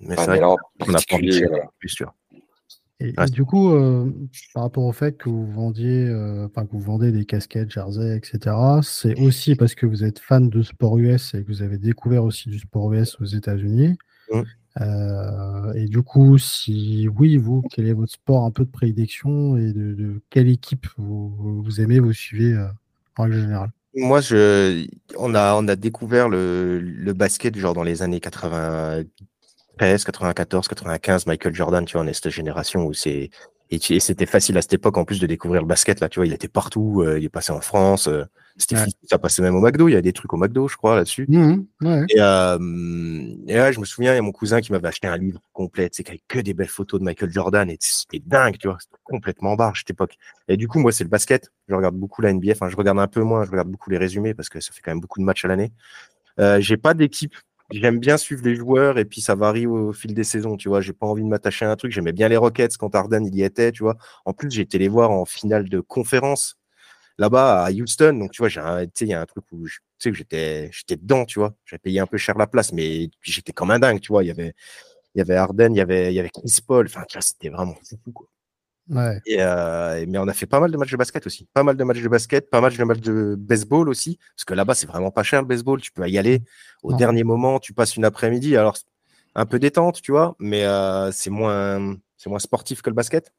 mais 0.00 0.14
Ah, 0.18 0.24
c'est 0.24 0.26
vrai 0.26 0.40
qu'on 0.40 0.54
a 0.54 0.56
pas 0.56 0.62
envie 0.80 0.86
de 0.88 0.92
particulier, 0.92 1.32
chier 1.32 1.46
voilà. 1.46 1.64
plus, 1.78 1.94
tu 1.94 2.04
vois. 2.04 2.14
Et, 2.98 3.08
et 3.10 3.30
du 3.30 3.44
coup, 3.44 3.72
euh, 3.72 4.10
par 4.54 4.62
rapport 4.62 4.84
au 4.84 4.92
fait 4.92 5.18
que 5.18 5.28
vous 5.28 5.46
vendiez, 5.46 6.06
euh, 6.08 6.46
enfin 6.46 6.64
que 6.64 6.72
vous 6.72 6.80
vendez 6.80 7.12
des 7.12 7.26
casquettes, 7.26 7.70
jerseys, 7.70 8.16
etc., 8.16 8.56
c'est 8.82 9.20
aussi 9.20 9.54
parce 9.54 9.74
que 9.74 9.84
vous 9.84 10.02
êtes 10.02 10.18
fan 10.18 10.48
de 10.48 10.62
sport 10.62 10.96
US 10.98 11.34
et 11.34 11.42
que 11.42 11.48
vous 11.48 11.60
avez 11.62 11.76
découvert 11.76 12.24
aussi 12.24 12.48
du 12.48 12.58
sport 12.58 12.92
US 12.94 13.20
aux 13.20 13.26
États-Unis. 13.26 13.98
Mm. 14.32 14.40
Euh, 14.80 15.72
et 15.74 15.86
du 15.86 16.02
coup, 16.02 16.38
si 16.38 17.06
oui, 17.08 17.36
vous, 17.36 17.62
quel 17.70 17.86
est 17.86 17.92
votre 17.92 18.12
sport 18.12 18.44
un 18.44 18.50
peu 18.50 18.64
de 18.64 18.70
prédilection 18.70 19.56
et 19.58 19.72
de, 19.72 19.92
de 19.94 20.20
quelle 20.30 20.48
équipe 20.48 20.86
vous, 20.96 21.62
vous 21.62 21.80
aimez, 21.82 21.98
vous 22.00 22.12
suivez 22.14 22.54
euh, 22.54 22.66
en 23.18 23.24
règle 23.24 23.40
générale? 23.40 23.70
Moi, 23.96 24.20
je, 24.20 24.86
on 25.16 25.34
a, 25.34 25.54
on 25.54 25.66
a 25.68 25.76
découvert 25.76 26.28
le, 26.28 26.78
le 26.80 27.12
basket 27.14 27.56
genre 27.56 27.72
dans 27.74 27.82
les 27.82 28.02
années 28.02 28.20
93, 28.20 30.04
94, 30.04 30.68
95. 30.68 31.26
Michael 31.26 31.54
Jordan, 31.54 31.84
tu 31.86 31.94
vois, 31.94 32.02
on 32.04 32.06
est 32.06 32.12
cette 32.12 32.30
génération 32.30 32.84
où 32.84 32.92
c'est 32.92 33.30
et, 33.70 33.76
et 33.90 34.00
c'était 34.00 34.26
facile 34.26 34.56
à 34.58 34.62
cette 34.62 34.74
époque 34.74 34.96
en 34.98 35.04
plus 35.04 35.20
de 35.20 35.26
découvrir 35.26 35.60
le 35.62 35.66
basket 35.66 36.00
là. 36.00 36.08
Tu 36.08 36.18
vois, 36.20 36.26
il 36.26 36.32
était 36.32 36.48
partout. 36.48 37.02
euh, 37.04 37.18
il 37.18 37.24
est 37.24 37.28
passé 37.28 37.52
en 37.52 37.60
France. 37.60 38.08
euh, 38.08 38.24
c'était 38.58 38.76
Ouais. 38.76 38.86
ça 39.10 39.18
passait 39.18 39.42
même 39.42 39.54
au 39.54 39.60
McDo. 39.60 39.88
Il 39.88 39.92
y 39.92 39.96
a 39.96 40.00
des 40.02 40.12
trucs 40.14 40.32
au 40.32 40.38
McDo, 40.38 40.66
je 40.66 40.76
crois, 40.76 40.96
là-dessus. 40.96 41.26
Ouais. 41.82 42.04
Et, 42.08 42.20
euh, 42.20 42.58
et 43.46 43.54
ouais, 43.60 43.72
je 43.72 43.80
me 43.80 43.84
souviens, 43.84 44.12
il 44.12 44.16
y 44.16 44.18
a 44.18 44.22
mon 44.22 44.32
cousin 44.32 44.60
qui 44.62 44.72
m'avait 44.72 44.88
acheté 44.88 45.06
un 45.08 45.16
livre 45.18 45.40
complet, 45.52 45.90
sais, 45.92 46.04
avec 46.08 46.22
que 46.26 46.38
des 46.38 46.54
belles 46.54 46.68
photos 46.68 46.98
de 47.00 47.04
Michael 47.04 47.30
Jordan, 47.30 47.68
et 47.68 47.76
c'était 47.80 48.18
dingue, 48.24 48.56
tu 48.58 48.68
vois, 48.68 48.78
c'était 48.80 48.96
complètement 49.04 49.56
barge 49.56 49.80
cette 49.80 49.90
époque. 49.90 50.16
Et 50.48 50.56
du 50.56 50.68
coup, 50.68 50.78
moi, 50.78 50.90
c'est 50.90 51.04
le 51.04 51.10
basket. 51.10 51.50
Je 51.68 51.74
regarde 51.74 51.96
beaucoup 51.96 52.22
la 52.22 52.32
NBA, 52.32 52.52
enfin, 52.52 52.70
je 52.70 52.76
regarde 52.76 52.98
un 52.98 53.08
peu 53.08 53.20
moins, 53.22 53.44
je 53.44 53.50
regarde 53.50 53.68
beaucoup 53.68 53.90
les 53.90 53.98
résumés 53.98 54.32
parce 54.32 54.48
que 54.48 54.58
ça 54.60 54.72
fait 54.72 54.80
quand 54.80 54.90
même 54.92 55.00
beaucoup 55.00 55.20
de 55.20 55.24
matchs 55.24 55.44
à 55.44 55.48
l'année. 55.48 55.70
Euh, 56.38 56.60
j'ai 56.60 56.76
pas 56.78 56.94
d'équipe. 56.94 57.34
J'aime 57.70 57.98
bien 57.98 58.16
suivre 58.16 58.44
les 58.44 58.54
joueurs 58.54 58.96
et 58.98 59.04
puis 59.04 59.20
ça 59.20 59.34
varie 59.34 59.66
au 59.66 59.92
fil 59.92 60.14
des 60.14 60.22
saisons, 60.24 60.56
tu 60.56 60.68
vois. 60.68 60.80
J'ai 60.80 60.92
pas 60.92 61.06
envie 61.06 61.22
de 61.24 61.28
m'attacher 61.28 61.64
à 61.64 61.70
un 61.70 61.76
truc. 61.76 61.90
J'aimais 61.92 62.12
bien 62.12 62.28
les 62.28 62.36
Rockets 62.36 62.76
quand 62.76 62.94
Harden 62.94 63.24
il 63.26 63.34
y 63.34 63.42
était, 63.42 63.72
tu 63.72 63.82
vois. 63.82 63.96
En 64.24 64.32
plus, 64.32 64.56
été 64.60 64.78
les 64.78 64.88
voir 64.88 65.10
en 65.10 65.24
finale 65.24 65.68
de 65.68 65.80
conférence 65.80 66.56
là-bas 67.18 67.64
à 67.64 67.72
Houston. 67.72 68.14
Donc, 68.20 68.32
tu 68.32 68.42
vois, 68.42 68.48
j'ai 68.48 68.60
il 69.02 69.08
y 69.08 69.14
a 69.14 69.20
un 69.22 69.26
truc 69.26 69.44
où 69.52 69.66
que 70.04 70.14
j'étais, 70.14 70.70
j'étais 70.72 70.96
dedans, 70.96 71.24
tu 71.26 71.40
vois. 71.40 71.54
J'ai 71.66 71.78
payé 71.78 72.00
un 72.00 72.06
peu 72.06 72.18
cher 72.18 72.38
la 72.38 72.46
place, 72.48 72.72
mais 72.72 73.10
j'étais 73.22 73.52
comme 73.52 73.70
un 73.72 73.78
dingue, 73.80 74.00
tu 74.00 74.08
vois. 74.12 74.24
Il 74.24 74.28
y 74.28 74.30
avait, 74.30 74.54
il 75.14 75.18
y 75.18 75.22
avait 75.22 75.36
Harden, 75.36 75.70
il 75.74 75.78
y 75.78 75.82
avait, 75.82 76.12
il 76.12 76.16
y 76.16 76.20
avait 76.20 76.30
Chris 76.30 76.58
Paul. 76.66 76.86
Enfin, 76.86 77.04
tu 77.08 77.18
vois, 77.18 77.22
c'était 77.22 77.50
vraiment 77.50 77.76
fou. 78.04 78.28
Ouais. 78.88 79.20
Et, 79.26 79.38
euh, 79.40 80.04
mais 80.08 80.18
on 80.18 80.28
a 80.28 80.32
fait 80.32 80.46
pas 80.46 80.60
mal 80.60 80.70
de 80.70 80.76
matchs 80.76 80.92
de 80.92 80.96
basket 80.96 81.26
aussi. 81.26 81.48
Pas 81.52 81.62
mal 81.64 81.76
de 81.76 81.82
matchs 81.84 82.02
de 82.02 82.08
basket, 82.08 82.48
pas 82.50 82.60
mal 82.60 82.76
de 82.76 82.84
matchs 82.84 83.00
de 83.00 83.34
baseball 83.36 83.88
aussi. 83.88 84.18
Parce 84.36 84.44
que 84.44 84.54
là-bas, 84.54 84.74
c'est 84.74 84.86
vraiment 84.86 85.10
pas 85.10 85.22
cher 85.24 85.40
le 85.42 85.46
baseball. 85.48 85.80
Tu 85.80 85.90
peux 85.92 86.08
y 86.08 86.18
aller 86.18 86.42
au 86.82 86.94
dernier 86.94 87.24
moment. 87.24 87.58
Tu 87.58 87.72
passes 87.72 87.96
une 87.96 88.04
après-midi. 88.04 88.56
Alors, 88.56 88.76
un 89.34 89.44
peu 89.46 89.58
détente, 89.58 90.00
tu 90.02 90.12
vois, 90.12 90.36
mais 90.38 90.64
euh, 90.64 91.10
c'est 91.12 91.30
moins, 91.30 91.96
sportif 92.38 92.80
que 92.82 92.90
le 92.90 92.94
basket. 92.94 93.32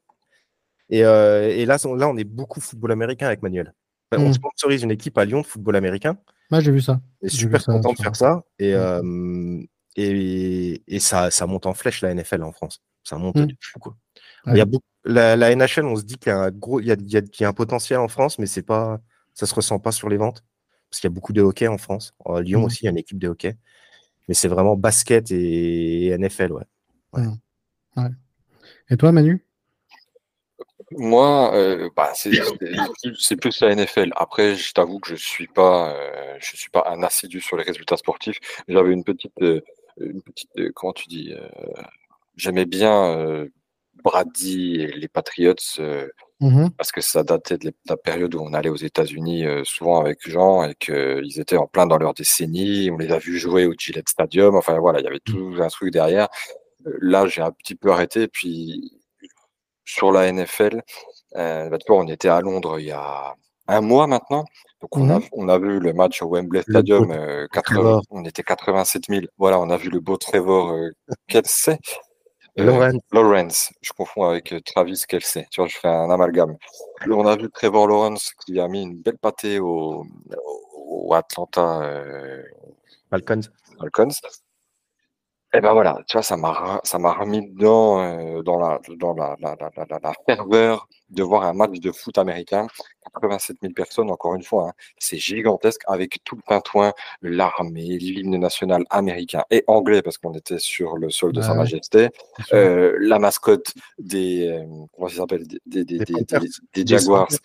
Et, 0.90 1.04
euh, 1.04 1.48
et 1.48 1.66
là, 1.66 1.76
on- 1.84 1.94
là, 1.94 2.08
on 2.08 2.16
est 2.16 2.24
beaucoup 2.24 2.60
football 2.60 2.92
américain 2.92 3.26
avec 3.26 3.42
Manuel. 3.42 3.74
Enfin, 4.12 4.22
On 4.24 4.28
Mm. 4.30 4.34
sponsorise 4.34 4.82
une 4.82 4.90
équipe 4.90 5.18
à 5.18 5.24
Lyon 5.24 5.40
de 5.42 5.46
football 5.46 5.76
américain. 5.76 6.16
Ouais, 6.50 6.60
j'ai 6.62 6.70
vu 6.72 6.80
ça. 6.80 7.00
J'ai 7.22 7.28
super 7.30 7.60
ça 7.60 7.72
content 7.72 7.92
de 7.92 7.98
faire 7.98 8.16
ça. 8.16 8.42
Et, 8.58 8.72
Mm. 8.72 8.76
euh, 8.76 9.62
et, 9.96 10.82
et 10.86 11.00
ça, 11.00 11.30
ça 11.30 11.46
monte 11.46 11.66
en 11.66 11.74
flèche, 11.74 12.00
la 12.02 12.10
NFL 12.14 12.42
en 12.42 12.52
France. 12.52 12.80
Ça 13.04 13.16
monte 13.18 13.36
Mm. 13.36 13.46
de 13.46 13.54
fou, 13.60 13.78
quoi. 13.80 13.96
Ouais. 14.46 14.52
Il 14.54 14.58
y 14.58 14.60
a 14.60 14.64
beaucoup, 14.64 14.84
la, 15.08 15.34
la 15.36 15.50
NHL, 15.56 15.84
on 15.86 15.96
se 15.96 16.02
dit 16.04 16.16
qu'il 16.18 16.30
y 16.30 16.32
a 16.34 16.38
un 16.38 16.50
gros, 16.50 16.78
il 16.80 16.86
y 16.86 16.92
a, 16.92 16.96
il 16.98 17.10
y 17.12 17.16
a- 17.16 17.22
qu'il 17.22 17.42
y 17.42 17.46
a 17.46 17.48
un 17.48 17.52
potentiel 17.52 17.98
en 17.98 18.08
France, 18.08 18.38
mais 18.38 18.46
c'est 18.46 18.62
pas, 18.62 19.00
ça 19.34 19.46
se 19.46 19.54
ressent 19.54 19.78
pas 19.80 19.90
sur 19.92 20.08
les 20.08 20.16
ventes. 20.18 20.44
Parce 20.90 21.00
qu'il 21.00 21.08
y 21.10 21.12
a 21.12 21.14
beaucoup 21.14 21.32
de 21.32 21.42
hockey 21.42 21.66
en 21.66 21.78
France. 21.78 22.14
À 22.24 22.40
Lyon 22.40 22.60
Mm. 22.60 22.64
aussi, 22.64 22.78
il 22.82 22.84
y 22.84 22.88
a 22.88 22.90
une 22.90 22.98
équipe 22.98 23.18
de 23.18 23.28
hockey. 23.28 23.56
Mais 24.28 24.34
c'est 24.34 24.48
vraiment 24.48 24.76
basket 24.76 25.30
et 25.30 26.06
NFL, 26.18 26.52
ouais. 26.52 26.64
Et 28.90 28.96
toi, 28.96 29.12
Manu? 29.12 29.44
Moi, 30.92 31.54
euh, 31.54 31.90
bah, 31.94 32.12
c'est 32.14 32.32
c'est- 32.32 33.12
c'est 33.18 33.36
plus 33.36 33.60
la 33.60 33.70
NFL. 33.74 34.10
Après, 34.16 34.54
je 34.56 34.72
t'avoue 34.72 35.00
que 35.00 35.10
je 35.10 35.16
suis 35.16 35.46
pas, 35.46 35.92
euh, 35.94 36.36
je 36.40 36.56
suis 36.56 36.70
pas 36.70 36.84
un 36.88 37.02
assidu 37.02 37.40
sur 37.42 37.56
les 37.58 37.64
résultats 37.64 37.96
sportifs. 37.98 38.38
J'avais 38.68 38.92
une 38.92 39.04
petite, 39.04 39.32
euh, 39.42 39.60
une 40.00 40.22
petite, 40.22 40.50
euh, 40.58 40.70
comment 40.74 40.94
tu 40.94 41.08
dis, 41.08 41.34
euh, 41.34 41.46
j'aimais 42.36 42.64
bien 42.64 43.04
euh, 43.18 43.48
Brady 44.02 44.80
et 44.82 44.86
les 44.92 45.08
Patriots 45.08 45.54
euh, 45.80 46.08
Mhm. 46.40 46.70
parce 46.76 46.92
que 46.92 47.00
ça 47.00 47.22
datait 47.24 47.58
de 47.58 47.64
la- 47.66 47.70
de 47.72 47.76
la 47.88 47.96
période 47.96 48.34
où 48.34 48.40
on 48.40 48.52
allait 48.54 48.68
aux 48.68 48.76
États-Unis 48.76 49.44
euh, 49.46 49.62
souvent 49.64 50.00
avec 50.00 50.18
Jean 50.28 50.62
et 50.64 50.74
qu'ils 50.76 51.40
étaient 51.40 51.56
en 51.56 51.66
plein 51.66 51.86
dans 51.86 51.98
leur 51.98 52.14
décennie. 52.14 52.90
On 52.92 52.96
les 52.98 53.10
a 53.10 53.18
vus 53.18 53.38
jouer 53.38 53.66
au 53.66 53.74
Gillette 53.76 54.08
Stadium. 54.08 54.54
Enfin 54.56 54.78
voilà, 54.78 55.00
il 55.00 55.04
y 55.04 55.08
avait 55.08 55.18
tout 55.24 55.54
un 55.60 55.68
truc 55.68 55.92
derrière. 55.92 56.28
Euh, 56.86 56.96
Là, 57.00 57.26
j'ai 57.26 57.42
un 57.42 57.50
petit 57.50 57.74
peu 57.74 57.90
arrêté. 57.90 58.28
Puis 58.28 59.00
sur 59.84 60.12
la 60.12 60.26
NFL, 60.32 60.82
bah, 61.34 61.68
on 61.88 62.06
était 62.08 62.28
à 62.28 62.40
Londres 62.40 62.78
il 62.78 62.86
y 62.86 62.92
a 62.92 63.34
un 63.66 63.80
mois 63.80 64.06
maintenant. 64.06 64.44
Donc 64.80 64.96
on, 64.96 65.10
a, 65.10 65.18
Mhm. 65.18 65.24
on 65.32 65.48
a 65.48 65.58
vu 65.58 65.80
le 65.80 65.92
match 65.92 66.22
au 66.22 66.28
Wembley 66.28 66.62
Le 66.66 66.72
Stadium. 66.72 67.06
beau 67.08 67.12
euh, 67.12 67.48
80 67.52 67.74
Trevor. 67.82 68.02
on 68.10 68.24
était 68.24 68.44
87 68.44 69.02
000. 69.08 69.22
Voilà, 69.36 69.58
on 69.58 69.70
a 69.70 69.76
vu 69.76 69.90
le 69.90 69.98
beau 69.98 70.16
Trevor 70.16 70.70
euh, 70.70 70.90
Kelsey. 71.26 71.72
Euh, 71.72 71.76
Lawrence. 72.58 73.00
Lawrence, 73.12 73.72
je 73.80 73.92
confonds 73.92 74.24
avec 74.24 74.52
euh, 74.52 74.60
Travis 74.60 75.02
Kelsey. 75.06 75.46
Tu 75.50 75.60
vois, 75.60 75.68
je 75.68 75.76
fais 75.76 75.88
un 75.88 76.10
amalgame. 76.10 76.56
On 77.08 77.26
a 77.26 77.36
vu 77.36 77.50
Trevor 77.50 77.86
Lawrence 77.86 78.32
qui 78.44 78.58
a 78.58 78.68
mis 78.68 78.82
une 78.82 79.00
belle 79.00 79.18
pâtée 79.18 79.58
au, 79.60 80.04
au 80.74 81.14
Atlanta 81.14 81.82
euh, 81.82 82.42
Falcons. 83.10 83.42
Falcons. 83.78 84.10
Et 85.54 85.60
ben 85.62 85.72
voilà, 85.72 85.98
tu 86.06 86.12
vois, 86.16 86.22
ça 86.22 86.36
m'a 86.36 86.78
ça 86.84 86.98
m'a 86.98 87.12
remis 87.14 87.50
dedans 87.50 88.00
euh, 88.02 88.42
dans 88.42 88.58
la 88.58 88.78
dans 88.96 89.14
la, 89.14 89.34
la, 89.40 89.56
la, 89.58 89.70
la, 89.88 89.98
la- 90.02 90.12
ferveur 90.26 90.86
de 91.08 91.22
voir 91.22 91.44
un 91.44 91.54
match 91.54 91.80
de 91.80 91.90
foot 91.90 92.18
américain. 92.18 92.66
87 93.14 93.56
000 93.62 93.72
personnes, 93.72 94.10
encore 94.10 94.34
une 94.34 94.42
fois, 94.42 94.68
hein, 94.68 94.72
c'est 94.98 95.16
gigantesque 95.16 95.80
avec 95.86 96.18
tout 96.24 96.36
le 96.36 96.42
pintouin, 96.46 96.92
l'armée, 97.22 97.96
l'hymne 97.96 98.36
national 98.36 98.84
américain 98.90 99.42
et 99.50 99.64
anglais 99.66 100.02
parce 100.02 100.18
qu'on 100.18 100.34
était 100.34 100.58
sur 100.58 100.98
le 100.98 101.08
sol 101.08 101.32
de 101.32 101.40
Sa. 101.40 101.54
Majesté, 101.54 102.10
euh, 102.52 102.94
la 103.00 103.18
mascotte 103.18 103.72
des 103.98 104.46
euh, 104.48 104.66
comment 104.94 105.08
ça 105.08 105.16
s'appelle? 105.16 105.46
Des, 105.46 105.58
des, 105.64 105.84
des, 105.84 105.98
Des 106.74 106.84
des, 106.84 106.94
Panthers. 107.14 107.40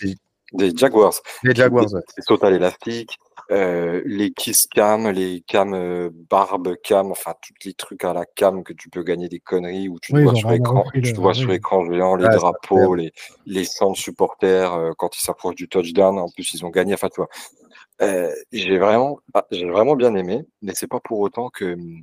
des- 0.00 0.16
des 0.54 0.72
Jaguars, 0.76 1.14
Les 1.42 1.54
Jaguars 1.54 1.92
ouais. 1.92 2.00
les 2.16 2.22
sautes 2.22 2.44
à 2.44 2.50
l'élastique, 2.50 3.18
euh, 3.50 4.02
les 4.06 4.32
kiss 4.32 4.66
cam, 4.66 5.08
les 5.10 5.42
cam 5.46 5.74
euh, 5.74 6.10
barbe 6.30 6.74
cam, 6.82 7.10
enfin 7.10 7.34
tous 7.42 7.52
les 7.66 7.74
trucs 7.74 8.04
à 8.04 8.12
la 8.12 8.24
cam 8.24 8.64
que 8.64 8.72
tu 8.72 8.88
peux 8.88 9.02
gagner 9.02 9.28
des 9.28 9.40
conneries 9.40 9.88
où 9.88 9.98
tu 10.00 10.12
Oui, 10.14 10.20
te 10.20 10.24
vois 10.24 10.34
sur 10.34 10.48
vraiment 10.48 10.64
écran, 10.64 10.82
repris 10.82 11.02
tu 11.02 11.12
te 11.12 11.20
vois 11.20 11.34
sur 11.34 11.50
oui. 11.50 11.56
écran 11.56 11.84
géant 11.92 12.16
les 12.16 12.24
c'est 12.30 12.36
drapeaux, 12.36 12.94
les 12.94 13.12
les 13.46 13.62
de 13.62 13.94
supporters 13.94 14.72
euh, 14.74 14.92
quand 14.96 15.16
ils 15.16 15.22
s'approchent 15.24 15.56
du 15.56 15.68
touchdown. 15.68 16.18
En 16.18 16.28
plus, 16.28 16.54
ils 16.54 16.64
ont 16.64 16.70
gagné. 16.70 16.94
Enfin, 16.94 17.08
tu 17.08 17.16
vois, 17.20 17.28
euh, 18.02 18.32
j'ai 18.52 18.78
vraiment, 18.78 19.18
ah, 19.34 19.44
j'ai 19.50 19.68
vraiment 19.68 19.96
bien 19.96 20.14
aimé, 20.14 20.44
mais 20.62 20.72
c'est 20.74 20.88
pas 20.88 21.00
pour 21.00 21.20
autant 21.20 21.50
que 21.50 21.74
hum, 21.74 22.00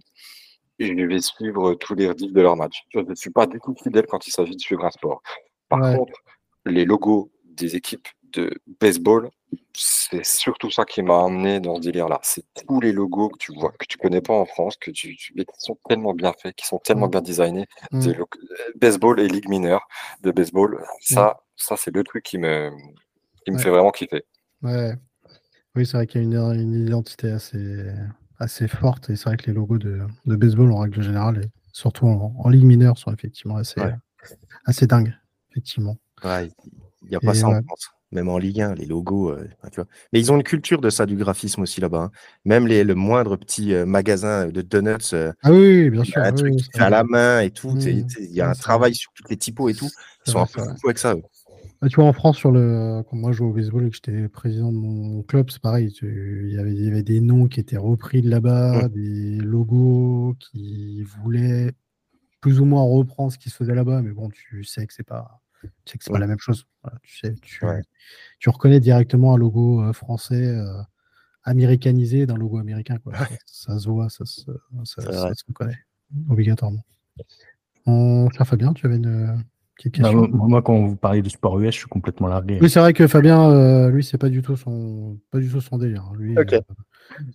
je 0.80 0.94
vais 0.94 1.22
suivre 1.22 1.74
tous 1.76 1.96
les 1.96 2.08
redifs 2.08 2.34
de 2.34 2.42
leur 2.42 2.56
match. 2.56 2.84
Je 2.90 3.00
ne 3.00 3.16
suis 3.16 3.30
pas 3.32 3.46
du 3.48 3.60
tout 3.64 3.76
fidèle 3.82 4.06
quand 4.08 4.26
il 4.28 4.32
s'agit 4.32 4.56
de 4.56 4.62
suivre 4.62 4.86
un 4.86 4.92
sport. 4.92 5.22
Par 5.70 5.80
Ouais. 5.82 5.96
contre, 5.96 6.14
les 6.66 6.86
logos 6.86 7.32
des 7.46 7.76
équipes 7.76 8.08
de 8.34 8.52
baseball, 8.80 9.30
c'est 9.74 10.26
surtout 10.26 10.70
ça 10.72 10.86
qui 10.86 11.02
m'a 11.02 11.14
emmené 11.16 11.60
dans 11.60 11.76
ce 11.76 11.82
délire-là. 11.82 12.20
C'est 12.24 12.44
tous 12.68 12.80
les 12.82 12.92
logos 12.92 13.30
que 13.30 13.38
tu 13.38 13.54
vois, 13.54 13.72
que 13.72 13.86
tu 13.86 13.98
connais 13.98 14.22
pas 14.22 14.34
en 14.34 14.46
France, 14.46 14.76
que 14.78 14.92
tu, 14.92 15.18
mais 15.36 15.46
qui 15.46 15.54
sont 15.60 15.78
tellement 15.90 16.14
bien 16.14 16.34
faits, 16.34 16.56
qui 16.56 16.66
sont 16.68 16.80
tellement 16.80 17.08
Mm. 17.08 17.12
bien 17.12 17.22
designés. 17.22 17.68
Mm. 17.92 18.12
Lo- 18.12 18.30
baseball 18.76 19.20
et 19.20 19.28
ligue 19.28 19.50
mineure 19.50 19.88
de 20.22 20.32
baseball, 20.32 20.84
ça, 21.02 21.42
ça 21.56 21.76
c'est 21.78 21.94
le 21.94 22.04
truc 22.04 22.24
qui 22.24 22.38
me, 22.38 22.70
qui 23.46 23.52
me 23.52 23.58
Ouais. 23.58 23.64
fait 23.64 23.70
vraiment 23.70 23.92
kiffer. 23.92 24.24
Ouais. 24.62 24.94
Oui, 25.76 25.86
c'est 25.86 25.98
vrai 25.98 26.08
qu'il 26.08 26.22
y 26.22 26.24
a 26.38 26.54
une, 26.54 26.60
une 26.60 26.88
identité 26.88 27.32
assez, 27.32 27.86
assez 28.40 28.68
forte 28.68 29.10
et 29.10 29.16
c'est 29.16 29.26
vrai 29.30 29.38
que 29.38 29.46
les 29.48 29.54
logos 29.54 29.78
de, 29.78 30.02
de 30.26 30.36
baseball 30.36 30.72
en 30.72 30.80
règle 30.80 31.02
générale, 31.02 31.42
et 31.46 31.50
surtout 31.72 32.08
en, 32.08 32.34
en 32.38 32.50
ligue 32.50 32.66
mineure, 32.66 32.98
sont 32.98 33.14
effectivement 33.14 33.56
assez, 33.56 33.80
Ouais. 33.80 33.96
assez 34.66 34.86
dingues. 34.88 35.14
Effectivement. 35.52 35.98
Ouais, 36.24 36.50
il 37.04 37.10
n'y 37.10 37.16
a 37.16 37.20
pas 37.20 37.32
Et 37.32 37.40
ça 37.40 37.48
en 37.48 37.62
France. 37.64 37.90
Même 38.12 38.30
en 38.30 38.38
Ligue 38.38 38.62
1, 38.62 38.76
les 38.76 38.86
logos, 38.86 39.32
euh, 39.32 39.48
enfin, 39.60 39.70
tu 39.70 39.76
vois. 39.78 39.88
Mais 40.14 40.20
ils 40.20 40.32
ont 40.32 40.36
une 40.38 40.44
culture 40.44 40.82
de 40.82 40.90
ça, 40.90 41.06
du 41.06 41.16
graphisme 41.16 41.62
aussi 41.62 41.82
là-bas. 41.82 42.04
hein. 42.04 42.12
Même 42.46 42.68
les, 42.68 42.84
le 42.84 42.96
moindre 42.96 43.38
petit 43.38 43.74
euh, 43.74 43.86
magasin 43.86 44.48
de 44.48 44.62
donuts, 44.62 45.14
euh, 45.14 45.32
Ah 45.44 45.52
oui, 45.52 45.90
bien 45.90 46.04
sûr. 46.04 46.22
un 46.24 46.32
oui, 46.32 46.40
truc 46.40 46.54
oui, 46.54 46.64
à 46.80 46.90
la 46.90 47.04
main 47.04 47.42
et 47.42 47.52
tout. 47.52 47.78
Il 47.86 48.06
y 48.20 48.42
a 48.42 48.50
un 48.50 48.56
travail 48.56 48.96
sur 48.96 49.12
toutes 49.14 49.30
les 49.30 49.38
typos 49.38 49.70
et 49.70 49.76
tout. 49.76 49.94
Ils 50.26 50.32
sont 50.32 50.40
vrai, 50.40 50.44
un 50.44 50.48
peu 50.48 50.62
fous 50.82 50.88
avec 50.88 50.98
ça. 51.00 51.16
Bah, 51.82 51.90
tu 51.90 51.96
vois, 51.96 52.06
en 52.06 52.14
France, 52.14 52.38
sur 52.38 52.52
le... 52.52 53.04
quand 53.10 53.18
moi 53.18 53.32
je 53.32 53.38
jouais 53.38 53.48
au 53.50 53.54
baseball 53.54 53.88
et 53.88 53.90
que 53.90 53.96
j'étais 53.96 54.30
président 54.30 54.72
de 54.72 54.78
mon 54.78 55.24
club, 55.24 55.50
c'est 55.50 55.62
pareil. 55.62 55.92
tu- 55.92 56.44
Il, 56.50 56.54
y 56.56 56.60
avait, 56.60 56.74
il 56.74 56.84
y 56.86 56.88
avait 56.88 57.04
des 57.04 57.22
noms 57.22 57.48
qui 57.48 57.60
étaient 57.60 57.78
repris 57.78 58.22
de 58.22 58.30
là-bas, 58.30 58.88
des 58.90 59.38
logos 59.40 60.36
qui 60.40 61.02
voulaient 61.04 61.72
plus 62.42 62.62
ou 62.62 62.66
moins 62.66 62.84
reprendre 62.84 63.32
ce 63.34 63.40
qui 63.40 63.50
se 63.52 63.58
faisait 63.58 63.76
là-bas, 63.76 64.02
mais 64.04 64.12
bon, 64.12 64.30
tu 64.32 64.64
sais 64.66 64.88
que 64.88 64.94
c'est 64.94 65.04
pas, 65.04 65.41
tu 65.86 65.92
sais 65.92 65.98
que 65.98 66.04
c'est 66.04 66.12
pas 66.12 66.18
Mm. 66.18 66.22
la 66.22 66.28
même 66.28 66.40
chose. 66.40 66.66
Voilà, 66.84 66.98
tu 67.04 67.18
sais, 67.20 67.34
tu, 67.42 67.66
Ouais. 67.66 67.82
tu 68.40 68.50
reconnais 68.50 68.80
directement 68.80 69.34
un 69.34 69.38
logo 69.38 69.82
euh, 69.84 69.94
français 69.94 70.46
euh, 70.48 70.82
américanisé 71.44 72.26
d'un 72.26 72.38
logo 72.38 72.58
américain. 72.58 72.98
Quoi. 73.00 73.16
Ça, 73.18 73.28
ça 73.46 73.80
se 73.80 73.90
voit, 73.90 74.10
ça 74.10 74.26
se, 74.26 74.42
ça, 74.84 75.02
se 75.34 75.44
reconnaît 75.48 75.80
obligatoirement. 76.30 76.84
Cher 77.86 78.46
Fabien, 78.46 78.74
tu 78.74 78.86
avais 78.86 78.98
une 78.98 79.44
Bah, 80.00 80.12
moi, 80.12 80.28
moi, 80.32 80.62
quand 80.62 80.78
vous 80.86 80.96
parlez 80.96 81.22
de 81.22 81.30
sport 81.30 81.60
US, 81.60 81.74
je 81.74 81.80
suis 81.80 81.88
complètement 81.88 82.28
largué. 82.28 82.60
oui, 82.62 82.70
c'est 82.70 82.80
vrai 82.80 82.94
que 82.94 83.08
Fabien, 83.08 83.50
euh, 83.52 83.90
lui, 83.90 84.04
c'est 84.04 84.18
pas 84.18 84.30
du 84.30 84.42
tout 84.42 84.56
son, 84.56 85.18
pas 85.32 85.40
du 85.40 85.50
tout 85.50 85.62
son 85.62 85.78
délire. 85.78 86.04
hein. 86.10 86.14
Lui, 86.18 86.38
euh, 86.38 86.44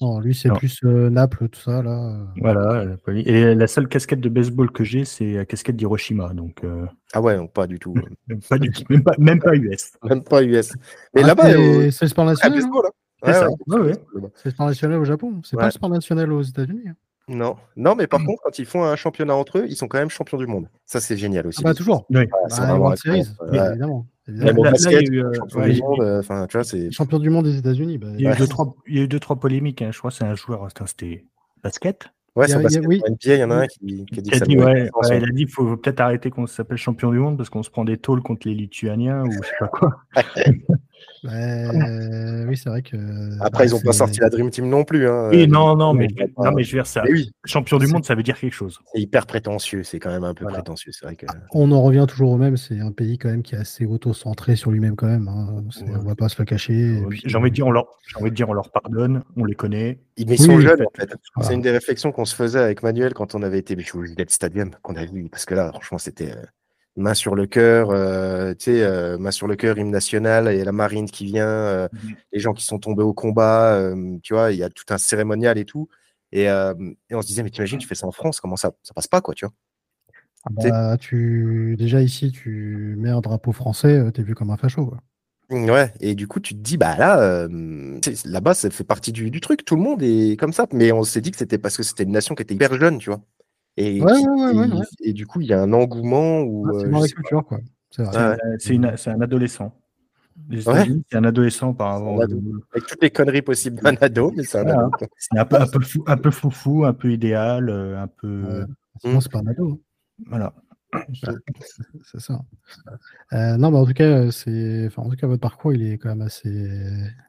non, 0.00 0.20
lui, 0.20 0.34
c'est 0.34 0.50
plus 0.52 0.80
euh, 0.84 1.10
Naples, 1.10 1.48
tout 1.48 1.60
ça 1.60 1.82
là. 1.82 2.16
Voilà. 2.40 2.84
Et 3.08 3.54
la 3.54 3.66
seule 3.66 3.88
casquette 3.88 4.20
de 4.20 4.28
baseball 4.28 4.70
que 4.70 4.84
j'ai, 4.84 5.04
c'est 5.04 5.32
la 5.34 5.44
casquette 5.44 5.76
d'Hiroshima. 5.76 6.32
Donc, 6.34 6.62
euh, 6.64 6.86
Ah 7.12 7.20
ouais, 7.20 7.36
non, 7.36 7.46
pas 7.46 7.66
du 7.66 7.78
tout. 7.78 7.94
pas 8.48 8.58
du 8.58 8.70
tout. 8.70 8.84
Même 8.88 9.02
pas, 9.02 9.14
même 9.18 9.38
pas 9.40 9.54
US. 9.54 9.92
Même 10.04 10.22
pas 10.22 10.42
US. 10.42 10.72
Mais 11.14 11.22
Ah, 11.22 11.26
là-bas, 11.26 11.44
c'est 11.50 11.56
euh, 11.58 11.84
le 11.84 11.90
sport 12.08 12.24
national. 12.26 12.52
hein 12.52 12.60
baseball, 12.60 12.86
hein. 12.86 12.90
C'est 13.24 13.32
ça. 13.32 13.48
Ouais, 13.66 13.78
ouais. 13.80 13.92
C'est 14.34 14.44
le 14.46 14.50
sport 14.52 14.66
national 14.66 14.98
au 15.00 15.04
Japon. 15.04 15.40
C'est 15.42 15.56
pas 15.56 15.64
le 15.66 15.70
sport 15.72 15.90
national 15.90 16.32
aux 16.32 16.42
États-Unis. 16.42 16.88
hein. 16.88 16.94
Non, 17.28 17.56
non, 17.76 17.96
mais 17.96 18.06
par 18.06 18.20
Mm. 18.20 18.26
contre, 18.26 18.42
quand 18.44 18.58
ils 18.60 18.66
font 18.66 18.84
un 18.84 18.94
championnat 18.94 19.34
entre 19.34 19.58
eux, 19.58 19.66
ils 19.68 19.74
sont 19.76 19.88
quand 19.88 19.98
même 19.98 20.10
champions 20.10 20.38
du 20.38 20.46
monde. 20.46 20.68
Ça, 20.84 21.00
c'est 21.00 21.16
génial 21.16 21.46
aussi. 21.48 21.60
Ah 21.64 21.68
bah 21.68 21.74
toujours. 21.74 22.06
Oui. 22.10 22.24
C'est 22.48 22.60
Bah, 22.60 22.76
World 22.78 22.98
Series. 22.98 23.24
Ouais. 23.50 23.68
évidemment. 23.70 24.06
Euh, 24.28 24.52
champion 26.90 27.18
du 27.18 27.30
monde. 27.30 27.44
des 27.44 27.58
États-Unis. 27.58 27.98
bah, 27.98 28.08
Il 28.14 28.20
y 28.22 28.26
a 28.26 28.30
eu 28.30 28.32
Ouais. 28.32 28.38
deux, 28.38 28.46
trois, 28.46 28.74
il 28.86 28.96
y 28.96 29.00
a 29.00 29.02
eu 29.02 29.08
deux, 29.08 29.20
trois 29.20 29.36
polémiques. 29.36 29.82
hein. 29.82 29.90
Je 29.92 29.98
crois 29.98 30.10
que 30.10 30.16
c'est 30.16 30.24
un 30.24 30.34
joueur, 30.34 30.66
c'était 30.86 31.24
basket. 31.62 32.08
Ouais, 32.36 32.46
Il 32.46 32.50
y 32.50 32.52
a- 32.52 32.56
il 32.56 32.62
y 32.62 32.66
a- 32.66 32.68
basket, 32.68 32.86
oui. 32.86 33.00
en 33.02 33.12
NBA, 33.12 33.34
il 33.34 33.40
y 33.40 33.44
en 33.44 33.50
a 33.50 33.54
un 33.56 33.66
qui, 33.66 34.04
qui 34.06 34.18
a 34.18 34.40
dit 34.40 34.56
a 34.58 34.64
ouais, 34.64 34.90
ouais, 34.94 35.18
il 35.18 35.24
a 35.24 35.32
dit 35.32 35.44
qu'il 35.46 35.50
faut 35.50 35.76
peut-être 35.76 36.00
arrêter 36.00 36.28
qu'on 36.30 36.46
s'appelle 36.46 36.76
champion 36.76 37.10
du 37.10 37.18
monde 37.18 37.36
parce 37.38 37.48
qu'on 37.48 37.62
se 37.62 37.70
prend 37.70 37.84
des 37.84 37.96
tôles 37.96 38.22
contre 38.22 38.46
les 38.46 38.54
Lituaniens 38.54 39.24
ou 39.24 39.32
je 39.32 39.38
sais 39.48 39.54
pas 39.58 39.68
quoi. 39.68 39.96
euh, 41.24 42.44
oui, 42.48 42.56
c'est 42.56 42.68
vrai 42.68 42.82
que. 42.82 42.96
Après, 43.42 43.64
bah, 43.64 43.66
ils 43.66 43.72
n'ont 43.72 43.80
pas 43.80 43.92
c'est- 43.92 43.98
sorti 43.98 44.20
la 44.20 44.28
Dream 44.28 44.50
Team 44.50 44.68
non 44.68 44.84
plus. 44.84 45.08
Hein. 45.08 45.30
Euh, 45.32 45.46
non, 45.46 45.76
non, 45.76 45.94
mais, 45.94 46.08
non, 46.38 46.52
mais 46.52 46.62
je 46.62 46.72
veux 46.72 46.78
dire 46.78 46.86
ça. 46.86 47.02
Oui, 47.10 47.30
Champion 47.44 47.78
du 47.78 47.86
C'est- 47.86 47.92
monde, 47.92 48.04
ça 48.04 48.14
veut 48.14 48.22
dire 48.22 48.38
quelque 48.38 48.52
chose. 48.54 48.78
c'est 48.94 49.00
hyper 49.00 49.26
prétentieux. 49.26 49.82
C'est 49.82 49.98
quand 49.98 50.10
même 50.10 50.24
un 50.24 50.34
peu 50.34 50.44
Voilà. 50.44 50.58
prétentieux. 50.58 50.92
C'est 50.92 51.06
vrai 51.06 51.16
que. 51.16 51.26
On 51.52 51.70
en 51.72 51.82
revient 51.82 52.04
toujours 52.08 52.30
au 52.32 52.36
même. 52.36 52.56
C'est 52.56 52.80
un 52.80 52.92
pays 52.92 53.18
quand 53.18 53.28
même 53.30 53.42
qui 53.42 53.54
est 53.54 53.58
assez 53.58 53.86
auto-centré 53.86 54.56
sur 54.56 54.70
lui-même 54.70 54.94
quand 54.96 55.06
même. 55.06 55.28
hein. 55.28 55.64
C'est- 55.70 55.84
Ouais. 55.84 55.90
On 56.00 56.04
va 56.04 56.14
pas 56.14 56.28
se 56.28 56.36
le 56.38 56.44
cacher. 56.44 57.02
puis- 57.08 57.22
J'ai 57.24 57.38
envie 57.38 57.50
de 57.50 57.54
dire, 57.54 57.66
on 57.66 57.70
leur, 57.72 57.86
j'ai 58.06 58.20
envie 58.20 58.30
de 58.30 58.34
dire, 58.36 58.48
on 58.48 58.54
leur 58.54 58.70
pardonne, 58.70 59.22
on 59.36 59.44
les 59.44 59.54
connaît. 59.54 59.98
Ils, 60.16 60.38
sont 60.38 60.54
oui, 60.56 60.62
jeunes, 60.62 60.82
en 60.82 60.90
fait. 60.96 61.10
C'est 61.42 61.54
une 61.54 61.60
des 61.60 61.70
réflexions 61.70 62.12
qu'on 62.12 62.24
se 62.24 62.34
faisait 62.34 62.58
avec 62.60 62.82
Manuel 62.82 63.14
quand 63.14 63.34
on 63.34 63.42
avait 63.42 63.58
été 63.58 63.76
au 63.94 64.04
Gillette 64.04 64.30
Stadium, 64.30 64.70
qu'on 64.82 64.96
a 64.96 65.04
vu. 65.04 65.28
Parce 65.28 65.44
que 65.44 65.54
là, 65.54 65.70
franchement, 65.72 65.98
c'était. 65.98 66.32
euh, 66.32 66.42
main 66.98 67.12
sur 67.12 67.34
le 67.34 67.46
cœur, 67.46 67.90
euh, 67.90 68.54
tu 68.54 68.64
sais, 68.72 68.82
euh, 68.82 69.18
main 69.18 69.30
sur 69.30 69.46
le 69.46 69.54
cœur, 69.56 69.76
hymne 69.76 69.90
national, 69.90 70.48
et 70.48 70.64
la 70.64 70.72
marine 70.72 71.10
qui 71.10 71.26
vient, 71.26 71.88
Mhm. 71.92 72.14
les 72.32 72.38
gens 72.40 72.54
qui 72.54 72.64
sont 72.64 72.78
tombés 72.78 73.02
au 73.02 73.12
combat, 73.12 73.92
tu 74.22 74.32
vois, 74.32 74.50
il 74.52 74.58
y 74.58 74.62
a 74.62 74.70
tout 74.70 74.84
un 74.88 74.96
cérémonial 74.98 75.58
et 75.58 75.66
tout. 75.66 75.88
Et, 76.32 76.44
et 76.44 77.14
on 77.14 77.20
se 77.22 77.26
disait, 77.26 77.42
mais 77.42 77.50
t'imagines, 77.50 77.78
tu 77.78 77.86
fais 77.86 77.94
ça 77.94 78.06
en 78.06 78.12
France, 78.12 78.40
comment 78.40 78.56
ça, 78.56 78.72
ça 78.82 78.94
passe 78.94 79.08
pas, 79.08 79.20
quoi, 79.20 79.34
tu 79.34 79.44
vois? 79.44 79.52
C'est- 80.60 80.70
Bah, 80.70 80.96
tu... 80.98 81.74
Déjà 81.78 82.00
ici, 82.02 82.30
tu 82.32 82.94
mets 82.98 83.10
un 83.10 83.20
drapeau 83.20 83.52
français, 83.52 84.10
t'es 84.12 84.22
vu 84.22 84.34
comme 84.34 84.50
un 84.50 84.56
facho. 84.56 84.86
Quoi. 84.86 84.98
Ouais, 85.50 85.92
et 86.00 86.14
du 86.16 86.26
coup, 86.26 86.40
tu 86.40 86.54
te 86.54 86.60
dis, 86.60 86.76
bah 86.76 86.96
là, 86.96 87.20
euh, 87.20 88.00
là-bas, 88.24 88.54
ça 88.54 88.68
fait 88.70 88.82
partie 88.84 89.12
du, 89.12 89.30
du 89.30 89.40
truc, 89.40 89.64
tout 89.64 89.76
le 89.76 89.82
monde 89.82 90.02
est 90.02 90.36
comme 90.38 90.52
ça. 90.52 90.66
Mais 90.72 90.90
on 90.92 91.04
s'est 91.04 91.20
dit 91.20 91.30
que 91.30 91.36
c'était 91.36 91.58
parce 91.58 91.76
que 91.76 91.82
c'était 91.84 92.02
une 92.02 92.10
nation 92.12 92.34
qui 92.34 92.42
était 92.42 92.54
hyper 92.54 92.74
jeune, 92.78 92.98
tu 92.98 93.10
vois. 93.10 93.20
Et, 93.76 94.02
Ouais, 94.02 94.12
qui- 94.12 94.26
ouais, 94.26 94.34
ouais, 94.34 94.52
ouais, 94.58 94.68
et- 94.68 94.72
ouais. 94.72 94.86
et 95.02 95.12
du 95.12 95.26
coup, 95.26 95.40
il 95.40 95.46
y 95.46 95.52
a 95.52 95.62
un 95.62 95.72
engouement 95.72 96.40
où. 96.40 96.66
Ouais, 96.68 96.84
euh, 96.84 97.00
c'est 97.02 97.12
culture, 97.12 97.44
quoi. 97.44 97.58
C'est 97.90 98.02
vrai. 98.02 98.12
C'est 98.12 98.18
Ouais. 98.18 98.24
un- 98.32 98.58
c'est 98.58 98.74
une- 98.74 98.96
c'est 98.96 99.10
un 99.10 99.20
adolescent. 99.20 99.72
C'est 100.52 101.16
un 101.16 101.24
adolescent 101.24 101.72
par 101.74 101.96
C'est 101.98 102.02
un 102.02 102.06
avant. 102.08 102.20
ado. 102.20 102.42
Avec 102.72 102.86
toutes 102.86 103.02
les 103.02 103.10
conneries 103.10 103.42
possibles 103.42 103.80
d'un 103.80 103.94
ado, 104.00 104.32
mais 104.36 104.42
c'est 104.42 104.58
un 104.58 104.66
ado. 104.66 104.90
quoi. 104.90 105.06
C'est 105.16 105.38
un 105.38 105.44
peu, 105.44 105.56
un 105.56 105.66
peu 105.66 105.80
fou, 105.80 106.04
un 106.06 106.16
peu 106.16 106.30
foufou, 106.30 106.84
un 106.84 106.92
peu 106.92 107.12
idéal, 107.12 107.68
euh, 107.70 108.02
un 108.02 108.06
peu. 108.08 108.42
Ouais. 108.42 108.64
Sinon, 109.00 109.20
c'est 109.20 109.30
pas 109.32 109.38
un 109.38 109.46
ado. 109.46 109.70
hein. 109.72 109.78
Voilà. 110.28 110.52
C'est 112.04 112.20
ça. 112.20 112.40
Euh, 113.32 113.56
non, 113.56 113.70
mais 113.70 113.78
en 113.78 113.86
tout 113.86 113.92
cas, 113.94 114.30
c'est, 114.30 114.86
enfin, 114.86 115.02
en 115.02 115.10
tout 115.10 115.16
cas, 115.16 115.26
votre 115.26 115.40
parcours, 115.40 115.72
il 115.72 115.82
est 115.86 115.98
quand 115.98 116.08
même 116.10 116.22
assez, 116.22 116.70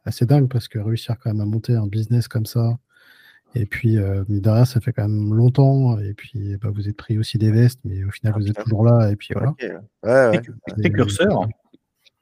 assez 0.06 0.26
dingue 0.26 0.50
parce 0.50 0.68
que 0.68 0.80
réussir 0.80 1.16
quand 1.20 1.32
même 1.32 1.42
à 1.42 1.46
monter 1.46 1.74
un 1.76 1.88
business 1.88 2.28
comme 2.28 2.46
ça, 2.46 2.78
et 3.56 3.66
puis 3.66 3.98
euh, 3.98 4.24
mine 4.28 4.42
de 4.42 4.50
rien, 4.50 4.66
ça 4.66 4.80
fait 4.82 4.94
quand 4.94 5.08
même 5.08 5.34
longtemps, 5.34 5.98
et 6.00 6.14
puis 6.14 6.58
bah, 6.58 6.70
vous 6.74 6.88
êtes 6.88 6.98
pris 6.98 7.18
aussi 7.18 7.38
des 7.38 7.52
vestes, 7.52 7.80
mais 7.86 8.04
au 8.04 8.12
final, 8.12 8.34
Ah, 8.36 8.40
vous 8.40 8.48
êtes 8.48 8.58
toujours 8.64 8.86
là, 8.86 9.10
et 9.12 9.16
puis 9.16 9.30
voilà. 9.34 9.50
Ok, 9.52 9.64
Ouais, 10.04 10.30
ouais. 10.30 10.42
Précurseur. 10.80 11.48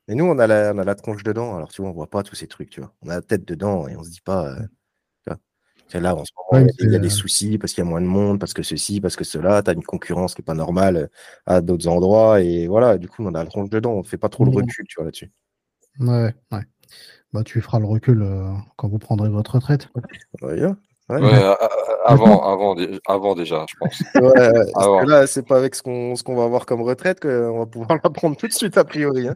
Et 0.07 0.13
nous, 0.13 0.25
on 0.25 0.37
a, 0.37 0.45
la, 0.45 0.71
on 0.73 0.77
a 0.77 0.83
la 0.83 0.93
tronche 0.93 1.23
dedans. 1.23 1.55
Alors, 1.55 1.69
tu 1.71 1.81
vois, 1.81 1.89
on 1.89 1.93
voit 1.93 2.09
pas 2.09 2.21
tous 2.21 2.35
ces 2.35 2.45
trucs, 2.45 2.69
tu 2.69 2.79
vois. 2.79 2.93
On 3.01 3.09
a 3.09 3.15
la 3.15 3.21
tête 3.23 3.43
dedans 3.47 3.87
et 3.87 3.95
on 3.97 4.03
se 4.03 4.11
dit 4.11 4.21
pas. 4.21 4.51
euh. 4.53 4.59
C'est 5.87 5.99
là, 5.99 6.15
en 6.15 6.25
ce 6.25 6.31
moment, 6.35 6.65
Ouais, 6.65 6.71
il 6.79 6.91
y 6.91 6.95
a 6.95 6.99
des 6.99 7.07
euh, 7.07 7.09
soucis 7.11 7.57
parce 7.57 7.73
qu'il 7.73 7.83
y 7.83 7.87
a 7.87 7.89
moins 7.89 8.01
de 8.01 8.07
monde, 8.07 8.39
parce 8.39 8.53
que 8.53 8.63
ceci, 8.63 9.01
parce 9.01 9.15
que 9.15 9.23
cela. 9.23 9.61
Tu 9.61 9.69
as 9.69 9.73
une 9.73 9.83
concurrence 9.83 10.33
qui 10.33 10.41
est 10.41 10.45
pas 10.45 10.53
normale 10.55 10.97
euh, 10.97 11.07
à 11.45 11.61
d'autres 11.61 11.87
endroits. 11.87 12.41
Et 12.41 12.67
voilà, 12.67 12.97
du 12.97 13.07
coup, 13.07 13.23
on 13.23 13.33
a 13.35 13.43
la 13.43 13.49
tronche 13.49 13.69
dedans. 13.69 13.93
On 13.93 14.03
fait 14.03 14.17
pas 14.17 14.29
trop 14.29 14.45
le 14.45 14.51
recul, 14.51 14.85
tu 14.87 14.95
vois, 14.95 15.05
là-dessus. 15.05 15.31
Ouais, 15.99 16.33
ouais. 16.51 16.61
Bah, 17.33 17.43
tu 17.43 17.61
feras 17.61 17.79
le 17.79 17.85
recul 17.85 18.21
euh, 18.21 18.51
quand 18.77 18.87
vous 18.87 18.97
prendrez 18.99 19.29
votre 19.29 19.55
retraite. 19.55 19.89
Ouais, 20.41 20.61
ouais, 20.61 20.65
ouais. 21.09 21.21
Ouais, 21.21 21.33
a- 21.33 21.51
a- 21.51 21.69
avant, 22.05 22.41
avant, 22.43 22.75
avant 23.07 23.35
déjà, 23.35 23.65
je 23.69 23.75
pense. 23.79 24.01
Ouais, 24.15 24.23
ouais, 24.23 24.71
parce 24.73 24.87
que 25.05 25.09
là, 25.09 25.27
c'est 25.27 25.45
pas 25.45 25.57
avec 25.57 25.75
ce 25.75 25.83
qu'on 25.83 26.15
ce 26.15 26.23
qu'on 26.23 26.35
va 26.35 26.43
avoir 26.45 26.65
comme 26.65 26.81
retraite 26.81 27.19
qu'on 27.19 27.59
va 27.59 27.65
pouvoir 27.65 27.89
la 28.03 28.09
prendre 28.09 28.35
tout 28.35 28.47
de 28.47 28.53
suite, 28.53 28.77
a 28.77 28.83
priori. 28.83 29.27
hein. 29.27 29.35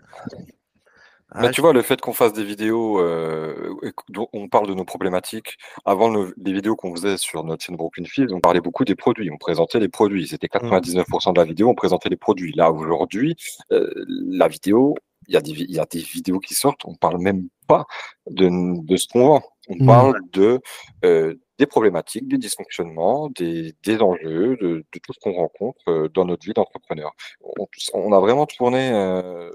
Mais 1.36 1.48
Ah, 1.48 1.50
tu 1.52 1.62
vois, 1.62 1.74
le 1.74 1.82
fait 1.84 2.02
qu'on 2.02 2.14
fasse 2.14 2.34
des 2.34 2.44
vidéos 2.44 3.00
euh, 3.00 3.76
dont 4.10 4.28
on 4.34 4.48
parle 4.48 4.68
de 4.68 4.74
nos 4.74 4.84
problématiques, 4.86 5.58
avant 5.86 6.10
les 6.38 6.52
vidéos 6.54 6.76
qu'on 6.76 6.96
faisait 6.96 7.18
sur 7.18 7.44
notre 7.44 7.64
chaîne 7.64 7.76
Brooklyn 7.76 8.06
Fields, 8.06 8.34
on 8.34 8.40
parlait 8.40 8.62
beaucoup 8.62 8.84
des 8.84 8.96
produits, 8.96 9.30
on 9.32 9.38
présentait 9.38 9.80
les 9.80 9.90
produits. 9.90 10.28
C'était 10.28 10.48
99% 10.48 11.34
de 11.34 11.40
la 11.40 11.46
vidéo, 11.46 11.70
on 11.70 11.76
présentait 11.76 12.10
les 12.10 12.18
produits. 12.18 12.52
Là, 12.54 12.72
aujourd'hui, 12.72 13.36
euh, 13.72 13.92
la 14.08 14.48
vidéo, 14.48 14.96
il 15.28 15.36
y, 15.36 15.74
y 15.74 15.80
a 15.80 15.86
des 15.86 16.00
vidéos 16.00 16.40
qui 16.40 16.56
sortent, 16.56 16.86
on 16.86 16.96
parle 16.96 17.20
même 17.20 17.48
pas 17.68 17.86
de, 18.30 18.50
de 18.84 18.96
ce 18.98 19.08
qu'on 19.08 19.28
vend. 19.28 19.44
On 19.70 19.76
Mm. 19.76 19.86
parle 19.86 20.20
de, 20.34 20.60
euh, 21.06 21.36
des 21.60 21.68
problématiques, 21.68 22.28
des 22.28 22.40
dysfonctionnements, 22.40 23.30
des, 23.30 23.76
des 23.84 24.02
enjeux, 24.02 24.58
de, 24.60 24.78
de 24.92 25.00
tout 25.04 25.14
ce 25.14 25.20
qu'on 25.20 25.34
rencontre 25.34 25.80
euh, 25.90 26.10
dans 26.10 26.26
notre 26.26 26.44
vie 26.44 26.54
d'entrepreneur. 26.54 27.12
On, 27.44 27.68
on 27.94 28.14
a 28.14 28.20
vraiment 28.20 28.48
tourné 28.48 28.90
euh, 28.92 29.52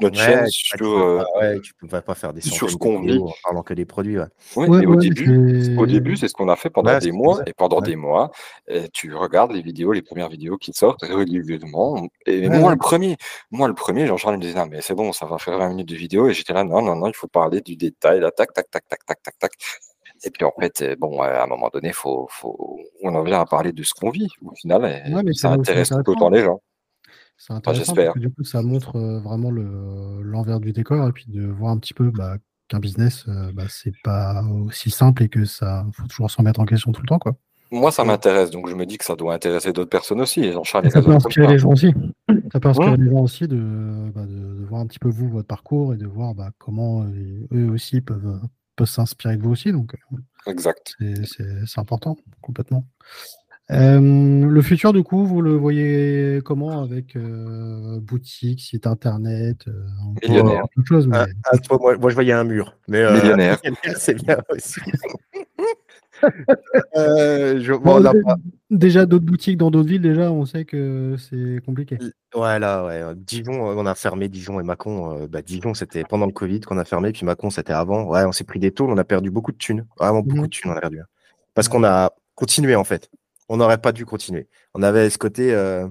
notre 0.00 0.18
Ouais, 0.18 0.24
chaîne 0.24 0.44
tu 0.46 0.76
sur... 0.76 0.98
euh, 0.98 1.18
pas- 1.34 1.38
ouais, 1.40 1.60
tu 1.60 1.72
peux 1.74 1.86
pas 1.86 2.14
faire 2.14 2.32
des 2.32 2.40
sur 2.40 2.68
ce 2.68 2.76
qu'on 2.76 3.00
vit. 3.00 3.18
en 3.18 3.30
parlant 3.44 3.62
que 3.62 3.74
des 3.74 3.84
produits. 3.84 4.18
ouais. 4.18 4.24
Oui, 4.56 4.68
Ouais, 4.68 4.82
et 4.82 4.86
au 4.86 4.96
début, 4.96 5.62
c'est- 5.64 5.76
au 5.76 5.86
début, 5.86 6.16
c'est 6.16 6.28
ce 6.28 6.34
qu'on 6.34 6.48
a 6.48 6.56
fait 6.56 6.70
pendant 6.70 6.90
Ouais, 6.92 6.98
des 6.98 7.12
mois, 7.12 7.36
ça. 7.38 7.42
et 7.46 7.52
pendant 7.52 7.76
Ouais. 7.80 7.82
des 7.88 7.96
mois, 7.96 8.30
tu 8.92 9.14
regardes 9.14 9.52
les 9.52 9.62
vidéos, 9.62 9.92
les 9.92 10.02
premières 10.02 10.28
vidéos 10.28 10.56
qui 10.56 10.72
sortent 10.72 11.02
régulièrement. 11.02 12.06
Et 12.26 12.48
Ouais, 12.48 12.58
moi, 12.60 12.70
le 12.72 12.76
premier, 12.78 13.16
moi, 13.50 13.68
le 13.68 13.74
premier, 13.74 14.06
Jean-Charles 14.06 14.36
me 14.36 14.40
disait, 14.40 14.54
non, 14.58 14.66
mais 14.70 14.80
c'est 14.80 14.94
bon, 14.94 15.12
ça 15.12 15.26
va 15.26 15.38
faire 15.38 15.58
20 15.58 15.68
minutes 15.68 15.88
de 15.88 15.96
vidéo. 15.96 16.28
Et 16.28 16.34
j'étais 16.34 16.52
là, 16.52 16.64
non, 16.64 16.82
non, 16.82 16.96
non, 16.96 17.06
il 17.08 17.14
faut 17.14 17.28
parler 17.28 17.60
du 17.60 17.76
détail, 17.76 18.20
là, 18.20 18.30
tac, 18.30 18.52
tac, 18.52 18.70
tac, 18.70 18.86
tac, 18.88 19.04
tac, 19.06 19.22
tac, 19.22 19.38
tac. 19.38 19.52
Et 20.24 20.30
puis, 20.30 20.44
en 20.44 20.52
fait, 20.58 20.80
euh, 20.82 20.96
bon, 20.98 21.20
à 21.20 21.42
un 21.42 21.46
moment 21.46 21.68
donné, 21.72 21.92
faut, 21.92 22.26
faut, 22.30 22.78
on 23.02 23.14
en 23.14 23.22
vient 23.22 23.40
à 23.40 23.44
parler 23.44 23.72
de 23.72 23.82
ce 23.82 23.92
qu'on 23.94 24.10
vit. 24.10 24.28
Au 24.44 24.54
final, 24.54 24.84
et 25.06 25.12
Ouais, 25.14 25.22
mais 25.22 25.32
ça 25.34 25.50
c'est 25.50 25.60
intéresse 25.60 25.90
tout 25.90 26.10
autant 26.10 26.30
les 26.30 26.42
gens. 26.42 26.60
C'est 27.46 27.52
intéressant 27.52 27.84
j'espère. 27.94 28.04
parce 28.06 28.14
que 28.14 28.20
du 28.20 28.32
coup, 28.32 28.42
ça 28.44 28.62
montre 28.62 28.96
euh, 28.96 29.20
vraiment 29.20 29.50
le- 29.50 30.22
l'envers 30.22 30.60
du 30.60 30.72
décor 30.72 31.06
et 31.06 31.12
puis 31.12 31.26
de 31.28 31.46
voir 31.46 31.72
un 31.72 31.78
petit 31.78 31.92
peu 31.92 32.10
bah, 32.10 32.38
qu'un 32.68 32.78
business, 32.78 33.26
euh, 33.28 33.52
bah, 33.52 33.64
c'est 33.68 33.92
pas 34.02 34.42
aussi 34.64 34.90
simple 34.90 35.24
et 35.24 35.28
que 35.28 35.44
ça 35.44 35.84
faut 35.92 36.06
toujours 36.06 36.30
se 36.30 36.38
remettre 36.38 36.60
en 36.60 36.64
question 36.64 36.90
tout 36.92 37.02
le 37.02 37.06
temps. 37.08 37.18
Quoi. 37.18 37.34
Moi, 37.70 37.92
ça 37.92 38.02
m'intéresse, 38.04 38.50
donc 38.50 38.68
je 38.70 38.74
me 38.74 38.86
dis 38.86 38.96
que 38.96 39.04
ça 39.04 39.14
doit 39.14 39.34
intéresser 39.34 39.74
d'autres 39.74 39.90
personnes 39.90 40.22
aussi. 40.22 40.52
Jean-Charles 40.52 40.90
ça 40.90 41.02
peut 41.02 41.10
inspirer 41.12 41.48
les 41.48 41.58
gens 41.58 41.72
aussi. 41.72 41.92
Ça 42.50 42.60
peut 42.60 42.68
inspirer 42.68 42.90
Hein 42.92 42.96
les 42.96 43.10
gens 43.10 43.20
aussi 43.20 43.46
de, 43.46 44.10
bah, 44.14 44.24
de, 44.24 44.60
de 44.60 44.64
voir 44.64 44.80
un 44.80 44.86
petit 44.86 44.98
peu 44.98 45.10
vous, 45.10 45.28
votre 45.28 45.48
parcours 45.48 45.92
et 45.92 45.98
de 45.98 46.06
voir 46.06 46.34
bah, 46.34 46.50
comment 46.58 47.02
euh, 47.02 47.46
eux 47.52 47.68
aussi 47.70 48.00
peuvent, 48.00 48.40
peuvent 48.76 48.88
s'inspirer 48.88 49.36
de 49.36 49.42
vous 49.42 49.50
aussi. 49.50 49.70
Donc, 49.70 49.94
Exact. 50.46 50.96
c'est 51.26 51.78
important, 51.78 52.16
complètement. 52.40 52.86
Euh, 53.70 54.46
le 54.46 54.62
futur, 54.62 54.92
du 54.92 55.02
coup, 55.02 55.24
vous 55.24 55.40
le 55.40 55.54
voyez 55.54 56.40
comment 56.44 56.82
avec 56.82 57.16
euh, 57.16 57.98
boutique, 58.00 58.60
site 58.60 58.86
internet, 58.86 59.66
euh, 59.68 59.82
Millionnaire. 60.28 60.66
de 60.76 60.84
choses, 60.84 61.06
mais 61.06 61.16
Ah, 61.18 61.26
ah, 61.50 61.58
toi, 61.58 61.78
moi, 61.80 61.96
moi, 61.96 62.10
je 62.10 62.14
voyais 62.14 62.32
un 62.32 62.44
mur. 62.44 62.76
Mais, 62.88 62.98
euh, 63.02 63.14
Millionnaire. 63.14 63.58
c'est 63.96 64.22
bien 64.22 64.36
aussi. 64.50 64.80
Euh, 66.96 67.60
je- 67.60 67.72
bon, 67.72 67.80
Bon, 67.80 67.96
on 67.96 68.00
n'a 68.00 68.12
dé- 68.12 68.22
pas- 68.22 68.36
déjà 68.70 69.04
d'autres 69.04 69.24
boutiques 69.26 69.58
dans 69.58 69.70
d'autres 69.70 69.88
villes, 69.88 70.00
déjà, 70.00 70.30
on 70.32 70.46
sait 70.46 70.64
que 70.64 71.16
c'est 71.18 71.60
compliqué. 71.66 71.98
Ouais, 72.34 72.58
là, 72.58 72.84
ouais. 72.86 73.02
Dijon, 73.16 73.52
on 73.52 73.84
a 73.84 73.94
fermé 73.94 74.28
Dijon 74.28 74.58
et 74.60 74.62
Mâcon. 74.62 75.12
euh, 75.22 75.26
bah, 75.26 75.42
Dijon, 75.42 75.74
c'était 75.74 76.04
pendant 76.04 76.24
le 76.26 76.32
Covid 76.32 76.60
qu'on 76.60 76.78
a 76.78 76.84
fermé, 76.84 77.12
puis 77.12 77.26
Mâcon, 77.26 77.50
c'était 77.50 77.72
avant. 77.74 78.04
Ouais, 78.04 78.24
on 78.24 78.32
s'est 78.32 78.44
pris 78.44 78.58
des 78.58 78.70
taux, 78.70 78.86
on 78.88 78.96
a 78.96 79.04
perdu 79.04 79.30
beaucoup 79.30 79.52
de 79.52 79.58
thunes. 79.58 79.84
Vraiment 79.98 80.20
beaucoup 80.22 80.36
Mhm. 80.38 80.42
de 80.44 80.48
thunes, 80.50 80.70
on 80.70 80.76
a 80.76 80.80
perdu. 80.80 81.00
hein. 81.00 81.06
Parce 81.52 81.68
qu'on 81.68 81.84
a 81.84 82.10
continué, 82.36 82.74
en 82.74 82.84
fait. 82.84 83.10
On 83.48 83.56
n'aurait 83.56 83.80
pas 83.80 83.92
dû 83.92 84.06
continuer. 84.06 84.48
On 84.74 84.82
avait 84.82 85.10
ce 85.10 85.18
côté, 85.18 85.52
euh, 85.52 85.86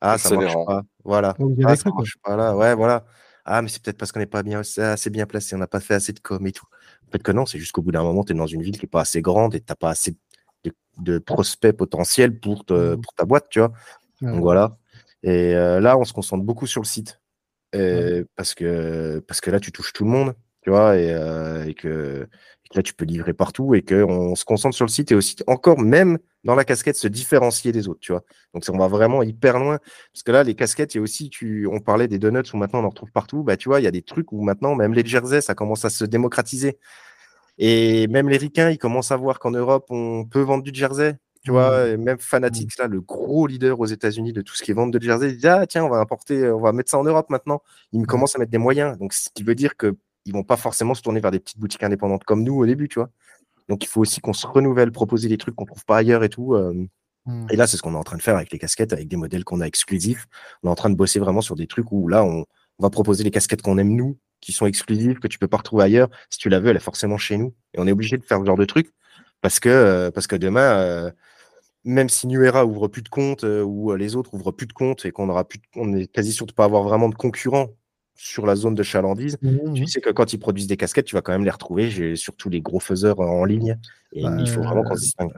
ah, 0.00 0.18
ça 0.18 0.34
marche 0.36 0.54
pas. 0.66 0.82
Voilà. 1.04 1.36
Ah, 1.64 1.76
ça 1.76 1.90
marche 1.90 2.16
pas 2.22 2.36
là. 2.36 2.56
Ouais, 2.56 2.74
voilà. 2.74 3.04
Ah, 3.44 3.62
mais 3.62 3.68
c'est 3.68 3.82
peut-être 3.82 3.96
parce 3.96 4.12
qu'on 4.12 4.20
n'est 4.20 4.26
pas 4.26 4.42
bien, 4.42 4.60
assez 4.60 5.10
bien 5.10 5.26
placé, 5.26 5.54
on 5.54 5.58
n'a 5.58 5.66
pas 5.66 5.80
fait 5.80 5.94
assez 5.94 6.12
de 6.12 6.20
com 6.20 6.46
et 6.46 6.52
tout. 6.52 6.66
Fait, 7.10 7.22
que 7.22 7.32
non, 7.32 7.46
c'est 7.46 7.58
juste 7.58 7.72
qu'au 7.72 7.82
bout 7.82 7.92
d'un 7.92 8.02
moment, 8.02 8.22
tu 8.22 8.32
es 8.32 8.36
dans 8.36 8.46
une 8.46 8.62
ville 8.62 8.76
qui 8.76 8.84
n'est 8.84 8.90
pas 8.90 9.00
assez 9.00 9.22
grande 9.22 9.54
et 9.54 9.60
tu 9.60 9.66
n'as 9.68 9.76
pas 9.76 9.90
assez 9.90 10.16
de, 10.64 10.72
de 10.98 11.18
prospects 11.18 11.74
potentiels 11.74 12.38
pour, 12.38 12.64
te- 12.64 12.96
pour 12.96 13.14
ta 13.14 13.24
boîte, 13.24 13.46
tu 13.48 13.60
vois. 13.60 13.72
Ouais. 14.20 14.32
Donc 14.32 14.42
voilà. 14.42 14.76
Et 15.22 15.54
euh, 15.54 15.80
là, 15.80 15.96
on 15.96 16.04
se 16.04 16.12
concentre 16.12 16.44
beaucoup 16.44 16.66
sur 16.66 16.82
le 16.82 16.86
site. 16.86 17.20
Parce, 18.36 18.54
que, 18.54 19.20
parce 19.26 19.40
que 19.40 19.50
là, 19.50 19.60
tu 19.60 19.72
touches 19.72 19.92
tout 19.92 20.04
le 20.04 20.10
monde, 20.10 20.34
tu 20.62 20.70
vois, 20.70 20.96
et, 20.96 21.12
euh, 21.12 21.64
et, 21.64 21.74
que, 21.74 22.28
et 22.64 22.68
que 22.68 22.76
là, 22.76 22.82
tu 22.82 22.92
peux 22.94 23.04
livrer 23.04 23.32
partout 23.32 23.74
et 23.74 23.82
qu'on 23.82 24.34
se 24.34 24.44
concentre 24.44 24.74
sur 24.74 24.84
le 24.84 24.90
site 24.90 25.12
et 25.12 25.14
aussi 25.14 25.36
encore, 25.46 25.78
même 25.78 26.18
dans 26.48 26.54
la 26.54 26.64
casquette, 26.64 26.96
se 26.96 27.08
différencier 27.08 27.72
des 27.72 27.88
autres, 27.88 28.00
tu 28.00 28.10
vois. 28.10 28.22
Donc, 28.54 28.64
on 28.70 28.78
va 28.78 28.88
vraiment 28.88 29.22
hyper 29.22 29.58
loin. 29.58 29.78
Parce 30.14 30.22
que 30.24 30.32
là, 30.32 30.42
les 30.44 30.54
casquettes, 30.54 30.94
il 30.94 30.96
y 30.96 31.00
a 31.00 31.02
aussi, 31.02 31.28
tu, 31.28 31.66
on 31.70 31.78
parlait 31.78 32.08
des 32.08 32.18
donuts 32.18 32.42
où 32.54 32.56
maintenant 32.56 32.80
on 32.80 32.84
en 32.86 32.88
retrouve 32.88 33.12
partout. 33.12 33.42
Bah, 33.42 33.58
tu 33.58 33.68
vois, 33.68 33.82
il 33.82 33.84
y 33.84 33.86
a 33.86 33.90
des 33.90 34.00
trucs 34.00 34.32
où 34.32 34.40
maintenant, 34.40 34.74
même 34.74 34.94
les 34.94 35.04
jerseys, 35.04 35.42
ça 35.42 35.54
commence 35.54 35.84
à 35.84 35.90
se 35.90 36.06
démocratiser. 36.06 36.78
Et 37.58 38.06
même 38.06 38.30
les 38.30 38.38
ricains, 38.38 38.70
ils 38.70 38.78
commencent 38.78 39.12
à 39.12 39.16
voir 39.18 39.40
qu'en 39.40 39.50
Europe, 39.50 39.88
on 39.90 40.24
peut 40.24 40.40
vendre 40.40 40.64
du 40.64 40.72
jersey. 40.72 41.18
Tu 41.44 41.50
vois, 41.50 41.86
et 41.86 41.98
même 41.98 42.18
Fanatics, 42.18 42.78
là, 42.78 42.86
le 42.86 43.02
gros 43.02 43.46
leader 43.46 43.78
aux 43.78 43.86
États-Unis 43.86 44.32
de 44.32 44.40
tout 44.40 44.54
ce 44.54 44.62
qui 44.62 44.70
est 44.70 44.74
vente 44.74 44.90
de 44.90 45.02
jersey, 45.02 45.28
il 45.32 45.36
dit 45.36 45.48
Ah, 45.48 45.66
tiens, 45.66 45.84
on 45.84 45.90
va 45.90 45.98
importer, 45.98 46.50
on 46.50 46.60
va 46.60 46.72
mettre 46.72 46.90
ça 46.90 46.98
en 46.98 47.04
Europe 47.04 47.28
maintenant. 47.28 47.60
Ils 47.92 48.06
commencent 48.06 48.36
à 48.36 48.38
mettre 48.38 48.52
des 48.52 48.56
moyens. 48.56 48.96
Donc, 48.96 49.12
ce 49.12 49.28
qui 49.34 49.42
veut 49.42 49.54
dire 49.54 49.76
qu'ils 49.76 49.92
ne 50.28 50.32
vont 50.32 50.44
pas 50.44 50.56
forcément 50.56 50.94
se 50.94 51.02
tourner 51.02 51.20
vers 51.20 51.30
des 51.30 51.40
petites 51.40 51.58
boutiques 51.58 51.82
indépendantes 51.82 52.24
comme 52.24 52.42
nous 52.42 52.54
au 52.56 52.64
début, 52.64 52.88
tu 52.88 53.00
vois. 53.00 53.10
Donc, 53.68 53.84
il 53.84 53.88
faut 53.88 54.00
aussi 54.00 54.20
qu'on 54.20 54.32
se 54.32 54.46
renouvelle, 54.46 54.92
proposer 54.92 55.28
des 55.28 55.38
trucs 55.38 55.54
qu'on 55.54 55.64
ne 55.64 55.68
trouve 55.70 55.84
pas 55.84 55.98
ailleurs 55.98 56.24
et 56.24 56.28
tout. 56.28 56.54
euh, 56.54 56.86
Mhm. 57.26 57.48
et 57.50 57.56
là, 57.56 57.66
c'est 57.66 57.76
ce 57.76 57.82
qu'on 57.82 57.94
est 57.94 57.98
en 57.98 58.04
train 58.04 58.16
de 58.16 58.22
faire 58.22 58.36
avec 58.36 58.52
les 58.52 58.58
casquettes, 58.58 58.92
avec 58.94 59.08
des 59.08 59.16
modèles 59.16 59.44
qu'on 59.44 59.60
a 59.60 59.66
exclusifs. 59.66 60.26
On 60.62 60.68
est 60.68 60.70
en 60.70 60.74
train 60.74 60.90
de 60.90 60.94
bosser 60.96 61.18
vraiment 61.20 61.40
sur 61.42 61.56
des 61.56 61.66
trucs 61.66 61.92
où 61.92 62.08
là, 62.08 62.24
on, 62.24 62.46
on 62.78 62.82
va 62.82 62.90
proposer 62.90 63.24
les 63.24 63.30
casquettes 63.30 63.62
qu'on 63.62 63.76
aime 63.78 63.94
nous, 63.94 64.18
qui 64.40 64.52
sont 64.52 64.66
exclusives, 64.66 65.18
que 65.18 65.28
tu 65.28 65.38
peux 65.38 65.48
pas 65.48 65.58
retrouver 65.58 65.84
ailleurs. 65.84 66.08
Si 66.30 66.38
tu 66.38 66.48
la 66.48 66.60
veux, 66.60 66.70
elle 66.70 66.76
est 66.76 66.80
forcément 66.80 67.18
chez 67.18 67.36
nous. 67.36 67.54
Et 67.74 67.80
on 67.80 67.86
est 67.86 67.92
obligé 67.92 68.16
de 68.16 68.24
faire 68.24 68.40
ce 68.40 68.46
genre 68.46 68.56
de 68.56 68.64
truc 68.64 68.90
parce 69.42 69.60
que, 69.60 69.68
euh, 69.68 70.10
parce 70.10 70.26
que 70.26 70.36
demain, 70.36 70.78
euh, 70.78 71.10
même 71.84 72.08
si 72.08 72.26
New 72.26 72.42
Era 72.42 72.66
ouvre 72.66 72.88
plus 72.88 73.02
de 73.02 73.08
compte 73.08 73.44
euh, 73.44 73.62
ou 73.62 73.94
les 73.94 74.16
autres 74.16 74.34
ouvrent 74.34 74.52
plus 74.52 74.66
de 74.66 74.72
compte 74.72 75.04
et 75.06 75.10
qu'on 75.12 75.28
aura 75.28 75.46
plus, 75.46 75.58
de- 75.58 75.64
on 75.76 75.94
est 75.94 76.06
quasi 76.08 76.32
sûr 76.32 76.46
de 76.46 76.52
pas 76.52 76.64
avoir 76.64 76.82
vraiment 76.82 77.08
de 77.08 77.14
concurrents 77.14 77.68
sur 78.20 78.46
la 78.46 78.56
zone 78.56 78.74
de 78.74 78.82
chalandise, 78.82 79.38
Mhm. 79.42 79.74
tu 79.74 79.86
sais 79.86 80.00
que 80.00 80.10
quand 80.10 80.32
ils 80.32 80.38
produisent 80.38 80.66
des 80.66 80.76
casquettes, 80.76 81.06
tu 81.06 81.14
vas 81.14 81.22
quand 81.22 81.30
même 81.32 81.44
les 81.44 81.50
retrouver, 81.50 81.88
j'ai 81.88 82.16
surtout 82.16 82.50
les 82.50 82.60
gros 82.60 82.80
faiseurs 82.80 83.20
en 83.20 83.44
ligne. 83.44 83.78
Et 84.12 84.24
Bah, 84.24 84.36
il 84.40 84.48
faut 84.48 84.60
vraiment 84.60 84.82
qu'on 84.82 84.96
se 84.96 85.02
distingue. 85.02 85.30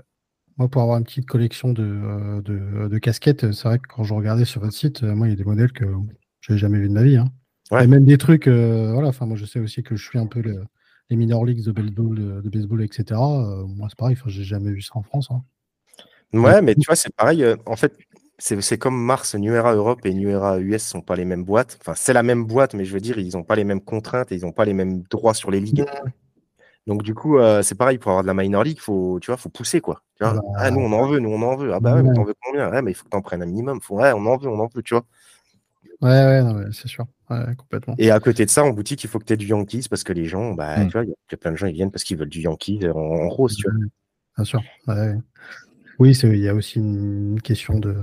Moi, 0.57 0.67
pour 0.69 0.81
avoir 0.81 0.97
une 0.99 1.05
petite 1.05 1.27
collection 1.27 1.73
de, 1.75 1.83
euh, 1.85 2.41
de, 2.41 2.89
de 2.89 2.99
casquettes, 2.99 3.53
c'est 3.53 3.69
vrai 3.69 3.79
que 3.79 3.87
quand 3.87 4.03
je 4.03 4.15
regardais 4.15 4.47
sur 4.47 4.63
votre 4.63 4.73
site, 4.73 5.03
euh, 5.03 5.15
moi, 5.15 5.27
il 5.29 5.31
y 5.31 5.33
a 5.35 5.37
des 5.37 5.45
modèles 5.45 5.73
que 5.73 5.85
je 6.41 6.53
n'avais 6.53 6.59
jamais 6.59 6.79
vu 6.79 6.89
de 6.89 6.95
ma 6.95 7.03
vie. 7.03 7.19
Hein. 7.19 7.31
Ouais. 7.71 7.85
Et 7.85 7.87
même 7.87 8.07
des 8.07 8.17
trucs, 8.17 8.49
euh, 8.49 8.93
voilà, 8.95 9.09
enfin, 9.09 9.27
moi, 9.27 9.37
je 9.37 9.45
sais 9.45 9.61
aussi 9.61 9.83
que 9.83 9.95
je 9.95 10.03
suis 10.05 10.19
un 10.19 10.27
peu 10.27 10.41
le- 10.41 10.65
les 11.11 11.17
minor 11.17 11.45
leagues 11.45 11.63
de 11.65 11.73
baseball, 11.73 12.15
de 12.43 12.49
baseball 12.49 12.83
etc. 12.83 13.21
Euh, 13.21 13.67
moi, 13.67 13.89
c'est 13.91 13.99
pareil, 13.99 14.17
j'ai 14.27 14.43
jamais 14.45 14.71
vu 14.73 14.81
ça 14.81 14.93
en 14.95 15.03
France. 15.03 15.29
hein. 15.31 15.43
Ouais, 16.33 16.63
mais 16.63 16.75
tu 16.75 16.83
vois, 16.87 16.97
c'est 16.97 17.15
pareil. 17.15 17.43
euh, 17.45 17.57
en 17.67 17.77
fait, 17.77 17.93
c'est 18.41 18.79
comme 18.79 18.97
Mars, 19.01 19.35
New 19.35 19.53
Era 19.55 19.75
Europe 19.75 20.05
et 20.05 20.15
New 20.15 20.29
Era 20.29 20.59
US 20.59 20.83
sont 20.87 21.01
pas 21.03 21.15
les 21.17 21.25
mêmes 21.25 21.45
boîtes. 21.45 21.79
Enfin, 21.81 21.95
c'est 21.95 22.13
la 22.13 22.23
même 22.23 22.45
boîte, 22.45 22.75
mais 22.75 22.85
je 22.85 22.93
veux 22.93 23.01
dire, 23.01 23.19
ils 23.19 23.35
n'ont 23.37 23.43
pas 23.45 23.55
les 23.57 23.65
mêmes 23.65 23.81
contraintes 23.81 24.33
et 24.33 24.37
ils 24.37 24.43
n'ont 24.43 24.53
pas 24.53 24.65
les 24.65 24.73
mêmes 24.75 25.03
droits 25.03 25.35
sur 25.35 25.51
les 25.51 25.61
ligues. 25.61 25.85
Donc, 26.87 27.03
du 27.03 27.15
coup, 27.15 27.39
euh, 27.39 27.63
c'est 27.63 27.75
pareil, 27.77 27.99
pour 27.99 28.11
avoir 28.11 28.23
de 28.23 28.27
la 28.27 28.35
minor 28.35 28.65
league, 28.65 28.81
faut, 28.81 29.19
tu 29.21 29.27
vois, 29.31 29.37
faut 29.37 29.51
pousser, 29.51 29.81
quoi. 29.81 30.03
Tu 30.19 30.25
vois, 30.25 30.35
Bah, 30.35 30.41
ah, 30.57 30.71
nous, 30.71 30.81
on 30.81 30.93
en 30.93 31.07
veut, 31.07 31.19
nous, 31.21 31.29
on 31.31 31.43
en 31.43 31.55
veut. 31.57 31.73
Ah, 31.73 31.81
bah 31.81 31.95
ouais, 31.95 32.03
mais 32.03 32.13
t'en 32.15 32.25
veux 32.25 32.35
combien? 32.43 32.71
Ouais, 32.71 32.83
mais 32.83 32.91
il 32.93 32.95
faut 32.95 33.05
que 33.05 33.11
t'en 33.11 33.21
prennes 33.21 33.43
un 33.43 33.47
minimum. 33.47 33.81
Faut, 33.81 33.97
ouais, 33.97 34.13
on 34.13 34.25
en 34.27 34.37
veut, 34.39 34.49
on 34.49 34.59
en 34.59 34.67
veut, 34.75 34.83
tu 34.83 34.95
vois? 34.95 35.05
Ouais, 36.01 36.09
ouais, 36.11 36.65
c'est 36.73 36.89
sûr. 36.89 37.07
Ouais, 37.29 37.55
complètement. 37.57 37.95
Et 37.99 38.11
à 38.11 38.19
côté 38.19 38.45
de 38.47 38.51
ça, 38.51 38.65
en 38.65 38.71
boutique, 38.71 39.05
il 39.05 39.11
faut 39.11 39.19
que 39.19 39.25
tu 39.25 39.35
aies 39.35 39.37
du 39.37 39.47
Yankees 39.47 39.87
parce 39.89 40.03
que 40.03 40.13
les 40.13 40.25
gens, 40.25 40.55
bah, 40.55 40.85
Mm. 40.85 40.87
tu 40.87 40.93
vois, 40.93 41.05
il 41.05 41.11
y, 41.11 41.13
a- 41.35 41.37
plein 41.37 41.53
de 41.53 41.57
gens, 41.57 41.67
ils 41.67 41.75
viennent 41.75 41.91
parce 41.91 42.05
qu'ils 42.05 42.17
veulent 42.17 42.29
du 42.31 42.41
Yankees 42.41 42.81
en, 42.89 42.99
en 42.99 43.29
rose, 43.29 43.57
tu 43.57 43.69
vois. 43.71 43.79
Bien 44.37 44.45
sûr. 44.45 44.63
ouais. 44.89 45.15
Oui, 45.99 46.13
il 46.23 46.39
y 46.39 46.49
a 46.49 46.55
aussi 46.55 46.79
une 46.79 47.41
question 47.43 47.79
de, 47.79 47.95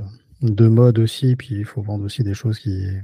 de 0.41 0.67
mode 0.67 0.99
aussi, 0.99 1.35
puis 1.35 1.55
il 1.55 1.65
faut 1.65 1.81
vendre 1.81 2.05
aussi 2.05 2.23
des 2.23 2.33
choses 2.33 2.59
qui. 2.59 2.69
Il 2.71 3.03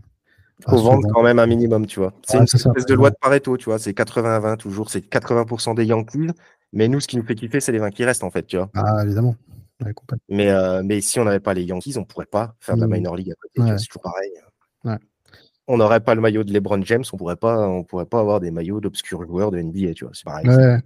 enfin, 0.67 0.77
faut 0.77 0.83
vendre 0.83 1.01
souvent- 1.01 1.13
quand 1.15 1.23
même 1.23 1.39
un 1.39 1.47
minimum, 1.47 1.85
tu 1.87 1.99
vois. 1.99 2.13
C'est 2.25 2.37
une 2.37 2.47
ça, 2.47 2.57
espèce 2.57 2.85
de 2.85 2.91
ouais. 2.93 2.97
loi 2.97 3.09
de 3.09 3.15
Pareto, 3.19 3.57
tu 3.57 3.65
vois. 3.65 3.79
C'est 3.79 3.93
80-20 3.93 4.57
toujours. 4.57 4.89
C'est 4.89 5.01
80% 5.01 5.73
des 5.73 5.85
Yankees. 5.85 6.29
Mais 6.71 6.87
nous, 6.87 6.99
ce 6.99 7.07
qui 7.07 7.17
nous 7.17 7.23
fait 7.23 7.35
kiffer, 7.35 7.59
c'est 7.59 7.71
les 7.71 7.79
20 7.79 7.91
qui 7.91 8.03
restent, 8.05 8.23
en 8.23 8.29
fait, 8.31 8.43
tu 8.47 8.57
vois. 8.57 8.69
Ah, 8.75 9.03
évidemment. 9.03 9.35
Ouais, 9.83 9.93
complètement. 9.93 10.23
Mais, 10.29 10.49
euh, 10.49 10.81
mais 10.83 11.01
si 11.01 11.19
on 11.19 11.23
n'avait 11.25 11.39
pas 11.39 11.53
les 11.53 11.63
Yankees, 11.63 11.95
on 11.97 12.05
pourrait 12.05 12.25
pas 12.27 12.55
faire 12.59 12.75
de 12.75 12.81
la 12.81 12.87
Mm. 12.87 12.91
minor 12.93 13.15
league 13.15 13.31
à 13.31 13.35
côté. 13.35 13.61
Ouais. 13.61 13.77
C'est 13.77 13.87
toujours 13.87 14.01
pareil. 14.03 14.29
Ouais. 14.85 14.97
On 15.67 15.77
n'aurait 15.77 15.99
pas 16.01 16.13
le 16.15 16.21
maillot 16.21 16.43
de 16.43 16.51
LeBron 16.53 16.81
James, 16.83 17.03
on 17.13 17.17
pourrait 17.17 17.35
pas, 17.35 17.67
on 17.67 17.83
pourrait 17.83 18.05
pas 18.05 18.19
avoir 18.19 18.39
des 18.39 18.51
maillots 18.51 18.79
d'obscurs 18.81 19.25
joueurs 19.25 19.49
de 19.51 19.57
NBA, 19.59 19.93
tu 19.93 20.05
vois. 20.05 20.13
C'est 20.13 20.25
pareil. 20.25 20.47
Ouais, 20.47 20.77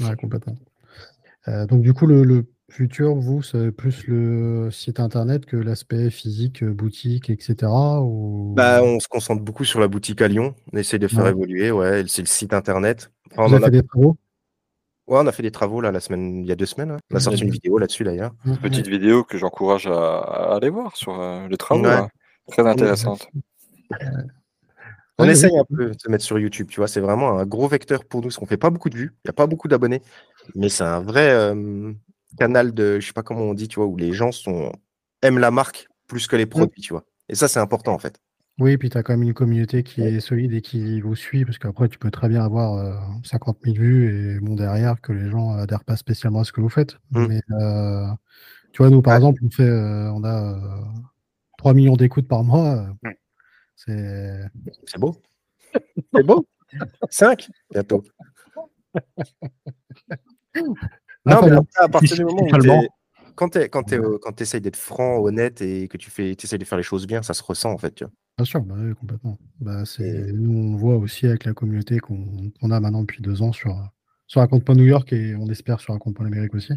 ouais, 0.00 0.16
complètement. 0.16 0.54
Euh, 1.48 1.66
donc, 1.66 1.82
du 1.82 1.92
coup, 1.94 2.06
le, 2.06 2.22
le 2.24 2.46
futur, 2.70 3.14
vous, 3.14 3.42
c'est 3.42 3.70
plus 3.72 4.06
le 4.06 4.70
site 4.70 5.00
internet 5.00 5.44
que 5.46 5.56
l'aspect 5.56 6.10
physique, 6.10 6.62
euh, 6.62 6.72
boutique, 6.72 7.28
etc. 7.30 7.70
Ou... 8.02 8.52
Bah, 8.56 8.82
on 8.82 8.98
se 9.00 9.08
concentre 9.08 9.42
beaucoup 9.42 9.64
sur 9.64 9.80
la 9.80 9.88
boutique 9.88 10.22
à 10.22 10.28
Lyon. 10.28 10.54
On 10.72 10.76
essaie 10.78 10.98
de 10.98 11.08
faire 11.08 11.24
Ouais. 11.24 11.30
évoluer. 11.30 11.70
Ouais, 11.70 12.04
c'est 12.08 12.22
le 12.22 12.26
site 12.26 12.52
internet. 12.54 13.10
Enfin, 13.32 13.46
Vous 13.46 13.54
on, 13.54 13.56
en 13.58 13.62
a... 13.62 13.64
fait 13.66 13.70
des 13.72 13.82
travaux? 13.82 14.16
Ouais, 15.06 15.18
on 15.20 15.26
a 15.26 15.32
fait 15.32 15.42
des 15.42 15.50
travaux 15.50 15.80
là, 15.80 15.90
la 15.90 16.00
semaine, 16.00 16.42
il 16.42 16.46
y 16.46 16.52
a 16.52 16.56
deux 16.56 16.66
semaines. 16.66 16.92
hein. 16.92 16.98
On 17.10 17.14
a 17.14 17.18
Ouais. 17.18 17.20
sorti 17.24 17.42
une 17.42 17.50
vidéo 17.50 17.78
là-dessus 17.78 18.04
d'ailleurs. 18.04 18.32
Petite 18.62 18.86
vidéo 18.86 19.24
que 19.24 19.36
j'encourage 19.38 19.86
à, 19.88 20.18
à 20.18 20.56
aller 20.56 20.70
voir 20.70 20.96
sur 20.96 21.20
euh, 21.20 21.48
les 21.48 21.56
travaux. 21.56 21.82
Ouais. 21.82 21.88
là. 21.88 22.08
Très 22.48 22.66
intéressante. 22.66 23.28
On 25.18 25.24
Ouais, 25.24 25.32
essaye 25.32 25.50
oui. 25.52 25.58
un 25.58 25.64
peu 25.64 25.86
de 25.90 25.98
se 25.98 26.08
mettre 26.08 26.24
sur 26.24 26.38
YouTube, 26.38 26.68
tu 26.70 26.80
vois. 26.80 26.88
C'est 26.88 27.00
vraiment 27.00 27.38
un 27.38 27.44
gros 27.44 27.68
vecteur 27.68 28.04
pour 28.04 28.20
nous, 28.20 28.28
parce 28.28 28.38
qu'on 28.38 28.46
fait 28.46 28.56
pas 28.56 28.70
beaucoup 28.70 28.88
de 28.88 28.96
vues. 28.96 29.12
Il 29.16 29.26
n'y 29.26 29.30
a 29.30 29.32
pas 29.34 29.46
beaucoup 29.46 29.68
d'abonnés. 29.68 30.00
Mais 30.54 30.68
c'est 30.70 30.84
un 30.84 31.00
vrai 31.00 31.28
euh, 31.30 31.92
canal 32.38 32.72
de, 32.72 33.00
je 33.00 33.06
sais 33.06 33.12
pas 33.12 33.22
comment 33.22 33.42
on 33.42 33.54
dit, 33.54 33.68
tu 33.68 33.76
vois, 33.76 33.86
où 33.86 33.96
les 33.96 34.12
gens 34.12 34.32
sont 34.32 34.72
aiment 35.22 35.38
la 35.38 35.50
marque 35.50 35.88
plus 36.06 36.26
que 36.26 36.36
les 36.36 36.46
produits, 36.46 36.80
tu 36.82 36.92
vois. 36.92 37.04
Et 37.28 37.34
ça, 37.34 37.48
c'est 37.48 37.60
important 37.60 37.92
en 37.92 37.98
fait. 37.98 38.18
Oui, 38.58 38.76
puis 38.76 38.90
tu 38.90 38.98
as 38.98 39.02
quand 39.02 39.14
même 39.14 39.22
une 39.22 39.32
communauté 39.34 39.82
qui 39.82 40.02
est 40.02 40.20
solide 40.20 40.52
et 40.52 40.60
qui 40.60 41.00
vous 41.00 41.14
suit, 41.16 41.44
parce 41.46 41.56
qu'après, 41.58 41.88
tu 41.88 41.98
peux 41.98 42.10
très 42.10 42.28
bien 42.28 42.44
avoir 42.44 42.74
euh, 42.74 42.92
50 43.24 43.58
000 43.64 43.76
vues 43.76 44.36
et 44.36 44.40
bon, 44.40 44.54
derrière, 44.54 45.00
que 45.00 45.12
les 45.12 45.30
gens 45.30 45.52
adhèrent 45.52 45.84
pas 45.84 45.96
spécialement 45.96 46.40
à 46.40 46.44
ce 46.44 46.52
que 46.52 46.60
vous 46.60 46.68
faites. 46.68 46.96
Mm. 47.12 47.26
Mais 47.26 47.40
euh, 47.52 48.06
tu 48.72 48.82
vois, 48.82 48.90
nous, 48.90 49.00
par 49.00 49.12
Ouais. 49.12 49.16
exemple, 49.18 49.40
on, 49.44 49.50
fait, 49.50 49.62
euh, 49.62 50.12
on 50.12 50.24
a 50.24 50.54
euh, 50.54 50.82
3 51.58 51.72
millions 51.74 51.96
d'écoutes 51.96 52.28
par 52.28 52.44
mois. 52.44 52.86
euh. 53.04 53.10
C'est. 53.76 54.40
C'est 54.84 54.98
beau. 55.00 55.16
C'est 56.14 56.22
beau. 56.26 56.46
5 57.10 57.48
bientôt. 57.70 58.04
Ah, 61.26 61.34
Non, 61.34 61.46
mais 61.46 61.52
après, 61.52 61.84
à 61.84 61.88
partir 61.88 62.16
du 62.16 62.24
moment 62.24 62.42
où 62.42 62.48
quand 63.34 63.48
tu 63.48 63.68
quand 63.68 64.40
essayes 64.40 64.60
d'être 64.60 64.76
franc, 64.76 65.18
honnête 65.18 65.62
et 65.62 65.88
que 65.88 65.96
tu 65.96 66.10
fais, 66.10 66.32
essayes 66.32 66.58
de 66.58 66.64
faire 66.64 66.78
les 66.78 66.84
choses 66.84 67.06
bien, 67.06 67.22
ça 67.22 67.34
se 67.34 67.42
ressent 67.42 67.72
en 67.72 67.78
fait. 67.78 67.94
Tu 67.94 68.04
vois. 68.04 68.12
Bien 68.36 68.44
sûr, 68.44 68.60
bah 68.62 68.74
oui, 68.78 68.94
complètement. 68.94 69.38
Bah, 69.60 69.84
c'est, 69.84 70.32
nous, 70.32 70.72
on 70.72 70.76
voit 70.76 70.96
aussi 70.96 71.26
avec 71.26 71.44
la 71.44 71.52
communauté 71.52 71.98
qu'on, 71.98 72.50
qu'on 72.60 72.70
a 72.70 72.80
maintenant 72.80 73.02
depuis 73.02 73.22
deux 73.22 73.42
ans 73.42 73.52
sur, 73.52 73.76
sur 74.26 74.40
un 74.40 74.46
compte 74.46 74.64
point 74.64 74.74
New 74.74 74.84
York 74.84 75.12
et 75.12 75.34
on 75.36 75.48
espère 75.48 75.80
sur 75.80 75.92
un 75.92 75.98
compte 75.98 76.14
point 76.16 76.26
Amérique 76.26 76.54
aussi. 76.54 76.72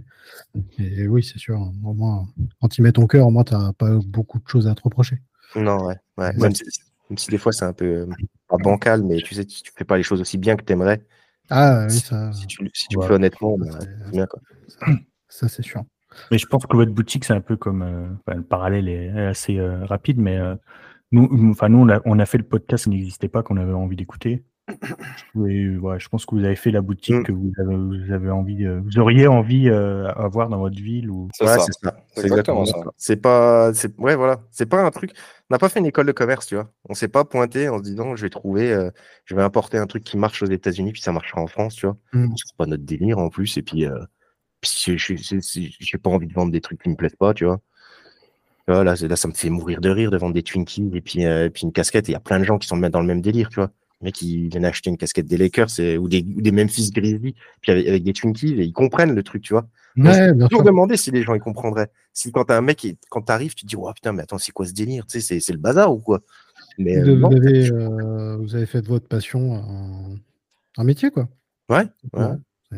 Et 0.80 1.08
oui, 1.08 1.24
c'est 1.24 1.40
sûr, 1.40 1.60
au 1.84 1.94
moins, 1.94 2.28
quand 2.62 2.68
tu 2.68 2.82
mets 2.82 2.92
ton 2.92 3.08
cœur, 3.08 3.28
au 3.28 3.32
moins, 3.32 3.44
tu 3.44 3.54
n'as 3.54 3.74
pas 3.74 3.98
beaucoup 4.06 4.40
de 4.40 4.48
choses 4.48 4.68
à 4.68 4.76
te 4.76 4.82
reprocher. 4.82 5.18
Non, 5.56 5.86
ouais. 5.86 5.96
Même, 6.18 6.56
si, 6.56 6.64
même 7.10 7.18
si 7.18 7.30
des 7.30 7.38
fois 7.38 7.52
c'est 7.52 7.66
un 7.66 7.74
peu 7.74 7.86
euh, 7.86 8.08
pas 8.48 8.58
bancal, 8.58 9.04
mais 9.04 9.18
tu 9.18 9.36
sais, 9.36 9.46
tu, 9.46 9.62
tu 9.62 9.72
fais 9.76 9.86
pas 9.86 9.98
les 9.98 10.04
choses 10.04 10.20
aussi 10.22 10.38
bien 10.38 10.56
que 10.56 10.64
tu 10.64 10.74
aimerais. 10.74 11.06
Ah 11.56 11.84
oui, 11.88 11.92
si, 11.92 12.00
ça, 12.00 12.32
si 12.34 12.48
tu, 12.48 12.70
si 12.74 12.88
tu 12.88 12.98
Ouais. 12.98 13.08
fais 13.08 13.14
honnêtement, 13.14 13.58
bah, 13.58 13.68
c'est- 13.80 14.12
bien 14.12 14.26
quoi. 14.26 14.40
ça, 14.68 14.86
ça, 15.30 15.48
c'est 15.48 15.62
sûr. 15.64 15.84
Mais 16.32 16.38
je 16.38 16.46
pense 16.48 16.66
que 16.66 16.76
votre 16.76 16.92
boutique, 16.92 17.26
c'est 17.26 17.34
un 17.34 17.42
peu 17.42 17.56
comme. 17.58 17.82
euh, 17.82 18.08
enfin, 18.26 18.38
le 18.38 18.44
parallèle 18.44 18.88
est 18.88 19.10
assez 19.28 19.58
euh, 19.58 19.86
rapide, 19.86 20.20
mais 20.20 20.38
euh, 20.38 20.56
nous, 21.12 21.28
nous- 21.36 21.52
enfin, 21.52 21.70
nous 21.70 21.80
on, 21.80 21.90
a, 21.90 22.02
on 22.06 22.20
a 22.20 22.26
fait 22.26 22.38
le 22.38 22.44
podcast 22.44 22.84
qui 22.86 22.90
n'existait 22.92 23.28
pas, 23.30 23.44
qu'on 23.44 23.58
avait 23.58 23.74
envie 23.74 23.96
d'écouter. 23.96 24.44
Ouais, 25.36 26.00
je 26.00 26.08
pense 26.10 26.26
que 26.26 26.36
vous 26.36 26.44
avez 26.44 26.56
fait 26.56 26.72
la 26.72 26.82
boutique 26.82 27.16
Mm. 27.16 27.24
que 27.24 27.32
vous 27.32 27.52
avez, 27.60 27.76
vous 27.76 28.12
avez 28.14 28.30
envie, 28.30 28.66
euh, 28.66 28.80
vous 28.84 28.98
auriez 29.00 29.28
envie 29.28 29.68
euh, 29.70 30.08
à 30.08 30.24
avoir 30.24 30.50
dans 30.50 30.60
votre 30.60 30.76
ville. 30.78 31.10
Ou... 31.10 31.28
C'est 31.34 31.44
Ouais, 31.46 31.58
ça. 31.58 31.66
c'est 31.66 31.74
ça. 31.74 31.96
C'est 32.16 32.22
C'est 32.22 32.28
exactement 32.28 32.62
exactement 32.62 32.84
ça. 32.84 32.90
ça. 32.90 32.92
C'est 32.98 33.22
pas, 33.22 33.74
c'est, 33.74 33.98
ouais, 34.00 34.16
voilà. 34.16 34.42
C'est 34.52 34.66
pas 34.66 34.82
un 34.82 34.92
truc. 34.92 35.12
On 35.50 35.54
n'a 35.56 35.60
pas 35.60 35.70
fait 35.70 35.80
une 35.80 35.86
école 35.86 36.06
de 36.06 36.12
commerce, 36.12 36.48
tu 36.48 36.56
vois. 36.56 36.70
On 36.88 36.94
s'est 36.94 37.08
pas 37.10 37.26
pointé 37.26 37.68
en 37.70 37.78
se 37.80 37.84
disant, 37.84 38.16
je 38.16 38.22
vais 38.24 38.30
trouver, 38.30 38.72
euh, 38.72 38.90
je 39.26 39.36
vais 39.36 39.42
importer 39.44 39.78
un 39.78 39.86
truc 39.88 40.04
qui 40.04 40.18
marche 40.18 40.42
aux 40.42 40.48
États-Unis 40.50 40.94
puis 40.94 41.02
ça 41.02 41.12
marchera 41.12 41.42
en 41.42 41.48
France, 41.48 41.76
tu 41.76 41.86
vois. 41.86 41.98
Mm. 42.14 42.34
C'est 42.36 42.56
pas 42.58 42.66
notre 42.66 42.84
délire 42.84 43.18
en 43.20 43.30
plus. 43.30 43.58
Et 43.58 43.62
puis, 43.64 43.86
euh, 43.86 44.00
puis 44.62 44.98
j'ai 44.98 45.98
pas 45.98 46.10
envie 46.10 46.28
de 46.28 46.34
vendre 46.34 46.52
des 46.52 46.62
trucs 46.62 46.82
qui 46.82 46.90
me 46.90 46.96
plaisent 46.96 47.16
pas, 47.18 47.34
tu 47.34 47.46
vois. 47.46 47.60
Là, 48.68 48.96
ça 48.96 49.28
me 49.28 49.34
fait 49.34 49.50
mourir 49.50 49.82
de 49.82 49.90
rire 49.90 50.10
de 50.10 50.18
vendre 50.18 50.34
des 50.34 50.44
Twinkies 50.44 50.90
et 50.94 51.02
puis, 51.02 51.26
euh, 51.26 51.48
et 51.48 51.50
puis 51.50 51.64
une 51.64 51.74
casquette. 51.74 52.08
Il 52.08 52.14
y 52.14 52.16
a 52.16 52.22
plein 52.22 52.40
de 52.40 52.46
gens 52.46 52.58
qui 52.58 52.68
sont 52.68 52.78
dans 52.78 53.02
le 53.02 53.06
même 53.06 53.20
délire, 53.22 53.50
tu 53.50 53.56
vois. 53.56 53.72
Les 54.04 54.08
mecs, 54.10 54.22
ils 54.22 54.50
viennent 54.50 54.66
acheter 54.66 54.90
une 54.90 54.98
casquette 54.98 55.28
des 55.28 55.38
Lakers 55.38 55.80
et- 55.80 55.98
ou, 55.98 56.10
des, 56.10 56.26
ou 56.36 56.42
des 56.42 56.52
Memphis 56.52 56.92
Grizzlies, 56.92 57.36
puis 57.62 57.72
avec, 57.72 57.88
avec 57.88 58.04
des 58.04 58.12
Twinkies, 58.12 58.52
et 58.60 58.64
ils 58.66 58.74
comprennent 58.74 59.16
le 59.16 59.24
truc, 59.24 59.42
tu 59.42 59.54
vois. 59.54 59.66
Ouais, 59.96 60.34
toujours 60.50 60.64
demander 60.64 60.98
si 60.98 61.10
les 61.12 61.22
gens 61.24 61.34
ils 61.36 61.40
comprendraient. 61.40 61.90
Si 62.12 62.34
quand 62.34 62.44
t'as 62.44 62.58
un 62.58 62.62
mec, 62.62 62.80
qui- 62.80 62.98
quand 63.10 63.22
t'arrives, 63.22 63.56
tu 63.56 63.64
te 63.64 63.70
dis, 63.70 63.78
oh 63.78 63.90
putain, 63.94 64.12
mais 64.12 64.24
attends, 64.24 64.38
c'est 64.38 64.52
quoi 64.52 64.66
ce 64.66 64.74
délire? 64.74 65.06
Tu 65.08 65.22
sais, 65.22 65.40
c'est- 65.40 65.54
le 65.54 65.58
bazar 65.58 65.94
ou 65.94 66.00
quoi? 66.00 66.20
Mais 66.78 67.00
Vous, 67.02 67.12
euh, 67.12 67.16
non, 67.16 67.32
avez, 67.32 67.72
euh, 67.72 68.36
vous 68.38 68.56
avez 68.56 68.66
fait 68.66 68.82
de 68.82 68.88
votre 68.88 69.08
passion 69.08 69.54
un, 69.56 70.18
un 70.78 70.84
métier, 70.84 71.10
quoi. 71.10 71.30
Ouais, 71.70 71.86
ouais. 72.14 72.26
C'est- 72.70 72.76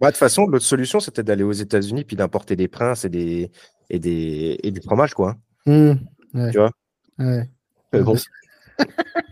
Ouais, 0.00 0.08
de 0.08 0.12
toute 0.12 0.16
façon, 0.16 0.46
l'autre 0.46 0.64
solution, 0.64 0.98
c'était 0.98 1.22
d'aller 1.22 1.42
aux 1.42 1.52
États-Unis 1.52 2.04
puis 2.04 2.16
d'importer 2.16 2.56
des 2.56 2.68
princes 2.68 3.04
et 3.04 3.10
des, 3.10 3.50
et 3.90 3.98
des, 3.98 4.58
et 4.62 4.70
du 4.70 4.80
fromage, 4.80 5.12
quoi. 5.12 5.36
Hum, 5.66 5.98
ouais. 6.32 6.50
Tu 6.52 6.56
vois? 6.58 6.70
Ouais. 7.18 7.50
Mais 7.92 8.00
bon, 8.00 8.14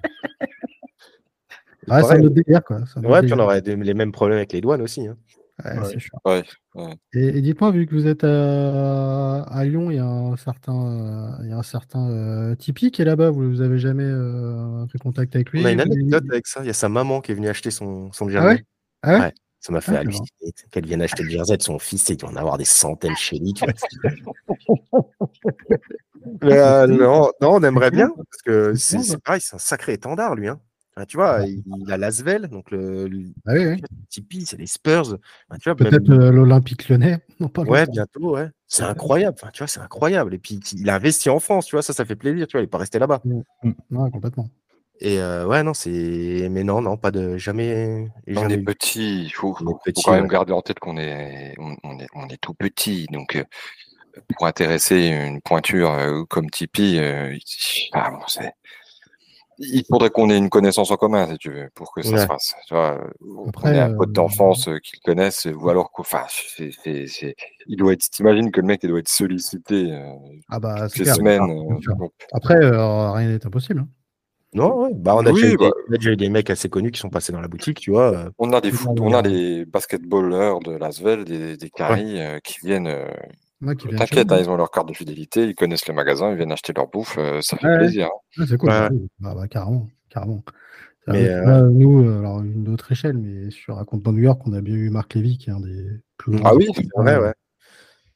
Ouais, 1.89 2.03
c'est 2.03 2.13
un 2.19 2.21
autre 2.25 2.35
délire, 2.35 2.63
quoi. 2.65 2.79
c'est 2.87 2.99
un 2.99 3.03
autre 3.03 3.11
Ouais, 3.11 3.23
puis 3.23 3.33
on 3.33 3.39
aurait 3.39 3.61
des- 3.63 3.77
les 3.77 3.95
mêmes 3.95 4.13
problèmes 4.13 4.37
avec 4.39 4.53
les 4.53 4.61
douanes 4.61 4.83
aussi. 4.83 5.07
hein. 5.07 5.17
Ouais, 5.65 5.73
Ouais. 6.25 6.43
Ouais. 6.75 6.95
Et, 7.13 7.27
et 7.39 7.41
dites-moi, 7.43 7.71
vu 7.73 7.87
que 7.87 7.95
vous 7.95 8.07
êtes 8.07 8.25
à, 8.25 9.43
à 9.43 9.65
Lyon, 9.65 9.91
il 9.91 9.97
y 9.97 10.01
a 10.01 10.07
un 10.07 10.37
certain, 10.37 10.73
euh, 10.75 11.43
il 11.45 11.51
y 11.51 11.53
a 11.53 11.59
un 11.59 11.63
certain 11.63 12.09
euh, 12.11 12.55
Tipeee 12.57 12.91
qui 12.91 13.03
est 13.03 13.05
là-bas. 13.05 13.31
Vous, 13.31 13.49
vous 13.49 13.61
avez 13.61 13.79
jamais 13.79 14.05
euh, 14.07 14.87
pris 14.87 14.99
contact 14.99 15.37
avec 15.37 15.51
lui? 15.51 15.61
On 15.63 15.67
a 15.67 15.71
une 15.73 15.81
anecdote 15.81 16.25
avec 16.31 16.47
ça. 16.47 16.61
Il 16.63 16.67
y 16.67 16.71
a 16.71 16.73
sa 16.73 16.89
maman 16.89 17.21
qui 17.21 17.33
est 17.33 17.35
venue 17.35 17.49
acheter 17.49 17.71
son, 17.71 18.11
son 18.13 18.27
Ah 18.29 18.31
jersey. 18.31 18.49
ouais? 18.49 18.65
Ah 19.03 19.13
ouais? 19.13 19.21
Ouais. 19.21 19.35
Ça 19.61 19.73
m'a 19.73 19.81
fait 19.81 19.95
Ah, 19.95 20.01
halluciner. 20.01 20.27
Qu'elle 20.73 20.87
vienne 20.87 21.03
acheter 21.03 21.23
le 21.23 21.29
jersey 21.31 21.57
de 21.57 21.63
son 21.63 21.79
fils, 21.79 22.09
et 22.11 22.15
il 22.15 22.17
doit 22.17 22.31
en 22.31 22.37
avoir 22.37 22.59
des 22.59 22.65
centaines 22.65 23.15
chez 23.15 23.39
lui. 23.39 23.53
tu 23.55 23.65
vois. 23.65 23.75
Mais 26.43 26.59
euh, 26.59 26.87
non, 26.87 27.31
non, 27.41 27.55
on 27.57 27.63
aimerait 27.63 27.91
bien, 27.91 28.09
parce 28.09 28.43
que 28.45 28.75
c'est 28.75 29.23
pareil, 29.23 29.41
c'est 29.41 29.55
un 29.57 29.59
sacré 29.59 29.93
étendard, 29.93 30.35
lui. 30.35 30.49
Hein. 30.49 30.61
Enfin, 30.95 31.07
tu 31.07 31.17
vois, 31.17 31.41
il, 31.47 31.63
il 31.87 31.91
a 31.91 31.97
Lasvel, 31.97 32.49
donc 32.49 32.71
le, 32.71 33.09
Ah 33.47 33.53
oui, 33.55 33.67
oui. 33.67 33.83
Tipeee, 34.11 34.45
c'est 34.45 34.59
les 34.59 34.67
Spurs. 34.67 35.17
Enfin, 35.49 35.59
tu 35.59 35.71
vois, 35.71 35.75
Peut-être 35.77 36.07
même- 36.09 36.21
euh, 36.21 36.31
l'Olympique 36.31 36.89
lyonnais. 36.89 37.19
Non, 37.41 37.49
pas 37.49 37.63
Ouais, 37.63 37.87
bientôt, 37.87 38.37
ouais. 38.37 38.49
C'est 38.69 38.83
incroyable. 38.83 39.37
Enfin, 39.41 39.51
tu 39.53 39.59
vois, 39.61 39.69
c'est 39.69 39.81
incroyable. 39.81 40.35
Et 40.35 40.39
puis, 40.39 40.61
il 40.75 40.91
a 40.91 40.97
investi 40.97 41.31
en 41.31 41.41
France, 41.41 41.67
tu 41.67 41.77
vois, 41.77 41.83
ça, 41.83 41.93
ça 41.95 42.05
fait 42.05 42.15
plaisir, 42.17 42.47
tu 42.47 42.53
vois, 42.53 42.61
il 42.61 42.65
n'est 42.65 42.69
pas 42.71 42.79
resté 42.79 42.99
là-bas. 42.99 43.23
Non, 43.91 44.11
complètement. 44.11 44.49
Et 45.01 45.19
euh, 45.19 45.47
ouais, 45.47 45.63
non, 45.65 45.75
c'est. 45.75 46.49
Mais 46.51 46.63
non, 46.63 46.81
non, 46.81 46.97
pas 46.97 47.11
de. 47.11 47.37
Jamais. 47.37 48.07
On 48.29 48.35
jamais 48.35 48.55
est 48.55 48.59
eu. 48.59 48.65
petit, 48.65 49.25
il 49.25 49.31
faut, 49.31 49.53
quand 49.53 50.13
même 50.13 50.23
ouais. 50.23 50.29
garder 50.29 50.53
en 50.53 50.61
tête 50.63 50.79
qu'on 50.79 50.97
est, 50.97 51.55
on, 51.59 51.75
on 51.83 51.99
est, 51.99 52.07
on 52.15 52.29
est 52.29 52.37
tout 52.41 52.55
petit. 52.55 53.07
Donc, 53.11 53.35
euh, 53.35 53.43
pour 54.37 54.47
intéresser 54.47 55.07
une 55.07 55.41
pointure 55.41 55.91
euh, 55.91 56.23
comme 56.29 56.51
Tipeee, 56.51 56.99
euh, 57.01 57.37
ah, 57.93 58.11
bon, 58.11 58.21
c'est, 58.29 58.53
Il 59.59 59.85
faudrait 59.89 60.11
qu'on 60.11 60.31
ait 60.31 60.39
une 60.39 60.49
connaissance 60.51 60.91
en 60.91 60.97
commun, 60.97 61.29
si 61.31 61.39
tu 61.39 61.51
veux, 61.53 61.69
pour 61.75 61.93
que 61.93 62.03
ça 62.03 62.13
Ouais. 62.13 62.19
se 62.21 62.27
fasse. 62.27 62.55
Tu 62.67 62.75
vois, 62.75 62.99
Après, 63.49 63.79
un 63.79 63.95
pote 63.95 64.09
euh, 64.09 64.13
d'enfance 64.13 64.69
euh, 64.69 64.79
qu'ils 64.79 65.01
connaissent, 65.01 65.47
ou 65.55 65.69
alors 65.69 65.91
qu'enfin, 65.93 66.25
c'est, 66.29 66.71
c'est, 66.83 67.07
c'est- 67.07 67.37
il 67.67 67.77
doit 67.77 67.93
être, 67.93 68.09
t'imagines 68.11 68.51
que 68.51 68.61
le 68.61 68.67
mec, 68.67 68.81
il 68.83 68.89
doit 68.89 68.99
être 68.99 69.09
sollicité 69.09 69.93
euh, 69.93 70.05
Ah 70.49 70.59
bah, 70.59 70.83
toutes 70.83 70.91
c'est 70.93 70.99
les 71.01 71.05
clair. 71.05 71.17
semaines. 71.17 71.47
bien 71.79 71.93
euh, 72.01 72.09
Après, 72.33 72.57
euh, 72.57 73.11
rien 73.13 73.29
n'est 73.29 73.47
impossible. 73.47 73.81
hein. 73.81 73.89
Non, 74.55 74.83
ouais. 74.83 74.91
bah, 74.95 75.15
on, 75.17 75.25
a 75.25 75.31
Oui, 75.31 75.41
déjà 75.43 75.55
eu 75.55 75.57
bah. 75.57 75.65
des, 75.67 75.73
on 75.89 75.95
a 75.95 75.97
déjà 75.97 76.11
eu 76.11 76.17
des 76.17 76.29
mecs 76.29 76.51
assez 76.51 76.69
connus 76.69 76.91
qui 76.91 77.01
sont 77.01 77.09
passés 77.09 77.33
dans 77.33 77.41
la 77.41 77.49
boutique, 77.49 77.81
tu 77.81 77.91
vois. 77.91 78.31
on 78.39 78.53
a 78.53 78.61
des 78.61 78.71
foot- 78.71 79.01
on 79.01 79.15
a 79.15 79.23
des 79.23 79.65
basketballeurs 79.65 80.61
de 80.61 80.73
Lasvel, 80.73 81.25
des, 81.25 81.57
des 81.57 81.71
caries 81.71 82.21
euh, 82.21 82.39
qui 82.41 82.59
viennent. 82.67 82.87
Euh, 83.63 83.97
T'inquiète, 83.97 84.33
hein, 84.33 84.39
ils 84.41 84.51
ont 84.51 84.57
leur 84.57 84.71
carte 84.71 84.89
de 84.89 84.95
fidélité, 84.95 85.45
ils 85.47 85.55
connaissent 85.55 85.87
le 85.87 85.95
magasin, 85.95 86.31
ils 86.31 86.37
viennent 86.37 86.53
acheter 86.53 86.73
leur 86.75 86.89
bouffe, 86.89 87.17
euh, 87.19 87.41
ça 87.43 87.57
fait 87.57 87.67
Ouais. 87.67 87.79
plaisir. 87.79 88.07
hein. 88.07 88.41
Ouais, 88.41 88.47
c'est 88.49 88.57
cool. 88.57 88.71
Ouais. 88.71 88.89
bah. 88.91 88.97
Bah, 89.21 89.35
bah, 89.35 89.49
carrément, 89.49 89.89
carrément. 90.11 90.43
Mais, 91.09 91.29
là, 91.29 91.63
nous, 91.63 92.05
euh, 92.07 92.21
alors 92.21 92.43
une 92.43 92.69
autre 92.69 92.93
échelle, 92.93 93.17
mais 93.19 93.51
sur 93.51 93.79
un 93.79 93.85
compte 93.85 94.03
dans 94.03 94.13
New 94.13 94.23
York, 94.23 94.41
on 94.47 94.53
a 94.53 94.61
bien 94.61 94.75
eu 94.77 94.89
Marc 94.91 95.15
Lévy, 95.15 95.37
qui 95.39 95.51
est 95.51 95.53
un 95.53 95.61
des 95.61 95.85
plus 96.17 96.37
grands. 96.37 96.51
Ah 96.51 96.55
oui, 96.55 96.67
C'est 96.77 96.87
vrai, 96.97 97.19
ouais. 97.19 97.33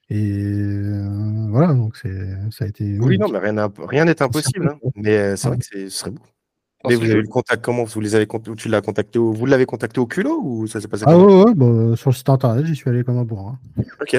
Et 0.09 0.31
euh, 0.41 1.49
voilà, 1.51 1.75
donc 1.75 1.97
c'est, 1.97 2.17
ça 2.53 2.65
a 2.65 2.69
été. 2.69 2.97
Oui, 3.01 3.19
non, 3.19 3.29
mais 3.29 3.39
rien 3.41 4.05
n'est 4.05 4.23
impossible. 4.23 4.69
hein. 4.69 4.89
Mais 4.95 5.17
euh, 5.19 5.37
c'est 5.37 5.49
vrai 5.49 5.59
que 5.59 5.65
c'est- 5.65 5.89
ce 5.89 5.99
serait 5.99 6.11
beau. 6.13 6.23
Ah, 6.85 6.89
Mais 6.91 6.95
vous 6.95 7.03
avez 7.03 7.15
eu 7.15 7.23
le 7.23 7.27
contact 7.29 7.65
comment 7.65 7.83
Vous 7.83 8.01
les 8.01 8.15
avez 8.15 8.27
cont- 8.27 8.39
tu 8.39 8.69
l'as 8.69 8.81
contacté 8.81 9.19
vous 9.19 9.47
l'avez 9.47 9.67
contacté 9.67 9.99
au 9.99 10.07
culot 10.07 10.41
ou 10.45 10.69
ça 10.69 10.81
s'est 10.81 10.87
passé 10.87 11.03
Ah 11.09 11.19
ouais, 11.19 11.53
bah, 11.57 11.97
sur 11.97 12.11
le 12.11 12.15
site 12.15 12.29
internet, 12.29 12.65
j'y 12.67 12.77
suis 12.77 12.89
allé 12.89 13.03
comme 13.03 13.19
un 13.19 13.25
bourrin. 13.25 13.59
Ok. 14.01 14.17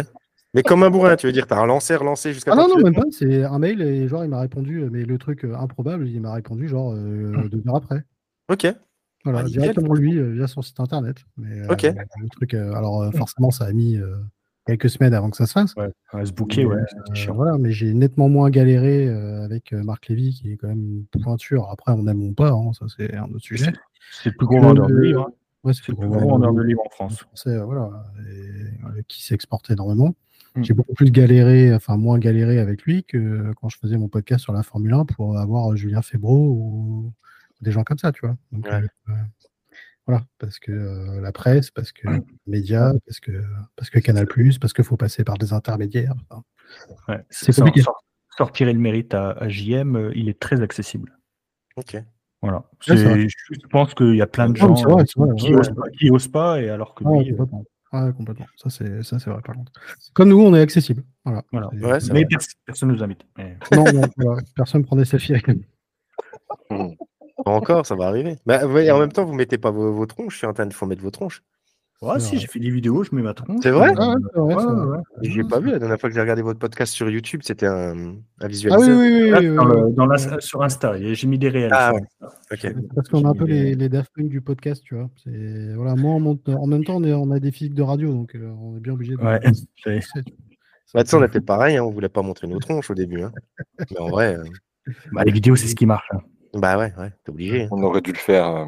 Mais 0.53 0.63
comme 0.63 0.83
un 0.83 0.89
bourrin, 0.89 1.15
tu 1.15 1.27
veux 1.27 1.33
dire, 1.33 1.45
t'as 1.47 1.61
relancé, 1.61 1.95
relancé 1.95 2.33
jusqu'à 2.33 2.51
Ah 2.53 2.55
non, 2.55 2.67
non, 2.67 2.77
même 2.83 2.95
pas, 2.95 3.03
c'est 3.11 3.43
un 3.43 3.59
mail 3.59 3.81
et 3.81 4.07
genre 4.07 4.23
il 4.23 4.29
m'a 4.29 4.39
répondu, 4.39 4.87
mais 4.89 5.03
le 5.03 5.17
truc 5.17 5.43
euh, 5.45 5.55
improbable, 5.55 6.07
il 6.07 6.21
m'a 6.21 6.33
répondu 6.33 6.67
genre 6.67 6.93
euh, 6.93 7.47
deux 7.49 7.61
heures 7.67 7.75
après. 7.75 8.03
Ok. 8.49 8.65
Voilà, 9.23 9.39
Ah, 9.39 9.43
directement 9.43 9.93
lui 9.93 10.17
euh, 10.17 10.31
via 10.31 10.47
son 10.47 10.61
site 10.61 10.79
internet. 10.79 11.17
Mais, 11.37 11.59
euh, 11.59 11.73
Ok. 11.73 11.83
le 11.83 12.29
truc, 12.29 12.53
euh, 12.53 12.73
alors 12.73 13.01
euh, 13.01 13.11
forcément, 13.11 13.51
ça 13.51 13.65
a 13.65 13.73
mis 13.73 13.97
euh, 13.97 14.15
quelques 14.65 14.89
semaines 14.89 15.13
avant 15.13 15.29
que 15.29 15.35
ça 15.37 15.45
se 15.47 15.51
fasse. 15.51 15.75
Ouais, 15.75 15.91
à 16.13 16.25
se 16.25 16.31
bouquer, 16.31 16.65
ouais, 16.65 16.77
Euh, 17.27 17.31
voilà, 17.33 17.57
mais 17.57 17.71
j'ai 17.71 17.93
nettement 17.93 18.29
moins 18.29 18.49
galéré 18.49 19.07
euh, 19.09 19.43
avec 19.43 19.73
euh, 19.73 19.83
Marc 19.83 20.07
Lévy, 20.07 20.33
qui 20.33 20.53
est 20.53 20.57
quand 20.57 20.69
même 20.69 21.05
une 21.13 21.21
pointure. 21.21 21.69
Après, 21.69 21.91
on 21.91 22.07
aime 22.07 22.23
ou 22.23 22.33
pas, 22.33 22.51
hein, 22.51 22.71
ça 22.73 22.85
c'est 22.95 23.13
un 23.15 23.25
autre 23.25 23.39
sujet. 23.39 23.73
C'est 24.23 24.29
le 24.29 24.37
plus 24.37 24.47
gros 24.47 24.61
vendeur 24.61 24.87
de 24.87 24.97
livres. 24.97 25.27
hein. 25.29 25.33
Ouais, 25.63 25.73
c'est 25.73 25.89
le 25.89 25.95
plus 25.95 26.07
gros 26.07 26.19
vendeur 26.29 26.53
de 26.53 26.61
livres 26.61 26.83
en 26.85 26.89
France. 26.89 27.17
français, 27.17 27.57
voilà, 27.59 27.89
et, 28.19 28.49
euh, 28.97 29.01
qui 29.09 29.23
s'exporte 29.25 29.69
énormément. 29.69 30.15
Mm. 30.57 30.63
J'ai 30.63 30.73
beaucoup 30.73 30.93
plus 30.93 31.11
galéré, 31.11 31.73
enfin 31.73 31.97
moins 31.97 32.17
galéré 32.19 32.59
avec 32.59 32.83
lui 32.83 33.03
que 33.03 33.51
quand 33.61 33.69
je 33.69 33.77
faisais 33.77 33.97
mon 33.97 34.07
podcast 34.09 34.43
sur 34.43 34.53
la 34.53 34.63
Formule 34.63 34.93
1 34.93 35.05
pour 35.05 35.37
avoir 35.37 35.71
euh, 35.71 35.75
Julien 35.75 36.01
Febro 36.01 36.35
ou 36.51 37.13
des 37.61 37.71
gens 37.71 37.83
comme 37.83 37.97
ça, 37.97 38.11
tu 38.11 38.21
vois. 38.25 38.35
Donc, 38.51 38.65
Ouais. 38.65 38.81
euh, 39.09 39.13
voilà, 40.05 40.25
parce 40.39 40.57
que 40.59 40.71
euh, 40.71 41.21
la 41.21 41.31
presse, 41.31 41.69
parce 41.71 41.91
que 41.91 42.07
les 42.09 42.21
médias, 42.47 42.93
parce 43.05 43.19
que 43.19 43.31
parce 43.75 43.89
que 43.89 43.99
Canal+, 43.99 44.25
parce 44.59 44.73
qu'il 44.73 44.83
faut 44.83 44.97
passer 44.97 45.23
par 45.23 45.37
des 45.37 45.53
intermédiaires. 45.53 46.13
enfin, 46.29 46.43
Ouais. 47.07 47.23
C'est 47.29 47.55
compliqué. 47.55 47.81
sor- 47.81 48.03
Sortir 48.37 48.67
le 48.67 48.73
mérite 48.75 49.13
à, 49.15 49.31
à 49.31 49.49
JM, 49.49 49.95
euh, 49.95 50.11
il 50.15 50.29
est 50.29 50.39
très 50.39 50.61
accessible. 50.61 51.17
Ok. 51.75 51.97
Voilà. 52.43 52.63
Ouais, 52.87 53.27
je 53.27 53.67
pense 53.71 53.95
qu'il 53.95 54.15
y 54.15 54.21
a 54.21 54.27
plein 54.27 54.47
de 54.49 54.55
gens 54.55 54.71
vrai, 54.73 54.93
vrai, 54.93 55.05
qui, 55.05 55.19
ouais, 55.53 55.59
osent 55.59 55.73
pas, 55.73 55.89
qui 55.97 56.11
osent 56.11 56.27
pas, 56.27 56.61
et 56.61 56.69
alors 56.69 56.93
que 56.93 57.03
Ouais, 57.03 57.23
lui, 57.23 57.35
euh, 57.93 57.97
complètement. 57.97 58.05
Ouais, 58.07 58.13
complètement. 58.13 58.45
Ça, 58.57 58.69
c'est 58.69 59.03
ça, 59.03 59.19
c'est 59.19 59.29
vrai, 59.29 59.41
par 59.41 59.55
contre. 59.55 59.71
Comme 60.13 60.29
nous, 60.29 60.41
on 60.41 60.53
est 60.55 60.61
accessible. 60.61 61.03
Voilà. 61.25 61.43
voilà. 61.51 61.67
Ouais, 61.73 61.99
Mais 62.11 62.25
pers- 62.25 62.39
personne 62.65 62.89
nous 62.91 63.03
invite. 63.03 63.21
Mais- 63.37 63.57
non, 63.73 63.85
non, 63.93 64.01
voilà. 64.17 64.41
personne 64.55 64.83
prend 64.85 64.95
des 64.95 65.05
selfies 65.05 65.33
avec 65.33 65.47
nous. 65.47 65.63
Pas 67.45 67.51
encore, 67.51 67.85
ça 67.85 67.95
va 67.95 68.07
arriver. 68.07 68.37
Bah, 68.45 68.61
en 68.65 68.99
même 68.99 69.11
temps, 69.11 69.25
vous 69.25 69.33
mettez 69.33 69.57
pas 69.57 69.71
vos, 69.71 69.93
vos 69.93 70.05
tronches 70.05 70.39
sur 70.39 70.49
Internet, 70.49 70.73
il 70.73 70.75
faut 70.77 70.85
mettre 70.85 71.01
vos 71.03 71.11
tronches. 71.11 71.43
Ouais, 71.99 72.19
si, 72.19 72.37
j'ai 72.37 72.45
fait 72.45 72.59
des 72.59 72.69
vidéos, 72.69 73.03
je 73.03 73.15
mets 73.15 73.23
ma 73.23 73.33
tronche. 73.33 73.59
C'est 73.63 73.71
vrai 73.71 73.91
Ah 73.97 74.13
ouais, 74.35 74.53
ouais, 74.53 74.63
vrai. 74.63 74.99
J'ai 75.23 75.43
pas 75.43 75.59
vu 75.59 75.71
la 75.71 75.79
dernière 75.79 75.99
fois 75.99 76.09
que 76.09 76.13
j'ai 76.15 76.21
regardé 76.21 76.43
votre 76.43 76.59
podcast 76.59 76.93
sur 76.93 77.09
YouTube, 77.09 77.41
c'était 77.43 77.65
un, 77.65 77.97
un 77.97 78.15
Ah 78.39 78.45
oui, 78.47 78.55
oui, 78.69 78.69
oui. 78.69 79.29
Là, 79.31 79.39
oui, 79.39 79.55
dans 79.55 79.65
oui, 79.65 79.71
le- 79.75 79.85
oui. 79.87 79.93
dans 79.95 80.05
la- 80.05 80.39
sur 80.39 80.61
Insta, 80.61 80.95
j'ai 81.13 81.27
mis 81.27 81.39
des 81.39 81.49
réels. 81.49 81.71
Ah, 81.73 81.91
sur 81.91 81.95
ouais. 81.95 82.01
Insta. 82.51 82.69
Ok. 82.69 82.75
Parce 82.95 83.07
qu'on 83.09 83.25
a 83.25 83.29
un 83.29 83.33
peu 83.33 83.45
des- 83.45 83.63
les, 83.63 83.75
les 83.75 83.89
Daft 83.89 84.11
Punk 84.15 84.29
du 84.29 84.41
podcast, 84.41 84.83
tu 84.85 84.93
vois. 84.95 85.09
Voilà, 85.25 85.95
moi, 85.95 86.13
en, 86.13 86.19
monte- 86.19 86.47
en 86.49 86.67
même 86.67 86.83
temps, 86.83 86.97
on, 86.97 87.03
est, 87.03 87.13
on 87.13 87.31
a 87.31 87.39
des 87.39 87.51
physiques 87.51 87.73
de 87.73 87.81
radio, 87.83 88.11
donc 88.13 88.35
euh, 88.35 88.47
on 88.61 88.77
est 88.77 88.79
bien 88.79 88.93
obligé 88.93 89.15
de. 89.15 89.21
Ouais, 89.21 89.39
Bah, 90.93 91.03
tu 91.03 91.09
sais, 91.09 91.17
on 91.17 91.21
a 91.23 91.27
fait 91.27 91.41
pareil, 91.41 91.77
hein, 91.77 91.83
on 91.83 91.89
voulait 91.91 92.09
pas 92.09 92.21
montrer 92.21 92.47
nos 92.47 92.59
tronches 92.59 92.89
au 92.91 92.95
début. 92.95 93.21
hein. 93.23 93.31
Mais 93.91 93.99
en 93.99 94.07
vrai, 94.09 94.37
euh, 94.37 94.43
Bah, 95.11 95.23
les 95.25 95.31
vidéos, 95.31 95.55
c'est 95.55 95.67
ce 95.67 95.75
qui 95.75 95.85
marche. 95.87 96.07
hein. 96.13 96.19
bah 96.53 96.77
ouais, 96.77 96.93
ouais, 96.97 97.11
t'es 97.23 97.31
obligé. 97.31 97.63
hein. 97.63 97.67
On 97.71 97.81
aurait 97.83 98.01
dû 98.01 98.11
le 98.11 98.17
faire. 98.17 98.47
euh. 98.47 98.65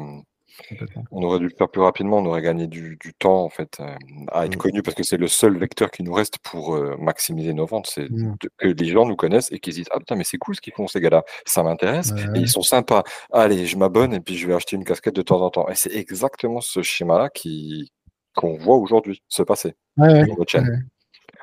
On 1.10 1.22
aurait 1.22 1.38
dû 1.38 1.44
le 1.48 1.54
faire 1.56 1.68
plus 1.68 1.80
rapidement, 1.82 2.18
on 2.18 2.26
aurait 2.26 2.42
gagné 2.42 2.66
du, 2.66 2.96
du 3.00 3.14
temps 3.14 3.42
en 3.44 3.48
fait 3.48 3.78
euh, 3.80 3.94
à 4.32 4.46
être 4.46 4.54
Mm. 4.56 4.58
connu 4.58 4.82
parce 4.82 4.94
que 4.94 5.02
c'est 5.02 5.16
le 5.16 5.28
seul 5.28 5.56
vecteur 5.58 5.90
qui 5.90 6.02
nous 6.02 6.12
reste 6.12 6.38
pour 6.38 6.74
euh, 6.74 6.96
maximiser 6.98 7.52
nos 7.54 7.66
ventes, 7.66 7.86
c'est 7.86 8.08
Mm. 8.10 8.36
que 8.58 8.66
les 8.66 8.84
gens 8.88 9.06
nous 9.06 9.16
connaissent 9.16 9.50
et 9.52 9.58
qu'ils 9.58 9.72
se 9.74 9.78
disent 9.80 9.88
ah 9.92 9.98
putain 9.98 10.16
mais 10.16 10.24
c'est 10.24 10.38
cool 10.38 10.54
ce 10.56 10.60
qu'ils 10.60 10.72
font 10.74 10.86
ces 10.86 11.00
gars-là, 11.00 11.24
ça 11.46 11.62
m'intéresse 11.62 12.12
Ouais, 12.12 12.38
et 12.38 12.40
ils 12.40 12.48
sont 12.48 12.62
sympas. 12.62 13.02
Allez, 13.32 13.66
je 13.66 13.76
m'abonne 13.76 14.14
et 14.14 14.20
puis 14.20 14.36
je 14.36 14.46
vais 14.46 14.54
acheter 14.54 14.76
une 14.76 14.84
casquette 14.84 15.14
de 15.16 15.22
temps 15.22 15.40
en 15.40 15.50
temps. 15.50 15.68
Et 15.68 15.74
c'est 15.74 15.94
exactement 15.94 16.60
ce 16.60 16.82
schéma-là 16.82 17.28
qui 17.30 17.92
qu'on 18.36 18.56
voit 18.56 18.76
aujourd'hui 18.76 19.22
se 19.28 19.42
passer 19.42 19.74
Ouais, 19.96 20.24
sur 20.24 20.38
notre 20.38 20.50
chaîne. 20.50 20.86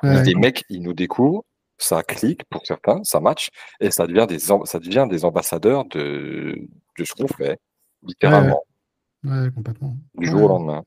ouais. 0.02 0.22
Des 0.22 0.34
mecs, 0.34 0.64
ils 0.70 0.80
nous 0.82 0.94
découvrent, 0.94 1.44
ça 1.76 2.02
clique 2.02 2.42
pour 2.50 2.66
certains, 2.66 3.02
ça 3.04 3.20
match 3.20 3.48
et 3.80 3.90
ça 3.90 4.06
devient 4.06 4.26
des 4.28 4.38
ça 4.38 4.78
devient 4.78 5.06
des 5.08 5.24
ambassadeurs 5.24 5.84
de 5.86 6.56
de 6.98 7.04
ce 7.04 7.12
qu'on 7.14 7.28
fait 7.28 7.58
littéralement 8.02 8.62
Ouais, 9.28 9.50
complètement. 9.54 9.96
du 10.14 10.26
Ouais. 10.26 10.32
jour 10.32 10.44
au 10.44 10.48
lendemain. 10.48 10.82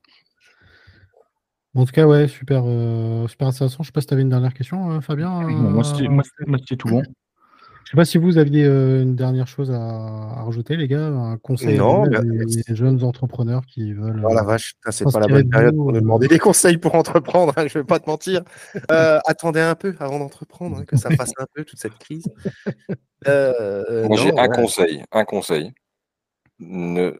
En 1.74 1.86
tout 1.86 1.92
cas, 1.92 2.06
ouais, 2.06 2.28
super, 2.28 2.64
euh, 2.66 3.26
super 3.28 3.48
intéressant. 3.48 3.82
Je 3.82 3.86
sais 3.88 3.92
pas 3.92 4.02
si 4.02 4.06
tu 4.08 4.12
avais 4.14 4.22
une 4.22 4.28
dernière 4.28 4.52
question, 4.52 4.90
euh, 4.92 5.00
Fabien. 5.00 5.42
Bon, 5.42 5.48
moi, 5.52 5.84
c'était- 5.84 6.04
euh, 6.04 6.10
moi, 6.10 6.22
c'était 6.22 6.50
moi, 6.50 6.58
c'était 6.58 6.76
tout 6.76 6.88
bon. 6.88 7.02
Je 7.84 7.90
sais 7.90 7.96
pas 7.96 8.04
si 8.04 8.16
vous 8.18 8.38
aviez 8.38 8.64
euh, 8.64 9.02
une 9.02 9.16
dernière 9.16 9.48
chose 9.48 9.70
à, 9.70 9.76
à 9.76 10.42
rajouter, 10.44 10.76
les 10.76 10.86
gars, 10.86 11.06
un 11.08 11.36
conseil 11.36 11.74
à 11.76 11.78
Non, 11.78 12.04
à 12.04 12.74
jeunes 12.74 13.02
entrepreneurs 13.04 13.66
qui 13.66 13.92
veulent. 13.92 14.22
Oh 14.28 14.32
la 14.34 14.42
vache, 14.42 14.74
c'est 14.90 15.04
pas 15.10 15.20
la 15.20 15.26
bonne 15.26 15.42
de 15.42 15.48
période 15.48 15.74
vous, 15.74 15.82
pour 15.84 15.92
nous 15.92 15.98
euh. 15.98 16.00
demander 16.00 16.28
des 16.28 16.38
conseils 16.38 16.78
pour 16.78 16.94
entreprendre, 16.94 17.52
hein, 17.56 17.66
je 17.66 17.78
vais 17.78 17.84
pas 17.84 17.98
te 17.98 18.08
mentir. 18.08 18.42
Euh, 18.90 19.18
attendez 19.26 19.60
un 19.60 19.74
peu 19.74 19.94
avant 19.98 20.18
d'entreprendre, 20.18 20.78
hein, 20.78 20.84
que 20.86 20.96
ça 20.96 21.10
passe 21.10 21.32
un 21.38 21.46
peu 21.54 21.64
toute 21.64 21.78
cette 21.78 21.98
crise. 21.98 22.26
Euh, 23.28 24.08
Moi, 24.08 24.16
non, 24.16 24.22
j'ai 24.24 24.36
un 24.36 24.48
conseil, 24.48 25.04
un 25.12 25.24
conseil. 25.24 25.70
Ne 26.58 27.16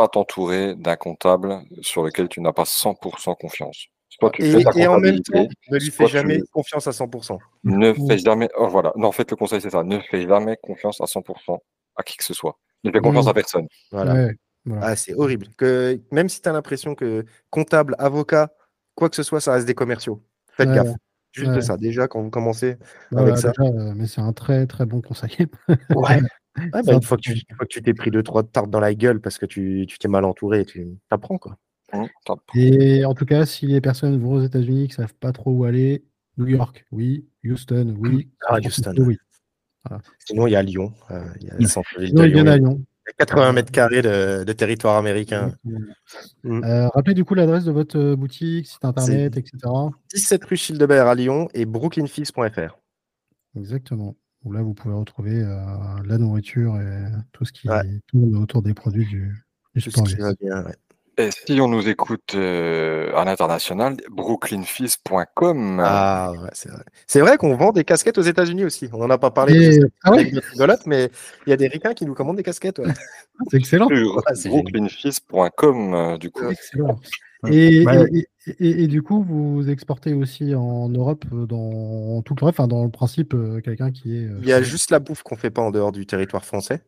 pas 0.00 0.08
t'entourer 0.08 0.74
d'un 0.76 0.96
comptable 0.96 1.60
sur 1.82 2.02
lequel 2.04 2.28
tu 2.28 2.40
n'as 2.40 2.52
pas 2.52 2.64
100% 2.64 3.34
confiance. 3.34 3.86
Soit 4.08 4.30
tu 4.30 4.42
fais 4.42 4.60
Et, 4.60 4.64
ta 4.64 4.70
et 4.76 4.86
en 4.86 4.98
même 4.98 5.20
temps, 5.20 5.46
ne 5.70 5.78
lui 5.78 5.90
fais 5.90 6.06
jamais 6.08 6.38
tu- 6.38 6.44
confiance 6.52 6.86
à 6.86 6.92
100%. 6.92 7.38
ne 7.64 7.92
fais 7.92 8.18
jamais. 8.18 8.48
Oh, 8.58 8.68
voilà. 8.68 8.92
Non, 8.96 9.08
en 9.08 9.12
fait, 9.12 9.30
le 9.30 9.36
conseil, 9.36 9.60
c'est 9.60 9.70
ça. 9.70 9.84
Ne 9.84 9.98
fais 10.10 10.26
jamais 10.26 10.56
confiance 10.62 11.00
à 11.00 11.06
100% 11.06 11.58
à 11.96 12.02
qui 12.02 12.16
que 12.16 12.24
ce 12.24 12.34
soit. 12.34 12.58
Ne 12.84 12.90
fais 12.90 13.00
confiance 13.00 13.26
Mm. 13.26 13.28
à 13.28 13.34
personne. 13.34 13.66
Voilà. 13.92 14.14
ouais, 14.14 14.34
voilà. 14.64 14.86
Ah, 14.86 14.96
c'est 14.96 15.14
horrible. 15.14 15.46
Que, 15.56 16.00
même 16.10 16.28
si 16.28 16.40
tu 16.42 16.48
as 16.48 16.52
l'impression 16.52 16.94
que 16.94 17.24
comptable, 17.50 17.94
avocat, 17.98 18.50
quoi 18.94 19.08
que 19.10 19.16
ce 19.16 19.22
soit, 19.22 19.40
ça 19.40 19.52
reste 19.52 19.66
des 19.66 19.74
commerciaux. 19.74 20.22
Faites 20.56 20.68
Ouais, 20.70 20.74
gaffe. 20.76 20.94
Juste 21.32 21.52
ouais. 21.52 21.60
ça. 21.62 21.76
Déjà, 21.76 22.08
quand 22.08 22.20
vous 22.20 22.30
commencez 22.30 22.76
Voilà, 23.12 23.28
avec 23.28 23.38
ça. 23.40 23.52
déjà, 23.56 23.70
euh, 23.70 23.92
mais 23.94 24.06
c'est 24.08 24.20
un 24.20 24.32
très 24.32 24.66
très 24.66 24.84
bon 24.86 25.00
conseil. 25.00 25.36
Ouais. 25.94 26.20
bah, 26.72 26.82
Ça- 26.82 26.92
une 26.94 27.02
fois 27.02 27.16
que 27.16 27.22
tu 27.22 27.32
une 27.32 27.56
fois 27.56 27.66
que 27.66 27.72
tu 27.72 27.82
t'es 27.82 27.94
pris 27.94 28.10
deux, 28.10 28.22
trois 28.22 28.42
tartes 28.42 28.70
dans 28.70 28.80
la 28.80 28.94
gueule 28.94 29.20
parce 29.20 29.38
que 29.38 29.46
tu 29.46 29.84
tu 29.88 29.98
t'es 29.98 30.08
mal 30.08 30.24
entouré, 30.24 30.64
tu 30.64 30.88
apprends 31.10 31.38
quoi. 31.38 31.56
Top. 32.24 32.40
Et 32.54 33.04
en 33.04 33.14
tout 33.14 33.24
cas, 33.26 33.46
si 33.46 33.66
les 33.66 33.80
personnes 33.80 34.16
vont 34.20 34.34
aux 34.34 34.42
États-Unis 34.42 34.88
qui 34.88 34.94
savent 34.94 35.14
pas 35.14 35.32
trop 35.32 35.50
où 35.50 35.64
aller, 35.64 36.04
New 36.38 36.46
York, 36.46 36.86
oui, 36.92 37.26
Houston, 37.44 37.96
oui, 37.98 38.30
Ah, 38.48 38.58
Houston. 38.64 38.94
Oui. 38.98 39.16
Sinon, 40.26 40.46
il 40.46 40.52
y 40.52 40.56
a 40.56 40.62
Lyon. 40.62 40.92
euh, 41.10 41.24
il 41.40 41.46
y 41.48 41.50
a 41.50 41.54
le 41.54 41.64
Mm. 41.64 41.66
centre-ville 41.66 42.08
Sinon, 42.10 42.22
de 42.22 42.26
ils 42.28 42.32
viennent 42.32 42.44
Lyon. 42.46 42.52
à 42.52 42.58
Lyon. 42.58 42.84
Il 43.06 43.10
y 43.10 43.10
a 43.10 43.12
80 43.26 43.52
mètres 43.52 43.72
carrés 43.72 44.02
de, 44.02 44.44
de 44.44 44.52
territoire 44.52 44.96
américain. 44.98 45.52
Mm. 46.44 46.62
Euh, 46.64 46.88
rappelez 46.90 47.14
du 47.14 47.24
coup 47.24 47.34
l'adresse 47.34 47.64
de 47.64 47.72
votre 47.72 47.98
euh, 47.98 48.14
boutique, 48.14 48.66
site 48.68 48.84
internet, 48.84 49.36
etc. 49.36 49.58
17 50.14 50.44
rue 50.44 50.56
Childebert 50.56 51.06
à 51.08 51.14
Lyon 51.16 51.48
et 51.54 51.64
brooklynfils.fr. 51.64 52.78
Exactement. 53.56 54.14
Où 54.44 54.52
là, 54.52 54.62
vous 54.62 54.72
pouvez 54.74 54.94
retrouver 54.94 55.42
euh, 55.42 55.56
la 56.06 56.16
nourriture 56.18 56.76
et 56.80 57.02
tout 57.32 57.44
ce 57.44 57.52
qui 57.52 57.68
Ouais. 57.68 57.82
tourne 58.08 58.36
autour 58.36 58.62
des 58.62 58.72
produits 58.74 59.04
du, 59.06 59.34
du 59.74 59.82
Tout 59.82 59.90
sport 59.90 60.06
ce 60.08 60.14
qui 60.14 60.20
US. 60.20 60.26
va 60.26 60.32
bien, 60.40 60.64
ouais. 60.64 60.74
Et 61.18 61.28
si 61.32 61.60
on 61.60 61.68
nous 61.68 61.86
écoute 61.86 62.34
euh, 62.34 63.14
à 63.14 63.26
l'international, 63.26 63.96
brooklynfizz.com. 64.10 65.80
Ah, 65.84 66.32
ouais, 66.32 66.48
c'est 66.54 66.70
vrai. 66.70 66.82
C'est 67.06 67.20
vrai 67.20 67.36
qu'on 67.36 67.54
vend 67.56 67.72
des 67.72 67.84
casquettes 67.84 68.16
aux 68.16 68.22
États-Unis 68.22 68.64
aussi. 68.64 68.88
On 68.92 68.98
n'en 68.98 69.10
a 69.10 69.18
pas 69.18 69.30
parlé. 69.30 69.76
Et- 69.76 69.80
Ah 70.04 70.12
rigolote, 70.12 70.86
mais 70.86 71.10
il 71.46 71.50
y 71.50 71.52
a 71.52 71.56
des 71.58 71.68
ricains 71.68 71.92
qui 71.92 72.06
nous 72.06 72.14
commandent 72.14 72.36
des 72.38 72.42
casquettes. 72.42 72.78
ouais. 72.78 72.86
C'est 73.50 73.56
excellent. 73.58 73.88
Ah, 74.26 74.32
brooklynfizz.com, 74.46 75.94
euh, 75.94 76.16
du 76.16 76.30
coup. 76.30 76.48
excellent. 76.48 76.98
Ouais. 77.42 77.54
Et, 77.54 77.86
Ouais. 77.86 78.08
et, 78.12 78.26
et- 78.58 78.82
et 78.84 78.86
du 78.86 79.02
coup, 79.02 79.22
vous 79.22 79.68
exportez 79.68 80.12
aussi 80.14 80.54
en 80.54 80.88
Europe 80.88 81.24
euh, 81.32 81.46
dans 81.46 82.20
tout 82.22 82.34
le 82.40 82.46
enfin 82.46 82.68
dans 82.68 82.84
le 82.84 82.90
principe 82.90 83.34
euh, 83.34 83.60
quelqu'un 83.60 83.90
qui 83.90 84.16
est. 84.16 84.24
euh, 84.26 84.38
Il 84.42 84.48
y 84.48 84.52
a 84.52 84.62
juste 84.62 84.90
la 84.90 84.98
bouffe 84.98 85.22
qu'on 85.22 85.36
fait 85.36 85.50
pas 85.50 85.62
en 85.62 85.70
dehors 85.70 85.92
du 85.92 86.06
territoire 86.06 86.44
français. 86.44 86.82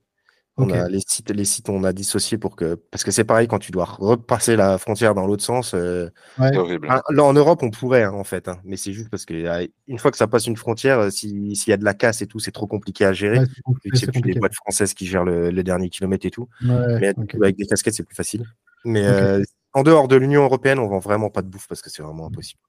On 0.58 0.68
a 0.68 0.86
les 0.90 1.00
sites, 1.00 1.30
les 1.30 1.46
sites, 1.46 1.70
on 1.70 1.82
a 1.82 1.94
dissocié 1.94 2.36
pour 2.36 2.56
que. 2.56 2.74
Parce 2.90 3.04
que 3.04 3.10
c'est 3.10 3.24
pareil, 3.24 3.48
quand 3.48 3.58
tu 3.58 3.72
dois 3.72 3.86
repasser 3.86 4.54
la 4.54 4.76
frontière 4.76 5.14
dans 5.14 5.26
l'autre 5.26 5.42
sens. 5.42 5.72
euh, 5.72 6.10
Ouais. 6.38 6.54
Horrible. 6.54 6.88
ah, 6.90 7.00
Là, 7.08 7.24
en 7.24 7.32
Europe, 7.32 7.62
on 7.62 7.70
pourrait, 7.70 8.02
hein, 8.02 8.12
en 8.12 8.22
fait. 8.22 8.48
hein, 8.48 8.60
mais 8.62 8.76
c'est 8.76 8.92
juste 8.92 9.08
parce 9.08 9.24
que 9.24 9.32
euh, 9.32 9.66
une 9.88 9.98
fois 9.98 10.10
que 10.10 10.18
ça 10.18 10.26
passe 10.26 10.46
une 10.46 10.58
frontière, 10.58 11.10
si- 11.10 11.56
s'il 11.56 11.70
y 11.70 11.72
a 11.72 11.78
de 11.78 11.84
la 11.86 11.94
casse 11.94 12.20
et 12.20 12.26
tout, 12.26 12.38
c'est 12.38 12.52
trop 12.52 12.66
compliqué 12.66 13.06
à 13.06 13.14
gérer. 13.14 13.38
Ouais, 13.38 13.46
c'est 13.94 14.06
plus 14.08 14.12
compliqué. 14.20 14.38
boîtes 14.40 14.54
françaises 14.54 14.92
qui 14.92 15.06
gèrent 15.06 15.24
le, 15.24 15.50
le 15.50 15.62
dernier 15.62 15.88
kilomètre 15.88 16.26
et 16.26 16.30
tout. 16.30 16.50
Ouais, 16.62 16.98
Mais 17.00 17.14
avec 17.42 17.56
des 17.56 17.64
casquettes, 17.64 17.94
c'est 17.94 18.02
plus 18.04 18.14
facile. 18.14 18.44
Mais 18.84 19.06
euh, 19.06 19.42
en 19.74 19.82
dehors 19.82 20.08
de 20.08 20.16
l'Union 20.16 20.42
européenne, 20.44 20.78
on 20.78 20.86
vend 20.88 20.98
vraiment 20.98 21.30
pas 21.30 21.42
de 21.42 21.48
bouffe 21.48 21.66
parce 21.68 21.82
que 21.82 21.90
c'est 21.90 22.02
vraiment 22.02 22.26
impossible. 22.26 22.60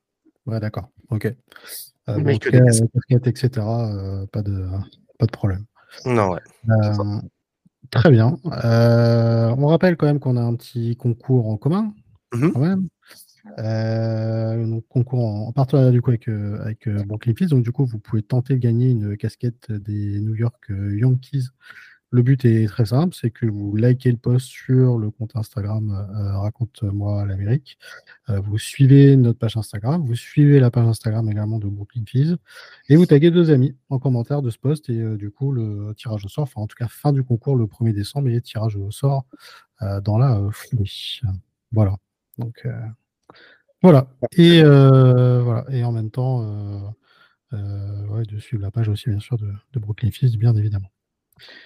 Ouais, 0.46 0.60
d'accord. 0.60 0.90
Ok. 1.10 1.26
Euh, 1.26 1.36
Mais 2.18 2.34
bon, 2.34 2.38
que 2.40 2.50
cas, 2.50 2.60
casquettes. 2.66 2.92
casquette, 2.94 3.28
etc. 3.28 3.66
euh, 3.68 4.26
pas 4.28 4.42
de 4.42 4.68
pas 5.20 5.26
de 5.26 5.32
problème. 5.32 5.66
Non, 6.06 6.32
ouais. 6.32 6.42
Euh, 6.70 7.22
très 7.92 8.10
bien. 8.12 8.38
Euh, 8.66 9.56
on 9.58 9.68
rappelle 9.68 9.96
quand 9.96 10.06
même 10.08 10.20
qu'on 10.20 10.36
a 10.38 10.42
un 10.42 10.56
petit 10.56 10.96
concours 10.98 11.50
en 11.50 11.58
commun, 11.58 11.94
Mhm. 12.34 12.52
quand 12.52 12.60
même. 12.60 12.88
Euh, 13.60 14.66
donc, 14.66 14.86
concours 14.88 15.26
en, 15.26 15.48
en 15.48 15.52
partenariat 15.52 15.92
du 15.92 16.02
coup 16.02 16.10
avec, 16.12 16.28
euh, 16.30 16.60
avec 16.62 16.88
euh, 16.88 17.04
Brooklyn 17.06 17.34
Fizz. 17.38 17.50
Donc 17.50 17.64
du 17.64 17.72
coup, 17.72 17.86
vous 17.86 18.00
pouvez 18.00 18.24
tenter 18.24 18.54
de 18.54 18.60
gagner 18.60 18.90
une 18.90 19.18
casquette 19.18 19.72
des 19.72 20.20
New 20.20 20.36
York 20.36 20.72
euh, 20.72 20.98
Yankees. 20.98 21.50
Le 22.14 22.22
but 22.22 22.46
est 22.46 22.68
très 22.68 22.86
simple, 22.86 23.16
c'est 23.20 23.32
que 23.32 23.48
vous 23.48 23.76
likez 23.76 24.12
le 24.12 24.18
post 24.18 24.46
sur 24.46 25.00
le 25.00 25.10
compte 25.10 25.36
Instagram 25.36 25.90
euh, 25.92 26.38
Raconte-moi 26.38 27.26
l'Amérique. 27.26 27.80
Euh, 28.30 28.40
vous 28.40 28.60
suivez 28.60 29.16
notre 29.16 29.40
page 29.40 29.58
Instagram, 29.58 30.06
vous 30.06 30.16
suivez 30.16 30.60
la 30.60 30.70
page 30.70 30.86
Instagram 30.86 31.28
également 31.28 31.58
de 31.58 31.68
Brooklyn 31.68 32.04
Fizz 32.06 32.38
et 32.90 32.98
vous 32.98 33.08
taguez 33.08 33.32
deux 33.32 33.50
amis 33.50 33.76
en 33.90 33.98
commentaire 33.98 34.44
de 34.44 34.52
ce 34.52 34.60
post 34.60 34.92
et 34.92 35.00
euh, 35.00 35.18
du 35.18 35.32
coup 35.32 35.52
le 35.52 35.96
tirage 35.98 36.24
au 36.24 36.30
sort, 36.30 36.44
enfin 36.44 36.62
en 36.62 36.68
tout 36.68 36.76
cas 36.78 36.88
fin 36.88 37.14
du 37.14 37.24
concours 37.24 37.56
le 37.56 37.66
1er 37.66 37.94
décembre 37.94 38.30
et 38.30 38.40
tirage 38.42 38.76
au 38.76 38.92
sort 38.92 39.26
euh, 39.82 40.00
dans 40.00 40.20
la 40.20 40.38
euh, 40.38 40.52
foulée. 40.52 40.92
Voilà. 41.72 41.98
Donc 42.38 42.62
euh, 42.68 42.80
voilà. 43.82 44.06
Et 44.38 44.62
euh, 44.64 45.42
voilà. 45.42 45.66
Et 45.72 45.84
en 45.84 45.92
même 45.92 46.12
temps, 46.12 46.44
euh, 46.44 46.80
euh, 47.54 48.24
de 48.24 48.38
suivre 48.38 48.62
la 48.62 48.70
page 48.70 48.88
aussi 48.88 49.10
bien 49.10 49.20
sûr 49.20 49.38
de, 49.38 49.52
de 49.74 49.80
Brooklyn 49.80 50.12
Fizz, 50.12 50.38
bien 50.38 50.56
évidemment. 50.56 50.90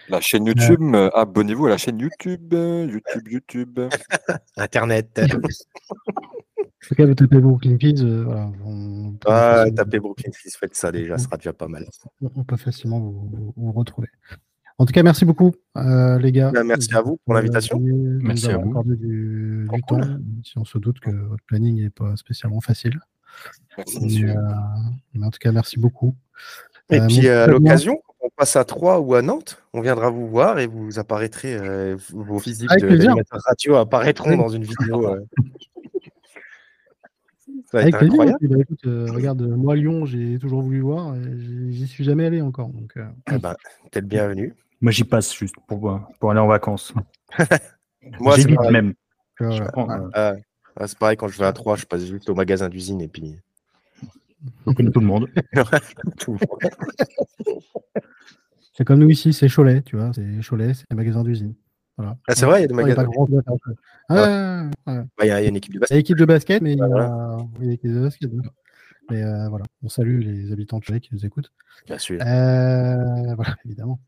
La 0.10 0.22
chaîne 0.22 0.46
YouTube, 0.46 0.82
euh, 0.96 1.10
abonnez-vous 1.14 1.66
à 1.68 1.70
la 1.70 1.78
chaîne 1.78 2.00
YouTube. 2.00 2.54
YouTube, 2.54 3.28
YouTube. 3.28 3.80
Internet. 4.58 5.20
En 5.20 6.88
tout 6.90 6.96
cas, 6.96 7.06
vous 7.06 7.16
tapez 7.16 7.40
Brooklyn 7.40 7.78
Fizz, 7.78 8.04
euh, 8.06 8.24
voilà, 8.24 8.50
on, 8.66 9.16
ah, 9.26 9.66
tapez 9.76 10.00
Brooklyn 10.00 10.32
Fizz, 10.32 10.56
faites 10.56 10.76
ça 10.76 10.92
déjà, 10.92 11.18
ce 11.18 11.26
sera 11.26 11.36
déjà 11.36 11.52
pas 11.52 11.68
mal. 11.68 11.86
on 12.22 12.44
peut 12.46 12.56
facilement 12.56 13.00
vous, 13.00 13.30
vous- 13.34 13.54
vous 13.58 13.72
retrouver. 13.74 14.08
En 14.78 14.86
tout 14.86 14.94
cas, 14.94 15.04
merci 15.04 15.26
beaucoup, 15.26 15.52
euh, 15.76 16.18
les 16.20 16.32
gars. 16.32 16.52
Ben, 16.52 16.64
merci 16.64 16.94
à 16.96 17.02
vous 17.02 17.20
pour 17.26 17.34
l'invitation. 17.34 17.80
Merci 17.82 18.52
à 18.52 18.58
vous. 18.58 18.84
du, 18.96 19.66
Trop 19.68 19.76
du 19.76 19.82
cool. 19.82 20.02
temps, 20.02 20.18
si 20.44 20.58
on 20.60 20.66
se 20.66 20.78
doute 20.78 21.00
que 21.00 21.10
votre 21.10 21.44
planning 21.46 21.82
n'est 21.82 21.90
pas 21.90 22.16
spécialement 22.16 22.62
facile. 22.62 23.00
Merci, 23.78 24.24
Mais, 24.24 24.36
euh, 24.38 25.24
en 25.26 25.30
tout 25.32 25.40
cas, 25.40 25.52
merci 25.52 25.80
beaucoup. 25.80 26.16
Et 26.90 27.00
Euh, 27.02 27.08
puis, 27.08 27.28
à 27.28 27.48
l'occasion, 27.48 28.00
on 28.28 28.30
passe 28.36 28.56
à 28.58 28.66
Troyes 28.66 29.00
ou 29.00 29.16
à 29.16 29.22
Nantes, 29.22 29.64
on 29.74 29.80
viendra 29.82 30.10
vous 30.10 30.28
voir 30.28 30.60
et 30.60 30.68
vous 30.68 31.00
apparaîtrez, 31.00 31.56
euh, 31.56 31.96
vos 32.12 32.40
physiques 32.40 32.70
Avec 32.72 32.84
de 32.84 33.24
radio 33.48 33.76
apparaîtront 33.76 34.36
dans 34.36 34.50
une 34.50 34.64
vidéo. 34.64 35.08
euh. 35.08 35.22
Ça 37.72 37.78
va 37.78 37.82
Avec 37.82 37.96
être 37.96 38.00
plaisir. 38.00 38.14
incroyable. 38.14 38.46
Et 38.46 38.48
bah, 38.48 38.56
écoute, 38.62 38.86
euh, 38.86 39.08
regarde, 39.12 39.42
euh, 39.42 39.56
moi, 39.56 39.76
Lyon, 39.76 40.06
j'ai 40.06 40.38
toujours 40.40 40.62
voulu 40.62 40.82
voir. 40.82 41.16
j'y 41.70 41.88
suis 41.88 42.04
jamais 42.04 42.26
allé 42.26 42.42
encore. 42.42 42.70
Donc, 42.70 42.94
euh, 42.98 43.06
Eh 43.32 43.38
ben, 43.40 43.56
t'es 43.92 44.02
le 44.02 44.08
bienvenu. 44.08 44.54
Moi, 44.80 44.92
j'y 44.92 45.04
passe 45.04 45.34
juste 45.36 45.56
pour, 45.68 46.00
pour 46.20 46.32
aller 46.32 46.40
en 46.40 46.48
vacances. 46.48 46.94
Moi, 48.20 48.36
c'est 48.36 48.42
J'évite 48.44 48.58
pareil. 48.58 48.72
même. 48.74 48.94
c'est 50.86 50.98
pareil, 50.98 51.18
quand 51.18 51.28
je 51.28 51.38
vais 51.40 51.46
à 51.46 51.52
Troyes, 51.54 51.76
je 51.78 51.86
passe 51.86 52.06
juste 52.06 52.30
au 52.30 52.36
magasin 52.36 52.70
d'usine 52.70 53.02
et 53.02 53.08
puis. 53.08 53.38
Je 54.68 54.74
connais 54.74 54.92
tout 54.92 55.00
le 55.00 55.06
monde. 55.06 55.28
C'est 58.74 58.84
comme 58.86 59.00
nous 59.00 59.10
ici, 59.10 59.34
c'est 59.34 59.50
Cholet, 59.50 59.82
tu 59.82 59.98
vois. 59.98 60.12
C'est 60.14 60.40
Cholet, 60.48 60.74
c'est 60.74 60.86
un 60.92 60.96
magasin 60.96 61.24
d'usine. 61.24 61.56
Voilà. 61.98 62.16
Ah, 62.28 62.36
c'est 62.36 62.46
vrai, 62.46 62.60
il 62.60 62.62
y 62.62 62.66
a 62.66 62.68
des 62.68 62.74
magasins. 62.76 63.08
Ah, 64.10 64.14
ouais, 64.14 64.22
ouais, 64.94 64.98
ouais. 65.00 65.04
Bah, 65.18 65.26
Il 65.26 65.28
y, 65.28 65.32
a 65.32 65.40
il 65.42 65.44
y 65.44 65.46
a 65.48 65.50
une 65.50 65.56
équipe 65.56 65.74
de 65.74 65.78
Il 65.78 65.80
y 65.80 65.80
basket. 65.80 65.92
a 65.96 65.98
l'équipe 65.98 66.18
de 66.18 66.26
basket, 66.26 66.62
mais 66.62 66.74
il 66.74 66.78
y 66.78 66.82
a 66.82 66.88
Voilà. 66.88 67.38
l'équipe 67.60 67.92
de 67.92 68.00
basket. 68.02 68.30
donc. 68.34 68.46
Mais 69.10 69.24
euh, 69.24 69.48
voilà, 69.50 69.66
on 69.84 69.90
salue 69.90 70.20
les 70.20 70.52
habitants 70.52 70.78
de 70.80 70.86
Cholet 70.86 71.00
qui 71.00 71.10
nous 71.14 71.26
écoutent. 71.26 71.52
Bien 71.88 71.98
sûr. 71.98 72.20
Euh, 72.22 73.34
voilà, 73.36 73.56
évidemment. 73.66 74.00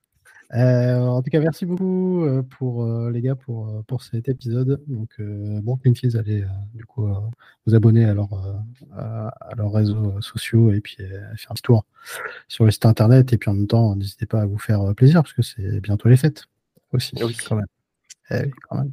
Euh, 0.56 1.00
en 1.00 1.22
tout 1.22 1.30
cas, 1.30 1.40
merci 1.40 1.66
beaucoup 1.68 2.24
euh, 2.26 2.42
pour 2.42 2.84
euh, 2.84 3.12
les 3.12 3.22
gars 3.22 3.36
pour, 3.36 3.84
pour 3.86 4.02
cet 4.02 4.28
épisode. 4.30 4.82
Donc, 4.88 5.10
bon, 5.20 5.78
Fizz, 5.96 6.16
allez 6.18 6.44
du 6.74 6.86
coup 6.86 7.08
vous 7.68 7.76
abonner 7.76 8.06
à, 8.06 8.14
leur, 8.14 8.30
à, 8.96 9.28
à 9.42 9.56
leurs 9.56 9.72
réseaux 9.72 10.20
sociaux 10.22 10.72
et 10.72 10.82
puis 10.82 10.96
faire 10.98 11.52
un 11.52 11.54
petit 11.54 11.62
tour 11.62 11.86
sur 12.48 12.66
le 12.66 12.72
site 12.72 12.86
internet. 12.86 13.32
Et 13.34 13.38
puis 13.38 13.50
en 13.50 13.54
même 13.54 13.68
temps, 13.68 13.96
n'hésitez 13.96 14.26
pas 14.26 14.42
à 14.42 14.46
vous 14.46 14.58
faire 14.58 14.96
plaisir 14.96 15.22
parce 15.22 15.34
que 15.34 15.42
c'est 15.44 15.82
bientôt 15.82 16.10
les 16.10 16.18
fêtes 16.18 16.46
aussi, 16.94 17.14
Oui. 17.24 17.38
quand 17.48 17.56
même. 17.56 17.68
Eh 18.32 18.46
oui, 18.46 18.52
quand 18.68 18.78
même. 18.78 18.92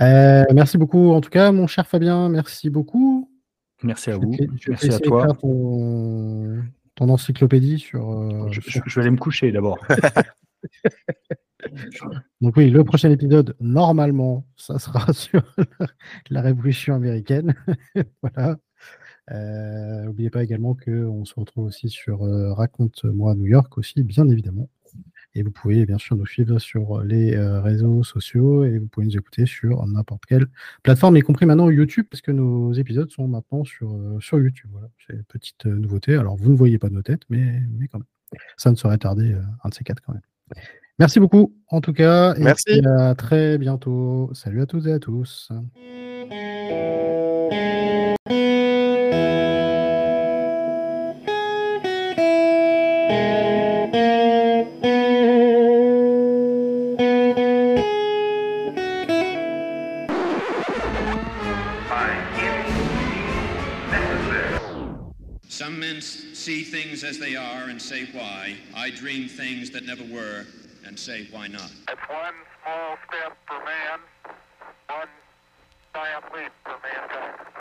Euh, 0.00 0.44
merci 0.54 0.78
beaucoup, 0.78 1.10
en 1.12 1.20
tout 1.20 1.30
cas, 1.30 1.52
mon 1.52 1.66
cher 1.66 1.86
Fabien. 1.86 2.28
Merci 2.28 2.70
beaucoup. 2.70 3.30
Merci 3.82 4.10
à 4.10 4.14
Je 4.14 4.18
vous. 4.18 4.32
vais 4.32 4.48
Merci 4.68 4.90
à 4.90 4.98
toi. 4.98 5.28
Ton, 5.40 6.62
ton 6.94 7.08
encyclopédie 7.10 7.78
sur. 7.78 8.10
euh, 8.10 8.48
Je, 8.50 8.60
sur- 8.62 8.82
je- 8.84 8.90
je 8.90 8.94
vais 8.96 9.02
aller 9.02 9.10
me 9.10 9.18
coucher 9.18 9.52
d'abord. 9.52 9.78
Donc 12.40 12.56
oui, 12.56 12.70
le 12.70 12.84
prochain 12.84 13.10
épisode, 13.10 13.56
normalement, 13.60 14.46
ça 14.56 14.78
sera 14.78 15.12
sur 15.12 15.42
la 16.30 16.42
Révolution 16.42 16.94
américaine. 16.94 17.54
voilà. 18.22 18.56
Euh, 19.32 20.04
N'oubliez 20.04 20.30
pas 20.30 20.44
également 20.44 20.74
qu'on 20.74 21.24
se 21.24 21.34
retrouve 21.34 21.64
aussi 21.66 21.88
sur 21.88 22.22
euh, 22.22 22.52
Raconte-moi 22.52 23.34
New 23.34 23.46
York 23.46 23.76
aussi, 23.78 24.02
bien 24.02 24.28
évidemment. 24.28 24.68
Et 25.36 25.42
vous 25.42 25.50
pouvez 25.50 25.84
bien 25.84 25.98
sûr 25.98 26.16
nous 26.16 26.24
suivre 26.24 26.58
sur 26.58 27.02
les 27.02 27.34
euh, 27.36 27.60
réseaux 27.60 28.02
sociaux 28.02 28.64
et 28.64 28.78
vous 28.78 28.86
pouvez 28.86 29.04
nous 29.04 29.18
écouter 29.18 29.44
sur 29.44 29.86
n'importe 29.86 30.24
quelle 30.24 30.46
plateforme, 30.82 31.18
y 31.18 31.20
compris 31.20 31.44
maintenant 31.44 31.68
YouTube, 31.68 32.06
parce 32.10 32.22
que 32.22 32.30
nos 32.30 32.72
épisodes 32.72 33.10
sont 33.10 33.28
maintenant 33.28 33.62
sur, 33.62 33.92
euh, 33.92 34.18
sur 34.18 34.38
YouTube. 34.38 34.70
C'est 35.06 35.12
une 35.12 35.24
petite 35.24 35.66
euh, 35.66 35.74
nouveauté. 35.74 36.14
Alors 36.14 36.36
vous 36.36 36.50
ne 36.50 36.56
voyez 36.56 36.78
pas 36.78 36.88
nos 36.88 37.02
têtes, 37.02 37.24
mais, 37.28 37.60
mais 37.70 37.86
quand 37.88 37.98
même. 37.98 38.06
Ça 38.56 38.70
ne 38.70 38.76
saurait 38.76 38.96
tarder 38.96 39.34
euh, 39.34 39.42
un 39.62 39.68
de 39.68 39.74
ces 39.74 39.84
quatre 39.84 40.00
quand 40.00 40.14
même. 40.14 40.22
Merci 40.98 41.20
beaucoup, 41.20 41.54
en 41.68 41.80
tout 41.80 41.92
cas. 41.92 42.34
Et 42.36 42.42
Merci. 42.42 42.80
à 42.86 43.14
très 43.14 43.58
bientôt. 43.58 44.30
Salut 44.32 44.62
à 44.62 44.66
toutes 44.66 44.86
et 44.86 44.92
à 44.92 44.98
tous. 44.98 45.50
Things 66.82 67.04
as 67.04 67.18
they 67.18 67.34
are 67.34 67.70
and 67.70 67.80
say 67.80 68.04
why. 68.12 68.54
I 68.74 68.90
dream 68.90 69.30
things 69.30 69.70
that 69.70 69.86
never 69.86 70.04
were 70.04 70.44
and 70.84 70.98
say 70.98 71.26
why 71.30 71.46
not. 71.46 71.72
It's 71.88 72.08
one 72.10 72.34
small 72.62 72.98
step 73.08 73.34
for 73.48 73.64
man, 73.64 74.00
one 74.90 75.08
giant 75.94 76.24
leap 76.34 76.52
for 76.64 76.76
mankind. 76.84 77.46